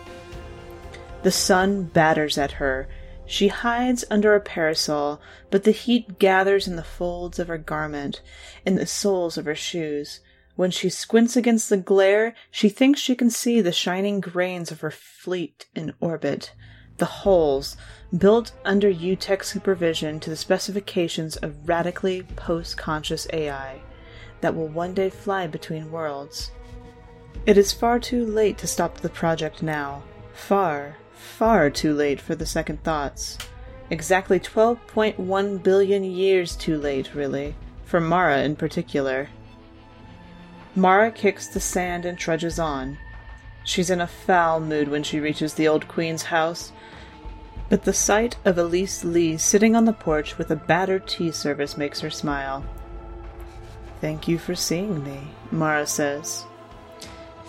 The 1.25 1.31
sun 1.31 1.83
batters 1.83 2.39
at 2.39 2.53
her, 2.53 2.89
she 3.27 3.49
hides 3.49 4.03
under 4.11 4.35
a 4.35 4.41
parasol, 4.41 5.21
but 5.51 5.65
the 5.65 5.73
heat 5.73 6.19
gathers 6.19 6.67
in 6.67 6.77
the 6.77 6.83
folds 6.83 7.39
of 7.39 7.49
her 7.49 7.59
garment, 7.59 8.23
in 8.65 8.77
the 8.77 8.87
soles 8.87 9.37
of 9.37 9.45
her 9.45 9.55
shoes. 9.55 10.21
When 10.55 10.71
she 10.71 10.91
squints 10.91 11.37
against 11.37 11.71
the 11.71 11.77
glare, 11.77 12.35
she 12.51 12.69
thinks 12.69 13.01
she 13.01 13.15
can 13.15 13.31
see 13.31 13.61
the 13.61 13.73
shining 13.73 14.21
grains 14.21 14.71
of 14.71 14.81
her 14.81 14.91
fleet 14.91 15.67
in 15.75 15.95
orbit, 15.99 16.53
the 16.99 17.07
hulls, 17.07 17.77
built 18.17 18.53
under 18.65 18.93
UTech 18.93 19.45
supervision 19.45 20.21
to 20.21 20.31
the 20.31 20.37
specifications 20.37 21.37
of 21.37 21.69
radically 21.69 22.23
post 22.37 22.77
conscious 22.77 23.27
AI 23.33 23.81
that 24.43 24.55
will 24.55 24.69
one 24.69 24.93
day 24.93 25.09
fly 25.09 25.47
between 25.47 25.91
worlds. 25.91 26.51
It 27.47 27.57
is 27.57 27.73
far 27.73 27.99
too 27.99 28.25
late 28.25 28.59
to 28.59 28.67
stop 28.67 28.99
the 28.99 29.09
project 29.09 29.63
now. 29.63 30.03
Far, 30.35 30.97
far 31.13 31.71
too 31.71 31.95
late 31.95 32.21
for 32.21 32.35
the 32.35 32.47
second 32.47 32.85
thoughts. 32.85 33.39
Exactly 33.91 34.39
12.1 34.39 35.63
billion 35.63 36.05
years 36.05 36.57
too 36.57 36.79
late, 36.79 37.15
really, 37.15 37.55
for 37.85 38.01
Mara 38.01 38.43
in 38.43 38.57
particular. 38.57 39.29
Mara 40.75 41.11
kicks 41.11 41.49
the 41.49 41.61
sand 41.61 42.07
and 42.07 42.19
trudges 42.19 42.59
on. 42.59 42.99
She's 43.65 43.91
in 43.91 44.01
a 44.01 44.07
foul 44.07 44.59
mood 44.59 44.89
when 44.89 45.03
she 45.03 45.21
reaches 45.21 45.55
the 45.55 45.69
old 45.69 45.87
queen's 45.87 46.25
house, 46.25 46.73
but 47.69 47.85
the 47.85 47.93
sight 47.93 48.37
of 48.45 48.59
Elise 48.59 49.05
Lee 49.05 49.37
sitting 49.37 49.77
on 49.77 49.85
the 49.85 49.93
porch 49.93 50.39
with 50.39 50.51
a 50.51 50.57
battered 50.57 51.07
tea 51.07 51.31
service 51.31 51.77
makes 51.77 52.01
her 52.01 52.11
smile. 52.11 52.65
Thank 54.01 54.27
you 54.27 54.39
for 54.39 54.55
seeing 54.55 55.05
me, 55.05 55.21
Mara 55.51 55.87
says. 55.87 56.45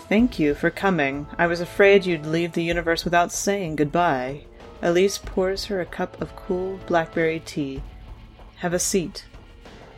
Thank 0.08 0.38
you 0.38 0.54
for 0.54 0.70
coming. 0.70 1.26
I 1.38 1.46
was 1.46 1.60
afraid 1.60 2.04
you'd 2.04 2.26
leave 2.26 2.52
the 2.52 2.62
universe 2.62 3.04
without 3.04 3.32
saying 3.32 3.76
goodbye. 3.76 4.42
Elise 4.82 5.18
pours 5.18 5.64
her 5.66 5.80
a 5.80 5.86
cup 5.86 6.20
of 6.20 6.36
cool 6.36 6.78
blackberry 6.86 7.40
tea. 7.40 7.82
Have 8.56 8.74
a 8.74 8.78
seat. 8.78 9.24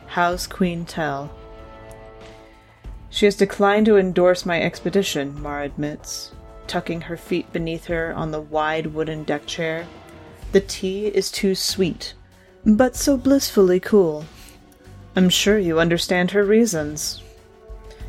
How's 0.07 0.47
Queen 0.47 0.85
Tell? 0.85 1.29
She 3.09 3.25
has 3.25 3.35
declined 3.35 3.85
to 3.85 3.97
endorse 3.97 4.45
my 4.45 4.61
expedition, 4.61 5.41
Mara 5.41 5.65
admits, 5.65 6.31
tucking 6.67 7.01
her 7.01 7.17
feet 7.17 7.51
beneath 7.53 7.85
her 7.85 8.13
on 8.13 8.31
the 8.31 8.41
wide 8.41 8.87
wooden 8.87 9.23
deck 9.23 9.45
chair. 9.45 9.87
The 10.51 10.61
tea 10.61 11.07
is 11.07 11.31
too 11.31 11.55
sweet, 11.55 12.13
but 12.65 12.95
so 12.95 13.17
blissfully 13.17 13.79
cool. 13.79 14.25
I'm 15.15 15.29
sure 15.29 15.57
you 15.57 15.79
understand 15.79 16.31
her 16.31 16.43
reasons. 16.43 17.23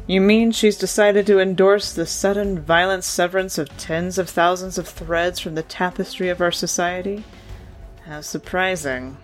You 0.07 0.21
mean 0.21 0.53
she's 0.53 0.79
decided 0.79 1.27
to 1.27 1.39
endorse 1.39 1.93
the 1.93 2.07
sudden, 2.07 2.61
violent 2.61 3.05
severance 3.05 3.59
of 3.59 3.75
tens 3.77 4.19
of 4.19 4.29
thousands 4.29 4.79
of 4.79 4.89
threads 4.89 5.39
from 5.39 5.55
the 5.55 5.63
tapestry 5.63 6.29
of 6.31 6.41
our 6.41 6.51
society? 6.51 7.25
How 8.07 8.23
surprising. 8.23 9.19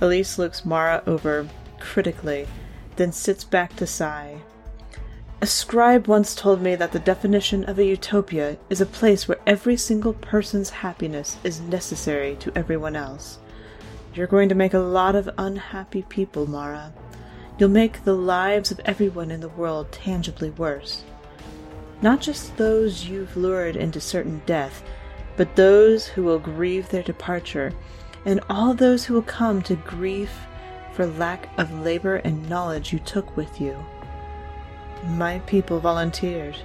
Elise 0.00 0.38
looks 0.38 0.64
Mara 0.64 1.02
over 1.06 1.48
critically, 1.80 2.46
then 2.94 3.10
sits 3.10 3.42
back 3.42 3.74
to 3.76 3.86
sigh. 3.86 4.40
A 5.40 5.46
scribe 5.46 6.08
once 6.08 6.34
told 6.34 6.60
me 6.60 6.74
that 6.74 6.90
the 6.90 6.98
definition 6.98 7.64
of 7.66 7.78
a 7.78 7.84
utopia 7.84 8.58
is 8.70 8.80
a 8.80 8.86
place 8.86 9.28
where 9.28 9.38
every 9.46 9.76
single 9.76 10.14
person's 10.14 10.70
happiness 10.70 11.36
is 11.44 11.60
necessary 11.60 12.34
to 12.40 12.50
everyone 12.56 12.96
else. 12.96 13.38
You're 14.14 14.26
going 14.26 14.48
to 14.48 14.56
make 14.56 14.74
a 14.74 14.80
lot 14.80 15.14
of 15.14 15.30
unhappy 15.38 16.02
people, 16.02 16.48
Mara. 16.48 16.92
You'll 17.56 17.68
make 17.68 18.02
the 18.02 18.16
lives 18.16 18.72
of 18.72 18.80
everyone 18.84 19.30
in 19.30 19.40
the 19.40 19.48
world 19.48 19.92
tangibly 19.92 20.50
worse. 20.50 21.04
Not 22.02 22.20
just 22.20 22.56
those 22.56 23.04
you've 23.04 23.36
lured 23.36 23.76
into 23.76 24.00
certain 24.00 24.42
death, 24.44 24.82
but 25.36 25.54
those 25.54 26.08
who 26.08 26.24
will 26.24 26.40
grieve 26.40 26.88
their 26.88 27.04
departure, 27.04 27.72
and 28.24 28.40
all 28.50 28.74
those 28.74 29.04
who 29.04 29.14
will 29.14 29.22
come 29.22 29.62
to 29.62 29.76
grief 29.76 30.32
for 30.94 31.06
lack 31.06 31.48
of 31.60 31.72
labor 31.72 32.16
and 32.16 32.48
knowledge 32.48 32.92
you 32.92 32.98
took 32.98 33.36
with 33.36 33.60
you. 33.60 33.76
My 35.06 35.38
people 35.40 35.80
volunteered. 35.80 36.56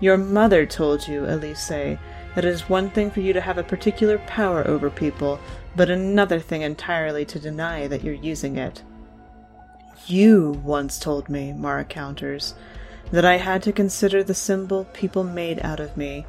Your 0.00 0.16
mother 0.16 0.64
told 0.64 1.06
you, 1.06 1.26
Elise, 1.26 1.68
that 1.68 1.98
it 2.36 2.44
is 2.44 2.68
one 2.68 2.90
thing 2.90 3.10
for 3.10 3.20
you 3.20 3.32
to 3.32 3.40
have 3.40 3.58
a 3.58 3.62
particular 3.62 4.18
power 4.18 4.66
over 4.66 4.88
people, 4.88 5.38
but 5.76 5.90
another 5.90 6.40
thing 6.40 6.62
entirely 6.62 7.24
to 7.26 7.38
deny 7.38 7.86
that 7.86 8.02
you're 8.02 8.14
using 8.14 8.56
it. 8.56 8.82
You 10.06 10.60
once 10.64 10.98
told 10.98 11.28
me, 11.28 11.52
Mara 11.52 11.84
counters, 11.84 12.54
that 13.12 13.24
I 13.24 13.36
had 13.36 13.62
to 13.64 13.72
consider 13.72 14.22
the 14.22 14.34
symbol 14.34 14.84
people 14.92 15.24
made 15.24 15.60
out 15.60 15.80
of 15.80 15.96
me, 15.96 16.26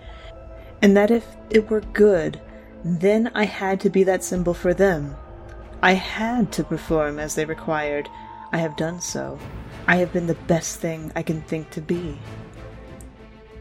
and 0.81 0.97
that 0.97 1.11
if 1.11 1.25
it 1.49 1.69
were 1.69 1.81
good, 1.81 2.41
then 2.83 3.31
I 3.33 3.45
had 3.45 3.79
to 3.81 3.89
be 3.89 4.03
that 4.03 4.23
symbol 4.23 4.53
for 4.53 4.73
them. 4.73 5.15
I 5.81 5.93
had 5.93 6.51
to 6.53 6.63
perform 6.63 7.19
as 7.19 7.35
they 7.35 7.45
required. 7.45 8.09
I 8.51 8.57
have 8.57 8.75
done 8.75 8.99
so. 8.99 9.39
I 9.87 9.97
have 9.97 10.13
been 10.13 10.27
the 10.27 10.35
best 10.35 10.79
thing 10.79 11.11
I 11.15 11.23
can 11.23 11.41
think 11.41 11.69
to 11.71 11.81
be. 11.81 12.19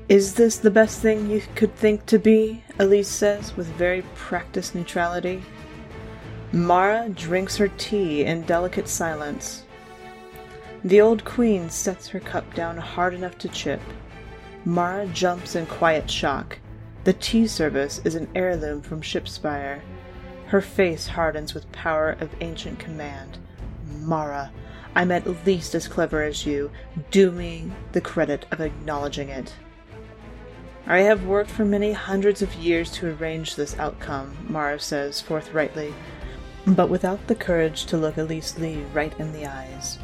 Is 0.09 0.35
this 0.35 0.59
the 0.59 0.71
best 0.71 1.01
thing 1.01 1.31
you 1.31 1.43
could 1.55 1.75
think 1.77 2.05
to 2.07 2.19
be? 2.19 2.65
Elise 2.79 3.09
says 3.09 3.57
with 3.57 3.67
very 3.69 4.03
practiced 4.15 4.75
neutrality. 4.75 5.43
Mara 6.53 7.09
drinks 7.09 7.57
her 7.59 7.69
tea 7.69 8.25
in 8.25 8.43
delicate 8.43 8.89
silence. 8.89 9.65
The 10.83 11.01
old 11.01 11.25
queen 11.25 11.71
sets 11.71 12.09
her 12.09 12.21
cup 12.21 12.55
down 12.55 12.77
hard 12.77 13.15
enough 13.15 13.39
to 13.39 13.49
chip. 13.49 13.81
Mara 14.65 15.07
jumps 15.07 15.55
in 15.55 15.67
quiet 15.67 16.11
shock. 16.11 16.59
The 17.05 17.13
tea 17.13 17.47
service 17.47 18.01
is 18.05 18.15
an 18.15 18.29
heirloom 18.35 18.83
from 18.83 19.01
Shipspire. 19.01 19.81
Her 20.47 20.61
face 20.61 21.07
hardens 21.07 21.55
with 21.55 21.71
power 21.71 22.17
of 22.21 22.35
ancient 22.41 22.79
command. 22.79 23.39
Mara, 24.01 24.51
I'm 24.95 25.13
at 25.13 25.47
least 25.47 25.75
as 25.75 25.87
clever 25.87 26.23
as 26.23 26.45
you. 26.45 26.71
Do 27.11 27.31
me 27.31 27.71
the 27.93 28.01
credit 28.01 28.47
of 28.51 28.61
acknowledging 28.61 29.29
it. 29.29 29.55
I 30.87 31.01
have 31.01 31.27
worked 31.27 31.51
for 31.51 31.65
many 31.65 31.93
hundreds 31.93 32.43
of 32.43 32.55
years 32.55 32.91
to 32.93 33.15
arrange 33.15 33.55
this 33.55 33.79
outcome, 33.79 34.37
Mara 34.49 34.81
says 34.81 35.21
forthrightly, 35.21 35.95
but 36.67 36.89
without 36.89 37.25
the 37.29 37.35
courage 37.35 37.87
to 37.87 37.97
look 37.97 38.17
Elise 38.17 38.59
Lee 38.59 38.83
right 38.93 39.19
in 39.21 39.33
the 39.33 39.47
eyes. 39.47 39.99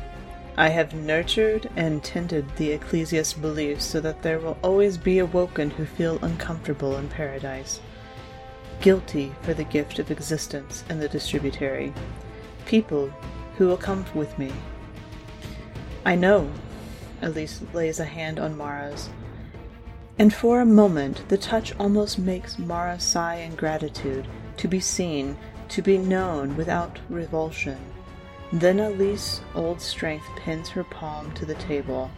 I 0.57 0.69
have 0.69 0.95
nurtured 0.95 1.69
and 1.77 2.03
tended 2.05 2.47
the 2.57 2.71
Ecclesia's 2.71 3.33
beliefs 3.33 3.85
so 3.85 4.01
that 4.01 4.23
there 4.23 4.39
will 4.39 4.57
always 4.63 4.97
be 4.97 5.19
awoken 5.19 5.71
who 5.71 5.85
feel 5.85 6.19
uncomfortable 6.23 6.97
in 6.97 7.09
paradise, 7.09 7.81
guilty 8.81 9.35
for 9.43 9.53
the 9.53 9.65
gift 9.65 9.99
of 9.99 10.11
existence 10.11 10.85
in 10.89 11.01
the 11.01 11.09
distributary, 11.09 11.93
people 12.65 13.13
who 13.57 13.67
will 13.67 13.77
come 13.77 14.05
with 14.15 14.39
me 14.39 14.53
I 16.07 16.15
know. 16.15 16.49
Elise 17.21 17.63
lays 17.75 17.99
a 17.99 18.05
hand 18.05 18.39
on 18.39 18.57
Mara's. 18.57 19.11
And 20.21 20.33
for 20.33 20.61
a 20.61 20.65
moment, 20.65 21.29
the 21.29 21.37
touch 21.37 21.75
almost 21.81 22.17
makes 22.17 22.61
Mara 22.61 23.01
sigh 23.01 23.39
in 23.39 23.57
gratitude 23.57 24.29
to 24.59 24.69
be 24.69 24.79
seen, 24.79 25.37
to 25.71 25.83
be 25.83 25.99
known 25.99 26.57
without 26.57 27.01
revulsion. 27.09 27.79
Then 28.53 28.79
Elise's 28.79 29.41
old 29.57 29.81
strength 29.81 30.27
pins 30.37 30.69
her 30.69 30.85
palm 30.85 31.33
to 31.33 31.45
the 31.45 31.57
table. 31.57 32.09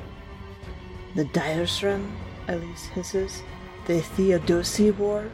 The 1.17 1.25
Diosram? 1.25 2.11
Elise 2.47 2.89
hisses. 2.89 3.43
The 3.87 4.03
Theodicy 4.03 4.91
War? 4.91 5.31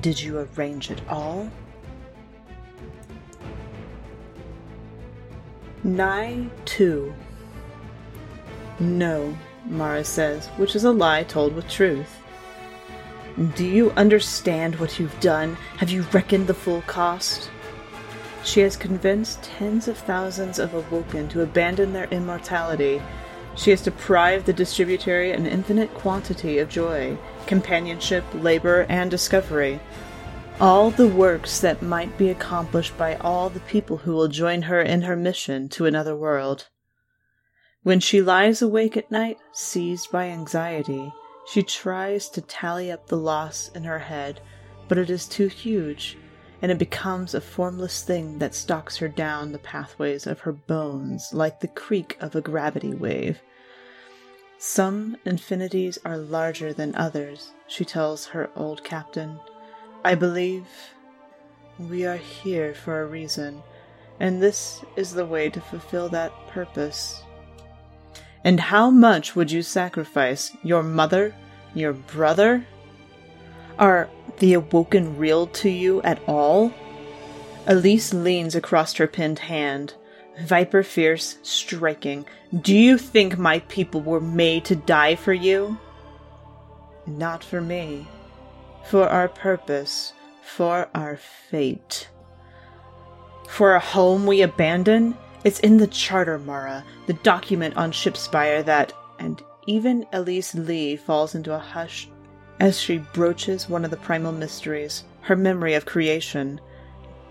Did 0.00 0.20
you 0.20 0.38
arrange 0.38 0.92
it 0.92 1.00
all? 1.08 1.50
Nigh 5.82 6.46
2 6.64 7.12
no, 8.82 9.36
Mara 9.64 10.04
says, 10.04 10.48
which 10.56 10.74
is 10.74 10.84
a 10.84 10.90
lie 10.90 11.22
told 11.22 11.54
with 11.54 11.68
truth. 11.68 12.18
Do 13.54 13.64
you 13.64 13.90
understand 13.92 14.76
what 14.76 14.98
you've 14.98 15.18
done? 15.20 15.56
Have 15.78 15.90
you 15.90 16.02
reckoned 16.12 16.48
the 16.48 16.54
full 16.54 16.82
cost? 16.82 17.50
She 18.44 18.60
has 18.60 18.76
convinced 18.76 19.42
tens 19.42 19.88
of 19.88 19.96
thousands 19.96 20.58
of 20.58 20.74
Awoken 20.74 21.28
to 21.28 21.42
abandon 21.42 21.92
their 21.92 22.08
immortality. 22.08 23.00
She 23.54 23.70
has 23.70 23.82
deprived 23.82 24.46
the 24.46 24.52
distributary 24.52 25.32
an 25.32 25.46
infinite 25.46 25.94
quantity 25.94 26.58
of 26.58 26.68
joy, 26.68 27.16
companionship, 27.46 28.24
labor, 28.34 28.84
and 28.88 29.10
discovery. 29.10 29.80
All 30.60 30.90
the 30.90 31.08
works 31.08 31.60
that 31.60 31.82
might 31.82 32.18
be 32.18 32.30
accomplished 32.30 32.98
by 32.98 33.14
all 33.16 33.48
the 33.48 33.60
people 33.60 33.98
who 33.98 34.12
will 34.12 34.28
join 34.28 34.62
her 34.62 34.82
in 34.82 35.02
her 35.02 35.16
mission 35.16 35.68
to 35.70 35.86
another 35.86 36.16
world. 36.16 36.68
When 37.84 37.98
she 37.98 38.22
lies 38.22 38.62
awake 38.62 38.96
at 38.96 39.10
night, 39.10 39.38
seized 39.50 40.12
by 40.12 40.26
anxiety, 40.26 41.12
she 41.44 41.64
tries 41.64 42.28
to 42.28 42.40
tally 42.40 42.92
up 42.92 43.08
the 43.08 43.16
loss 43.16 43.72
in 43.74 43.82
her 43.82 43.98
head, 43.98 44.40
but 44.86 44.98
it 44.98 45.10
is 45.10 45.26
too 45.26 45.48
huge, 45.48 46.16
and 46.60 46.70
it 46.70 46.78
becomes 46.78 47.34
a 47.34 47.40
formless 47.40 48.04
thing 48.04 48.38
that 48.38 48.54
stalks 48.54 48.98
her 48.98 49.08
down 49.08 49.50
the 49.50 49.58
pathways 49.58 50.28
of 50.28 50.38
her 50.40 50.52
bones 50.52 51.34
like 51.34 51.58
the 51.58 51.66
creak 51.66 52.16
of 52.20 52.36
a 52.36 52.40
gravity 52.40 52.94
wave. 52.94 53.42
Some 54.58 55.16
infinities 55.24 55.98
are 56.04 56.16
larger 56.16 56.72
than 56.72 56.94
others, 56.94 57.50
she 57.66 57.84
tells 57.84 58.26
her 58.26 58.48
old 58.54 58.84
captain. 58.84 59.40
I 60.04 60.14
believe 60.14 60.68
we 61.80 62.06
are 62.06 62.16
here 62.16 62.74
for 62.74 63.02
a 63.02 63.06
reason, 63.06 63.60
and 64.20 64.40
this 64.40 64.84
is 64.94 65.14
the 65.14 65.26
way 65.26 65.50
to 65.50 65.60
fulfill 65.60 66.08
that 66.10 66.32
purpose 66.46 67.24
And 68.44 68.58
how 68.58 68.90
much 68.90 69.36
would 69.36 69.50
you 69.50 69.62
sacrifice? 69.62 70.56
Your 70.62 70.82
mother? 70.82 71.34
Your 71.74 71.92
brother? 71.92 72.66
Are 73.78 74.08
the 74.38 74.54
Awoken 74.54 75.16
real 75.16 75.46
to 75.48 75.68
you 75.68 76.02
at 76.02 76.20
all? 76.26 76.72
Elise 77.66 78.12
leans 78.12 78.54
across 78.54 78.94
her 78.94 79.06
pinned 79.06 79.38
hand. 79.38 79.94
Viper 80.40 80.82
Fierce 80.82 81.38
striking. 81.42 82.26
Do 82.60 82.74
you 82.74 82.98
think 82.98 83.38
my 83.38 83.60
people 83.60 84.00
were 84.00 84.20
made 84.20 84.64
to 84.66 84.76
die 84.76 85.14
for 85.14 85.32
you? 85.32 85.78
Not 87.06 87.44
for 87.44 87.60
me. 87.60 88.08
For 88.84 89.08
our 89.08 89.28
purpose. 89.28 90.12
For 90.42 90.88
our 90.94 91.16
fate. 91.16 92.08
For 93.48 93.74
a 93.74 93.80
home 93.80 94.26
we 94.26 94.42
abandon? 94.42 95.16
It's 95.44 95.60
in 95.60 95.76
the 95.76 95.88
charter, 95.88 96.38
Mara, 96.38 96.84
the 97.06 97.14
document 97.14 97.76
on 97.76 97.92
Shipspire 97.92 98.64
that, 98.64 98.92
and 99.18 99.42
even 99.66 100.06
Elise 100.12 100.54
Lee 100.54 100.96
falls 100.96 101.34
into 101.34 101.54
a 101.54 101.58
hush 101.58 102.08
as 102.60 102.78
she 102.78 102.98
broaches 102.98 103.68
one 103.68 103.84
of 103.84 103.90
the 103.90 103.96
primal 103.96 104.30
mysteries, 104.32 105.04
her 105.22 105.34
memory 105.34 105.74
of 105.74 105.84
creation, 105.84 106.60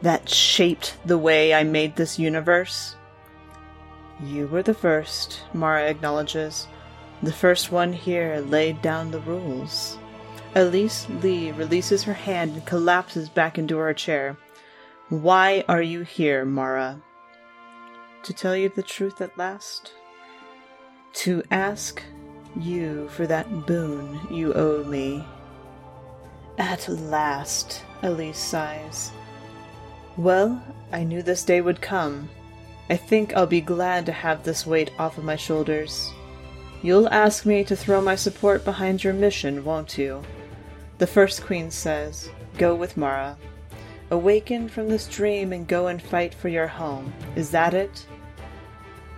that 0.02 0.28
shaped 0.28 0.98
the 1.06 1.18
way 1.18 1.54
I 1.54 1.64
made 1.64 1.96
this 1.96 2.20
universe. 2.20 2.96
You 4.22 4.48
were 4.48 4.64
the 4.64 4.74
first, 4.74 5.42
Mara 5.54 5.90
acknowledges. 5.90 6.68
The 7.24 7.32
first 7.32 7.72
one 7.72 7.94
here 7.94 8.44
laid 8.46 8.82
down 8.82 9.12
the 9.12 9.22
rules. 9.22 9.98
Elise 10.54 11.08
Lee 11.22 11.52
releases 11.52 12.04
her 12.04 12.14
hand 12.14 12.54
and 12.54 12.66
collapses 12.66 13.30
back 13.30 13.58
into 13.58 13.78
her 13.78 13.94
chair. 13.94 14.36
Why 15.08 15.64
are 15.70 15.82
you 15.82 16.02
here, 16.02 16.44
Mara? 16.44 17.02
To 18.24 18.34
tell 18.34 18.56
you 18.56 18.70
the 18.70 18.84
truth 18.84 19.20
at 19.20 19.38
last? 19.38 19.94
To 21.14 21.42
ask 21.50 22.04
you 22.56 23.08
for 23.10 23.26
that 23.28 23.66
boon 23.66 24.20
you 24.30 24.54
owe 24.54 24.84
me. 24.84 25.26
At 26.58 26.88
last, 26.88 27.84
Elise 28.04 28.38
sighs. 28.38 29.12
Well, 30.18 30.62
I 30.92 31.04
knew 31.04 31.24
this 31.24 31.44
day 31.44 31.62
would 31.62 31.82
come. 31.82 32.30
I 32.90 32.96
think 32.96 33.34
I'll 33.34 33.48
be 33.48 33.62
glad 33.62 34.06
to 34.06 34.12
have 34.12 34.44
this 34.44 34.68
weight 34.68 34.92
off 35.00 35.18
of 35.18 35.24
my 35.24 35.36
shoulders. 35.36 36.12
You'll 36.84 37.10
ask 37.10 37.46
me 37.46 37.64
to 37.64 37.76
throw 37.76 38.02
my 38.02 38.16
support 38.16 38.66
behind 38.66 39.04
your 39.04 39.14
mission, 39.14 39.64
won't 39.64 39.98
you? 39.98 40.22
The 40.98 41.08
First 41.08 41.44
Queen 41.44 41.72
says, 41.72 42.30
Go 42.58 42.76
with 42.76 42.98
Mara. 42.98 43.38
Awaken 44.12 44.68
from 44.68 44.90
this 44.90 45.08
dream 45.08 45.54
and 45.54 45.68
go 45.68 45.88
and 45.88 46.02
fight 46.02 46.34
for 46.34 46.50
your 46.50 46.68
home. 46.68 47.14
Is 47.36 47.50
that 47.52 47.74
it? 47.74 48.06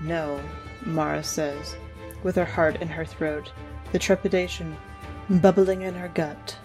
No, 0.03 0.41
Mara 0.85 1.23
says, 1.23 1.77
with 2.23 2.35
her 2.35 2.45
heart 2.45 2.81
in 2.81 2.89
her 2.89 3.05
throat, 3.05 3.51
the 3.93 3.99
trepidation 3.99 4.75
bubbling 5.30 5.84
in 5.84 5.93
her 5.93 6.09
gut. 6.09 6.57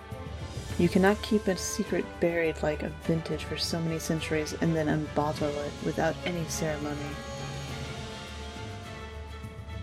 You 0.79 0.89
cannot 0.89 1.23
keep 1.23 1.47
a 1.47 1.57
secret 1.57 2.05
buried 2.21 2.63
like 2.63 2.83
a 2.83 2.93
vintage 3.05 3.45
for 3.45 3.57
so 3.57 3.81
many 3.81 3.99
centuries 3.99 4.55
and 4.61 4.75
then 4.75 4.87
unbottle 4.87 5.55
it 5.67 5.73
without 5.85 6.17
any 6.25 6.45
ceremony. 6.47 6.97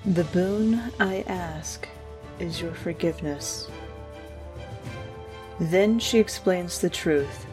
The 0.06 0.24
boon 0.26 0.92
I 1.00 1.24
ask 1.28 1.88
is 2.40 2.62
your 2.62 2.74
forgiveness. 2.74 3.70
Then 5.60 6.00
she 6.00 6.20
explains 6.20 6.80
the 6.80 6.90
truth. 6.90 7.46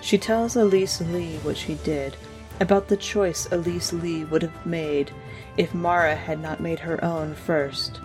She 0.00 0.18
tells 0.18 0.56
Elise 0.56 1.00
Lee 1.00 1.36
what 1.38 1.56
she 1.56 1.74
did, 1.76 2.16
about 2.60 2.88
the 2.88 2.96
choice 2.96 3.48
Elise 3.52 3.92
Lee 3.92 4.24
would 4.24 4.42
have 4.42 4.66
made 4.66 5.10
if 5.56 5.74
Mara 5.74 6.16
had 6.16 6.40
not 6.40 6.60
made 6.60 6.80
her 6.80 7.02
own 7.04 7.34
first. 7.34 8.00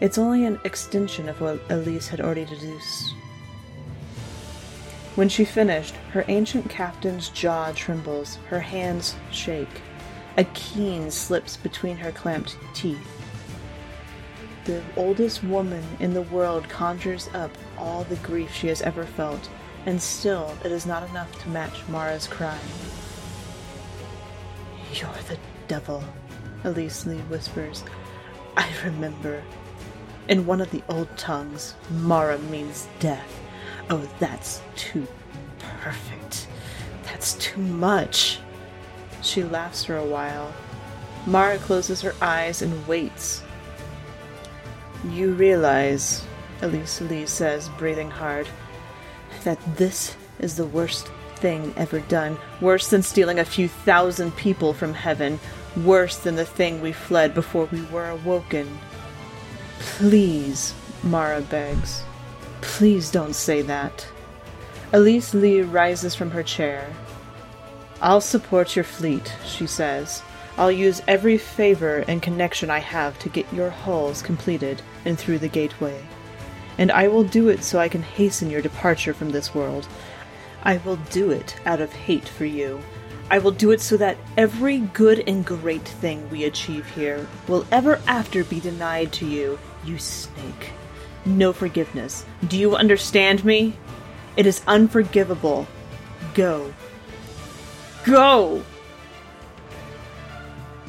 It's 0.00 0.18
only 0.18 0.44
an 0.44 0.60
extension 0.64 1.28
of 1.28 1.40
what 1.40 1.60
Elise 1.70 2.08
had 2.08 2.20
already 2.20 2.44
deduced. 2.44 3.14
When 5.14 5.30
she 5.30 5.46
finished, 5.46 5.94
her 6.12 6.26
ancient 6.28 6.68
captain's 6.68 7.30
jaw 7.30 7.72
trembles, 7.72 8.36
her 8.48 8.60
hands 8.60 9.16
shake. 9.30 9.80
A 10.36 10.44
keen 10.44 11.10
slips 11.10 11.56
between 11.56 11.96
her 11.96 12.12
clamped 12.12 12.58
teeth. 12.74 13.08
The 14.64 14.82
oldest 14.96 15.42
woman 15.42 15.82
in 16.00 16.12
the 16.12 16.22
world 16.22 16.68
conjures 16.68 17.30
up 17.32 17.50
all 17.78 18.04
the 18.04 18.16
grief 18.16 18.52
she 18.52 18.68
has 18.68 18.82
ever 18.82 19.04
felt, 19.04 19.48
and 19.86 20.02
still 20.02 20.54
it 20.62 20.72
is 20.72 20.84
not 20.84 21.08
enough 21.08 21.42
to 21.42 21.48
match 21.48 21.88
Mara's 21.88 22.26
cry. 22.26 22.58
You're 24.94 25.10
the 25.28 25.38
devil, 25.68 26.02
Elise 26.64 27.06
Lee 27.06 27.18
whispers. 27.28 27.84
I 28.56 28.70
remember. 28.84 29.42
In 30.28 30.46
one 30.46 30.60
of 30.60 30.70
the 30.70 30.82
old 30.88 31.14
tongues, 31.16 31.74
Mara 31.90 32.38
means 32.38 32.88
death. 32.98 33.40
Oh, 33.90 34.08
that's 34.18 34.60
too 34.74 35.06
perfect. 35.80 36.48
That's 37.04 37.34
too 37.34 37.60
much. 37.60 38.40
She 39.22 39.44
laughs 39.44 39.84
for 39.84 39.96
a 39.96 40.04
while. 40.04 40.52
Mara 41.26 41.58
closes 41.58 42.00
her 42.02 42.14
eyes 42.20 42.62
and 42.62 42.86
waits. 42.86 43.42
You 45.10 45.32
realize, 45.32 46.24
Elise 46.62 47.00
Lee 47.00 47.26
says, 47.26 47.68
breathing 47.78 48.10
hard, 48.10 48.48
that 49.44 49.58
this 49.76 50.16
is 50.38 50.56
the 50.56 50.66
worst 50.66 51.10
thing 51.36 51.72
ever 51.76 52.00
done. 52.00 52.38
Worse 52.60 52.88
than 52.88 53.02
stealing 53.02 53.38
a 53.38 53.44
few 53.44 53.68
thousand 53.68 54.36
people 54.36 54.72
from 54.72 54.94
heaven. 54.94 55.38
Worse 55.84 56.18
than 56.18 56.36
the 56.36 56.44
thing 56.44 56.80
we 56.80 56.92
fled 56.92 57.34
before 57.34 57.66
we 57.66 57.82
were 57.82 58.08
awoken. 58.08 58.78
Please, 59.78 60.74
Mara 61.02 61.40
begs. 61.40 62.02
Please 62.60 63.10
don't 63.10 63.34
say 63.34 63.62
that. 63.62 64.06
Elise 64.92 65.34
Lee 65.34 65.62
rises 65.62 66.14
from 66.14 66.30
her 66.30 66.42
chair. 66.42 66.92
I'll 68.00 68.20
support 68.20 68.76
your 68.76 68.84
fleet, 68.84 69.34
she 69.44 69.66
says. 69.66 70.22
I'll 70.58 70.72
use 70.72 71.02
every 71.06 71.38
favor 71.38 72.04
and 72.08 72.22
connection 72.22 72.70
I 72.70 72.78
have 72.78 73.18
to 73.20 73.28
get 73.28 73.52
your 73.52 73.70
hulls 73.70 74.22
completed 74.22 74.80
and 75.04 75.18
through 75.18 75.38
the 75.38 75.48
gateway. 75.48 76.00
And 76.78 76.90
I 76.90 77.08
will 77.08 77.24
do 77.24 77.48
it 77.48 77.62
so 77.62 77.78
I 77.78 77.88
can 77.88 78.02
hasten 78.02 78.50
your 78.50 78.62
departure 78.62 79.14
from 79.14 79.30
this 79.30 79.54
world. 79.54 79.86
I 80.66 80.76
will 80.84 80.96
do 81.10 81.30
it 81.30 81.56
out 81.64 81.80
of 81.80 81.92
hate 81.92 82.28
for 82.28 82.44
you. 82.44 82.82
I 83.30 83.38
will 83.38 83.52
do 83.52 83.70
it 83.70 83.80
so 83.80 83.96
that 83.96 84.18
every 84.36 84.80
good 84.80 85.22
and 85.26 85.46
great 85.46 85.86
thing 85.86 86.28
we 86.28 86.44
achieve 86.44 86.86
here 86.90 87.26
will 87.48 87.64
ever 87.72 88.00
after 88.06 88.44
be 88.44 88.60
denied 88.60 89.12
to 89.14 89.26
you, 89.26 89.58
you 89.84 89.98
snake 89.98 90.72
no 91.26 91.52
forgiveness. 91.52 92.24
Do 92.46 92.56
you 92.56 92.76
understand 92.76 93.44
me? 93.44 93.76
It 94.36 94.46
is 94.46 94.62
unforgivable. 94.66 95.66
Go. 96.34 96.72
Go! 98.04 98.62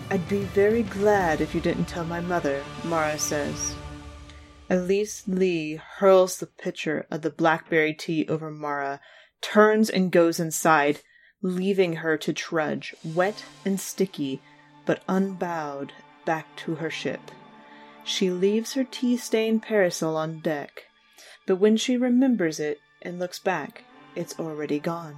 I'd 0.09 0.27
be 0.29 0.43
very 0.43 0.83
glad 0.83 1.41
if 1.41 1.53
you 1.53 1.59
didn't 1.59 1.85
tell 1.85 2.05
my 2.05 2.21
mother, 2.21 2.63
Mara 2.83 3.19
says. 3.19 3.75
Elise 4.69 5.23
Lee 5.27 5.75
hurls 5.75 6.37
the 6.37 6.47
pitcher 6.47 7.05
of 7.09 7.21
the 7.21 7.29
blackberry 7.29 7.93
tea 7.93 8.27
over 8.27 8.51
Mara, 8.51 8.99
turns 9.41 9.89
and 9.89 10.11
goes 10.11 10.39
inside, 10.39 11.01
leaving 11.41 11.97
her 11.97 12.17
to 12.17 12.33
trudge, 12.33 12.95
wet 13.03 13.43
and 13.65 13.79
sticky, 13.79 14.41
but 14.85 15.03
unbowed, 15.07 15.93
back 16.25 16.47
to 16.57 16.75
her 16.75 16.89
ship. 16.89 17.31
She 18.03 18.29
leaves 18.29 18.73
her 18.73 18.83
tea 18.83 19.17
stained 19.17 19.63
parasol 19.63 20.15
on 20.15 20.39
deck, 20.39 20.85
but 21.45 21.57
when 21.57 21.77
she 21.77 21.97
remembers 21.97 22.59
it 22.59 22.79
and 23.01 23.19
looks 23.19 23.39
back, 23.39 23.83
it's 24.15 24.39
already 24.39 24.79
gone. 24.79 25.17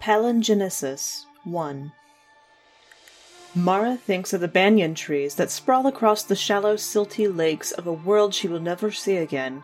Palingenesis 0.00 1.26
1 1.44 1.92
Mara 3.54 3.96
thinks 3.96 4.32
of 4.32 4.40
the 4.40 4.48
banyan 4.48 4.94
trees 4.94 5.34
that 5.34 5.50
sprawl 5.50 5.86
across 5.86 6.22
the 6.22 6.36
shallow, 6.36 6.76
silty 6.76 7.34
lakes 7.34 7.72
of 7.72 7.86
a 7.86 7.92
world 7.92 8.34
she 8.34 8.48
will 8.48 8.60
never 8.60 8.90
see 8.92 9.16
again 9.16 9.62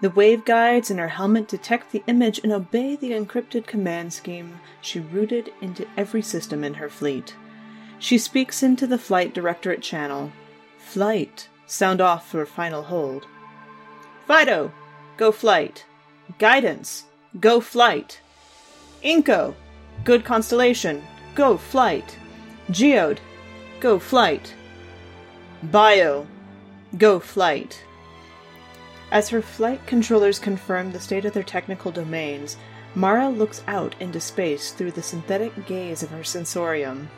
the 0.00 0.10
wave 0.10 0.46
guides 0.46 0.90
in 0.90 0.96
her 0.96 1.08
helmet 1.08 1.46
detect 1.46 1.92
the 1.92 2.02
image 2.06 2.40
and 2.42 2.52
obey 2.52 2.96
the 2.96 3.10
encrypted 3.10 3.66
command 3.66 4.12
scheme 4.12 4.58
she 4.80 4.98
rooted 4.98 5.52
into 5.60 5.86
every 5.96 6.22
system 6.22 6.64
in 6.64 6.74
her 6.74 6.88
fleet. 6.88 7.34
She 7.98 8.16
speaks 8.16 8.62
into 8.62 8.86
the 8.86 8.98
Flight 8.98 9.34
Directorate 9.34 9.82
channel. 9.82 10.32
Flight. 10.78 11.48
Sound 11.66 12.00
off 12.00 12.30
for 12.30 12.46
final 12.46 12.84
hold. 12.84 13.26
Fido. 14.26 14.72
Go 15.18 15.30
flight. 15.32 15.84
Guidance. 16.38 17.04
Go 17.38 17.60
flight. 17.60 18.20
INCO. 19.04 19.54
Good 20.04 20.24
constellation. 20.24 21.04
Go 21.34 21.58
flight. 21.58 22.16
Geode. 22.70 23.18
Go 23.80 23.98
flight. 23.98 24.54
Bio. 25.62 26.26
Go 26.96 27.18
flight. 27.18 27.84
As 29.10 29.30
her 29.30 29.42
flight 29.42 29.84
controllers 29.86 30.38
confirm 30.38 30.92
the 30.92 31.00
state 31.00 31.24
of 31.24 31.32
their 31.32 31.42
technical 31.42 31.90
domains, 31.90 32.56
Mara 32.94 33.28
looks 33.28 33.62
out 33.66 33.96
into 33.98 34.20
space 34.20 34.70
through 34.70 34.92
the 34.92 35.02
synthetic 35.02 35.66
gaze 35.66 36.04
of 36.04 36.10
her 36.10 36.22
sensorium. 36.22 37.10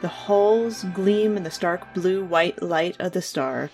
The 0.00 0.08
hulls 0.08 0.84
gleam 0.92 1.36
in 1.36 1.44
the 1.44 1.50
stark 1.52 1.94
blue 1.94 2.24
white 2.24 2.60
light 2.60 2.96
of 2.98 3.12
the 3.12 3.22
star. 3.22 3.70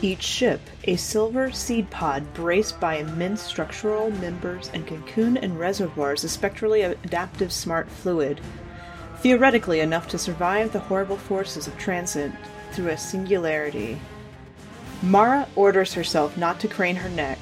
Each 0.00 0.22
ship, 0.22 0.60
a 0.84 0.96
silver 0.96 1.52
seed 1.52 1.90
pod 1.90 2.34
braced 2.34 2.80
by 2.80 2.96
immense 2.96 3.42
structural 3.42 4.10
members 4.10 4.70
and 4.74 4.86
cocoon 4.86 5.36
and 5.36 5.58
reservoirs 5.58 6.24
of 6.24 6.30
spectrally 6.30 6.82
adaptive 6.82 7.52
smart 7.52 7.88
fluid, 7.88 8.40
theoretically 9.22 9.78
enough 9.78 10.08
to 10.08 10.18
survive 10.18 10.72
the 10.72 10.80
horrible 10.80 11.16
forces 11.16 11.68
of 11.68 11.78
transit 11.78 12.32
through 12.72 12.88
a 12.88 12.98
singularity. 12.98 13.96
Mara 15.00 15.46
orders 15.54 15.94
herself 15.94 16.36
not 16.36 16.58
to 16.58 16.66
crane 16.66 16.96
her 16.96 17.08
neck, 17.10 17.38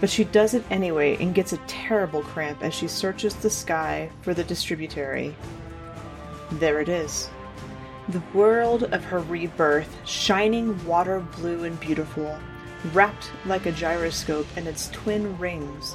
but 0.00 0.10
she 0.10 0.24
does 0.24 0.52
it 0.52 0.64
anyway 0.68 1.16
and 1.20 1.32
gets 1.32 1.52
a 1.52 1.58
terrible 1.68 2.22
cramp 2.22 2.60
as 2.64 2.74
she 2.74 2.88
searches 2.88 3.36
the 3.36 3.50
sky 3.50 4.10
for 4.22 4.34
the 4.34 4.42
distributary. 4.42 5.32
There 6.52 6.80
it 6.80 6.88
is. 6.88 7.30
The 8.08 8.22
world 8.34 8.82
of 8.92 9.04
her 9.04 9.20
rebirth, 9.20 9.96
shining 10.04 10.84
water 10.84 11.20
blue 11.20 11.62
and 11.62 11.78
beautiful, 11.78 12.36
wrapped 12.92 13.30
like 13.46 13.66
a 13.66 13.72
gyroscope 13.72 14.48
in 14.56 14.66
its 14.66 14.90
twin 14.90 15.38
rings. 15.38 15.94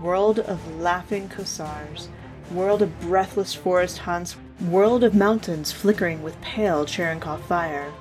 World 0.00 0.40
of 0.40 0.80
laughing 0.80 1.28
kosars, 1.28 2.08
world 2.50 2.82
of 2.82 3.00
breathless 3.00 3.54
forest 3.54 3.98
hunts, 3.98 4.34
world 4.60 5.04
of 5.04 5.14
mountains 5.14 5.72
flickering 5.72 6.22
with 6.22 6.40
pale 6.40 6.84
Cherenkov 6.84 7.40
fire, 7.42 7.92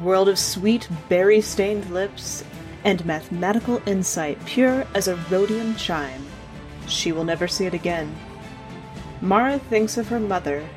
world 0.00 0.28
of 0.28 0.38
sweet 0.38 0.88
berry 1.08 1.40
stained 1.40 1.90
lips 1.90 2.44
and 2.84 3.04
mathematical 3.04 3.82
insight 3.86 4.44
pure 4.44 4.86
as 4.94 5.08
a 5.08 5.16
rhodium 5.30 5.74
chime. 5.76 6.24
She 6.86 7.12
will 7.12 7.24
never 7.24 7.48
see 7.48 7.66
it 7.66 7.74
again. 7.74 8.14
Mara 9.20 9.58
thinks 9.58 9.96
of 9.96 10.08
her 10.08 10.20
mother 10.20 10.68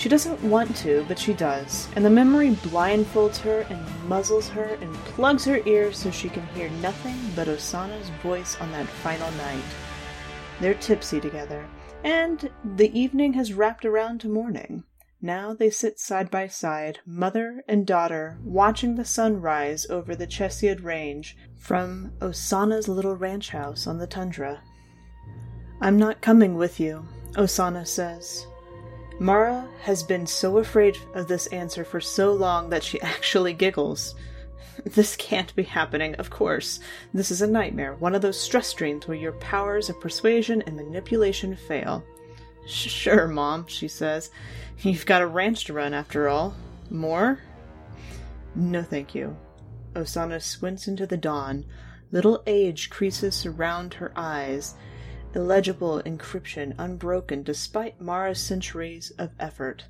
she 0.00 0.08
doesn't 0.08 0.42
want 0.42 0.74
to, 0.76 1.04
but 1.08 1.18
she 1.18 1.34
does, 1.34 1.86
and 1.94 2.02
the 2.02 2.08
memory 2.08 2.52
blindfolds 2.52 3.36
her 3.40 3.66
and 3.68 4.08
muzzles 4.08 4.48
her 4.48 4.78
and 4.80 4.94
plugs 5.12 5.44
her 5.44 5.60
ears 5.66 5.98
so 5.98 6.10
she 6.10 6.30
can 6.30 6.46
hear 6.54 6.70
nothing 6.80 7.18
but 7.36 7.48
Osana's 7.48 8.08
voice 8.22 8.58
on 8.62 8.72
that 8.72 8.86
final 8.86 9.30
night. 9.32 9.62
They're 10.58 10.72
tipsy 10.72 11.20
together, 11.20 11.66
and 12.04 12.50
the 12.64 12.98
evening 12.98 13.34
has 13.34 13.52
wrapped 13.52 13.84
around 13.84 14.20
to 14.20 14.28
morning. 14.28 14.84
Now 15.22 15.52
they 15.52 15.68
sit 15.68 16.00
side 16.00 16.30
by 16.30 16.46
side, 16.46 17.00
mother 17.04 17.62
and 17.68 17.86
daughter, 17.86 18.38
watching 18.42 18.94
the 18.94 19.04
sun 19.04 19.40
rise 19.40 19.86
over 19.90 20.16
the 20.16 20.26
Chesiad 20.26 20.82
Range 20.82 21.36
from 21.58 22.12
Osana's 22.20 22.88
little 22.88 23.16
ranch 23.16 23.50
house 23.50 23.86
on 23.86 23.98
the 23.98 24.06
tundra. 24.06 24.62
I'm 25.80 25.98
not 25.98 26.22
coming 26.22 26.56
with 26.56 26.80
you, 26.80 27.06
Osana 27.32 27.86
says. 27.86 28.46
Mara 29.18 29.68
has 29.82 30.02
been 30.02 30.26
so 30.26 30.56
afraid 30.56 30.96
of 31.14 31.28
this 31.28 31.46
answer 31.48 31.84
for 31.84 32.00
so 32.00 32.32
long 32.32 32.70
that 32.70 32.82
she 32.82 33.00
actually 33.02 33.52
giggles. 33.52 34.14
This 34.84 35.16
can't 35.16 35.54
be 35.54 35.62
happening, 35.62 36.14
of 36.16 36.30
course. 36.30 36.80
This 37.12 37.30
is 37.30 37.42
a 37.42 37.46
nightmare, 37.46 37.94
one 37.94 38.14
of 38.14 38.22
those 38.22 38.40
stress 38.40 38.72
dreams 38.72 39.06
where 39.06 39.16
your 39.16 39.32
powers 39.32 39.90
of 39.90 40.00
persuasion 40.00 40.62
and 40.62 40.76
manipulation 40.76 41.54
fail. 41.54 42.02
Sure, 42.66 43.26
Mom, 43.28 43.66
she 43.66 43.88
says. 43.88 44.30
You've 44.78 45.06
got 45.06 45.22
a 45.22 45.26
ranch 45.26 45.64
to 45.66 45.72
run, 45.72 45.92
after 45.92 46.28
all. 46.28 46.54
More? 46.88 47.38
No, 48.54 48.82
thank 48.82 49.14
you. 49.14 49.36
Osana 49.94 50.40
squints 50.40 50.88
into 50.88 51.06
the 51.06 51.16
dawn. 51.16 51.66
Little 52.12 52.42
age 52.46 52.90
creases 52.90 53.34
surround 53.34 53.94
her 53.94 54.12
eyes, 54.16 54.74
illegible 55.34 56.02
encryption 56.04 56.74
unbroken 56.78 57.42
despite 57.42 58.00
Mara's 58.00 58.40
centuries 58.40 59.10
of 59.18 59.30
effort. 59.38 59.84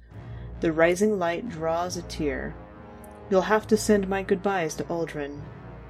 The 0.60 0.72
rising 0.72 1.18
light 1.18 1.48
draws 1.48 1.96
a 1.96 2.02
tear. 2.02 2.54
You'll 3.30 3.42
have 3.42 3.66
to 3.68 3.76
send 3.76 4.08
my 4.08 4.24
goodbyes 4.24 4.74
to 4.74 4.84
Uldren. 4.84 5.40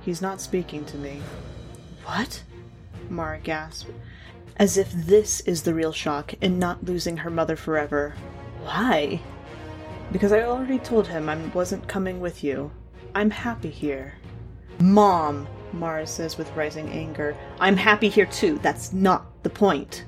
He's 0.02 0.20
not 0.20 0.40
speaking 0.42 0.84
to 0.84 0.98
me. 0.98 1.20
What? 2.04 2.42
Mara 3.08 3.38
gasped, 3.38 3.90
as 4.56 4.76
if 4.76 4.92
this 4.92 5.40
is 5.40 5.62
the 5.62 5.74
real 5.74 5.92
shock 5.92 6.34
in 6.42 6.58
not 6.58 6.84
losing 6.84 7.16
her 7.18 7.30
mother 7.30 7.56
forever. 7.56 8.14
Why? 8.62 9.20
Because 10.12 10.32
I 10.32 10.42
already 10.42 10.78
told 10.78 11.06
him 11.06 11.28
I 11.28 11.36
wasn't 11.48 11.88
coming 11.88 12.20
with 12.20 12.44
you. 12.44 12.70
I'm 13.14 13.30
happy 13.30 13.70
here. 13.70 14.14
Mom! 14.78 15.48
Mara 15.72 16.06
says 16.06 16.36
with 16.36 16.54
rising 16.56 16.88
anger. 16.90 17.36
I'm 17.58 17.76
happy 17.76 18.08
here 18.08 18.26
too. 18.26 18.58
That's 18.62 18.92
not 18.92 19.42
the 19.42 19.50
point. 19.50 20.04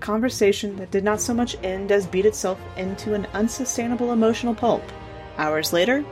Conversation 0.00 0.76
that 0.76 0.90
did 0.90 1.02
not 1.02 1.20
so 1.20 1.34
much 1.34 1.56
end 1.64 1.90
as 1.90 2.06
beat 2.06 2.26
itself 2.26 2.60
into 2.76 3.14
an 3.14 3.26
unsustainable 3.32 4.12
emotional 4.12 4.54
pulp. 4.54 4.82
Hours 5.38 5.72
later, 5.72 6.04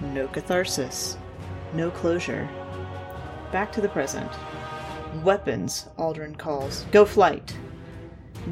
no 0.00 0.28
catharsis, 0.28 1.16
no 1.72 1.90
closure. 1.90 2.48
Back 3.52 3.72
to 3.72 3.80
the 3.80 3.88
present. 3.88 4.30
Weapons, 5.22 5.88
Uldren 5.98 6.36
calls. 6.36 6.84
Go 6.92 7.04
flight. 7.04 7.56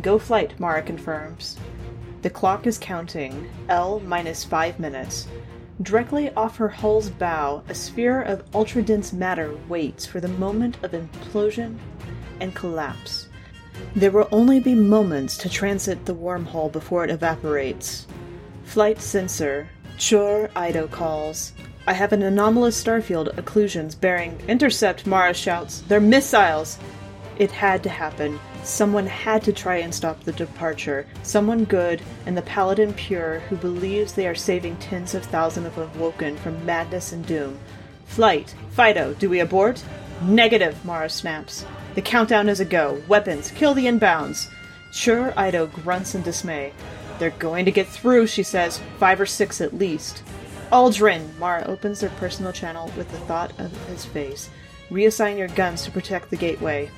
Go 0.02 0.18
flight, 0.18 0.58
Mara 0.58 0.82
confirms. 0.82 1.58
The 2.22 2.30
clock 2.30 2.66
is 2.66 2.78
counting. 2.78 3.48
L 3.68 4.00
minus 4.00 4.44
five 4.44 4.80
minutes. 4.80 5.28
Directly 5.82 6.32
off 6.34 6.56
her 6.56 6.68
hull's 6.68 7.10
bow, 7.10 7.62
a 7.68 7.74
sphere 7.74 8.22
of 8.22 8.44
ultra 8.54 8.82
dense 8.82 9.12
matter 9.12 9.54
waits 9.68 10.06
for 10.06 10.20
the 10.20 10.28
moment 10.28 10.78
of 10.82 10.92
implosion 10.92 11.78
and 12.40 12.54
collapse. 12.54 13.28
There 13.94 14.10
will 14.10 14.28
only 14.32 14.58
be 14.58 14.74
moments 14.74 15.36
to 15.38 15.50
transit 15.50 16.06
the 16.06 16.14
wormhole 16.14 16.72
before 16.72 17.04
it 17.04 17.10
evaporates. 17.10 18.06
Flight 18.64 19.00
sensor, 19.00 19.68
Sjur 19.98 20.50
Eido 20.50 20.90
calls. 20.90 21.52
I 21.86 21.94
have 21.94 22.12
an 22.12 22.22
anomalous 22.22 22.82
starfield 22.82 23.34
occlusions 23.36 23.98
bearing. 23.98 24.38
Intercept, 24.46 25.06
Mara 25.06 25.32
shouts. 25.32 25.82
They're 25.88 26.00
missiles! 26.00 26.78
It 27.38 27.50
had 27.50 27.82
to 27.84 27.88
happen. 27.88 28.38
Someone 28.62 29.06
had 29.06 29.42
to 29.44 29.52
try 29.52 29.76
and 29.76 29.94
stop 29.94 30.22
the 30.24 30.32
departure. 30.32 31.06
Someone 31.22 31.64
good, 31.64 32.02
and 32.26 32.36
the 32.36 32.42
paladin 32.42 32.92
pure 32.94 33.40
who 33.40 33.56
believes 33.56 34.12
they 34.12 34.26
are 34.26 34.34
saving 34.34 34.76
tens 34.76 35.14
of 35.14 35.24
thousands 35.24 35.66
of 35.66 35.78
Awoken 35.78 36.36
from 36.36 36.64
madness 36.66 37.12
and 37.12 37.24
doom. 37.24 37.58
Flight. 38.06 38.54
Fido, 38.70 39.14
do 39.14 39.30
we 39.30 39.40
abort? 39.40 39.82
Negative, 40.22 40.82
Mara 40.84 41.08
snaps. 41.08 41.64
The 41.94 42.02
countdown 42.02 42.48
is 42.48 42.60
a 42.60 42.64
go. 42.64 43.02
Weapons, 43.08 43.50
kill 43.50 43.74
the 43.74 43.86
inbounds. 43.86 44.50
Sjur 44.92 45.32
Eido 45.34 45.72
grunts 45.72 46.14
in 46.14 46.22
dismay. 46.22 46.72
They're 47.18 47.30
going 47.30 47.64
to 47.64 47.70
get 47.70 47.86
through, 47.86 48.26
she 48.26 48.42
says. 48.42 48.80
Five 48.98 49.20
or 49.20 49.26
six 49.26 49.60
at 49.60 49.74
least. 49.74 50.22
Uldren! 50.72 51.36
Mara 51.38 51.64
opens 51.66 52.00
their 52.00 52.10
personal 52.10 52.52
channel 52.52 52.90
with 52.96 53.10
the 53.10 53.18
thought 53.20 53.52
of 53.58 53.72
his 53.86 54.04
face. 54.04 54.50
Reassign 54.90 55.38
your 55.38 55.48
guns 55.48 55.84
to 55.84 55.90
protect 55.90 56.30
the 56.30 56.36
gateway. 56.36 56.90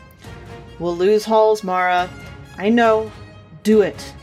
We'll 0.78 0.96
lose 0.96 1.24
hulls, 1.24 1.62
Mara. 1.64 2.08
I 2.56 2.68
know. 2.68 3.10
Do 3.62 3.82
it. 3.82 4.14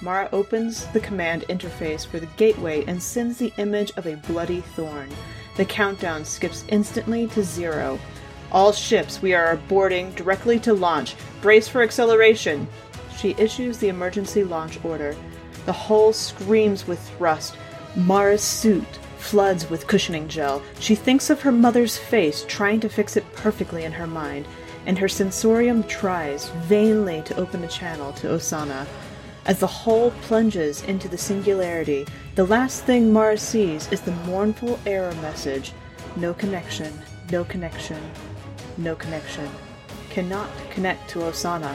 Mara 0.00 0.28
opens 0.32 0.86
the 0.86 1.00
command 1.00 1.44
interface 1.48 2.06
for 2.06 2.20
the 2.20 2.28
gateway 2.36 2.84
and 2.86 3.02
sends 3.02 3.38
the 3.38 3.52
image 3.58 3.92
of 3.96 4.06
a 4.06 4.16
bloody 4.16 4.60
thorn. 4.60 5.08
The 5.56 5.64
countdown 5.64 6.24
skips 6.24 6.64
instantly 6.68 7.26
to 7.28 7.42
zero. 7.42 7.98
All 8.52 8.72
ships, 8.72 9.20
we 9.20 9.34
are 9.34 9.56
boarding 9.68 10.12
directly 10.12 10.58
to 10.60 10.72
launch. 10.72 11.16
Brace 11.42 11.68
for 11.68 11.82
acceleration. 11.82 12.68
She 13.18 13.34
issues 13.36 13.78
the 13.78 13.88
emergency 13.88 14.44
launch 14.44 14.82
order. 14.84 15.16
The 15.66 15.72
hull 15.72 16.12
screams 16.12 16.86
with 16.86 17.00
thrust. 17.10 17.56
Mara's 17.96 18.42
suit 18.42 18.98
floods 19.18 19.68
with 19.68 19.88
cushioning 19.88 20.28
gel. 20.28 20.62
She 20.78 20.94
thinks 20.94 21.28
of 21.28 21.42
her 21.42 21.52
mother's 21.52 21.98
face, 21.98 22.44
trying 22.48 22.78
to 22.80 22.88
fix 22.88 23.16
it 23.16 23.30
perfectly 23.34 23.84
in 23.84 23.92
her 23.92 24.06
mind, 24.06 24.46
and 24.86 24.96
her 24.98 25.08
sensorium 25.08 25.82
tries 25.82 26.48
vainly 26.66 27.22
to 27.22 27.36
open 27.36 27.60
the 27.60 27.68
channel 27.68 28.12
to 28.14 28.28
Osana. 28.28 28.86
As 29.46 29.58
the 29.58 29.66
hull 29.66 30.12
plunges 30.22 30.82
into 30.84 31.08
the 31.08 31.18
singularity, 31.18 32.06
the 32.36 32.46
last 32.46 32.84
thing 32.84 33.12
Mara 33.12 33.36
sees 33.36 33.90
is 33.90 34.00
the 34.00 34.12
mournful 34.26 34.78
error 34.86 35.14
message 35.16 35.72
No 36.16 36.34
connection, 36.34 36.92
no 37.32 37.44
connection, 37.44 38.00
no 38.76 38.94
connection. 38.94 39.48
Cannot 40.10 40.48
connect 40.70 41.10
to 41.10 41.20
Osana. 41.20 41.74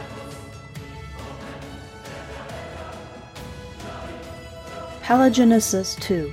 Palingenesis 5.03 5.99
2 5.99 6.31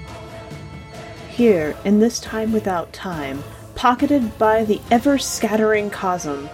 Here, 1.28 1.76
in 1.84 1.98
this 1.98 2.20
time 2.20 2.52
without 2.52 2.92
time, 2.92 3.42
pocketed 3.74 4.38
by 4.38 4.64
the 4.64 4.80
ever 4.92 5.18
scattering 5.18 5.90
cosm, 5.90 6.48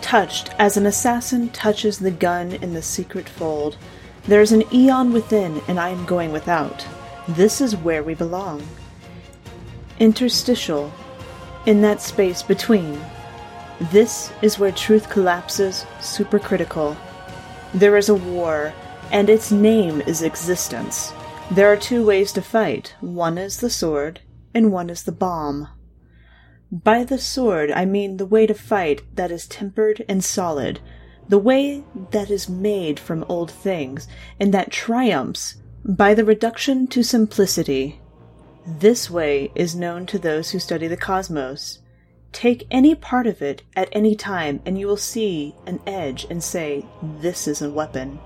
touched 0.00 0.54
as 0.58 0.78
an 0.78 0.86
assassin 0.86 1.50
touches 1.50 1.98
the 1.98 2.10
gun 2.10 2.52
in 2.52 2.72
the 2.72 2.80
secret 2.80 3.28
fold, 3.28 3.76
there 4.24 4.40
is 4.40 4.52
an 4.52 4.64
eon 4.72 5.12
within, 5.12 5.60
and 5.68 5.78
I 5.78 5.90
am 5.90 6.06
going 6.06 6.32
without. 6.32 6.86
This 7.28 7.60
is 7.60 7.76
where 7.76 8.02
we 8.02 8.14
belong. 8.14 8.66
Interstitial, 9.98 10.90
in 11.66 11.82
that 11.82 12.00
space 12.00 12.42
between, 12.42 12.98
This 13.90 14.32
is 14.40 14.58
where 14.58 14.72
truth 14.72 15.10
collapses 15.10 15.84
supercritical. 16.00 16.96
There 17.74 17.98
is 17.98 18.08
a 18.08 18.14
war, 18.14 18.72
and 19.12 19.28
its 19.28 19.52
name 19.52 20.00
is 20.00 20.22
existence. 20.22 21.12
There 21.50 21.70
are 21.70 21.76
two 21.76 22.04
ways 22.04 22.32
to 22.32 22.42
fight 22.42 22.94
one 23.00 23.36
is 23.36 23.58
the 23.58 23.68
sword, 23.68 24.20
and 24.54 24.72
one 24.72 24.88
is 24.88 25.02
the 25.02 25.12
bomb. 25.12 25.68
By 26.72 27.04
the 27.04 27.18
sword, 27.18 27.70
I 27.70 27.84
mean 27.84 28.16
the 28.16 28.24
way 28.24 28.46
to 28.46 28.54
fight 28.54 29.02
that 29.14 29.30
is 29.30 29.46
tempered 29.46 30.02
and 30.08 30.24
solid, 30.24 30.80
the 31.28 31.38
way 31.38 31.84
that 32.10 32.30
is 32.30 32.48
made 32.48 32.98
from 32.98 33.26
old 33.28 33.50
things, 33.50 34.08
and 34.40 34.54
that 34.54 34.72
triumphs 34.72 35.56
by 35.84 36.14
the 36.14 36.24
reduction 36.24 36.86
to 36.88 37.02
simplicity. 37.02 38.00
This 38.66 39.10
way 39.10 39.52
is 39.54 39.76
known 39.76 40.06
to 40.06 40.18
those 40.18 40.50
who 40.50 40.58
study 40.58 40.88
the 40.88 40.96
cosmos. 40.96 41.80
Take 42.32 42.66
any 42.70 42.94
part 42.94 43.26
of 43.26 43.42
it 43.42 43.62
at 43.76 43.90
any 43.92 44.16
time, 44.16 44.62
and 44.64 44.78
you 44.78 44.86
will 44.86 44.96
see 44.96 45.54
an 45.66 45.80
edge 45.86 46.26
and 46.30 46.42
say, 46.42 46.86
This 47.02 47.46
is 47.46 47.60
a 47.60 47.70
weapon. 47.70 48.18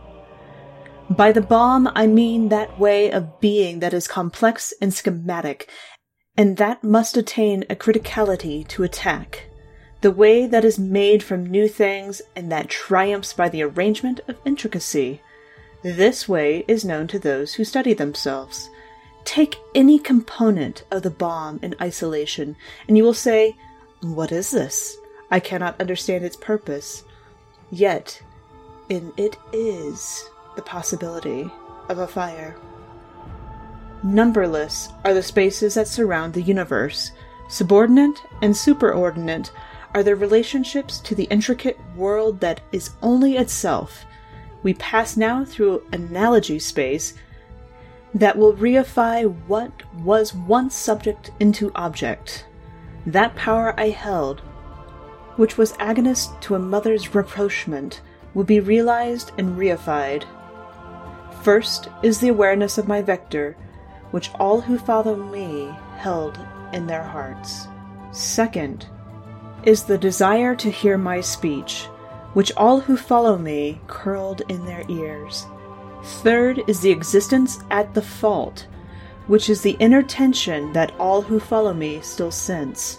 By 1.11 1.31
the 1.31 1.41
bomb, 1.41 1.89
I 1.95 2.09
mean 2.09 2.49
that 2.49 2.81
way 2.81 3.12
of 3.12 3.39
being 3.39 3.78
that 3.78 3.95
is 3.95 4.09
complex 4.09 4.74
and 4.81 4.93
schematic, 4.93 5.70
and 6.37 6.57
that 6.57 6.83
must 6.83 7.16
attain 7.16 7.65
a 7.70 7.77
criticality 7.77 8.66
to 8.69 8.83
attack. 8.83 9.45
The 10.01 10.11
way 10.11 10.47
that 10.47 10.65
is 10.65 10.81
made 10.81 11.23
from 11.23 11.47
new 11.47 11.69
things 11.69 12.23
and 12.35 12.51
that 12.51 12.69
triumphs 12.69 13.33
by 13.33 13.49
the 13.49 13.62
arrangement 13.62 14.20
of 14.27 14.41
intricacy. 14.45 15.20
This 15.83 16.28
way 16.28 16.65
is 16.66 16.85
known 16.85 17.07
to 17.09 17.20
those 17.20 17.55
who 17.55 17.65
study 17.65 17.95
themselves. 17.95 18.69
Take 19.24 19.57
any 19.77 20.01
component 20.01 20.85
of 20.91 21.03
the 21.03 21.11
bomb 21.11 21.61
in 21.62 21.77
isolation, 21.81 22.57
and 22.89 22.97
you 22.97 23.05
will 23.05 23.15
say, 23.15 23.55
What 24.01 24.33
is 24.33 24.51
this? 24.51 24.97
I 25.31 25.39
cannot 25.39 25.81
understand 25.81 26.24
its 26.24 26.37
purpose. 26.37 27.05
Yet, 27.70 28.20
in 28.89 29.12
it 29.16 29.37
is 29.53 30.28
the 30.57 30.62
possibility 30.62 31.51
of 31.89 31.99
a 31.99 32.07
fire. 32.07 32.57
Numberless 34.03 34.89
are 35.05 35.15
the 35.15 35.23
spaces 35.23 35.74
that 35.74 35.89
surround 35.89 36.35
the 36.35 36.43
universe. 36.43 37.12
Subordinate 37.49 38.23
and 38.43 38.55
superordinate 38.55 39.51
are 39.95 40.03
their 40.03 40.16
relationships 40.16 40.99
to 41.01 41.15
the 41.15 41.24
intricate 41.24 41.78
world 41.95 42.41
that 42.41 42.61
is 42.73 42.91
only 43.03 43.37
itself. 43.37 44.05
We 44.62 44.74
pass 44.74 45.16
now 45.16 45.45
through 45.45 45.87
analogy 45.93 46.59
space 46.59 47.15
that 48.15 48.37
will 48.37 48.55
reify 48.55 49.31
what 49.47 49.73
was 50.03 50.35
once 50.35 50.74
subject 50.74 51.31
into 51.39 51.70
object. 51.74 52.47
That 53.07 53.37
power 53.37 53.78
I 53.78 53.91
held, 53.91 54.41
which 55.37 55.57
was 55.57 55.74
agonist 55.74 56.41
to 56.43 56.55
a 56.55 56.59
mother's 56.59 57.15
rapprochement, 57.15 58.01
will 58.35 58.45
be 58.45 58.61
realized 58.61 59.33
and 59.39 59.57
reified. 59.57 60.24
First 61.47 61.90
is 62.02 62.18
the 62.18 62.31
awareness 62.31 62.77
of 62.77 62.89
my 62.89 63.02
vector, 63.02 63.56
which 64.10 64.32
all 64.40 64.60
who 64.60 64.77
follow 64.77 65.14
me 65.14 65.73
held 65.97 66.40
in 66.73 66.89
their 66.89 67.05
hearts. 67.05 67.68
Second 68.10 68.89
is 69.62 69.85
the 69.85 69.97
desire 69.97 70.56
to 70.56 70.68
hear 70.73 70.98
my 70.98 71.20
speech, 71.20 71.85
which 72.32 72.51
all 72.56 72.81
who 72.81 72.97
follow 72.97 73.39
me 73.39 73.81
curled 73.86 74.43
in 74.48 74.64
their 74.64 74.82
ears. 74.89 75.47
Third 76.24 76.62
is 76.66 76.81
the 76.81 76.90
existence 76.90 77.60
at 77.70 77.94
the 77.94 78.02
fault, 78.02 78.66
which 79.28 79.48
is 79.48 79.62
the 79.62 79.77
inner 79.78 80.02
tension 80.02 80.73
that 80.73 80.94
all 80.98 81.23
who 81.23 81.39
follow 81.39 81.73
me 81.73 82.01
still 82.01 82.32
sense. 82.32 82.98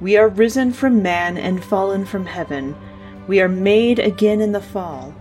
We 0.00 0.16
are 0.16 0.28
risen 0.28 0.72
from 0.72 1.02
man 1.02 1.36
and 1.36 1.62
fallen 1.62 2.06
from 2.06 2.24
heaven. 2.24 2.74
We 3.28 3.42
are 3.42 3.48
made 3.50 3.98
again 3.98 4.40
in 4.40 4.52
the 4.52 4.62
fall. 4.62 5.14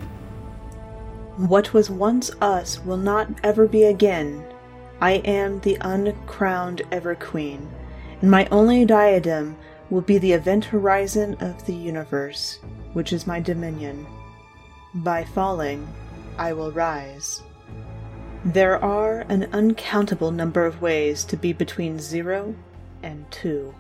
What 1.38 1.74
was 1.74 1.90
once 1.90 2.30
us 2.42 2.80
will 2.86 2.98
not 2.98 3.28
ever 3.44 3.68
be 3.68 3.86
again. 3.86 4.46
I 5.02 5.14
am 5.26 5.60
the 5.62 5.78
uncrowned 5.82 6.84
Ever 6.92 7.16
Queen, 7.16 7.72
and 8.22 8.30
my 8.30 8.48
only 8.52 8.86
diadem 8.86 9.58
will 9.90 10.02
be 10.02 10.20
the 10.20 10.34
event 10.34 10.66
horizon 10.66 11.36
of 11.40 11.66
the 11.66 11.74
universe, 11.74 12.60
which 12.94 13.12
is 13.12 13.26
my 13.26 13.40
dominion. 13.40 14.06
By 14.94 15.24
falling, 15.24 15.88
I 16.38 16.54
will 16.54 16.72
rise. 16.72 17.42
There 18.46 18.78
are 18.84 19.22
an 19.22 19.50
uncountable 19.52 20.30
number 20.30 20.68
of 20.68 20.84
ways 20.84 21.26
to 21.26 21.36
be 21.36 21.52
between 21.52 22.00
zero 22.00 22.54
and 23.02 23.26
two. 23.32 23.74